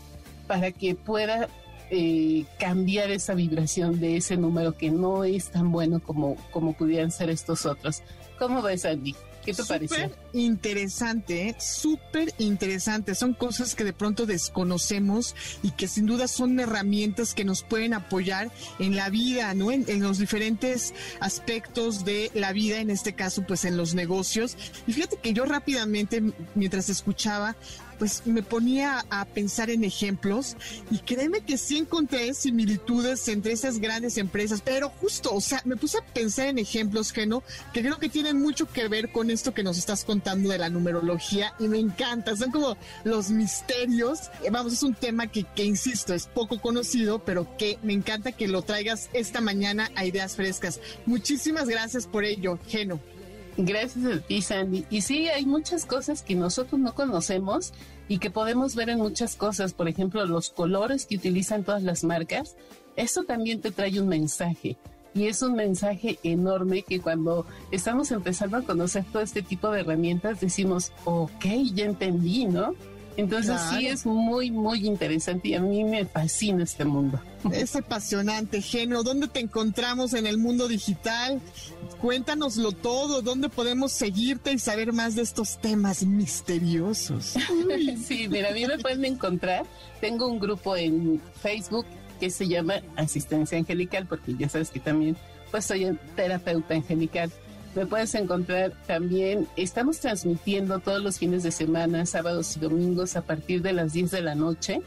para 0.46 0.72
que 0.72 0.94
pueda 0.94 1.48
eh, 1.94 2.46
cambiar 2.58 3.10
esa 3.10 3.34
vibración 3.34 4.00
de 4.00 4.16
ese 4.16 4.38
número 4.38 4.78
que 4.78 4.90
no 4.90 5.24
es 5.24 5.50
tan 5.50 5.70
bueno 5.70 6.00
como, 6.00 6.36
como 6.50 6.72
pudieran 6.72 7.10
ser 7.10 7.28
estos 7.28 7.66
otros. 7.66 8.02
¿Cómo 8.38 8.62
ves, 8.62 8.86
Andy? 8.86 9.14
¿Qué 9.44 9.52
te 9.52 9.64
parece? 9.64 10.10
Interesante, 10.32 11.48
¿eh? 11.48 11.56
súper 11.58 12.32
interesante. 12.38 13.14
Son 13.14 13.34
cosas 13.34 13.74
que 13.74 13.84
de 13.84 13.92
pronto 13.92 14.24
desconocemos 14.24 15.34
y 15.62 15.72
que 15.72 15.86
sin 15.86 16.06
duda 16.06 16.28
son 16.28 16.58
herramientas 16.60 17.34
que 17.34 17.44
nos 17.44 17.62
pueden 17.62 17.92
apoyar 17.92 18.50
en 18.78 18.96
la 18.96 19.10
vida, 19.10 19.52
¿no? 19.52 19.70
En, 19.70 19.84
en, 19.88 20.00
los 20.00 20.18
diferentes 20.18 20.94
aspectos 21.20 22.06
de 22.06 22.30
la 22.34 22.52
vida, 22.52 22.78
en 22.78 22.88
este 22.88 23.14
caso, 23.14 23.44
pues 23.46 23.64
en 23.64 23.76
los 23.76 23.94
negocios. 23.94 24.56
Y 24.86 24.92
fíjate 24.92 25.16
que 25.16 25.32
yo 25.34 25.44
rápidamente, 25.44 26.22
mientras 26.54 26.88
escuchaba, 26.88 27.56
pues 28.02 28.26
me 28.26 28.42
ponía 28.42 29.06
a 29.10 29.24
pensar 29.24 29.70
en 29.70 29.84
ejemplos 29.84 30.56
y 30.90 30.98
créeme 30.98 31.42
que 31.42 31.56
sí 31.56 31.78
encontré 31.78 32.34
similitudes 32.34 33.28
entre 33.28 33.52
esas 33.52 33.78
grandes 33.78 34.18
empresas, 34.18 34.60
pero 34.60 34.88
justo, 34.88 35.32
o 35.32 35.40
sea, 35.40 35.62
me 35.64 35.76
puse 35.76 35.98
a 35.98 36.04
pensar 36.04 36.48
en 36.48 36.58
ejemplos, 36.58 37.12
Geno, 37.12 37.44
que 37.72 37.80
creo 37.80 38.00
que 38.00 38.08
tienen 38.08 38.40
mucho 38.40 38.66
que 38.66 38.88
ver 38.88 39.12
con 39.12 39.30
esto 39.30 39.54
que 39.54 39.62
nos 39.62 39.78
estás 39.78 40.04
contando 40.04 40.48
de 40.48 40.58
la 40.58 40.68
numerología 40.68 41.54
y 41.60 41.68
me 41.68 41.78
encanta, 41.78 42.34
son 42.34 42.50
como 42.50 42.76
los 43.04 43.30
misterios, 43.30 44.32
vamos, 44.50 44.72
es 44.72 44.82
un 44.82 44.94
tema 44.94 45.28
que, 45.28 45.44
que 45.44 45.62
insisto, 45.62 46.12
es 46.12 46.26
poco 46.26 46.60
conocido, 46.60 47.20
pero 47.20 47.56
que 47.56 47.78
me 47.84 47.92
encanta 47.92 48.32
que 48.32 48.48
lo 48.48 48.62
traigas 48.62 49.10
esta 49.12 49.40
mañana 49.40 49.92
a 49.94 50.04
Ideas 50.04 50.34
Frescas. 50.34 50.80
Muchísimas 51.06 51.68
gracias 51.68 52.08
por 52.08 52.24
ello, 52.24 52.58
Geno. 52.66 52.98
Gracias 53.56 54.04
a 54.06 54.20
ti, 54.20 54.40
Sandy. 54.40 54.86
Y 54.88 55.02
sí, 55.02 55.28
hay 55.28 55.44
muchas 55.44 55.84
cosas 55.84 56.22
que 56.22 56.34
nosotros 56.34 56.80
no 56.80 56.94
conocemos 56.94 57.72
y 58.08 58.18
que 58.18 58.30
podemos 58.30 58.74
ver 58.74 58.88
en 58.90 58.98
muchas 58.98 59.36
cosas. 59.36 59.74
Por 59.74 59.88
ejemplo, 59.88 60.24
los 60.24 60.50
colores 60.50 61.06
que 61.06 61.16
utilizan 61.16 61.64
todas 61.64 61.82
las 61.82 62.04
marcas. 62.04 62.56
Eso 62.96 63.24
también 63.24 63.60
te 63.60 63.70
trae 63.70 64.00
un 64.00 64.08
mensaje. 64.08 64.76
Y 65.14 65.26
es 65.26 65.42
un 65.42 65.54
mensaje 65.54 66.18
enorme 66.22 66.82
que 66.82 67.00
cuando 67.00 67.46
estamos 67.70 68.10
empezando 68.10 68.56
a 68.56 68.62
conocer 68.62 69.04
todo 69.12 69.22
este 69.22 69.42
tipo 69.42 69.70
de 69.70 69.80
herramientas 69.80 70.40
decimos, 70.40 70.92
ok, 71.04 71.44
ya 71.74 71.84
entendí, 71.84 72.46
¿no? 72.46 72.74
Entonces 73.16 73.56
claro. 73.56 73.78
sí 73.78 73.86
es 73.86 74.06
muy, 74.06 74.50
muy 74.50 74.86
interesante 74.86 75.48
y 75.48 75.54
a 75.54 75.60
mí 75.60 75.84
me 75.84 76.04
fascina 76.04 76.62
este 76.62 76.84
mundo. 76.84 77.20
Es 77.52 77.74
apasionante, 77.74 78.62
Geno. 78.62 79.02
¿Dónde 79.02 79.26
te 79.26 79.40
encontramos 79.40 80.14
en 80.14 80.26
el 80.26 80.38
mundo 80.38 80.68
digital? 80.68 81.40
Cuéntanoslo 82.00 82.72
todo. 82.72 83.20
¿Dónde 83.20 83.48
podemos 83.48 83.92
seguirte 83.92 84.52
y 84.52 84.58
saber 84.58 84.92
más 84.92 85.16
de 85.16 85.22
estos 85.22 85.60
temas 85.60 86.04
misteriosos? 86.04 87.34
sí, 88.06 88.28
mira, 88.28 88.50
a 88.50 88.52
mí 88.52 88.64
me 88.66 88.78
pueden 88.78 89.04
encontrar. 89.04 89.66
Tengo 90.00 90.28
un 90.28 90.38
grupo 90.38 90.76
en 90.76 91.20
Facebook 91.40 91.86
que 92.20 92.30
se 92.30 92.46
llama 92.46 92.74
Asistencia 92.96 93.58
Angelical, 93.58 94.06
porque 94.06 94.36
ya 94.38 94.48
sabes 94.48 94.70
que 94.70 94.78
también 94.78 95.16
pues 95.50 95.66
soy 95.66 95.98
terapeuta 96.16 96.74
angelical. 96.74 97.30
Me 97.74 97.86
puedes 97.86 98.14
encontrar 98.14 98.72
también, 98.86 99.48
estamos 99.56 99.98
transmitiendo 99.98 100.78
todos 100.78 101.02
los 101.02 101.18
fines 101.18 101.42
de 101.42 101.50
semana, 101.50 102.04
sábados 102.04 102.56
y 102.56 102.60
domingos 102.60 103.16
a 103.16 103.22
partir 103.22 103.62
de 103.62 103.72
las 103.72 103.94
10 103.94 104.10
de 104.10 104.20
la 104.20 104.34
noche 104.34 104.82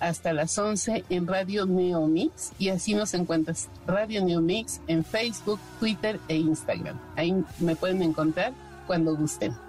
hasta 0.00 0.32
las 0.32 0.56
11 0.56 1.04
en 1.08 1.26
Radio 1.26 1.66
Neomix 1.66 2.52
y 2.58 2.68
así 2.68 2.94
nos 2.94 3.14
encuentras 3.14 3.68
Radio 3.86 4.24
Neomix 4.24 4.80
en 4.86 5.04
Facebook, 5.04 5.58
Twitter 5.80 6.20
e 6.28 6.36
Instagram. 6.36 7.00
Ahí 7.16 7.34
me 7.60 7.74
pueden 7.76 8.02
encontrar 8.02 8.52
cuando 8.86 9.16
gusten. 9.16 9.67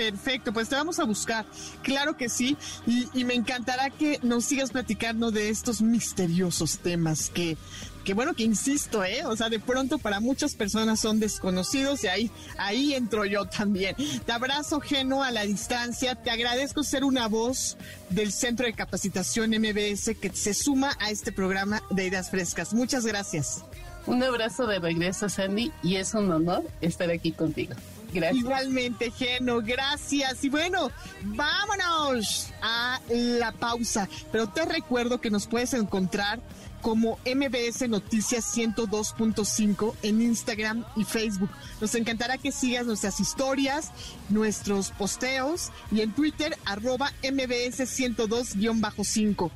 Perfecto, 0.00 0.54
pues 0.54 0.70
te 0.70 0.76
vamos 0.76 0.98
a 0.98 1.04
buscar. 1.04 1.44
Claro 1.82 2.16
que 2.16 2.30
sí. 2.30 2.56
Y, 2.86 3.22
me 3.24 3.34
encantará 3.34 3.90
que 3.90 4.18
nos 4.22 4.46
sigas 4.46 4.70
platicando 4.70 5.30
de 5.30 5.50
estos 5.50 5.82
misteriosos 5.82 6.78
temas 6.78 7.28
que, 7.28 7.58
que 8.02 8.14
bueno, 8.14 8.32
que 8.32 8.44
insisto, 8.44 9.04
¿eh? 9.04 9.26
O 9.26 9.36
sea, 9.36 9.50
de 9.50 9.60
pronto 9.60 9.98
para 9.98 10.18
muchas 10.18 10.54
personas 10.54 11.00
son 11.00 11.20
desconocidos 11.20 12.02
y 12.04 12.08
ahí, 12.08 12.30
ahí 12.56 12.94
entro 12.94 13.26
yo 13.26 13.44
también. 13.44 13.94
Te 14.24 14.32
abrazo, 14.32 14.80
Geno, 14.80 15.22
a 15.22 15.30
la 15.32 15.42
distancia. 15.42 16.14
Te 16.14 16.30
agradezco 16.30 16.82
ser 16.82 17.04
una 17.04 17.28
voz 17.28 17.76
del 18.08 18.32
Centro 18.32 18.64
de 18.64 18.72
Capacitación 18.72 19.50
MBS 19.50 20.16
que 20.18 20.30
se 20.32 20.54
suma 20.54 20.96
a 20.98 21.10
este 21.10 21.30
programa 21.30 21.82
de 21.90 22.06
Ideas 22.06 22.30
Frescas. 22.30 22.72
Muchas 22.72 23.04
gracias. 23.04 23.64
Un 24.06 24.22
abrazo 24.22 24.66
de 24.66 24.78
regreso, 24.78 25.28
Sandy, 25.28 25.70
y 25.82 25.96
es 25.96 26.14
un 26.14 26.30
honor 26.30 26.64
estar 26.80 27.10
aquí 27.10 27.32
contigo. 27.32 27.74
Gracias. 28.12 28.42
Igualmente, 28.42 29.10
Geno, 29.10 29.60
gracias. 29.62 30.44
Y 30.44 30.48
bueno, 30.48 30.90
vámonos 31.22 32.48
a 32.62 33.00
la 33.08 33.52
pausa. 33.52 34.08
Pero 34.32 34.48
te 34.48 34.64
recuerdo 34.64 35.20
que 35.20 35.30
nos 35.30 35.46
puedes 35.46 35.74
encontrar 35.74 36.40
como 36.80 37.18
MBS 37.26 37.88
Noticias 37.88 38.56
102.5 38.56 39.94
en 40.02 40.22
Instagram 40.22 40.84
y 40.96 41.04
Facebook. 41.04 41.50
Nos 41.80 41.94
encantará 41.94 42.38
que 42.38 42.52
sigas 42.52 42.86
nuestras 42.86 43.20
historias, 43.20 43.90
nuestros 44.28 44.90
posteos 44.90 45.70
y 45.90 46.00
en 46.00 46.12
Twitter 46.12 46.56
arroba 46.64 47.12
MBS 47.22 47.80
102-5. 47.80 49.50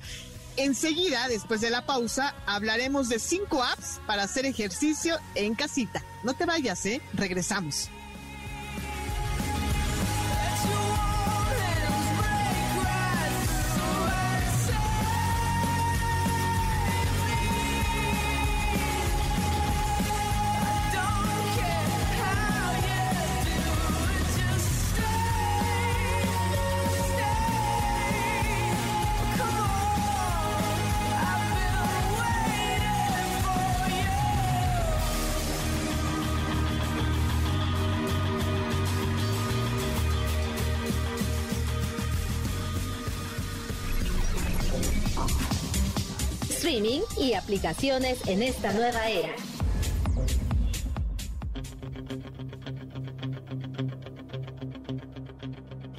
Enseguida, 0.56 1.26
después 1.28 1.60
de 1.60 1.70
la 1.70 1.84
pausa, 1.84 2.34
hablaremos 2.46 3.08
de 3.08 3.18
cinco 3.18 3.64
apps 3.64 4.00
para 4.06 4.22
hacer 4.22 4.46
ejercicio 4.46 5.16
en 5.34 5.54
casita. 5.56 6.04
No 6.22 6.34
te 6.34 6.46
vayas, 6.46 6.86
¿eh? 6.86 7.00
Regresamos. 7.12 7.90
Y 47.24 47.32
aplicaciones 47.32 48.18
en 48.26 48.42
esta 48.42 48.72
nueva 48.72 49.08
era. 49.08 49.34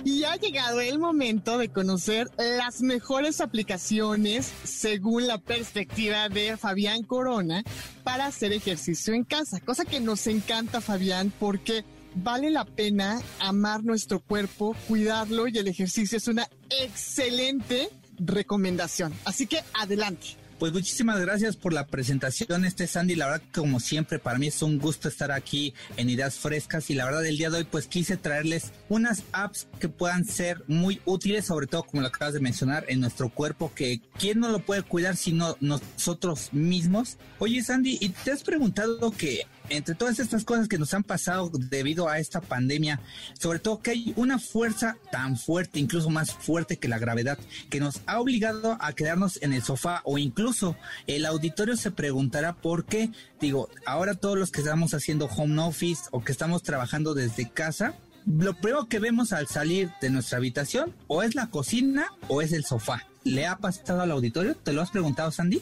Y 0.03 0.23
ha 0.23 0.35
llegado 0.35 0.81
el 0.81 0.99
momento 0.99 1.57
de 1.57 1.69
conocer 1.69 2.29
las 2.37 2.81
mejores 2.81 3.41
aplicaciones 3.41 4.51
según 4.63 5.25
la 5.25 5.39
perspectiva 5.39 6.29
de 6.29 6.57
Fabián 6.57 7.01
Corona 7.01 7.63
para 8.03 8.27
hacer 8.27 8.53
ejercicio 8.53 9.15
en 9.15 9.23
casa, 9.23 9.59
cosa 9.59 9.83
que 9.83 9.99
nos 9.99 10.27
encanta 10.27 10.79
Fabián 10.79 11.33
porque 11.39 11.83
vale 12.13 12.51
la 12.51 12.65
pena 12.65 13.19
amar 13.39 13.83
nuestro 13.83 14.19
cuerpo, 14.19 14.75
cuidarlo 14.87 15.47
y 15.47 15.57
el 15.57 15.67
ejercicio 15.67 16.19
es 16.19 16.27
una 16.27 16.47
excelente 16.69 17.89
recomendación. 18.19 19.11
Así 19.25 19.47
que 19.47 19.63
adelante. 19.73 20.44
Pues 20.59 20.71
muchísimas 20.71 21.19
gracias 21.19 21.57
por 21.57 21.73
la 21.73 21.85
presentación, 21.85 22.63
este 22.63 22.87
Sandy. 22.87 23.15
La 23.15 23.25
verdad, 23.25 23.41
como 23.53 23.81
siempre, 23.81 24.19
para 24.19 24.39
mí 24.39 24.47
es 24.47 24.61
un 24.61 24.79
gusto 24.79 25.09
estar 25.09 25.29
aquí 25.29 25.73
en 25.97 26.09
Ideas 26.09 26.35
Frescas. 26.35 26.89
Y 26.89 26.93
la 26.93 27.03
verdad, 27.03 27.25
el 27.25 27.37
día 27.37 27.49
de 27.49 27.57
hoy, 27.57 27.63
pues 27.65 27.87
quise 27.87 28.15
traerles 28.15 28.71
unas 28.87 29.23
apps 29.33 29.67
que 29.81 29.89
puedan 29.89 30.23
ser 30.23 30.63
muy 30.67 31.01
útiles, 31.03 31.45
sobre 31.45 31.67
todo 31.67 31.83
como 31.83 32.01
lo 32.01 32.07
acabas 32.07 32.35
de 32.35 32.39
mencionar, 32.39 32.85
en 32.87 33.01
nuestro 33.01 33.29
cuerpo, 33.29 33.73
que 33.75 33.99
quién 34.17 34.39
no 34.39 34.47
lo 34.47 34.59
puede 34.59 34.81
cuidar 34.83 35.17
sino 35.17 35.57
nosotros 35.59 36.53
mismos. 36.53 37.17
Oye, 37.39 37.61
Sandy, 37.61 37.97
¿y 37.99 38.09
te 38.09 38.31
has 38.31 38.43
preguntado 38.43 39.11
que 39.11 39.45
entre 39.69 39.95
todas 39.95 40.19
estas 40.19 40.43
cosas 40.43 40.67
que 40.67 40.77
nos 40.77 40.93
han 40.93 41.03
pasado 41.03 41.51
debido 41.53 42.09
a 42.09 42.19
esta 42.19 42.41
pandemia, 42.41 42.99
sobre 43.39 43.59
todo 43.59 43.81
que 43.81 43.91
hay 43.91 44.13
una 44.15 44.39
fuerza 44.39 44.97
tan 45.11 45.37
fuerte, 45.37 45.79
incluso 45.79 46.09
más 46.09 46.33
fuerte 46.33 46.77
que 46.77 46.87
la 46.87 46.99
gravedad, 46.99 47.37
que 47.69 47.79
nos 47.79 48.01
ha 48.05 48.19
obligado 48.19 48.77
a 48.79 48.93
quedarnos 48.93 49.41
en 49.41 49.53
el 49.53 49.63
sofá 49.63 50.01
o 50.03 50.17
incluso 50.17 50.75
el 51.07 51.25
auditorio 51.25 51.77
se 51.77 51.91
preguntará 51.91 52.53
por 52.53 52.85
qué, 52.85 53.11
digo, 53.39 53.69
ahora 53.85 54.15
todos 54.15 54.37
los 54.37 54.51
que 54.51 54.61
estamos 54.61 54.93
haciendo 54.93 55.25
home 55.25 55.61
office 55.61 56.03
o 56.11 56.23
que 56.23 56.31
estamos 56.31 56.63
trabajando 56.63 57.13
desde 57.13 57.49
casa, 57.49 57.95
lo 58.25 58.55
primero 58.55 58.87
que 58.87 58.99
vemos 58.99 59.33
al 59.33 59.47
salir 59.47 59.91
de 60.01 60.09
nuestra 60.09 60.37
habitación 60.39 60.93
o 61.07 61.21
es 61.21 61.35
la 61.35 61.47
cocina 61.47 62.07
o 62.27 62.41
es 62.41 62.53
el 62.53 62.65
sofá. 62.65 63.05
¿Le 63.23 63.45
ha 63.45 63.57
pasado 63.57 64.01
al 64.01 64.11
auditorio? 64.11 64.55
¿Te 64.55 64.73
lo 64.73 64.81
has 64.81 64.91
preguntado, 64.91 65.31
Sandy? 65.31 65.61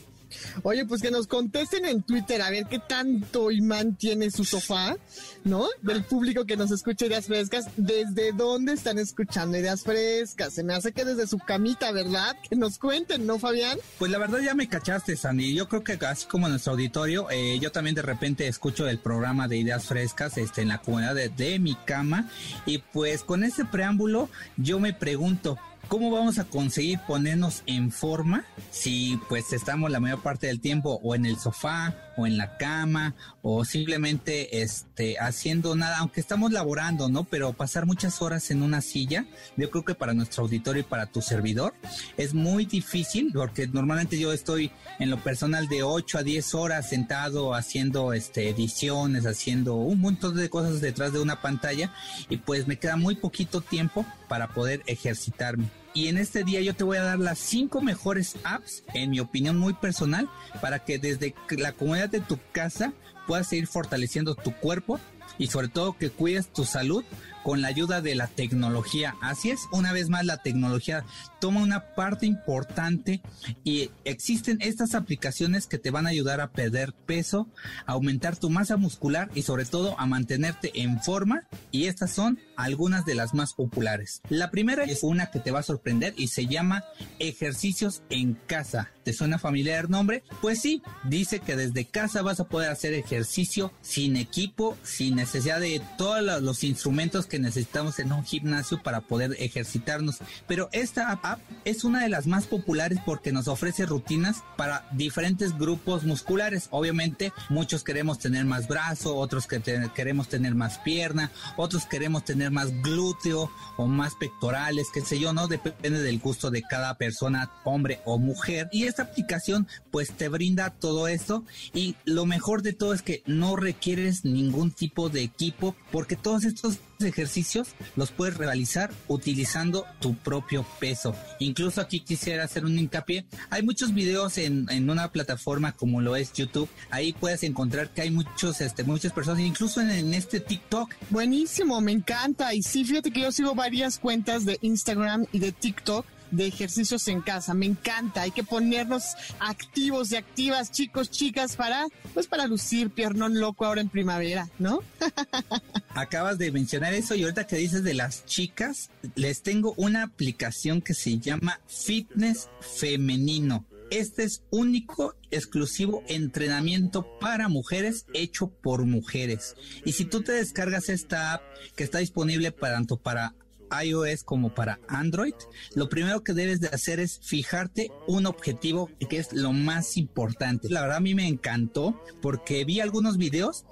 Oye, 0.64 0.85
pues 0.85 1.01
que 1.01 1.11
nos 1.11 1.27
contesten 1.27 1.85
en 1.85 2.03
Twitter 2.03 2.41
a 2.41 2.49
ver 2.49 2.65
qué 2.65 2.80
tanto 2.80 3.51
imán 3.51 3.95
tiene 3.95 4.31
su 4.31 4.45
sofá, 4.45 4.95
¿no? 5.43 5.68
Del 5.81 6.03
público 6.03 6.45
que 6.45 6.57
nos 6.57 6.72
escucha 6.72 7.05
Ideas 7.05 7.26
Frescas, 7.26 7.65
¿desde 7.77 8.31
dónde 8.31 8.73
están 8.73 8.99
escuchando 8.99 9.57
Ideas 9.57 9.84
Frescas? 9.84 10.53
Se 10.53 10.64
me 10.64 10.73
hace 10.73 10.91
que 10.91 11.05
desde 11.05 11.27
su 11.27 11.38
camita, 11.38 11.91
¿verdad? 11.91 12.35
Que 12.49 12.55
nos 12.55 12.77
cuenten, 12.77 13.26
¿no, 13.26 13.39
Fabián? 13.39 13.77
Pues 13.99 14.11
la 14.11 14.18
verdad 14.18 14.39
ya 14.39 14.55
me 14.55 14.68
cachaste, 14.68 15.15
Sandy. 15.15 15.53
Yo 15.53 15.68
creo 15.68 15.84
que 15.84 15.93
así 16.05 16.26
como 16.27 16.47
nuestro 16.47 16.73
auditorio, 16.73 17.30
eh, 17.30 17.60
yo 17.60 17.72
también 17.72 17.95
de 17.95 18.01
repente 18.01 18.47
escucho 18.47 18.88
el 18.88 18.99
programa 18.99 19.47
de 19.47 19.57
Ideas 19.57 19.85
Frescas 19.85 20.38
este, 20.38 20.61
en 20.61 20.69
la 20.69 20.80
comunidad 20.80 21.15
de, 21.15 21.30
de 21.30 21.60
mi 21.60 21.76
cama 21.76 22.30
y 22.65 22.80
pues 22.80 23.23
con 23.23 23.43
ese 23.43 23.65
preámbulo 23.65 24.30
yo 24.57 24.80
me 24.80 24.93
pregunto, 24.93 25.57
¿Cómo 25.88 26.10
vamos 26.10 26.39
a 26.39 26.45
conseguir 26.45 26.99
ponernos 27.05 27.61
en 27.68 27.91
forma 27.91 28.45
si 28.72 29.19
pues 29.30 29.53
estamos 29.53 29.91
la 29.91 29.99
mayor 29.99 30.22
parte 30.22 30.47
del 30.47 30.60
tiempo 30.60 30.99
o 31.03 31.14
en 31.14 31.26
el 31.26 31.38
sofá 31.38 31.95
o 32.18 32.26
en 32.26 32.38
la 32.38 32.57
cama 32.57 33.15
o 33.41 33.65
simplemente 33.65 34.61
este 34.61 35.18
haciendo 35.19 35.76
nada, 35.76 35.97
aunque 35.99 36.19
estamos 36.19 36.51
laborando, 36.51 37.10
¿no? 37.10 37.26
Pero 37.26 37.53
pasar 37.53 37.85
muchas 37.85 38.22
horas 38.22 38.49
en 38.49 38.64
una 38.64 38.81
silla, 38.81 39.26
yo 39.55 39.69
creo 39.69 39.84
que 39.84 39.93
para 39.93 40.14
nuestro 40.14 40.43
auditorio 40.43 40.81
y 40.81 40.84
para 40.85 41.07
tu 41.07 41.22
servidor 41.22 41.73
es 42.18 42.34
muy 42.34 42.65
difícil 42.65 43.31
porque 43.34 43.68
normalmente 43.68 44.18
yo 44.18 44.34
estoy 44.34 44.72
en 44.99 45.10
lo 45.10 45.18
personal 45.18 45.68
de 45.68 45.84
8 45.84 46.19
a 46.19 46.23
10 46.23 46.55
horas 46.55 46.89
sentado 46.89 47.53
haciendo 47.53 48.14
este 48.14 48.49
ediciones, 48.49 49.26
haciendo 49.26 49.76
un 49.76 49.99
montón 49.99 50.35
de 50.35 50.49
cosas 50.49 50.81
detrás 50.81 51.14
de 51.14 51.19
una 51.19 51.41
pantalla 51.41 51.93
y 52.30 52.38
pues 52.38 52.68
me 52.68 52.80
queda 52.80 52.95
muy 52.95 53.15
poquito 53.15 53.61
tiempo 53.61 54.05
para 54.34 54.47
poder 54.47 54.81
ejercitarme. 54.88 55.69
Y 55.93 56.07
en 56.07 56.18
este 56.18 56.43
día 56.43 56.60
yo 56.60 56.73
te 56.73 56.84
voy 56.84 56.97
a 56.97 57.03
dar 57.03 57.19
las 57.19 57.38
cinco 57.38 57.81
mejores 57.81 58.35
apps, 58.43 58.84
en 58.95 59.11
mi 59.11 59.19
opinión 59.19 59.60
muy 59.60 59.73
personal, 59.73 60.27
para 60.60 60.80
que 60.80 60.97
desde 60.97 61.35
la 61.51 61.73
comunidad 61.73 62.10
de 62.10 62.19
tu 62.19 62.39
casa 62.51 62.93
puedas 63.27 63.45
seguir 63.45 63.68
fortaleciendo 63.68 64.34
tu 64.34 64.51
cuerpo 64.55 64.99
y 65.38 65.47
sobre 65.47 65.68
todo 65.68 65.95
que 65.95 66.10
cuides 66.10 66.47
tu 66.47 66.65
salud 66.65 67.03
con 67.44 67.61
la 67.61 67.68
ayuda 67.68 68.02
de 68.02 68.15
la 68.15 68.28
tecnología. 68.28 69.15
Así 69.22 69.52
es, 69.52 69.61
una 69.72 69.94
vez 69.94 70.10
más 70.10 70.26
la 70.26 70.38
tecnología 70.38 71.06
toma 71.40 71.61
una 71.61 71.94
parte 71.94 72.26
importante 72.26 73.22
y 73.64 73.91
existen 74.06 74.57
estas 74.61 74.95
aplicaciones 74.95 75.68
que 75.68 75.78
te 75.78 75.91
van 75.91 76.07
a 76.07 76.11
ayudar 76.11 76.40
a 76.40 76.52
perder 76.52 76.94
peso, 76.94 77.49
a 77.86 77.94
aumentar 77.94 78.38
tu 78.38 78.49
masa 78.49 78.78
muscular 78.78 79.30
y 79.36 79.41
sobre 79.41 79.65
todo 79.65 79.99
a 79.99 80.06
mantenerte 80.06 80.72
en 80.76 81.02
forma 81.02 81.44
y 81.72 81.88
estas 81.88 82.11
son 82.11 82.40
algunas 82.56 83.06
de 83.06 83.15
las 83.15 83.34
más 83.34 83.53
populares. 83.53 84.22
La 84.30 84.52
primera 84.52 84.84
es 84.84 85.03
una 85.03 85.32
que 85.32 85.40
te 85.40 85.52
va 85.52 85.60
a 85.60 85.64
sorprender 85.64 86.14
y 86.18 86.28
se 86.28 86.48
llama 86.48 86.84
ejercicios 87.20 88.03
en 88.10 88.36
casa. 88.48 88.91
¿Te 89.03 89.11
suena 89.11 89.38
familiar 89.38 89.86
el 89.86 89.91
nombre? 89.91 90.24
Pues 90.41 90.61
sí, 90.61 90.82
dice 91.03 91.40
que 91.40 91.57
desde 91.57 91.86
casa 91.86 92.22
vas 92.22 92.40
a 92.40 92.48
poder 92.48 92.70
hacer 92.70 92.94
ejercicio 92.94 93.74
sin 93.82 94.15
equipo, 94.15 94.78
sin 94.84 95.15
necesidad 95.15 95.60
de 95.60 95.82
todos 95.98 96.41
los 96.41 96.64
instrumentos 96.64 97.26
que 97.26 97.32
necesitamos 97.39 97.99
en 97.99 98.11
un 98.11 98.23
gimnasio 98.23 98.81
para 98.81 99.01
poder 99.01 99.35
ejercitarnos. 99.39 100.19
Pero 100.47 100.69
esta 100.72 101.11
app 101.11 101.39
es 101.65 101.84
una 101.84 102.01
de 102.01 102.10
las 102.10 102.27
más 102.27 102.45
populares 102.45 102.99
porque 103.05 103.31
nos 103.31 103.47
ofrece 103.47 103.85
rutinas 103.85 104.43
para 104.57 104.88
diferentes 104.91 105.57
grupos 105.57 106.03
musculares. 106.03 106.68
Obviamente, 106.72 107.34
muchos 107.49 107.84
queremos 107.84 108.19
tener 108.19 108.45
más 108.45 108.68
brazo, 108.68 109.15
otros 109.15 109.47
que 109.47 109.61
queremos 109.95 110.30
tener 110.30 110.55
más 110.55 110.80
pierna, 110.80 111.31
otros 111.57 111.85
queremos 111.85 112.26
tener 112.26 112.51
más 112.51 112.72
glúteo 112.81 113.51
o 113.77 113.88
más 113.88 114.15
pectorales, 114.15 114.88
qué 114.93 115.01
sé 115.01 115.19
yo, 115.19 115.34
¿no? 115.34 115.47
Depende 115.47 116.01
del 116.01 116.19
gusto 116.19 116.51
de 116.51 116.61
cada 116.64 116.97
persona, 116.97 117.51
hombre 117.64 118.01
o 118.05 118.18
mujer. 118.18 118.69
Y 118.72 118.84
esta 118.84 119.03
aplicación 119.03 119.68
pues 119.91 120.11
te 120.11 120.30
brinda 120.30 120.72
todo 120.72 121.07
esto 121.07 121.43
y 121.73 121.95
lo 122.05 122.26
mejor 122.26 122.61
de 122.61 122.73
todo 122.73 122.93
es 122.93 123.01
que 123.01 123.23
no 123.26 123.55
requieres 123.55 124.26
ningún 124.26 124.72
tipo 124.72 125.10
de 125.10 125.22
equipo 125.23 125.76
porque 125.91 126.15
todos 126.15 126.45
estos 126.45 126.80
ejercicios 127.04 127.70
los 127.96 128.12
puedes 128.12 128.38
realizar 128.38 128.92
utilizando 129.08 129.86
tu 130.00 130.16
propio 130.16 130.66
peso. 130.80 131.16
Incluso 131.40 131.82
aquí 131.82 132.00
quisiera 132.00 132.44
hacer 132.44 132.66
un 132.66 132.78
hincapié. 132.78 133.26
Hay 133.50 133.64
muchos 133.64 133.94
videos 133.94 134.38
en, 134.38 134.68
en 134.70 134.90
una 134.90 135.12
plataforma 135.12 135.74
como 135.74 136.02
lo 136.02 136.16
es 136.16 136.34
YouTube. 136.34 136.70
Ahí 136.90 137.14
puedes 137.14 137.44
encontrar 137.44 137.90
que 137.90 138.02
hay 138.02 138.12
muchos, 138.12 138.62
este, 138.62 138.84
muchas 138.84 139.12
personas, 139.12 139.42
incluso 139.42 139.82
en, 139.82 139.90
en 139.90 140.14
este 140.14 140.40
TikTok. 140.40 140.94
Buenísimo, 141.10 141.80
me 141.82 141.92
encanta. 141.92 142.54
Y 142.54 142.64
sí, 142.64 142.86
fíjate 142.86 143.12
que 143.12 143.22
yo 143.22 143.32
sigo 143.32 143.56
varias 143.56 144.00
cuentas 144.00 144.46
de 144.46 144.58
Instagram 144.62 145.26
y 145.32 145.40
de 145.40 145.52
TikTok 145.52 146.06
de 146.34 146.47
ejercicios 146.47 147.07
en 147.07 147.22
casa. 147.22 147.53
Me 147.53 147.65
encanta. 147.65 148.22
Hay 148.23 148.31
que 148.31 148.43
ponernos 148.43 149.03
activos 149.39 150.11
y 150.11 150.15
activas, 150.15 150.72
chicos, 150.72 151.10
chicas, 151.10 151.55
para, 151.55 151.88
pues 152.14 152.27
para 152.27 152.47
lucir 152.47 152.89
piernón 152.89 153.39
loco 153.39 153.65
ahora 153.65 153.81
en 153.81 153.89
primavera, 153.89 154.49
¿no? 154.60 154.81
Acabas 155.89 156.38
de 156.38 156.51
mencionar 156.51 156.93
eso 156.93 157.15
y 157.15 157.23
ahorita 157.23 157.45
que 157.45 157.57
dices 157.57 157.84
de 157.84 157.93
las 157.93 158.26
chicas, 158.26 158.89
les 159.15 159.43
tengo 159.43 159.73
una 159.77 160.03
aplicación 160.03 160.81
que 160.81 160.93
se 160.93 161.19
llama 161.19 161.60
Fitness 161.68 162.49
Femenino. 162.61 163.65
Este 163.91 164.23
es 164.23 164.41
único, 164.49 165.15
exclusivo 165.30 166.03
entrenamiento 166.07 167.05
para 167.19 167.47
mujeres 167.47 168.07
hecho 168.15 168.47
por 168.47 168.85
mujeres. 168.85 169.55
Y 169.85 169.91
si 169.91 170.05
tú 170.05 170.23
te 170.23 170.31
descargas 170.31 170.89
esta 170.89 171.34
app 171.34 171.43
que 171.76 171.84
está 171.84 171.99
disponible 171.99 172.51
para, 172.51 172.73
tanto 172.73 172.97
para 172.97 173.35
iOS 173.84 174.23
como 174.23 174.53
para 174.53 174.80
Android, 174.88 175.34
lo 175.76 175.90
primero 175.90 176.23
que 176.23 176.34
debes 176.34 176.60
de 176.60 176.68
hacer 176.68 176.99
es 176.99 177.19
fijarte 177.22 177.91
un 178.07 178.26
objetivo 178.26 178.90
que 179.10 179.18
es 179.18 179.34
lo 179.34 179.52
más 179.53 179.98
importante. 179.98 180.69
La 180.69 180.81
verdad 180.81 180.98
a 180.98 181.02
mí 181.02 181.15
me 181.15 181.27
encantó 181.27 182.02
porque 182.22 182.65
vi 182.65 182.80
algunos 182.80 183.18
videos 183.18 183.65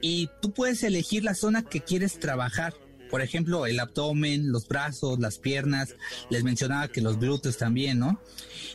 y 0.00 0.28
tú 0.40 0.52
puedes 0.52 0.82
elegir 0.82 1.24
la 1.24 1.34
zona 1.34 1.62
que 1.62 1.80
quieres 1.80 2.18
trabajar. 2.18 2.74
Por 3.10 3.20
ejemplo, 3.20 3.66
el 3.66 3.78
abdomen, 3.78 4.50
los 4.50 4.66
brazos, 4.66 5.18
las 5.18 5.38
piernas, 5.38 5.96
les 6.30 6.44
mencionaba 6.44 6.88
que 6.88 7.02
los 7.02 7.18
glúteos 7.18 7.58
también, 7.58 7.98
¿no? 7.98 8.18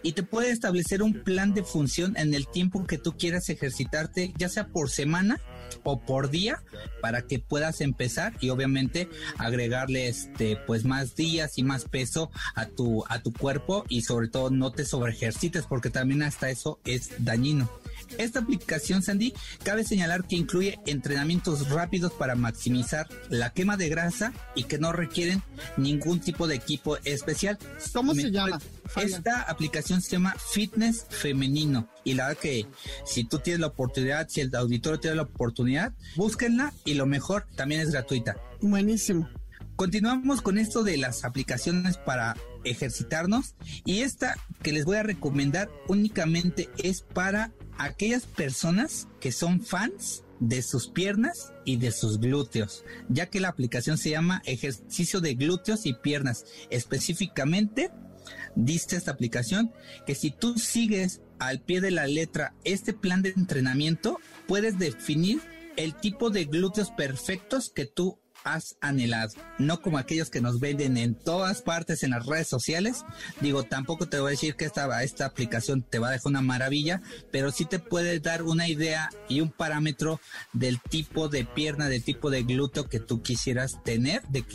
Y 0.04 0.12
te 0.12 0.22
puede 0.22 0.52
establecer 0.52 1.02
un 1.02 1.24
plan 1.24 1.56
de 1.56 1.64
función 1.64 2.16
en 2.18 2.36
el 2.36 2.48
tiempo 2.48 2.86
que 2.86 3.00
tú 3.00 3.18
quieras 3.18 3.50
ejercitarte, 3.50 4.34
ya 4.38 4.48
sea 4.48 4.68
por 4.68 4.92
semana 4.92 5.42
o 5.84 6.00
por 6.00 6.30
día 6.30 6.64
para 7.02 7.24
que 7.24 7.40
puedas 7.40 7.82
empezar 7.82 8.34
y 8.40 8.50
obviamente 8.50 9.10
agregarle 9.38 10.08
este 10.08 10.56
pues 10.56 10.86
más 10.86 11.16
días 11.16 11.58
y 11.58 11.64
más 11.64 11.86
peso 11.86 12.32
a 12.56 12.66
tu 12.66 13.04
a 13.10 13.22
tu 13.22 13.34
cuerpo 13.34 13.86
y 13.90 14.02
sobre 14.02 14.28
todo 14.28 14.50
no 14.50 14.72
te 14.72 14.86
sobreejercites 14.86 15.66
porque 15.66 15.90
también 15.90 16.24
hasta 16.24 16.50
eso 16.50 16.80
es 16.86 17.12
dañino. 17.20 17.70
Esta 18.18 18.40
aplicación 18.40 19.04
Sandy 19.04 19.34
cabe 19.64 19.84
señalar 19.84 20.26
que 20.26 20.36
incluye 20.36 20.80
entrenamientos 20.86 21.70
rápidos 21.70 22.14
para 22.14 22.36
maximizar 22.36 23.08
la 23.30 23.52
quema 23.52 23.78
de 23.78 23.90
grasa 23.90 24.34
y 24.56 24.64
que 24.64 24.78
no 24.78 24.94
requieren 24.94 25.44
ningún 25.76 26.20
tipo 26.20 26.48
de 26.48 26.56
equipo 26.56 26.98
especial. 27.04 27.58
¿Cómo 27.94 28.14
se 28.14 28.32
llama? 28.32 28.60
Esta 28.96 29.42
aplicación 29.42 30.02
se 30.02 30.12
llama 30.12 30.36
Fitness 30.38 31.06
Femenino 31.10 31.90
y 32.04 32.14
la 32.14 32.28
verdad 32.28 32.42
que 32.42 32.66
si 33.06 33.24
tú 33.24 33.40
tienes 33.40 33.60
la 33.60 33.68
oportunidad, 33.68 34.28
si 34.30 34.42
el 34.42 34.56
auditorio 34.56 35.00
tiene 35.00 35.18
la 35.18 35.24
oportunidad, 35.24 35.94
búsquenla 36.16 36.74
y 36.86 36.94
lo 36.94 37.06
mejor 37.06 37.46
también 37.56 37.82
es 37.82 37.92
gratuita. 37.92 38.38
Buenísimo. 38.62 39.30
Continuamos 39.76 40.42
con 40.42 40.58
esto 40.58 40.84
de 40.84 40.98
las 40.98 41.24
aplicaciones 41.24 41.98
para 41.98 42.36
ejercitarnos 42.64 43.56
y 43.86 44.00
esta 44.02 44.36
que 44.64 44.72
les 44.72 44.86
voy 44.86 44.98
a 44.98 45.04
recomendar 45.04 45.70
únicamente 45.88 46.70
es 46.84 47.02
para 47.02 47.52
aquellas 47.78 48.26
personas 48.26 49.08
que 49.20 49.32
son 49.32 49.62
fans 49.62 50.24
de 50.40 50.62
sus 50.62 50.88
piernas 50.88 51.54
y 51.66 51.78
de 51.78 51.92
sus 51.92 52.20
glúteos, 52.20 52.84
ya 53.10 53.28
que 53.28 53.40
la 53.40 53.50
aplicación 53.50 53.98
se 53.98 54.12
llama 54.12 54.42
ejercicio 54.46 55.22
de 55.22 55.36
glúteos 55.36 55.86
y 55.86 55.94
piernas. 55.94 56.46
Específicamente, 56.70 57.92
diste 58.58 58.96
esta 58.96 59.12
aplicación 59.12 59.72
que 60.06 60.16
si 60.16 60.32
tú 60.32 60.58
sigues 60.58 61.22
al 61.40 61.62
pie 61.62 61.80
de 61.80 61.92
la 61.92 62.08
letra 62.08 62.56
este 62.64 62.94
plan 62.94 63.22
de 63.22 63.30
entrenamiento, 63.30 64.20
puedes 64.48 64.80
definir 64.80 65.42
el 65.76 65.94
tipo 65.96 66.32
de 66.32 66.46
glúteos 66.46 66.90
perfectos 66.92 67.70
que 67.70 67.86
tú 67.86 68.20
has 68.44 68.78
anhelado, 68.82 69.34
no 69.58 69.82
como 69.82 69.98
aquellos 69.98 70.30
que 70.30 70.42
nos 70.42 70.60
venden 70.60 70.98
en 70.98 71.16
todas 71.16 71.62
partes 71.62 72.04
en 72.04 72.12
las 72.12 72.26
redes 72.26 72.48
sociales. 72.48 73.04
Digo, 73.42 73.64
tampoco 73.64 74.08
te 74.08 74.20
voy 74.20 74.30
a 74.30 74.32
decir 74.32 74.56
que 74.56 74.66
esta, 74.66 75.04
esta 75.04 75.26
aplicación 75.26 75.84
te 75.84 76.00
va 76.00 76.10
a 76.10 76.12
dejar 76.12 76.28
una 76.28 76.42
maravilla, 76.42 77.02
pero 77.32 77.52
sí 77.52 77.66
te 77.66 77.80
puede 77.80 78.20
dar 78.20 78.44
una 78.44 78.68
idea 78.68 79.10
y 79.28 79.42
un 79.42 79.52
parámetro 79.52 80.20
del 80.54 80.80
tipo 80.82 81.30
de 81.30 81.46
pierna, 81.46 81.90
del 81.90 82.04
tipo 82.04 82.30
de 82.30 82.44
glúteo 82.44 82.88
que 82.88 83.00
tú 83.00 83.22
quisieras 83.22 83.84
tener, 83.84 84.24
de 84.30 84.46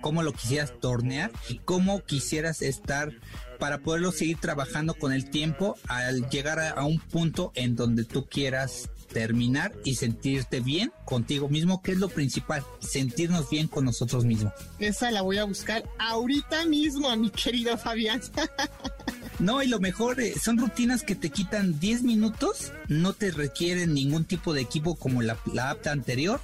cómo 0.00 0.22
lo 0.22 0.32
quisieras 0.32 0.72
tornear 0.80 1.30
y 1.48 1.58
cómo 1.58 2.02
quisieras 2.04 2.62
estar 2.62 3.12
para 3.58 3.78
poderlo 3.78 4.12
seguir 4.12 4.38
trabajando 4.38 4.94
con 4.94 5.12
el 5.12 5.30
tiempo 5.30 5.76
al 5.88 6.28
llegar 6.28 6.60
a, 6.60 6.84
un 6.84 6.98
punto 6.98 7.52
en 7.54 7.76
donde 7.76 8.04
tú 8.04 8.26
quieras 8.26 8.90
terminar 9.12 9.72
y 9.84 9.94
sentirte 9.94 10.60
bien 10.60 10.92
contigo 11.04 11.48
mismo, 11.48 11.82
que 11.82 11.92
es 11.92 11.98
lo 11.98 12.08
principal, 12.08 12.64
sentirnos 12.80 13.48
bien 13.48 13.68
con 13.68 13.84
nosotros 13.84 14.24
mismos. 14.24 14.52
Esa 14.78 15.10
la 15.10 15.22
voy 15.22 15.38
a 15.38 15.44
buscar 15.44 15.88
ahorita 15.98 16.66
mismo, 16.66 17.14
mi 17.16 17.30
querido 17.30 17.76
Fabián. 17.78 18.20
No, 19.38 19.62
y 19.62 19.66
lo 19.66 19.80
mejor 19.80 20.18
eh, 20.20 20.32
son 20.42 20.56
rutinas 20.56 21.02
que 21.02 21.14
te 21.14 21.28
quitan 21.28 21.78
10 21.78 22.04
minutos, 22.04 22.72
no 22.88 23.12
te 23.12 23.30
requieren 23.30 23.92
ningún 23.92 24.24
tipo 24.24 24.54
de 24.54 24.62
equipo 24.62 24.94
como 24.94 25.20
la, 25.20 25.38
la 25.52 25.70
app 25.70 25.86
anterior 25.88 26.40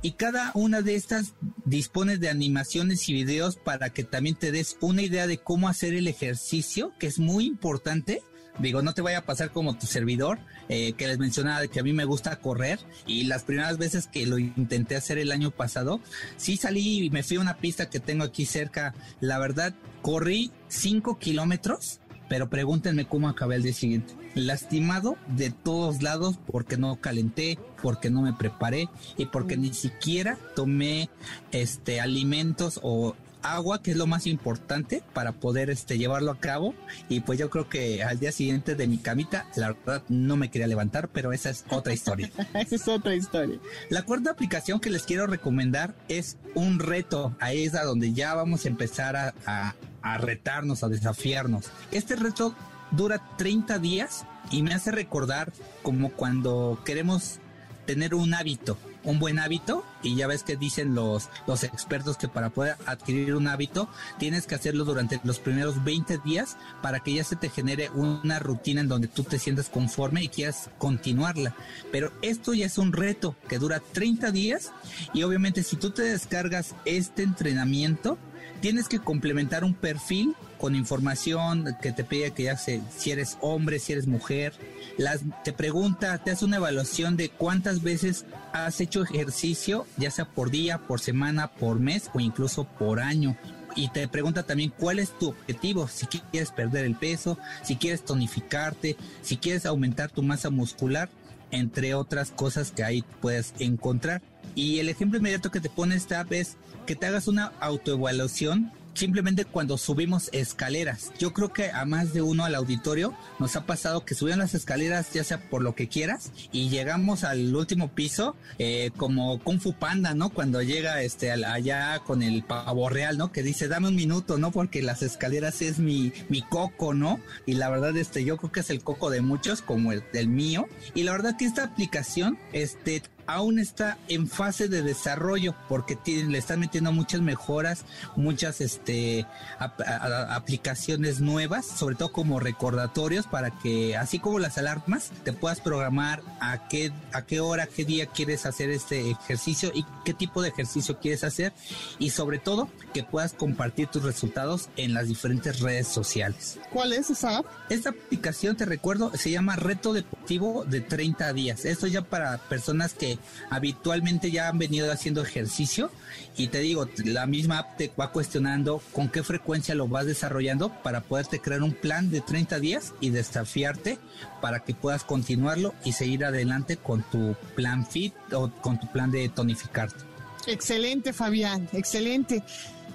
y 0.00 0.12
cada 0.12 0.52
una 0.54 0.80
de 0.80 0.94
estas 0.94 1.34
dispone 1.64 2.18
de 2.18 2.28
animaciones 2.28 3.08
y 3.08 3.14
videos 3.14 3.56
para 3.56 3.90
que 3.90 4.04
también 4.04 4.36
te 4.36 4.52
des 4.52 4.76
una 4.80 5.02
idea 5.02 5.26
de 5.26 5.38
cómo 5.38 5.68
hacer 5.68 5.94
el 5.94 6.06
ejercicio, 6.06 6.92
que 7.00 7.08
es 7.08 7.18
muy 7.18 7.46
importante. 7.46 8.22
Digo, 8.60 8.80
no 8.80 8.94
te 8.94 9.02
vaya 9.02 9.18
a 9.18 9.26
pasar 9.26 9.50
como 9.50 9.76
tu 9.76 9.86
servidor, 9.86 10.38
eh, 10.68 10.92
que 10.92 11.08
les 11.08 11.18
mencionaba 11.18 11.66
que 11.66 11.80
a 11.80 11.82
mí 11.82 11.92
me 11.92 12.04
gusta 12.04 12.36
correr 12.36 12.78
y 13.06 13.24
las 13.24 13.42
primeras 13.42 13.76
veces 13.76 14.06
que 14.06 14.24
lo 14.24 14.38
intenté 14.38 14.96
hacer 14.96 15.18
el 15.18 15.32
año 15.32 15.50
pasado, 15.50 16.00
sí 16.36 16.56
salí 16.56 17.04
y 17.04 17.10
me 17.10 17.22
fui 17.22 17.36
a 17.36 17.40
una 17.40 17.58
pista 17.58 17.90
que 17.90 18.00
tengo 18.00 18.24
aquí 18.24 18.46
cerca. 18.46 18.94
La 19.20 19.38
verdad, 19.38 19.74
corrí 20.00 20.52
5 20.68 21.18
kilómetros 21.18 22.00
pero 22.28 22.48
pregúntenme 22.48 23.06
cómo 23.06 23.28
acabé 23.28 23.56
el 23.56 23.62
día 23.62 23.72
siguiente. 23.72 24.14
Lastimado 24.34 25.16
de 25.28 25.50
todos 25.50 26.02
lados 26.02 26.38
porque 26.46 26.76
no 26.76 27.00
calenté, 27.00 27.58
porque 27.82 28.10
no 28.10 28.22
me 28.22 28.32
preparé 28.32 28.88
y 29.16 29.26
porque 29.26 29.56
ni 29.56 29.72
siquiera 29.72 30.38
tomé 30.54 31.08
este 31.52 32.00
alimentos 32.00 32.80
o 32.82 33.14
agua, 33.46 33.82
que 33.82 33.92
es 33.92 33.96
lo 33.96 34.06
más 34.06 34.26
importante 34.26 35.02
para 35.12 35.32
poder 35.32 35.70
este 35.70 35.98
llevarlo 35.98 36.30
a 36.30 36.40
cabo. 36.40 36.74
Y 37.08 37.20
pues 37.20 37.38
yo 37.38 37.50
creo 37.50 37.68
que 37.68 38.02
al 38.02 38.18
día 38.18 38.32
siguiente 38.32 38.74
de 38.74 38.86
mi 38.86 38.98
camita, 38.98 39.48
la 39.56 39.72
verdad 39.72 40.02
no 40.08 40.36
me 40.36 40.50
quería 40.50 40.66
levantar, 40.66 41.08
pero 41.08 41.32
esa 41.32 41.50
es 41.50 41.64
otra 41.70 41.94
historia. 41.94 42.30
esa 42.54 42.74
es 42.74 42.88
otra 42.88 43.14
historia. 43.14 43.58
La 43.88 44.02
cuarta 44.02 44.30
aplicación 44.30 44.80
que 44.80 44.90
les 44.90 45.04
quiero 45.04 45.26
recomendar 45.26 45.94
es 46.08 46.36
un 46.54 46.78
reto. 46.78 47.36
Ahí 47.40 47.64
es 47.64 47.74
a 47.74 47.84
donde 47.84 48.12
ya 48.12 48.34
vamos 48.34 48.64
a 48.64 48.68
empezar 48.68 49.16
a, 49.16 49.34
a 49.46 49.74
retarnos, 50.18 50.82
a 50.82 50.88
desafiarnos. 50.88 51.70
Este 51.90 52.16
reto 52.16 52.54
dura 52.90 53.20
30 53.36 53.78
días 53.78 54.24
y 54.50 54.62
me 54.62 54.74
hace 54.74 54.90
recordar 54.90 55.52
como 55.82 56.10
cuando 56.10 56.80
queremos 56.84 57.40
tener 57.86 58.14
un 58.14 58.34
hábito, 58.34 58.76
un 59.04 59.18
buen 59.18 59.38
hábito, 59.38 59.84
y 60.02 60.16
ya 60.16 60.26
ves 60.26 60.42
que 60.42 60.56
dicen 60.56 60.94
los, 60.94 61.28
los 61.46 61.62
expertos 61.62 62.16
que 62.16 62.28
para 62.28 62.50
poder 62.50 62.76
adquirir 62.84 63.34
un 63.34 63.46
hábito 63.46 63.88
tienes 64.18 64.46
que 64.46 64.56
hacerlo 64.56 64.84
durante 64.84 65.20
los 65.24 65.38
primeros 65.38 65.82
20 65.84 66.18
días 66.18 66.56
para 66.82 67.00
que 67.00 67.14
ya 67.14 67.24
se 67.24 67.36
te 67.36 67.48
genere 67.48 67.90
una 67.90 68.38
rutina 68.40 68.80
en 68.80 68.88
donde 68.88 69.08
tú 69.08 69.22
te 69.22 69.38
sientas 69.38 69.68
conforme 69.68 70.24
y 70.24 70.28
quieras 70.28 70.70
continuarla. 70.78 71.54
Pero 71.92 72.12
esto 72.22 72.52
ya 72.52 72.66
es 72.66 72.76
un 72.76 72.92
reto 72.92 73.36
que 73.48 73.58
dura 73.58 73.80
30 73.92 74.32
días 74.32 74.72
y 75.14 75.22
obviamente 75.22 75.62
si 75.62 75.76
tú 75.76 75.90
te 75.90 76.02
descargas 76.02 76.74
este 76.84 77.22
entrenamiento, 77.22 78.18
tienes 78.60 78.88
que 78.88 78.98
complementar 78.98 79.64
un 79.64 79.74
perfil 79.74 80.34
con 80.58 80.74
información 80.74 81.76
que 81.82 81.92
te 81.92 82.04
pide 82.04 82.32
que 82.32 82.44
ya 82.44 82.56
sé 82.56 82.80
si 82.96 83.10
eres 83.10 83.36
hombre, 83.40 83.78
si 83.78 83.92
eres 83.92 84.06
mujer. 84.06 84.54
Las, 84.96 85.20
te 85.44 85.52
pregunta, 85.52 86.18
te 86.18 86.30
hace 86.30 86.44
una 86.44 86.56
evaluación 86.56 87.16
de 87.16 87.28
cuántas 87.28 87.82
veces 87.82 88.24
has 88.52 88.80
hecho 88.80 89.02
ejercicio, 89.02 89.86
ya 89.96 90.10
sea 90.10 90.24
por 90.24 90.50
día, 90.50 90.78
por 90.78 91.00
semana, 91.00 91.48
por 91.48 91.78
mes 91.78 92.10
o 92.14 92.20
incluso 92.20 92.64
por 92.64 93.00
año. 93.00 93.36
Y 93.74 93.90
te 93.90 94.08
pregunta 94.08 94.44
también 94.44 94.72
cuál 94.76 94.98
es 94.98 95.16
tu 95.18 95.28
objetivo, 95.28 95.86
si 95.86 96.06
quieres 96.06 96.50
perder 96.50 96.86
el 96.86 96.94
peso, 96.96 97.38
si 97.62 97.76
quieres 97.76 98.04
tonificarte, 98.04 98.96
si 99.20 99.36
quieres 99.36 99.66
aumentar 99.66 100.10
tu 100.10 100.22
masa 100.22 100.48
muscular, 100.48 101.10
entre 101.50 101.94
otras 101.94 102.30
cosas 102.30 102.70
que 102.70 102.82
ahí 102.82 103.04
puedes 103.20 103.52
encontrar. 103.58 104.22
Y 104.56 104.80
el 104.80 104.88
ejemplo 104.88 105.18
inmediato 105.18 105.52
que 105.52 105.60
te 105.60 105.70
pone 105.70 105.94
esta 105.94 106.18
app 106.18 106.32
es 106.32 106.56
que 106.86 106.96
te 106.96 107.06
hagas 107.06 107.28
una 107.28 107.52
autoevaluación 107.60 108.72
simplemente 108.96 109.44
cuando 109.44 109.78
subimos 109.78 110.30
escaleras. 110.32 111.12
Yo 111.18 111.32
creo 111.32 111.52
que 111.52 111.70
a 111.70 111.84
más 111.84 112.12
de 112.12 112.22
uno 112.22 112.44
al 112.44 112.54
auditorio 112.54 113.14
nos 113.38 113.54
ha 113.56 113.66
pasado 113.66 114.04
que 114.04 114.14
subían 114.14 114.38
las 114.38 114.54
escaleras 114.54 115.12
ya 115.12 115.22
sea 115.22 115.38
por 115.38 115.62
lo 115.62 115.74
que 115.74 115.88
quieras 115.88 116.32
y 116.52 116.68
llegamos 116.68 117.24
al 117.24 117.54
último 117.54 117.88
piso 117.88 118.36
eh, 118.58 118.90
como 118.96 119.38
Kung 119.40 119.60
Fu 119.60 119.74
Panda, 119.74 120.14
¿no? 120.14 120.30
Cuando 120.30 120.62
llega 120.62 121.02
este 121.02 121.30
allá 121.30 121.98
con 122.00 122.22
el 122.22 122.42
pavo 122.42 122.88
real, 122.88 123.18
¿no? 123.18 123.32
Que 123.32 123.42
dice 123.42 123.68
dame 123.68 123.88
un 123.88 123.96
minuto, 123.96 124.38
¿no? 124.38 124.50
Porque 124.50 124.82
las 124.82 125.02
escaleras 125.02 125.60
es 125.62 125.78
mi, 125.78 126.12
mi 126.28 126.42
coco, 126.42 126.94
¿no? 126.94 127.20
Y 127.44 127.54
la 127.54 127.68
verdad 127.68 127.96
este 127.96 128.24
yo 128.24 128.38
creo 128.38 128.52
que 128.52 128.60
es 128.60 128.70
el 128.70 128.82
coco 128.82 129.10
de 129.10 129.20
muchos 129.20 129.62
como 129.62 129.92
el 129.92 130.02
del 130.12 130.28
mío 130.28 130.66
y 130.94 131.02
la 131.02 131.12
verdad 131.12 131.36
que 131.36 131.44
esta 131.44 131.64
aplicación 131.64 132.38
este 132.52 133.02
aún 133.26 133.58
está 133.58 133.98
en 134.08 134.28
fase 134.28 134.68
de 134.68 134.82
desarrollo 134.82 135.54
porque 135.68 135.98
le 136.06 136.38
están 136.38 136.60
metiendo 136.60 136.92
muchas 136.92 137.20
mejoras, 137.20 137.84
muchas 138.16 138.60
este, 138.60 139.26
aplicaciones 139.58 141.20
nuevas, 141.20 141.66
sobre 141.66 141.96
todo 141.96 142.12
como 142.12 142.40
recordatorios 142.40 143.26
para 143.26 143.50
que 143.50 143.96
así 143.96 144.18
como 144.18 144.38
las 144.38 144.58
alarmas 144.58 145.10
te 145.24 145.32
puedas 145.32 145.60
programar 145.60 146.22
a 146.40 146.68
qué 146.68 146.92
a 147.12 147.22
qué 147.22 147.40
hora, 147.40 147.66
qué 147.66 147.84
día 147.84 148.06
quieres 148.06 148.46
hacer 148.46 148.70
este 148.70 149.10
ejercicio 149.10 149.70
y 149.74 149.84
qué 150.04 150.14
tipo 150.14 150.42
de 150.42 150.48
ejercicio 150.48 150.98
quieres 150.98 151.24
hacer 151.24 151.52
y 151.98 152.10
sobre 152.10 152.38
todo 152.38 152.68
que 152.92 153.02
puedas 153.02 153.32
compartir 153.32 153.88
tus 153.88 154.02
resultados 154.02 154.68
en 154.76 154.94
las 154.94 155.08
diferentes 155.08 155.60
redes 155.60 155.88
sociales. 155.88 156.58
¿Cuál 156.72 156.92
es 156.92 157.10
esa 157.10 157.38
app? 157.38 157.46
Esta 157.70 157.90
aplicación 157.90 158.56
te 158.56 158.64
recuerdo 158.64 159.12
se 159.16 159.30
llama 159.30 159.56
Reto 159.56 159.92
Deportivo 159.92 160.64
de 160.64 160.80
30 160.80 161.32
días. 161.32 161.64
Esto 161.64 161.86
ya 161.86 162.02
para 162.02 162.38
personas 162.38 162.94
que 162.94 163.15
habitualmente 163.50 164.30
ya 164.30 164.48
han 164.48 164.58
venido 164.58 164.90
haciendo 164.92 165.22
ejercicio 165.22 165.90
y 166.36 166.48
te 166.48 166.60
digo, 166.60 166.88
la 167.04 167.26
misma 167.26 167.58
app 167.58 167.76
te 167.76 167.90
va 167.98 168.12
cuestionando 168.12 168.82
con 168.92 169.08
qué 169.08 169.22
frecuencia 169.22 169.74
lo 169.74 169.88
vas 169.88 170.06
desarrollando 170.06 170.70
para 170.82 171.00
poderte 171.00 171.40
crear 171.40 171.62
un 171.62 171.72
plan 171.72 172.10
de 172.10 172.20
30 172.20 172.60
días 172.60 172.94
y 173.00 173.10
desafiarte 173.10 173.98
para 174.40 174.60
que 174.60 174.74
puedas 174.74 175.04
continuarlo 175.04 175.74
y 175.84 175.92
seguir 175.92 176.24
adelante 176.24 176.76
con 176.76 177.02
tu 177.02 177.36
plan 177.54 177.86
fit 177.86 178.14
o 178.32 178.50
con 178.50 178.78
tu 178.78 178.90
plan 178.92 179.10
de 179.10 179.28
tonificarte. 179.28 180.04
Excelente, 180.46 181.12
Fabián, 181.12 181.68
excelente. 181.72 182.42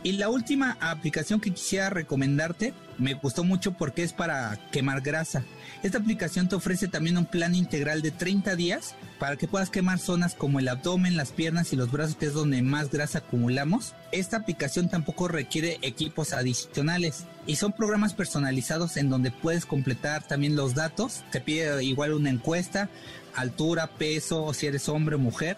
Y 0.04 0.14
la 0.14 0.30
última 0.30 0.78
aplicación 0.80 1.40
que 1.40 1.52
quisiera 1.52 1.90
recomendarte 1.90 2.74
me 2.98 3.14
gustó 3.14 3.44
mucho 3.44 3.74
porque 3.74 4.04
es 4.04 4.14
para 4.14 4.58
quemar 4.72 5.02
grasa. 5.02 5.44
Esta 5.84 5.98
aplicación 5.98 6.48
te 6.48 6.56
ofrece 6.56 6.88
también 6.88 7.18
un 7.18 7.26
plan 7.26 7.56
integral 7.56 8.04
de 8.04 8.12
30 8.12 8.56
días 8.56 8.94
para 9.18 9.36
que 9.36 9.48
puedas 9.48 9.72
quemar 9.72 9.98
zonas 9.98 10.36
como 10.36 10.60
el 10.60 10.68
abdomen, 10.68 11.18
las 11.18 11.32
piernas 11.32 11.74
y 11.74 11.76
los 11.76 11.92
brazos, 11.92 12.16
que 12.16 12.28
es 12.28 12.34
donde 12.34 12.62
más 12.62 12.92
grasa 12.92 13.20
acumulamos. 13.20 13.96
Esta 14.12 14.38
aplicación 14.38 14.90
tampoco 14.90 15.28
requiere 15.28 15.80
equipos 15.82 16.34
adicionales 16.34 17.26
y 17.48 17.56
son 17.56 17.72
programas 17.72 18.14
personalizados 18.14 18.96
en 18.98 19.10
donde 19.10 19.32
puedes 19.32 19.66
completar 19.66 20.28
también 20.28 20.56
los 20.56 20.76
datos. 20.76 21.24
Te 21.32 21.42
pide 21.42 21.84
igual 21.84 22.14
una 22.14 22.30
encuesta, 22.30 22.88
altura, 23.36 23.88
peso, 23.98 24.54
si 24.54 24.68
eres 24.68 24.88
hombre 24.88 25.16
o 25.16 25.20
mujer 25.20 25.58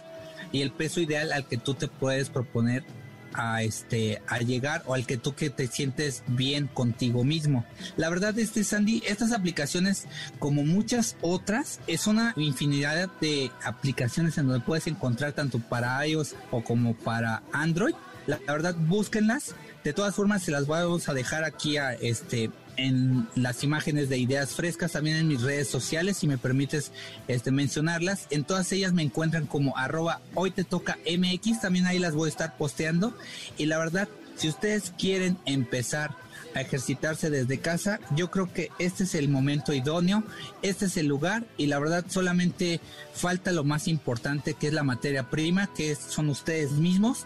y 0.54 0.62
el 0.62 0.72
peso 0.72 1.02
ideal 1.02 1.34
al 1.34 1.48
que 1.48 1.58
tú 1.58 1.74
te 1.74 1.90
puedes 1.90 2.30
proponer 2.30 2.86
a 3.34 3.64
este 3.64 4.22
a 4.28 4.40
llegar 4.40 4.84
o 4.86 4.94
al 4.94 5.06
que 5.06 5.18
tú 5.18 5.36
que 5.36 5.50
te 5.50 5.68
sientes 5.68 6.24
bien 6.28 6.68
contigo 6.68 7.24
mismo. 7.24 7.66
La 7.98 8.10
verdad 8.10 8.38
este 8.38 8.64
Sandy, 8.64 9.04
estas 9.06 9.32
aplicaciones 9.32 10.06
como 10.40 10.64
muchas 10.64 11.16
otras 11.22 11.80
es 11.88 12.08
una 12.08 12.34
infinidad 12.38 13.10
de 13.22 13.52
aplicaciones 13.64 14.38
en 14.38 14.48
donde 14.48 14.66
puedes 14.66 14.88
encontrar 14.88 15.34
tanto 15.34 15.60
para 15.60 16.06
iOS 16.06 16.36
o 16.52 16.64
como 16.64 16.96
para 16.96 17.44
Android. 17.52 17.96
La, 18.28 18.40
la 18.46 18.54
verdad 18.54 18.76
búsquenlas. 18.76 19.56
De 19.84 19.92
todas 19.92 20.16
formas 20.16 20.44
se 20.44 20.52
las 20.52 20.66
vamos 20.66 21.10
a 21.10 21.14
dejar 21.14 21.44
aquí 21.44 21.76
a 21.78 21.94
este 21.94 22.50
en 22.78 23.28
las 23.36 23.64
imágenes 23.64 24.10
de 24.10 24.18
ideas 24.18 24.52
frescas, 24.52 24.94
también 24.94 25.18
en 25.18 25.28
mis 25.28 25.42
redes 25.42 25.68
sociales, 25.68 26.18
si 26.18 26.28
me 26.28 26.38
permites 26.38 26.92
este, 27.28 27.52
mencionarlas. 27.52 28.28
En 28.30 28.44
todas 28.44 28.72
ellas 28.72 28.94
me 28.94 29.04
encuentran 29.04 29.46
como 29.46 29.78
arroba 29.78 30.22
hoy 30.36 30.52
te 30.52 30.64
toca 30.64 30.98
MX, 31.06 31.62
también 31.62 31.86
ahí 31.86 32.00
las 32.00 32.16
voy 32.16 32.28
a 32.28 32.32
estar 32.32 32.58
posteando. 32.58 33.16
Y 33.58 33.66
la 33.66 33.78
verdad, 33.78 34.08
si 34.36 34.50
ustedes 34.50 34.94
quieren 34.98 35.38
empezar 35.46 36.16
a 36.56 36.62
ejercitarse 36.62 37.30
desde 37.30 37.60
casa, 37.60 38.00
yo 38.16 38.30
creo 38.30 38.52
que 38.52 38.70
este 38.80 39.06
es 39.06 39.16
el 39.16 39.30
momento 39.30 39.74
idóneo, 39.74 40.24
este 40.62 40.86
es 40.86 40.98
el 40.98 41.08
lugar 41.08 41.46
y 41.58 41.68
la 41.68 41.80
verdad 41.80 42.06
solamente 42.08 42.80
falta 43.14 43.52
lo 43.52 43.64
más 43.64 43.88
importante 43.88 44.54
que 44.54 44.68
es 44.68 44.74
la 44.74 44.84
materia 44.84 45.30
prima, 45.30 45.70
que 45.74 45.96
son 45.96 46.30
ustedes 46.30 46.72
mismos 46.74 47.26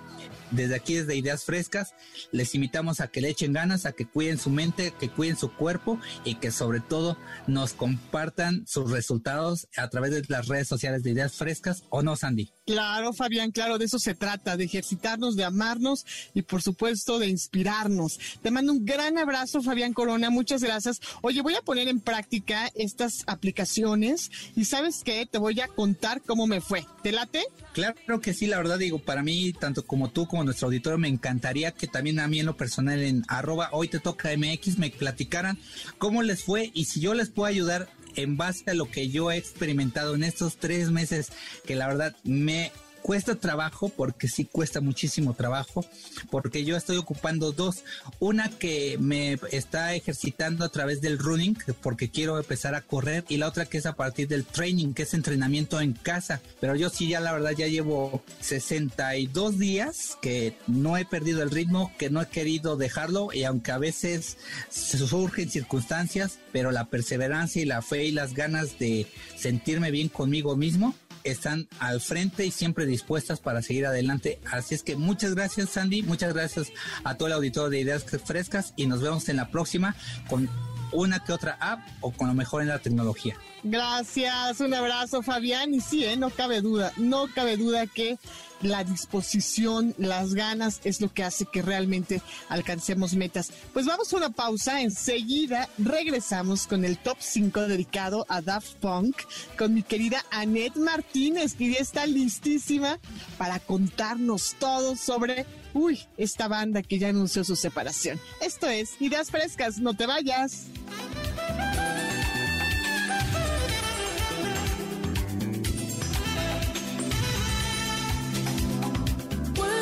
desde 0.51 0.75
aquí, 0.75 0.95
desde 0.95 1.15
Ideas 1.15 1.43
Frescas, 1.43 1.93
les 2.31 2.53
invitamos 2.55 2.99
a 2.99 3.07
que 3.07 3.21
le 3.21 3.29
echen 3.29 3.53
ganas, 3.53 3.85
a 3.85 3.91
que 3.91 4.05
cuiden 4.05 4.37
su 4.37 4.49
mente, 4.49 4.93
que 4.99 5.09
cuiden 5.09 5.37
su 5.37 5.53
cuerpo 5.53 5.99
y 6.23 6.35
que 6.35 6.51
sobre 6.51 6.79
todo 6.79 7.17
nos 7.47 7.73
compartan 7.73 8.65
sus 8.67 8.91
resultados 8.91 9.67
a 9.77 9.89
través 9.89 10.11
de 10.11 10.23
las 10.27 10.47
redes 10.47 10.67
sociales 10.67 11.03
de 11.03 11.11
Ideas 11.11 11.35
Frescas 11.35 11.83
o 11.89 12.01
no, 12.01 12.15
Sandy. 12.15 12.56
Claro, 12.67 13.13
Fabián, 13.13 13.51
claro, 13.51 13.77
de 13.77 13.85
eso 13.85 13.97
se 13.97 14.13
trata, 14.13 14.57
de 14.57 14.65
ejercitarnos, 14.65 15.37
de 15.37 15.45
amarnos 15.45 16.05
y 16.33 16.41
por 16.41 16.61
supuesto 16.61 17.17
de 17.17 17.29
inspirarnos. 17.29 18.19
Te 18.41 18.51
mando 18.51 18.73
un 18.73 18.83
gran 18.83 19.17
abrazo, 19.17 19.61
Fabián 19.61 19.93
Corona, 19.93 20.29
muchas 20.29 20.61
gracias. 20.61 20.99
Oye, 21.21 21.41
voy 21.41 21.55
a 21.55 21.61
poner 21.61 21.87
en 21.87 22.01
práctica 22.01 22.69
estas 22.75 23.23
aplicaciones 23.25 24.31
y 24.53 24.65
sabes 24.65 25.03
qué, 25.05 25.25
te 25.25 25.37
voy 25.37 25.61
a 25.61 25.69
contar 25.69 26.21
cómo 26.21 26.45
me 26.45 26.59
fue. 26.59 26.85
¿Te 27.03 27.13
late? 27.13 27.45
Claro 27.71 28.19
que 28.19 28.33
sí, 28.33 28.47
la 28.47 28.57
verdad 28.57 28.77
digo, 28.77 28.99
para 28.99 29.23
mí, 29.23 29.53
tanto 29.53 29.85
como 29.85 30.09
tú 30.09 30.27
como 30.27 30.43
nuestro 30.43 30.65
auditorio, 30.67 30.97
me 30.97 31.07
encantaría 31.07 31.71
que 31.71 31.87
también 31.87 32.19
a 32.19 32.27
mí 32.27 32.41
en 32.41 32.47
lo 32.47 32.57
personal 32.57 33.01
en 33.01 33.23
arroba 33.29 33.69
hoy 33.71 33.87
te 33.87 34.01
toca 34.01 34.35
MX 34.35 34.77
me 34.77 34.89
platicaran 34.89 35.57
cómo 35.99 36.21
les 36.21 36.43
fue 36.43 36.71
y 36.73 36.85
si 36.85 36.99
yo 36.99 37.13
les 37.13 37.29
puedo 37.29 37.47
ayudar 37.47 37.87
en 38.17 38.35
base 38.35 38.69
a 38.69 38.73
lo 38.73 38.89
que 38.91 39.09
yo 39.09 39.31
he 39.31 39.37
experimentado 39.37 40.15
en 40.15 40.23
estos 40.23 40.57
tres 40.57 40.91
meses, 40.91 41.31
que 41.65 41.75
la 41.75 41.87
verdad 41.87 42.15
me 42.23 42.71
cuesta 43.07 43.35
trabajo, 43.35 43.87
porque 43.87 44.27
sí 44.27 44.43
cuesta 44.43 44.81
muchísimo 44.81 45.33
trabajo, 45.33 45.85
porque 46.29 46.65
yo 46.65 46.75
estoy 46.75 46.97
ocupando 46.97 47.53
dos. 47.53 47.85
Una 48.19 48.49
que 48.49 48.97
me 48.99 49.39
está 49.53 49.95
ejercitando 49.95 50.65
a 50.65 50.69
través 50.69 50.99
del 50.99 51.17
running, 51.17 51.57
porque 51.81 52.09
quiero 52.09 52.37
empezar 52.37 52.75
a 52.75 52.81
correr, 52.81 53.23
y 53.29 53.37
la 53.37 53.47
otra 53.47 53.65
que 53.65 53.77
es 53.77 53.85
a 53.85 53.93
partir 53.93 54.27
del 54.27 54.43
training, 54.43 54.93
que 54.93 55.03
es 55.03 55.13
entrenamiento 55.13 55.79
en 55.79 55.93
casa. 55.93 56.41
Pero 56.59 56.75
yo 56.75 56.89
sí, 56.89 57.07
ya 57.07 57.21
la 57.21 57.31
verdad, 57.31 57.51
ya 57.51 57.67
llevo 57.67 58.21
62 58.41 59.57
días 59.57 60.17
que 60.21 60.57
no 60.67 60.97
he 60.97 61.05
perdido 61.05 61.41
el 61.43 61.49
ritmo, 61.49 61.93
que 61.97 62.09
no 62.09 62.21
he 62.21 62.27
querido 62.27 62.75
dejarlo, 62.75 63.29
y 63.31 63.45
aunque 63.45 63.71
a 63.71 63.77
veces 63.77 64.37
surgen 64.69 65.49
circunstancias, 65.49 66.39
pero 66.51 66.71
la 66.71 66.89
perseverancia 66.89 67.61
y 67.61 67.65
la 67.65 67.81
fe 67.81 68.03
y 68.03 68.11
las 68.11 68.33
ganas 68.33 68.79
de 68.79 69.07
sentirme 69.37 69.91
bien 69.91 70.09
conmigo 70.09 70.57
mismo, 70.57 70.93
están 71.31 71.67
al 71.79 72.01
frente 72.01 72.45
y 72.45 72.51
siempre 72.51 72.85
dispuestas 72.85 73.39
para 73.39 73.61
seguir 73.61 73.85
adelante. 73.85 74.39
Así 74.51 74.75
es 74.75 74.83
que 74.83 74.95
muchas 74.95 75.35
gracias 75.35 75.69
Sandy, 75.69 76.03
muchas 76.03 76.33
gracias 76.33 76.71
a 77.03 77.15
todo 77.15 77.27
el 77.27 77.33
auditorio 77.33 77.69
de 77.69 77.79
Ideas 77.79 78.05
Frescas 78.25 78.73
y 78.75 78.87
nos 78.87 79.01
vemos 79.01 79.29
en 79.29 79.37
la 79.37 79.49
próxima 79.49 79.95
con 80.29 80.49
una 80.91 81.23
que 81.23 81.33
otra 81.33 81.57
app 81.59 81.79
o 82.01 82.11
con 82.11 82.27
lo 82.27 82.33
mejor 82.33 82.61
en 82.61 82.69
la 82.69 82.79
tecnología. 82.79 83.37
Gracias, 83.63 84.59
un 84.61 84.73
abrazo 84.73 85.21
Fabián 85.21 85.73
y 85.73 85.81
sí, 85.81 86.05
¿eh? 86.05 86.15
no 86.17 86.29
cabe 86.29 86.61
duda, 86.61 86.93
no 86.97 87.27
cabe 87.33 87.57
duda 87.57 87.87
que 87.87 88.17
la 88.61 88.83
disposición, 88.83 89.93
las 89.97 90.33
ganas 90.33 90.81
es 90.83 91.01
lo 91.01 91.13
que 91.13 91.23
hace 91.23 91.45
que 91.45 91.61
realmente 91.61 92.21
alcancemos 92.49 93.13
metas. 93.13 93.51
Pues 93.73 93.85
vamos 93.85 94.11
a 94.11 94.17
una 94.17 94.29
pausa, 94.29 94.81
enseguida 94.81 95.69
regresamos 95.77 96.67
con 96.67 96.85
el 96.85 96.97
top 96.97 97.17
5 97.19 97.67
dedicado 97.67 98.25
a 98.29 98.41
Daft 98.41 98.75
Punk 98.75 99.17
con 99.57 99.73
mi 99.73 99.83
querida 99.83 100.23
Annette 100.31 100.77
Martínez, 100.77 101.53
que 101.53 101.71
ya 101.71 101.79
está 101.79 102.05
listísima 102.05 102.99
para 103.37 103.59
contarnos 103.59 104.55
todo 104.59 104.95
sobre, 104.95 105.45
uy, 105.73 105.99
esta 106.17 106.47
banda 106.47 106.81
que 106.81 106.99
ya 106.99 107.09
anunció 107.09 107.43
su 107.43 107.55
separación. 107.55 108.19
Esto 108.41 108.67
es 108.67 108.99
Ideas 108.99 109.31
Frescas, 109.31 109.79
no 109.79 109.93
te 109.93 110.05
vayas. 110.05 110.65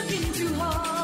Working 0.05 0.33
too 0.33 0.53
hard, 0.55 0.94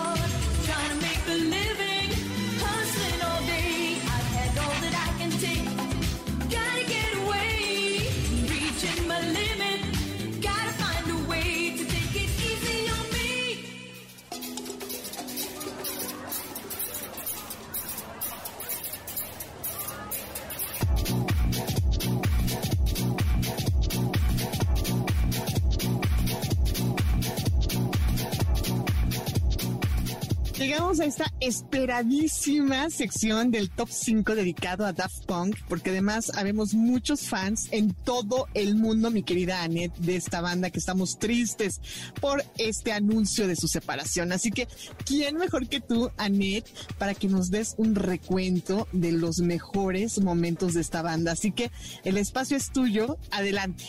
Llegamos 30.62 31.00
a 31.00 31.06
esta 31.06 31.26
esperadísima 31.40 32.88
sección 32.92 33.50
del 33.50 33.72
top 33.72 33.90
5 33.90 34.36
dedicado 34.36 34.86
a 34.86 34.94
Daft 34.94 35.26
Punk, 35.26 35.58
porque 35.68 35.90
además 35.90 36.32
habemos 36.38 36.76
muchos 36.76 37.22
fans 37.22 37.68
en 37.72 37.96
todo 37.96 38.48
el 38.54 38.76
mundo, 38.76 39.10
mi 39.10 39.24
querida 39.24 39.64
Annette, 39.64 39.98
de 39.98 40.18
esta 40.18 40.40
banda 40.40 40.70
que 40.70 40.78
estamos 40.78 41.18
tristes 41.18 41.82
por 42.22 42.46
este 42.60 42.92
anuncio 42.92 43.48
de 43.48 43.56
su 43.56 43.68
separación. 43.68 44.34
Así 44.34 44.52
que, 44.52 44.68
¿quién 45.04 45.38
mejor 45.38 45.68
que 45.68 45.82
tú, 45.82 46.12
Annette, 46.18 46.70
para 47.00 47.16
que 47.16 47.28
nos 47.28 47.50
des 47.50 47.74
un 47.78 47.96
recuento 47.96 48.88
de 48.92 49.14
los 49.14 49.40
mejores 49.40 50.22
momentos 50.22 50.76
de 50.76 50.82
esta 50.82 51.02
banda? 51.02 51.32
Así 51.32 51.52
que 51.52 51.72
el 52.04 52.18
espacio 52.18 52.56
es 52.56 52.72
tuyo, 52.72 53.18
adelante. 53.32 53.86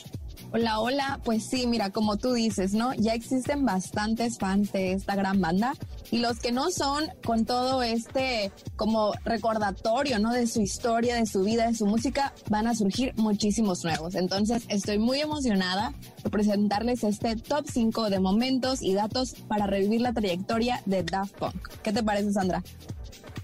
Hola, 0.55 0.81
hola. 0.81 1.19
Pues 1.25 1.47
sí, 1.47 1.67
mira, 1.67 1.89
como 1.89 2.19
tú 2.19 2.35
dices, 2.35 2.75
¿no? 2.75 2.93
Ya 2.93 3.15
existen 3.15 3.65
bastantes 3.65 4.37
fans 4.37 4.71
de 4.71 4.93
esta 4.93 5.15
gran 5.15 5.41
banda 5.41 5.73
y 6.11 6.19
los 6.19 6.41
que 6.41 6.53
no 6.53 6.71
son 6.71 7.07
con 7.25 7.47
todo 7.47 7.83
este 7.83 8.53
como 8.77 9.15
recordatorio, 9.25 10.19
¿no? 10.19 10.31
De 10.31 10.47
su 10.47 10.61
historia, 10.61 11.15
de 11.15 11.25
su 11.25 11.43
vida, 11.43 11.69
de 11.69 11.75
su 11.75 11.87
música, 11.87 12.35
van 12.51 12.67
a 12.67 12.75
surgir 12.75 13.15
muchísimos 13.17 13.83
nuevos. 13.83 14.15
Entonces, 14.15 14.65
estoy 14.69 14.99
muy 14.99 15.21
emocionada 15.21 15.95
por 16.21 16.33
presentarles 16.33 17.03
este 17.03 17.35
top 17.37 17.65
5 17.73 18.11
de 18.11 18.21
momentos 18.21 18.83
y 18.83 18.93
datos 18.93 19.35
para 19.49 19.67
revivir 19.67 20.03
la 20.03 20.13
trayectoria 20.13 20.83
de 20.85 21.03
Daft 21.03 21.35
Punk. 21.39 21.69
¿Qué 21.83 21.95
te 21.95 22.03
parece, 22.03 22.31
Sandra? 22.31 22.63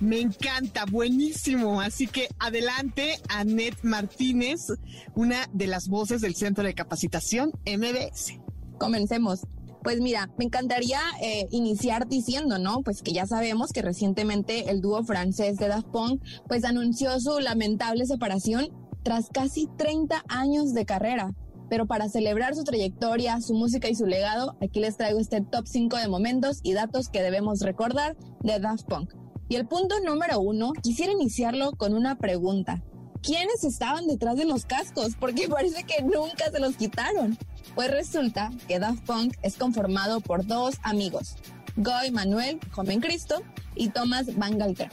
Me 0.01 0.21
encanta, 0.21 0.85
buenísimo. 0.91 1.81
Así 1.81 2.07
que 2.07 2.29
adelante, 2.39 3.19
Annette 3.29 3.83
Martínez, 3.83 4.69
una 5.15 5.49
de 5.53 5.67
las 5.67 5.89
voces 5.89 6.21
del 6.21 6.35
Centro 6.35 6.65
de 6.65 6.75
Capacitación 6.75 7.53
MBS. 7.67 8.39
Comencemos. 8.79 9.41
Pues 9.83 10.01
mira, 10.01 10.29
me 10.37 10.45
encantaría 10.45 11.01
eh, 11.23 11.47
iniciar 11.51 12.09
diciendo, 12.09 12.59
¿no? 12.59 12.83
Pues 12.83 13.03
que 13.03 13.13
ya 13.13 13.27
sabemos 13.27 13.73
que 13.73 13.83
recientemente 13.83 14.71
el 14.71 14.81
dúo 14.81 15.05
francés 15.05 15.57
de 15.57 15.69
Daft 15.69 15.89
Punk 15.89 16.23
pues 16.47 16.65
anunció 16.65 17.19
su 17.21 17.39
lamentable 17.39 18.05
separación 18.07 18.69
tras 19.03 19.29
casi 19.31 19.69
30 19.79 20.25
años 20.29 20.75
de 20.75 20.85
carrera. 20.85 21.33
Pero 21.71 21.87
para 21.87 22.09
celebrar 22.09 22.55
su 22.55 22.65
trayectoria, 22.65 23.41
su 23.41 23.55
música 23.55 23.89
y 23.89 23.95
su 23.95 24.07
legado, 24.07 24.57
aquí 24.63 24.81
les 24.81 24.97
traigo 24.97 25.21
este 25.21 25.43
top 25.43 25.67
5 25.67 25.97
de 25.97 26.09
momentos 26.09 26.61
y 26.63 26.73
datos 26.73 27.09
que 27.09 27.23
debemos 27.23 27.61
recordar 27.61 28.17
de 28.41 28.59
Daft 28.59 28.87
Punk. 28.87 29.13
Y 29.49 29.57
el 29.57 29.67
punto 29.67 29.99
número 30.01 30.41
uno, 30.41 30.73
quisiera 30.83 31.13
iniciarlo 31.13 31.73
con 31.73 31.95
una 31.95 32.19
pregunta. 32.19 32.83
¿Quiénes 33.23 33.65
estaban 33.65 34.07
detrás 34.07 34.37
de 34.37 34.45
los 34.45 34.65
cascos? 34.65 35.17
Porque 35.19 35.49
parece 35.51 35.85
que 35.85 36.03
nunca 36.03 36.51
se 36.53 36.61
los 36.61 36.77
quitaron. 36.77 37.39
Pues 37.75 37.91
resulta 37.91 38.51
que 38.67 38.79
Daft 38.79 39.05
Punk 39.05 39.35
es 39.43 39.57
conformado 39.57 40.21
por 40.21 40.47
dos 40.47 40.77
amigos, 40.83 41.37
Guy 41.77 42.11
Manuel, 42.13 42.61
joven 42.71 43.01
Cristo, 43.01 43.43
y 43.75 43.89
Thomas 43.89 44.37
Van 44.37 44.59
Galter. 44.59 44.91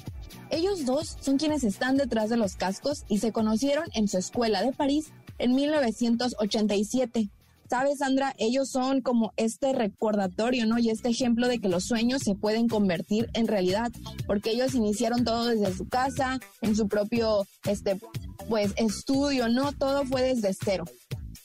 Ellos 0.50 0.86
dos 0.86 1.18
son 1.20 1.38
quienes 1.38 1.64
están 1.64 1.98
detrás 1.98 2.30
de 2.30 2.38
los 2.38 2.56
cascos 2.56 3.04
y 3.08 3.18
se 3.18 3.32
conocieron 3.32 3.86
en 3.94 4.08
su 4.08 4.18
escuela 4.18 4.62
de 4.62 4.72
París 4.72 5.12
en 5.38 5.56
1987. 5.56 7.30
¿Sabes, 7.70 7.98
Sandra? 7.98 8.34
Ellos 8.38 8.70
son 8.70 9.02
como 9.02 9.34
este 9.38 9.74
recordatorio, 9.74 10.68
¿no? 10.68 10.78
Y 10.78 10.90
este 10.90 11.10
ejemplo 11.10 11.48
de 11.48 11.60
que 11.60 11.68
los 11.68 11.86
sueños 11.86 12.22
se 12.22 12.36
pueden 12.36 12.68
convertir 12.68 13.30
en 13.34 13.48
realidad, 13.48 13.92
porque 14.28 14.52
ellos 14.52 14.76
iniciaron 14.76 15.24
todo 15.24 15.46
desde 15.48 15.76
su 15.76 15.88
casa, 15.88 16.40
en 16.62 16.76
su 16.76 16.88
propio, 16.88 17.48
este, 17.66 18.00
pues, 18.48 18.74
estudio, 18.78 19.50
¿no? 19.50 19.72
Todo 19.72 20.06
fue 20.06 20.22
desde 20.22 20.54
cero. 20.54 20.86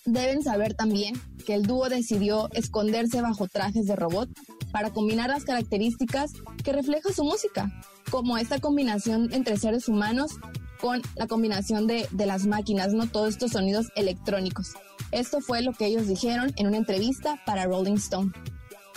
Deben 0.05 0.43
saber 0.43 0.75
también 0.75 1.15
que 1.47 1.55
el 1.55 1.63
dúo 1.63 1.89
decidió 1.89 2.51
esconderse 2.53 3.23
bajo 3.23 3.49
trajes 3.49 3.87
de 3.87 3.97
robot 3.97 4.29
para 4.73 4.91
combinar 4.91 5.31
las 5.31 5.45
características 5.45 6.33
que 6.63 6.73
refleja 6.73 7.13
su 7.15 7.25
música, 7.25 7.73
como 8.11 8.37
esta 8.37 8.61
combinación 8.61 9.33
entre 9.33 9.57
seres 9.57 9.89
humanos 9.89 10.33
con 10.81 11.01
la 11.17 11.27
combinación 11.27 11.87
de, 11.87 12.07
de 12.11 12.27
las 12.27 12.47
máquinas, 12.47 12.93
¿no? 12.93 13.07
Todos 13.07 13.31
estos 13.31 13.53
sonidos 13.53 13.89
electrónicos. 13.95 14.75
Esto 15.13 15.41
fue 15.41 15.63
lo 15.63 15.73
que 15.73 15.87
ellos 15.87 16.07
dijeron 16.07 16.53
en 16.57 16.67
una 16.67 16.77
entrevista 16.77 17.41
para 17.45 17.65
Rolling 17.65 17.95
Stone. 17.95 18.33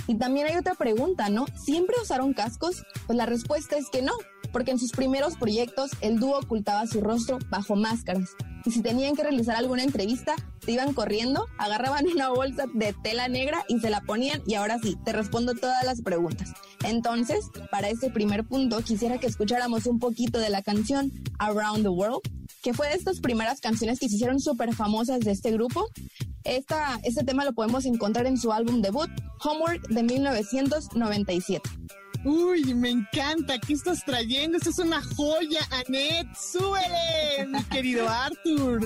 Y 0.07 0.15
también 0.15 0.47
hay 0.47 0.57
otra 0.57 0.75
pregunta, 0.75 1.29
¿no? 1.29 1.45
¿Siempre 1.55 1.95
usaron 2.01 2.33
cascos? 2.33 2.83
Pues 3.07 3.17
la 3.17 3.25
respuesta 3.25 3.77
es 3.77 3.89
que 3.89 4.01
no. 4.01 4.13
porque 4.51 4.69
en 4.69 4.77
sus 4.77 4.91
primeros 4.91 5.35
proyectos 5.35 5.91
el 6.01 6.19
dúo 6.19 6.37
ocultaba 6.37 6.85
su 6.85 7.01
rostro 7.01 7.39
bajo 7.49 7.75
máscaras. 7.75 8.29
Y 8.65 8.71
si 8.71 8.81
tenían 8.81 9.15
que 9.15 9.23
realizar 9.23 9.55
alguna 9.55 9.83
entrevista, 9.83 10.35
se 10.63 10.71
iban 10.71 10.93
corriendo, 10.93 11.47
agarraban 11.57 12.05
una 12.13 12.29
bolsa 12.29 12.65
de 12.73 12.93
tela 12.93 13.27
negra 13.27 13.65
y 13.67 13.79
se 13.79 13.89
la 13.89 14.01
ponían 14.01 14.43
y 14.45 14.53
ahora 14.53 14.77
sí, 14.77 14.95
te 15.03 15.11
respondo 15.11 15.55
todas 15.55 15.83
las 15.85 16.01
preguntas. 16.01 16.53
Entonces, 16.83 17.45
para 17.71 17.89
este 17.89 18.11
primer 18.11 18.43
punto, 18.43 18.81
quisiera 18.81 19.17
que 19.17 19.27
escucháramos 19.27 19.87
un 19.87 19.99
poquito 19.99 20.37
de 20.37 20.49
la 20.49 20.61
canción 20.61 21.11
Around 21.39 21.83
the 21.83 21.89
World, 21.89 22.21
que 22.63 22.73
fue 22.73 22.87
de 22.87 22.95
estas 22.95 23.19
primeras 23.19 23.59
canciones 23.59 23.99
que 23.99 24.07
se 24.07 24.15
hicieron 24.15 24.39
súper 24.39 24.73
famosas 24.73 25.19
de 25.19 25.31
este 25.31 25.51
grupo. 25.51 25.85
Esta, 26.45 26.99
este 27.03 27.23
tema 27.23 27.45
lo 27.45 27.53
podemos 27.53 27.85
encontrar 27.85 28.25
en 28.25 28.37
su 28.37 28.51
álbum 28.51 28.81
debut, 28.81 29.09
Homework, 29.43 29.85
de 29.89 30.01
1997. 30.01 31.69
Uy, 32.23 32.73
me 32.73 32.89
encanta. 32.89 33.59
¿Qué 33.59 33.73
estás 33.73 34.03
trayendo? 34.05 34.57
Esto 34.57 34.69
es 34.69 34.79
una 34.79 35.01
joya, 35.01 35.59
Anet. 35.71 36.25
¡Súbele, 36.35 37.47
mi 37.47 37.63
querido 37.65 38.07
Arthur! 38.07 38.79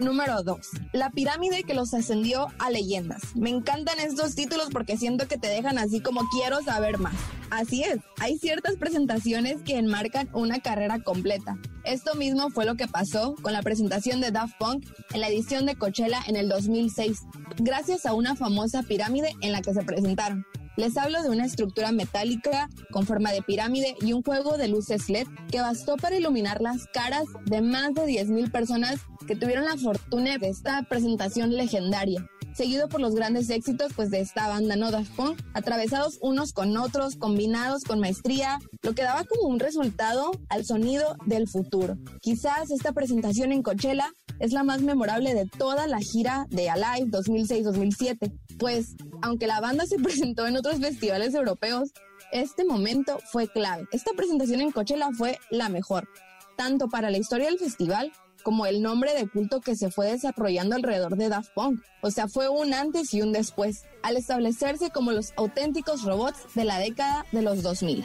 Número 0.00 0.42
2. 0.42 0.58
La 0.92 1.10
pirámide 1.10 1.62
que 1.62 1.74
los 1.74 1.94
ascendió 1.94 2.48
a 2.58 2.70
leyendas. 2.70 3.36
Me 3.36 3.50
encantan 3.50 4.00
estos 4.00 4.34
títulos 4.34 4.68
porque 4.72 4.96
siento 4.96 5.28
que 5.28 5.38
te 5.38 5.48
dejan 5.48 5.78
así 5.78 6.00
como 6.00 6.28
quiero 6.28 6.62
saber 6.62 6.98
más. 6.98 7.14
Así 7.50 7.82
es, 7.82 7.98
hay 8.20 8.38
ciertas 8.38 8.76
presentaciones 8.76 9.62
que 9.62 9.76
enmarcan 9.76 10.28
una 10.32 10.60
carrera 10.60 11.00
completa. 11.00 11.58
Esto 11.84 12.14
mismo 12.14 12.50
fue 12.50 12.64
lo 12.64 12.76
que 12.76 12.86
pasó 12.86 13.34
con 13.42 13.52
la 13.52 13.62
presentación 13.62 14.20
de 14.20 14.30
Daft 14.30 14.56
Punk 14.58 14.86
en 15.12 15.20
la 15.20 15.28
edición 15.28 15.66
de 15.66 15.74
Coachella 15.74 16.22
en 16.26 16.36
el 16.36 16.48
2006, 16.48 17.18
gracias 17.58 18.06
a 18.06 18.14
una 18.14 18.36
famosa 18.36 18.82
pirámide 18.82 19.34
en 19.40 19.52
la 19.52 19.62
que 19.62 19.74
se 19.74 19.82
presentaron. 19.82 20.46
Les 20.76 20.96
hablo 20.96 21.22
de 21.22 21.30
una 21.30 21.44
estructura 21.44 21.92
metálica 21.92 22.68
con 22.90 23.06
forma 23.06 23.32
de 23.32 23.42
pirámide 23.42 23.94
y 24.00 24.12
un 24.12 24.22
juego 24.22 24.56
de 24.56 24.68
luces 24.68 25.08
LED 25.08 25.26
que 25.50 25.60
bastó 25.60 25.96
para 25.96 26.16
iluminar 26.16 26.60
las 26.60 26.86
caras 26.86 27.24
de 27.46 27.60
más 27.60 27.94
de 27.94 28.02
10.000 28.02 28.50
personas 28.50 29.00
que 29.26 29.36
tuvieron 29.36 29.64
la 29.64 29.76
fortuna 29.76 30.38
de 30.38 30.48
esta 30.48 30.82
presentación 30.82 31.56
legendaria 31.56 32.26
seguido 32.60 32.90
por 32.90 33.00
los 33.00 33.14
grandes 33.14 33.48
éxitos 33.48 33.94
pues 33.96 34.10
de 34.10 34.20
esta 34.20 34.46
banda 34.46 34.76
no 34.76 34.90
Daft 34.90 35.18
atravesados 35.54 36.18
unos 36.20 36.52
con 36.52 36.76
otros, 36.76 37.16
combinados 37.16 37.84
con 37.84 38.00
maestría, 38.00 38.58
lo 38.82 38.94
que 38.94 39.00
daba 39.00 39.24
como 39.24 39.48
un 39.48 39.58
resultado 39.58 40.30
al 40.50 40.66
sonido 40.66 41.16
del 41.24 41.48
futuro. 41.48 41.96
Quizás 42.20 42.70
esta 42.70 42.92
presentación 42.92 43.52
en 43.52 43.62
Coachella 43.62 44.12
es 44.40 44.52
la 44.52 44.62
más 44.62 44.82
memorable 44.82 45.32
de 45.32 45.46
toda 45.46 45.86
la 45.86 46.00
gira 46.00 46.44
de 46.50 46.68
Alive 46.68 47.10
2006-2007, 47.10 48.30
pues 48.58 48.94
aunque 49.22 49.46
la 49.46 49.60
banda 49.60 49.86
se 49.86 49.96
presentó 50.02 50.46
en 50.46 50.58
otros 50.58 50.80
festivales 50.80 51.32
europeos, 51.32 51.88
este 52.30 52.66
momento 52.66 53.20
fue 53.32 53.48
clave. 53.48 53.86
Esta 53.90 54.12
presentación 54.12 54.60
en 54.60 54.70
Coachella 54.70 55.08
fue 55.16 55.38
la 55.50 55.70
mejor, 55.70 56.10
tanto 56.58 56.88
para 56.88 57.08
la 57.08 57.16
historia 57.16 57.46
del 57.46 57.58
festival 57.58 58.12
como 58.40 58.66
el 58.66 58.82
nombre 58.82 59.14
de 59.14 59.28
culto 59.28 59.60
que 59.60 59.76
se 59.76 59.90
fue 59.90 60.10
desarrollando 60.10 60.76
alrededor 60.76 61.16
de 61.16 61.28
Daft 61.28 61.50
Punk. 61.54 61.80
O 62.02 62.10
sea, 62.10 62.28
fue 62.28 62.48
un 62.48 62.74
antes 62.74 63.12
y 63.14 63.22
un 63.22 63.32
después, 63.32 63.84
al 64.02 64.16
establecerse 64.16 64.90
como 64.90 65.12
los 65.12 65.32
auténticos 65.36 66.02
robots 66.02 66.38
de 66.54 66.64
la 66.64 66.78
década 66.78 67.26
de 67.32 67.42
los 67.42 67.62
2000. 67.62 68.04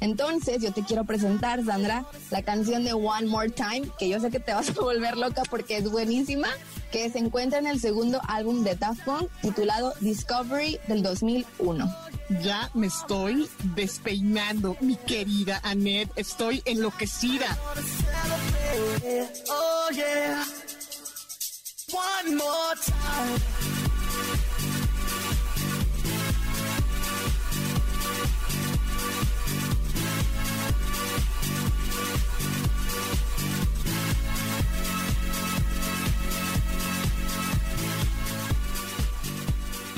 Entonces, 0.00 0.62
yo 0.62 0.72
te 0.72 0.82
quiero 0.82 1.04
presentar, 1.04 1.64
Sandra, 1.64 2.06
la 2.30 2.42
canción 2.42 2.84
de 2.84 2.92
One 2.92 3.26
More 3.26 3.50
Time, 3.50 3.88
que 3.98 4.08
yo 4.08 4.20
sé 4.20 4.30
que 4.30 4.40
te 4.40 4.52
vas 4.52 4.70
a 4.70 4.72
volver 4.72 5.16
loca 5.16 5.42
porque 5.48 5.78
es 5.78 5.90
buenísima, 5.90 6.48
que 6.90 7.10
se 7.10 7.18
encuentra 7.18 7.58
en 7.58 7.66
el 7.66 7.80
segundo 7.80 8.20
álbum 8.28 8.62
de 8.62 8.74
Daft 8.74 9.04
Punk, 9.04 9.28
titulado 9.42 9.94
Discovery 10.00 10.78
del 10.88 11.02
2001. 11.02 11.94
Ya 12.42 12.70
me 12.74 12.88
estoy 12.88 13.48
despeinando, 13.76 14.76
mi 14.80 14.96
querida 14.96 15.60
Annette. 15.62 16.10
Estoy 16.16 16.60
enloquecida. 16.64 17.46
Oh 19.48 19.88
yeah. 19.92 20.44
One 21.92 22.36
more 22.36 22.74
time. 22.84 23.85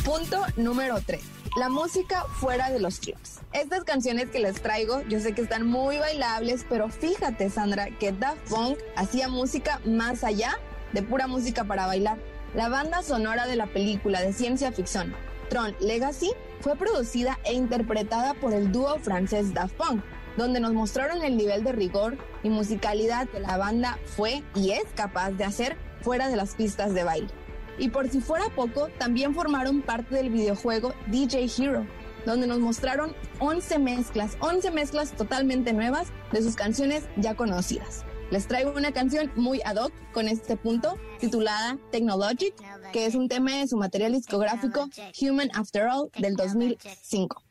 Punto 0.08 0.42
número 0.56 1.02
3. 1.04 1.20
La 1.58 1.68
música 1.68 2.24
fuera 2.40 2.70
de 2.70 2.80
los 2.80 2.98
clips. 2.98 3.40
Estas 3.52 3.84
canciones 3.84 4.30
que 4.30 4.38
les 4.38 4.62
traigo, 4.62 5.02
yo 5.02 5.20
sé 5.20 5.34
que 5.34 5.42
están 5.42 5.66
muy 5.66 5.98
bailables, 5.98 6.64
pero 6.66 6.88
fíjate, 6.88 7.50
Sandra, 7.50 7.90
que 7.98 8.12
Daft 8.12 8.48
Punk 8.48 8.78
hacía 8.96 9.28
música 9.28 9.82
más 9.84 10.24
allá 10.24 10.58
de 10.94 11.02
pura 11.02 11.26
música 11.26 11.64
para 11.64 11.86
bailar. 11.86 12.16
La 12.54 12.70
banda 12.70 13.02
sonora 13.02 13.46
de 13.46 13.56
la 13.56 13.66
película 13.66 14.22
de 14.22 14.32
ciencia 14.32 14.72
ficción 14.72 15.14
Tron 15.50 15.76
Legacy 15.78 16.30
fue 16.62 16.74
producida 16.74 17.38
e 17.44 17.52
interpretada 17.52 18.32
por 18.32 18.54
el 18.54 18.72
dúo 18.72 18.98
francés 19.00 19.52
Daft 19.52 19.74
Punk, 19.74 20.02
donde 20.38 20.58
nos 20.58 20.72
mostraron 20.72 21.22
el 21.22 21.36
nivel 21.36 21.64
de 21.64 21.72
rigor 21.72 22.16
y 22.42 22.48
musicalidad 22.48 23.28
que 23.28 23.40
la 23.40 23.58
banda 23.58 23.98
fue 24.16 24.42
y 24.54 24.70
es 24.70 24.84
capaz 24.94 25.32
de 25.32 25.44
hacer 25.44 25.76
fuera 26.00 26.28
de 26.28 26.36
las 26.36 26.54
pistas 26.54 26.94
de 26.94 27.04
baile. 27.04 27.37
Y 27.78 27.90
por 27.90 28.08
si 28.08 28.20
fuera 28.20 28.46
poco, 28.54 28.88
también 28.98 29.34
formaron 29.34 29.82
parte 29.82 30.16
del 30.16 30.30
videojuego 30.30 30.94
DJ 31.06 31.48
Hero, 31.58 31.86
donde 32.26 32.46
nos 32.46 32.58
mostraron 32.58 33.14
11 33.38 33.78
mezclas, 33.78 34.36
11 34.40 34.70
mezclas 34.72 35.12
totalmente 35.12 35.72
nuevas 35.72 36.08
de 36.32 36.42
sus 36.42 36.56
canciones 36.56 37.04
ya 37.16 37.34
conocidas. 37.34 38.04
Les 38.30 38.46
traigo 38.46 38.72
una 38.72 38.92
canción 38.92 39.32
muy 39.36 39.62
ad 39.64 39.76
hoc 39.76 39.92
con 40.12 40.28
este 40.28 40.56
punto, 40.56 40.98
titulada 41.18 41.78
Technologic, 41.90 42.54
que 42.92 43.06
es 43.06 43.14
un 43.14 43.28
tema 43.28 43.56
de 43.56 43.68
su 43.68 43.76
material 43.78 44.12
discográfico 44.12 44.88
Human 45.22 45.50
After 45.54 45.86
All 45.86 46.10
del 46.18 46.36
2005. 46.36 47.42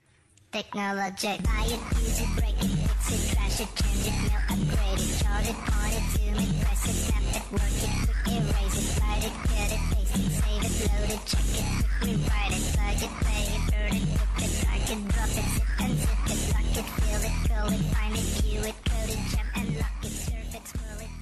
Technologic. 0.52 1.41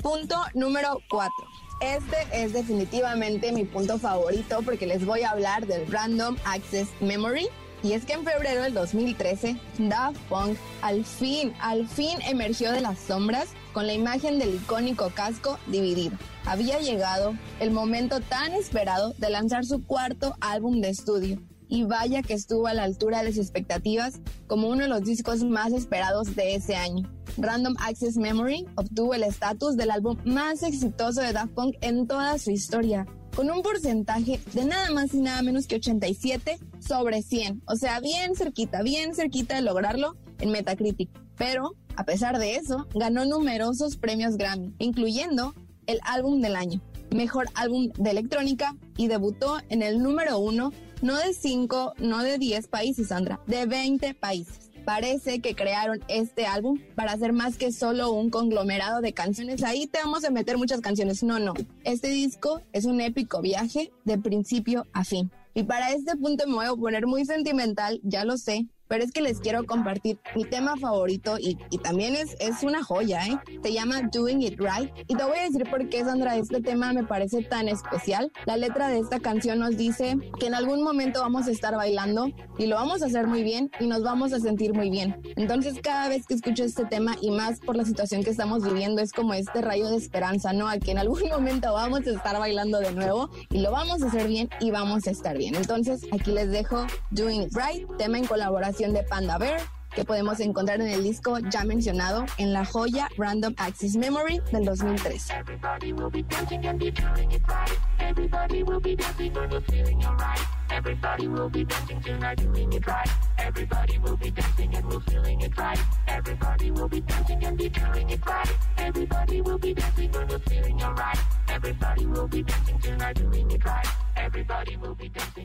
Punto 0.05 0.35
número 0.53 1.01
4. 1.09 1.33
Este 1.81 2.15
es 2.31 2.53
definitivamente 2.53 3.51
mi 3.51 3.63
punto 3.63 3.97
favorito 3.97 4.59
porque 4.63 4.85
les 4.85 5.03
voy 5.03 5.23
a 5.23 5.31
hablar 5.31 5.65
del 5.65 5.91
Random 5.91 6.37
Access 6.45 6.89
Memory. 7.01 7.47
Y 7.81 7.93
es 7.93 8.05
que 8.05 8.13
en 8.13 8.23
febrero 8.23 8.61
del 8.61 8.75
2013, 8.75 9.59
Daft 9.79 10.19
Punk 10.29 10.59
al 10.83 11.03
fin, 11.05 11.55
al 11.59 11.87
fin 11.87 12.21
emergió 12.21 12.71
de 12.71 12.81
las 12.81 12.99
sombras 12.99 13.47
con 13.73 13.87
la 13.87 13.93
imagen 13.93 14.37
del 14.37 14.53
icónico 14.53 15.09
casco 15.09 15.57
dividido. 15.65 16.15
Había 16.45 16.77
llegado 16.77 17.33
el 17.59 17.71
momento 17.71 18.19
tan 18.19 18.53
esperado 18.53 19.15
de 19.17 19.31
lanzar 19.31 19.65
su 19.65 19.83
cuarto 19.87 20.35
álbum 20.39 20.81
de 20.81 20.89
estudio. 20.89 21.41
Y 21.75 21.83
vaya 21.83 22.21
que 22.21 22.33
estuvo 22.33 22.67
a 22.67 22.73
la 22.73 22.83
altura 22.83 23.17
de 23.17 23.25
las 23.25 23.37
expectativas 23.37 24.21
como 24.47 24.69
uno 24.69 24.83
de 24.83 24.87
los 24.87 25.03
discos 25.03 25.43
más 25.43 25.73
esperados 25.73 26.33
de 26.33 26.55
ese 26.55 26.77
año. 26.77 27.11
Random 27.35 27.75
Access 27.81 28.15
Memory 28.15 28.65
obtuvo 28.75 29.13
el 29.13 29.23
estatus 29.23 29.75
del 29.75 29.91
álbum 29.91 30.15
más 30.23 30.63
exitoso 30.63 31.19
de 31.19 31.33
Daft 31.33 31.51
Punk 31.51 31.75
en 31.81 32.07
toda 32.07 32.39
su 32.39 32.51
historia, 32.51 33.05
con 33.35 33.51
un 33.51 33.61
porcentaje 33.61 34.39
de 34.53 34.63
nada 34.63 34.89
más 34.91 35.13
y 35.13 35.19
nada 35.19 35.41
menos 35.41 35.67
que 35.67 35.75
87 35.75 36.59
sobre 36.79 37.21
100. 37.21 37.63
O 37.67 37.75
sea, 37.75 37.99
bien 37.99 38.37
cerquita, 38.37 38.81
bien 38.81 39.13
cerquita 39.13 39.55
de 39.55 39.61
lograrlo 39.61 40.15
en 40.39 40.51
Metacritic. 40.51 41.09
Pero, 41.37 41.75
a 41.97 42.05
pesar 42.05 42.39
de 42.39 42.55
eso, 42.55 42.87
ganó 42.95 43.25
numerosos 43.25 43.97
premios 43.97 44.37
Grammy, 44.37 44.73
incluyendo 44.79 45.53
el 45.87 45.99
álbum 46.05 46.39
del 46.39 46.55
año, 46.55 46.79
mejor 47.11 47.47
álbum 47.55 47.89
de 47.97 48.11
electrónica 48.11 48.75
y 48.97 49.07
debutó 49.07 49.57
en 49.69 49.81
el 49.81 50.01
número 50.01 50.39
uno, 50.39 50.71
no 51.01 51.17
de 51.17 51.33
5, 51.33 51.93
no 51.99 52.23
de 52.23 52.37
10 52.37 52.67
países, 52.67 53.09
Sandra, 53.09 53.39
de 53.47 53.65
20 53.65 54.13
países. 54.13 54.71
Parece 54.85 55.39
que 55.39 55.55
crearon 55.55 55.99
este 56.07 56.45
álbum 56.45 56.79
para 56.93 57.11
hacer 57.11 57.33
más 57.33 57.57
que 57.57 57.71
solo 57.71 58.11
un 58.11 58.29
conglomerado 58.29 59.01
de 59.01 59.13
canciones. 59.13 59.63
Ahí 59.63 59.87
te 59.87 59.97
vamos 59.97 60.23
a 60.25 60.29
meter 60.29 60.59
muchas 60.59 60.79
canciones. 60.81 61.23
No, 61.23 61.39
no. 61.39 61.55
Este 61.83 62.09
disco 62.09 62.61
es 62.71 62.85
un 62.85 63.01
épico 63.01 63.41
viaje 63.41 63.91
de 64.03 64.19
principio 64.19 64.85
a 64.93 65.03
fin. 65.03 65.31
Y 65.55 65.63
para 65.63 65.91
este 65.91 66.15
punto 66.17 66.45
me 66.45 66.53
voy 66.53 66.65
a 66.67 66.73
poner 66.73 67.07
muy 67.07 67.25
sentimental, 67.25 67.99
ya 68.03 68.25
lo 68.25 68.37
sé, 68.37 68.67
pero 68.87 69.03
es 69.03 69.11
que 69.11 69.21
les 69.21 69.39
quiero 69.39 69.65
compartir 69.65 70.19
mi 70.35 70.45
tema 70.45 70.75
favorito 70.77 71.37
y, 71.39 71.57
y 71.69 71.77
también 71.79 72.15
es, 72.15 72.35
es 72.39 72.63
una 72.63 72.83
joya, 72.83 73.25
¿eh? 73.25 73.39
Se 73.63 73.73
llama 73.73 74.01
Doing 74.11 74.41
It 74.41 74.59
Right. 74.59 74.91
Y 75.07 75.15
te 75.15 75.23
voy 75.23 75.37
a 75.37 75.43
decir 75.43 75.69
por 75.69 75.89
qué, 75.89 76.03
Sandra, 76.03 76.35
este 76.35 76.61
tema 76.61 76.93
me 76.93 77.03
parece 77.03 77.43
tan 77.43 77.67
especial. 77.67 78.31
La 78.45 78.57
letra 78.57 78.89
de 78.89 78.99
esta 78.99 79.19
canción 79.19 79.59
nos 79.59 79.77
dice 79.77 80.17
que 80.39 80.47
en 80.47 80.55
algún 80.55 80.83
momento 80.83 81.21
vamos 81.21 81.47
a 81.47 81.51
estar 81.51 81.75
bailando 81.75 82.31
y 82.57 82.67
lo 82.67 82.75
vamos 82.75 83.01
a 83.01 83.07
hacer 83.07 83.27
muy 83.27 83.43
bien 83.43 83.71
y 83.79 83.87
nos 83.87 84.03
vamos 84.03 84.33
a 84.33 84.39
sentir 84.39 84.73
muy 84.73 84.89
bien. 84.89 85.19
Entonces, 85.35 85.79
cada 85.81 86.07
vez 86.09 86.25
que 86.27 86.35
escucho 86.35 86.63
este 86.63 86.85
tema 86.85 87.15
y 87.21 87.31
más 87.31 87.59
por 87.59 87.75
la 87.75 87.85
situación 87.85 88.23
que 88.23 88.29
estamos 88.29 88.63
viviendo, 88.63 89.01
es 89.01 89.11
como 89.11 89.33
este 89.33 89.61
rayo 89.61 89.89
de 89.89 89.97
esperanza, 89.97 90.53
¿no? 90.53 90.67
A 90.67 90.77
que 90.77 90.91
en 90.91 90.99
algún 90.99 91.21
momento 91.29 91.73
vamos 91.73 92.05
a 92.07 92.11
estar 92.11 92.37
bailando 92.37 92.79
de 92.79 92.91
nuevo 92.91 93.29
y 93.49 93.59
lo 93.59 93.71
vamos 93.71 94.03
a 94.03 94.07
hacer 94.07 94.27
bien 94.27 94.49
y 94.59 94.71
vamos 94.71 95.07
a 95.07 95.11
estar 95.11 95.37
bien. 95.37 95.55
Entonces, 95.55 96.01
aquí 96.11 96.31
les 96.31 96.51
dejo 96.51 96.85
Doing 97.11 97.43
It 97.43 97.53
Right, 97.55 97.87
tema 97.97 98.17
en 98.17 98.25
colaboración 98.25 98.74
de 98.77 99.03
Panda 99.03 99.37
Bear 99.37 99.61
que 99.95 100.03
podemos 100.03 100.41
encontrar 100.41 100.81
en 100.81 100.89
el 100.89 101.01
disco 101.01 101.39
ya 101.39 101.63
mencionado 101.63 102.25
en 102.37 102.51
la 102.51 102.65
joya 102.65 103.07
Random 103.17 103.53
Access 103.57 103.95
Memory 103.95 104.41
del 104.51 104.65
2003. 104.65 105.31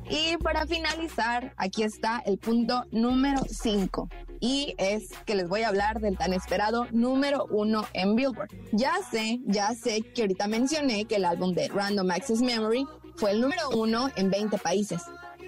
Y 0.09 0.37
para 0.39 0.67
finalizar, 0.67 1.53
aquí 1.57 1.83
está 1.83 2.23
el 2.25 2.39
punto 2.39 2.85
número 2.91 3.43
5. 3.49 4.09
Y 4.41 4.75
es 4.79 5.11
que 5.27 5.35
les 5.35 5.49
voy 5.49 5.63
a 5.63 5.69
hablar 5.69 6.01
del 6.01 6.17
tan 6.17 6.33
esperado 6.33 6.87
número 6.91 7.47
uno 7.51 7.87
en 7.93 8.17
Billboard. 8.17 8.49
Ya 8.73 8.95
sé, 9.11 9.41
ya 9.45 9.75
sé 9.75 10.03
que 10.03 10.23
ahorita 10.23 10.49
mencioné 10.49 11.05
que 11.05 11.17
el 11.17 11.25
álbum 11.25 11.53
de 11.53 11.69
Random 11.69 12.11
Access 12.11 12.41
Memory 12.41 12.87
fue 13.17 13.33
el 13.33 13.41
número 13.41 13.69
uno 13.71 14.09
en 14.17 14.31
20 14.31 14.57
países, 14.59 15.03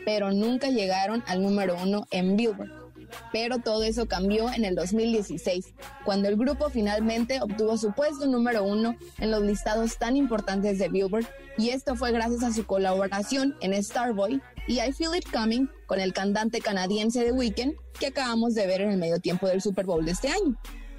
pero 0.05 0.31
nunca 0.31 0.69
llegaron 0.69 1.25
al 1.27 1.43
número 1.43 1.77
uno 1.83 2.07
en 2.11 2.37
Billboard. 2.37 2.82
Pero 3.33 3.59
todo 3.59 3.83
eso 3.83 4.07
cambió 4.07 4.53
en 4.53 4.65
el 4.65 4.75
2016, 4.75 5.75
cuando 6.05 6.29
el 6.29 6.37
grupo 6.37 6.71
finalmente 6.71 7.41
obtuvo 7.41 7.77
su 7.77 7.93
puesto 7.93 8.27
número 8.27 8.65
uno 8.65 8.97
en 9.19 9.31
los 9.31 9.43
listados 9.43 9.99
tan 9.99 10.17
importantes 10.17 10.79
de 10.79 10.89
Billboard, 10.89 11.27
y 11.59 11.71
esto 11.71 11.97
fue 11.97 12.13
gracias 12.13 12.43
a 12.43 12.53
su 12.53 12.67
colaboración 12.67 13.55
en 13.61 13.83
Starboy 13.83 14.41
y 14.67 14.81
I 14.81 14.93
Feel 14.93 15.17
It 15.17 15.31
Coming 15.31 15.69
con 15.87 16.01
el 16.01 16.13
cantante 16.13 16.61
canadiense 16.61 17.25
The 17.25 17.33
Weeknd 17.33 17.75
que 17.99 18.07
acabamos 18.07 18.55
de 18.55 18.67
ver 18.67 18.81
en 18.81 18.91
el 18.91 18.99
medio 18.99 19.21
tiempo 19.21 19.47
del 19.47 19.61
Super 19.61 19.87
Bowl 19.87 20.05
de 20.05 20.13
este 20.13 20.29
año. 20.29 20.57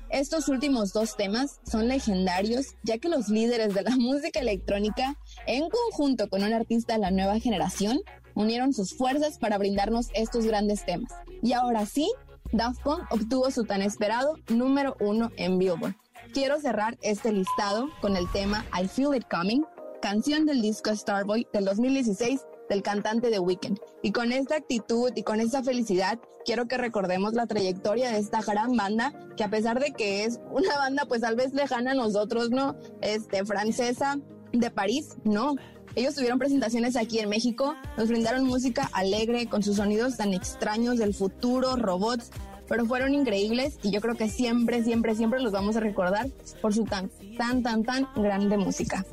Estos 0.10 0.48
últimos 0.48 0.94
dos 0.94 1.18
temas 1.18 1.60
son 1.65 1.88
legendarios 1.88 2.76
ya 2.84 2.99
que 2.99 3.10
los 3.10 3.30
líderes 3.30 3.73
de 3.73 3.81
la 3.81 3.95
música 3.98 4.40
electrónica, 4.40 5.18
en 5.48 5.68
conjunto 5.69 6.30
con 6.30 6.44
un 6.44 6.53
artista 6.53 6.94
de 6.94 6.99
la 6.99 7.10
nueva 7.10 7.40
generación, 7.40 7.99
unieron 8.35 8.73
sus 8.73 8.95
fuerzas 8.95 9.38
para 9.38 9.57
brindarnos 9.57 10.10
estos 10.14 10.45
grandes 10.45 10.85
temas. 10.85 11.11
Y 11.41 11.53
ahora 11.53 11.85
sí, 11.85 12.11
Daft 12.51 12.81
Punk 12.84 13.03
obtuvo 13.11 13.49
su 13.51 13.64
tan 13.65 13.81
esperado 13.81 14.35
número 14.49 14.95
uno 14.99 15.31
en 15.38 15.57
Billboard. 15.57 15.95
Quiero 16.34 16.60
cerrar 16.60 16.97
este 17.01 17.31
listado 17.31 17.89
con 18.01 18.15
el 18.15 18.31
tema 18.31 18.65
I 18.80 18.88
Feel 18.88 19.15
It 19.15 19.26
Coming, 19.30 19.64
canción 20.01 20.45
del 20.45 20.61
disco 20.61 20.95
Starboy 20.95 21.47
del 21.53 21.65
2016 21.65 22.41
del 22.69 22.81
cantante 22.81 23.30
The 23.30 23.39
Weeknd. 23.39 23.80
Y 24.01 24.11
con 24.11 24.31
esta 24.31 24.55
actitud 24.55 25.11
y 25.15 25.23
con 25.23 25.39
esta 25.39 25.64
felicidad, 25.64 26.19
quiero 26.45 26.68
que 26.68 26.77
recordemos 26.77 27.34
la 27.34 27.45
trayectoria 27.45 28.11
de 28.11 28.19
esta 28.19 28.41
gran 28.41 28.76
banda, 28.76 29.14
que 29.38 29.43
a 29.43 29.49
pesar 29.49 29.80
de 29.80 29.91
que 29.91 30.23
es 30.23 30.39
una 30.51 30.76
banda 30.77 31.05
pues 31.05 31.22
tal 31.22 31.35
vez 31.35 31.53
lejana 31.53 31.91
a 31.91 31.95
nosotros, 31.95 32.49
¿no? 32.49 32.76
Este, 33.01 33.45
francesa 33.45 34.18
de 34.51 34.72
París, 34.72 35.18
no. 35.23 35.55
Ellos 35.95 36.15
tuvieron 36.15 36.40
presentaciones 36.40 36.95
aquí 36.95 37.20
en 37.20 37.30
México, 37.30 37.76
nos 37.98 38.07
brindaron 38.07 38.45
música 38.45 38.90
alegre 38.94 39.45
con 39.45 39.61
sus 39.61 39.76
sonidos 39.78 40.18
tan 40.18 40.34
extraños 40.34 40.98
del 40.98 41.14
futuro, 41.14 41.76
robots, 41.76 42.32
pero 42.68 42.86
fueron 42.86 43.14
increíbles 43.14 43.78
y 43.84 43.91
yo 43.91 44.02
creo 44.02 44.15
que 44.15 44.28
siempre, 44.28 44.84
siempre, 44.84 45.14
siempre 45.14 45.40
los 45.40 45.52
vamos 45.52 45.76
a 45.76 45.82
recordar 45.82 46.30
por 46.61 46.74
su 46.74 46.86
tan, 46.86 47.11
tan, 47.38 47.61
tan, 47.61 47.84
tan 47.84 48.07
grande 48.15 48.57
música. 48.57 49.06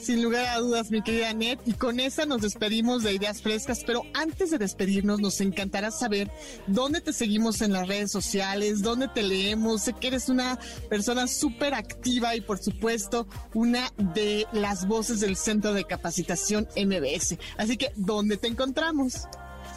Sin 0.00 0.22
lugar 0.22 0.46
a 0.46 0.58
dudas, 0.58 0.90
mi 0.90 1.02
querida 1.02 1.32
Net. 1.32 1.58
Y 1.66 1.72
con 1.72 2.00
esa 2.00 2.24
nos 2.24 2.42
despedimos 2.42 3.02
de 3.02 3.14
Ideas 3.14 3.42
Frescas. 3.42 3.82
Pero 3.84 4.02
antes 4.14 4.50
de 4.50 4.58
despedirnos, 4.58 5.20
nos 5.20 5.40
encantará 5.40 5.90
saber 5.90 6.30
dónde 6.66 7.00
te 7.00 7.12
seguimos 7.12 7.60
en 7.62 7.72
las 7.72 7.88
redes 7.88 8.10
sociales, 8.10 8.82
dónde 8.82 9.08
te 9.08 9.22
leemos. 9.22 9.82
Sé 9.82 9.94
que 9.94 10.08
eres 10.08 10.28
una 10.28 10.58
persona 10.88 11.26
súper 11.26 11.74
activa 11.74 12.34
y, 12.36 12.40
por 12.40 12.58
supuesto, 12.58 13.26
una 13.54 13.92
de 13.96 14.46
las 14.52 14.86
voces 14.86 15.20
del 15.20 15.36
Centro 15.36 15.72
de 15.74 15.84
Capacitación 15.84 16.68
MBS. 16.76 17.36
Así 17.56 17.76
que, 17.76 17.92
¿dónde 17.96 18.36
te 18.36 18.48
encontramos? 18.48 19.26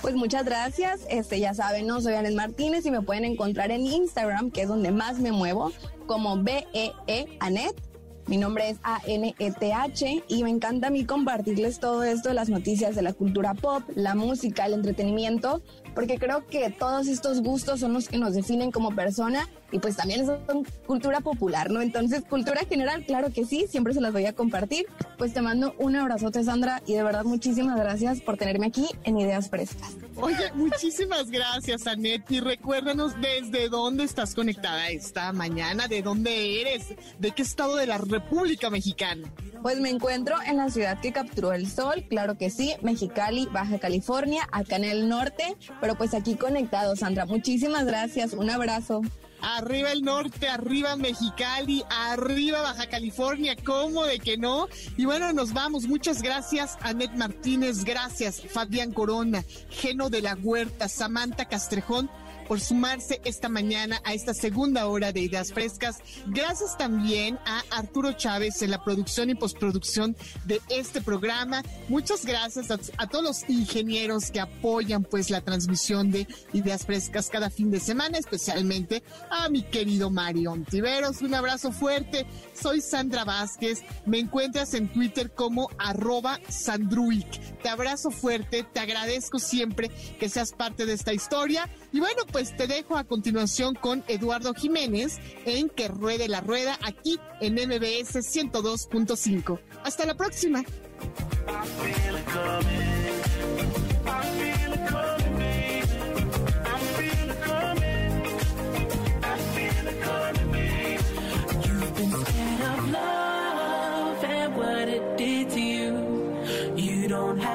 Pues 0.02 0.15
muchas 0.15 0.45
gracias. 0.45 1.02
Este, 1.10 1.39
ya 1.39 1.53
saben, 1.53 1.88
no 1.88 2.02
soy 2.02 2.14
Anet 2.14 2.34
Martínez 2.34 2.85
y 2.85 2.91
me 2.91 3.02
pueden 3.02 3.26
encontrar 3.26 3.72
en 3.72 3.85
Instagram, 3.85 4.52
que 4.52 4.64
es 4.64 4.68
donde 4.68 4.91
más 4.91 5.19
me 5.19 5.31
muevo, 5.31 5.72
como 6.07 6.41
BEE 6.41 6.93
Anet. 7.39 7.90
Mi 8.27 8.38
nombre 8.38 8.69
es 8.69 8.77
A-N-E-T-H 8.84 10.23
y 10.27 10.43
me 10.43 10.49
encanta 10.49 10.88
a 10.88 10.89
mí 10.89 11.06
compartirles 11.06 11.80
todo 11.80 12.03
esto 12.03 12.30
de 12.30 12.35
las 12.35 12.49
noticias 12.49 12.95
de 12.95 13.02
la 13.02 13.14
cultura 13.14 13.53
pop, 13.53 13.84
la 13.95 14.15
música, 14.15 14.65
el 14.65 14.73
entretenimiento, 14.73 15.61
porque 15.93 16.18
creo 16.18 16.48
que 16.48 16.69
todos 16.69 17.07
estos 17.07 17.41
gustos 17.41 17.80
son 17.80 17.93
los 17.93 18.07
que 18.07 18.18
nos 18.18 18.34
definen 18.34 18.72
como 18.72 18.95
persona 18.95 19.49
y 19.72 19.80
pues 19.80 19.95
también 19.95 20.26
son 20.26 20.65
cultura 20.85 21.22
popular, 21.22 21.72
¿no? 21.72 21.81
Entonces, 21.81 22.23
cultura 22.30 22.61
general, 22.65 23.06
claro 23.06 23.31
que 23.31 23.45
sí, 23.45 23.65
siempre 23.69 23.93
se 23.93 24.02
las 24.02 24.11
voy 24.11 24.26
a 24.26 24.34
compartir. 24.34 24.85
Pues 25.18 25.34
te 25.34 25.41
mando 25.41 25.73
un 25.77 25.95
abrazote, 25.95 26.43
Sandra, 26.43 26.81
y 26.85 26.93
de 26.93 27.03
verdad 27.03 27.23
muchísimas 27.23 27.77
gracias 27.77 28.22
por 28.22 28.38
tenerme 28.38 28.68
aquí 28.68 28.88
en 29.03 29.18
Ideas 29.18 29.49
Frescas. 29.49 29.95
Oye, 30.15 30.52
muchísimas 30.53 31.30
gracias, 31.30 31.88
Anet. 31.88 32.30
Y 32.30 32.39
recuérdanos 32.39 33.14
desde 33.22 33.69
dónde 33.69 34.03
estás 34.03 34.35
conectada 34.35 34.89
esta 34.89 35.31
mañana, 35.31 35.88
de 35.88 36.02
dónde 36.02 36.61
eres, 36.61 36.93
de 37.19 37.31
qué 37.31 37.41
estado 37.41 37.76
de 37.76 37.88
la 37.88 37.98
República 37.98 38.69
Mexicana. 38.69 39.31
Pues 39.61 39.80
me 39.80 39.89
encuentro 39.89 40.35
en 40.45 40.57
la 40.57 40.69
ciudad 40.69 40.99
que 40.99 41.11
capturó 41.11 41.53
el 41.53 41.69
sol, 41.69 42.06
claro 42.10 42.35
que 42.35 42.49
sí, 42.49 42.73
Mexicali, 42.81 43.48
Baja 43.52 43.77
California, 43.77 44.48
acá 44.52 44.76
en 44.77 44.85
el 44.85 45.07
norte, 45.07 45.56
pero 45.80 45.95
pues 45.95 46.14
aquí 46.14 46.35
conectado, 46.35 46.95
Sandra. 46.95 47.26
Muchísimas 47.26 47.85
gracias, 47.85 48.34
un 48.34 48.49
abrazo. 48.49 49.02
Arriba 49.41 49.91
el 49.91 50.03
norte, 50.03 50.47
arriba 50.47 50.95
Mexicali, 50.95 51.84
arriba 51.89 52.61
Baja 52.61 52.88
California, 52.88 53.55
¿cómo 53.63 54.05
de 54.05 54.19
que 54.19 54.38
no? 54.38 54.68
Y 54.97 55.05
bueno, 55.05 55.34
nos 55.34 55.53
vamos. 55.53 55.88
Muchas 55.88 56.22
gracias, 56.22 56.77
Anet 56.81 57.13
Martínez, 57.13 57.84
gracias, 57.84 58.41
Fabián 58.41 58.91
Corona, 58.93 59.43
Geno 59.69 60.09
de 60.09 60.22
la 60.22 60.35
Huerta, 60.35 60.88
Samantha 60.88 61.45
Castrejón 61.45 62.09
por 62.52 62.60
sumarse 62.60 63.22
esta 63.23 63.48
mañana 63.48 64.02
a 64.03 64.14
esta 64.14 64.34
segunda 64.34 64.86
hora 64.88 65.14
de 65.14 65.22
Ideas 65.22 65.53
Frescas. 65.53 65.99
Gracias 66.28 66.78
también 66.78 67.40
a 67.45 67.61
Arturo 67.72 68.11
Chávez 68.11 68.61
en 68.61 68.72
la 68.72 68.84
producción 68.84 69.30
y 69.30 69.36
postproducción 69.36 70.18
de 70.44 70.60
este 70.68 70.99
programa. 70.99 71.64
Muchas 71.88 72.26
gracias 72.26 72.69
a, 72.69 72.78
a 72.98 73.07
todos 73.07 73.23
los 73.23 73.49
ingenieros 73.49 74.32
que 74.32 74.41
apoyan 74.41 75.06
pues 75.06 75.30
la 75.30 75.40
transmisión 75.40 76.11
de 76.11 76.28
Ideas 76.52 76.86
Frescas 76.86 77.30
cada 77.30 77.49
fin 77.49 77.72
de 77.72 77.80
semana, 77.80 78.18
especialmente 78.18 79.02
a 79.30 79.48
mi 79.48 79.61
querido 79.64 80.10
Mario 80.10 80.52
Ontiveros. 80.52 81.22
Un 81.22 81.34
abrazo 81.34 81.72
fuerte. 81.72 82.26
Soy 82.53 82.82
Sandra 82.82 83.23
Vázquez. 83.23 83.82
Me 84.06 84.19
encuentras 84.19 84.73
en 84.73 84.91
Twitter 84.91 85.32
como 85.32 85.69
arroba 85.78 86.38
Sandruic. 86.49 87.61
Te 87.61 87.69
abrazo 87.69 88.11
fuerte. 88.11 88.65
Te 88.73 88.82
agradezco 88.82 89.40
siempre 89.40 89.90
que 90.19 90.28
seas 90.28 90.52
parte 90.52 90.86
de 90.86 90.91
esta 90.91 91.14
historia. 91.14 91.69
Y 91.94 92.02
bueno, 92.02 92.23
pues 92.30 92.40
te 92.49 92.65
dejo 92.65 92.97
a 92.97 93.03
continuación 93.03 93.76
con 93.76 94.03
Eduardo 94.07 94.53
Jiménez 94.53 95.19
en 95.45 95.69
Que 95.69 95.88
Ruede 95.88 96.27
la 96.27 96.41
Rueda 96.41 96.77
aquí 96.81 97.19
en 97.39 97.53
MBS 97.53 98.15
102.5. 98.15 99.59
Hasta 99.84 100.05
la 100.05 100.15
próxima. 100.15 100.63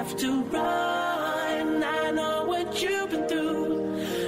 Have 0.06 0.16
to 0.18 0.42
run. 0.44 1.82
I 1.82 2.10
know 2.12 2.44
what 2.46 2.80
you've 2.80 3.10
been 3.10 3.26
through. 3.28 3.75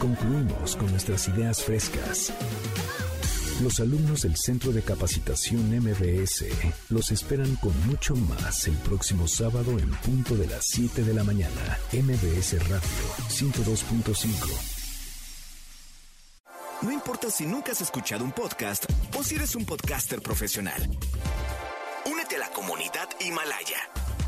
Concluimos 0.00 0.76
con 0.76 0.90
nuestras 0.90 1.28
ideas 1.28 1.62
frescas. 1.62 2.32
Los 3.62 3.80
alumnos 3.80 4.22
del 4.22 4.34
Centro 4.34 4.72
de 4.72 4.80
Capacitación 4.80 5.78
MBS 5.78 6.46
los 6.88 7.12
esperan 7.12 7.54
con 7.56 7.78
mucho 7.86 8.16
más 8.16 8.66
el 8.66 8.76
próximo 8.78 9.28
sábado 9.28 9.78
en 9.78 9.90
punto 9.90 10.34
de 10.36 10.46
las 10.46 10.64
7 10.68 11.04
de 11.04 11.12
la 11.12 11.22
mañana. 11.22 11.78
MBS 11.92 12.66
Radio 12.66 12.80
102.5. 13.28 14.80
No 16.80 16.90
importa 16.90 17.30
si 17.30 17.44
nunca 17.44 17.72
has 17.72 17.82
escuchado 17.82 18.24
un 18.24 18.32
podcast 18.32 18.86
o 19.18 19.22
si 19.22 19.34
eres 19.34 19.54
un 19.54 19.66
podcaster 19.66 20.22
profesional. 20.22 20.80
Únete 22.10 22.36
a 22.36 22.38
la 22.38 22.48
comunidad 22.48 23.10
Himalaya. 23.20 23.90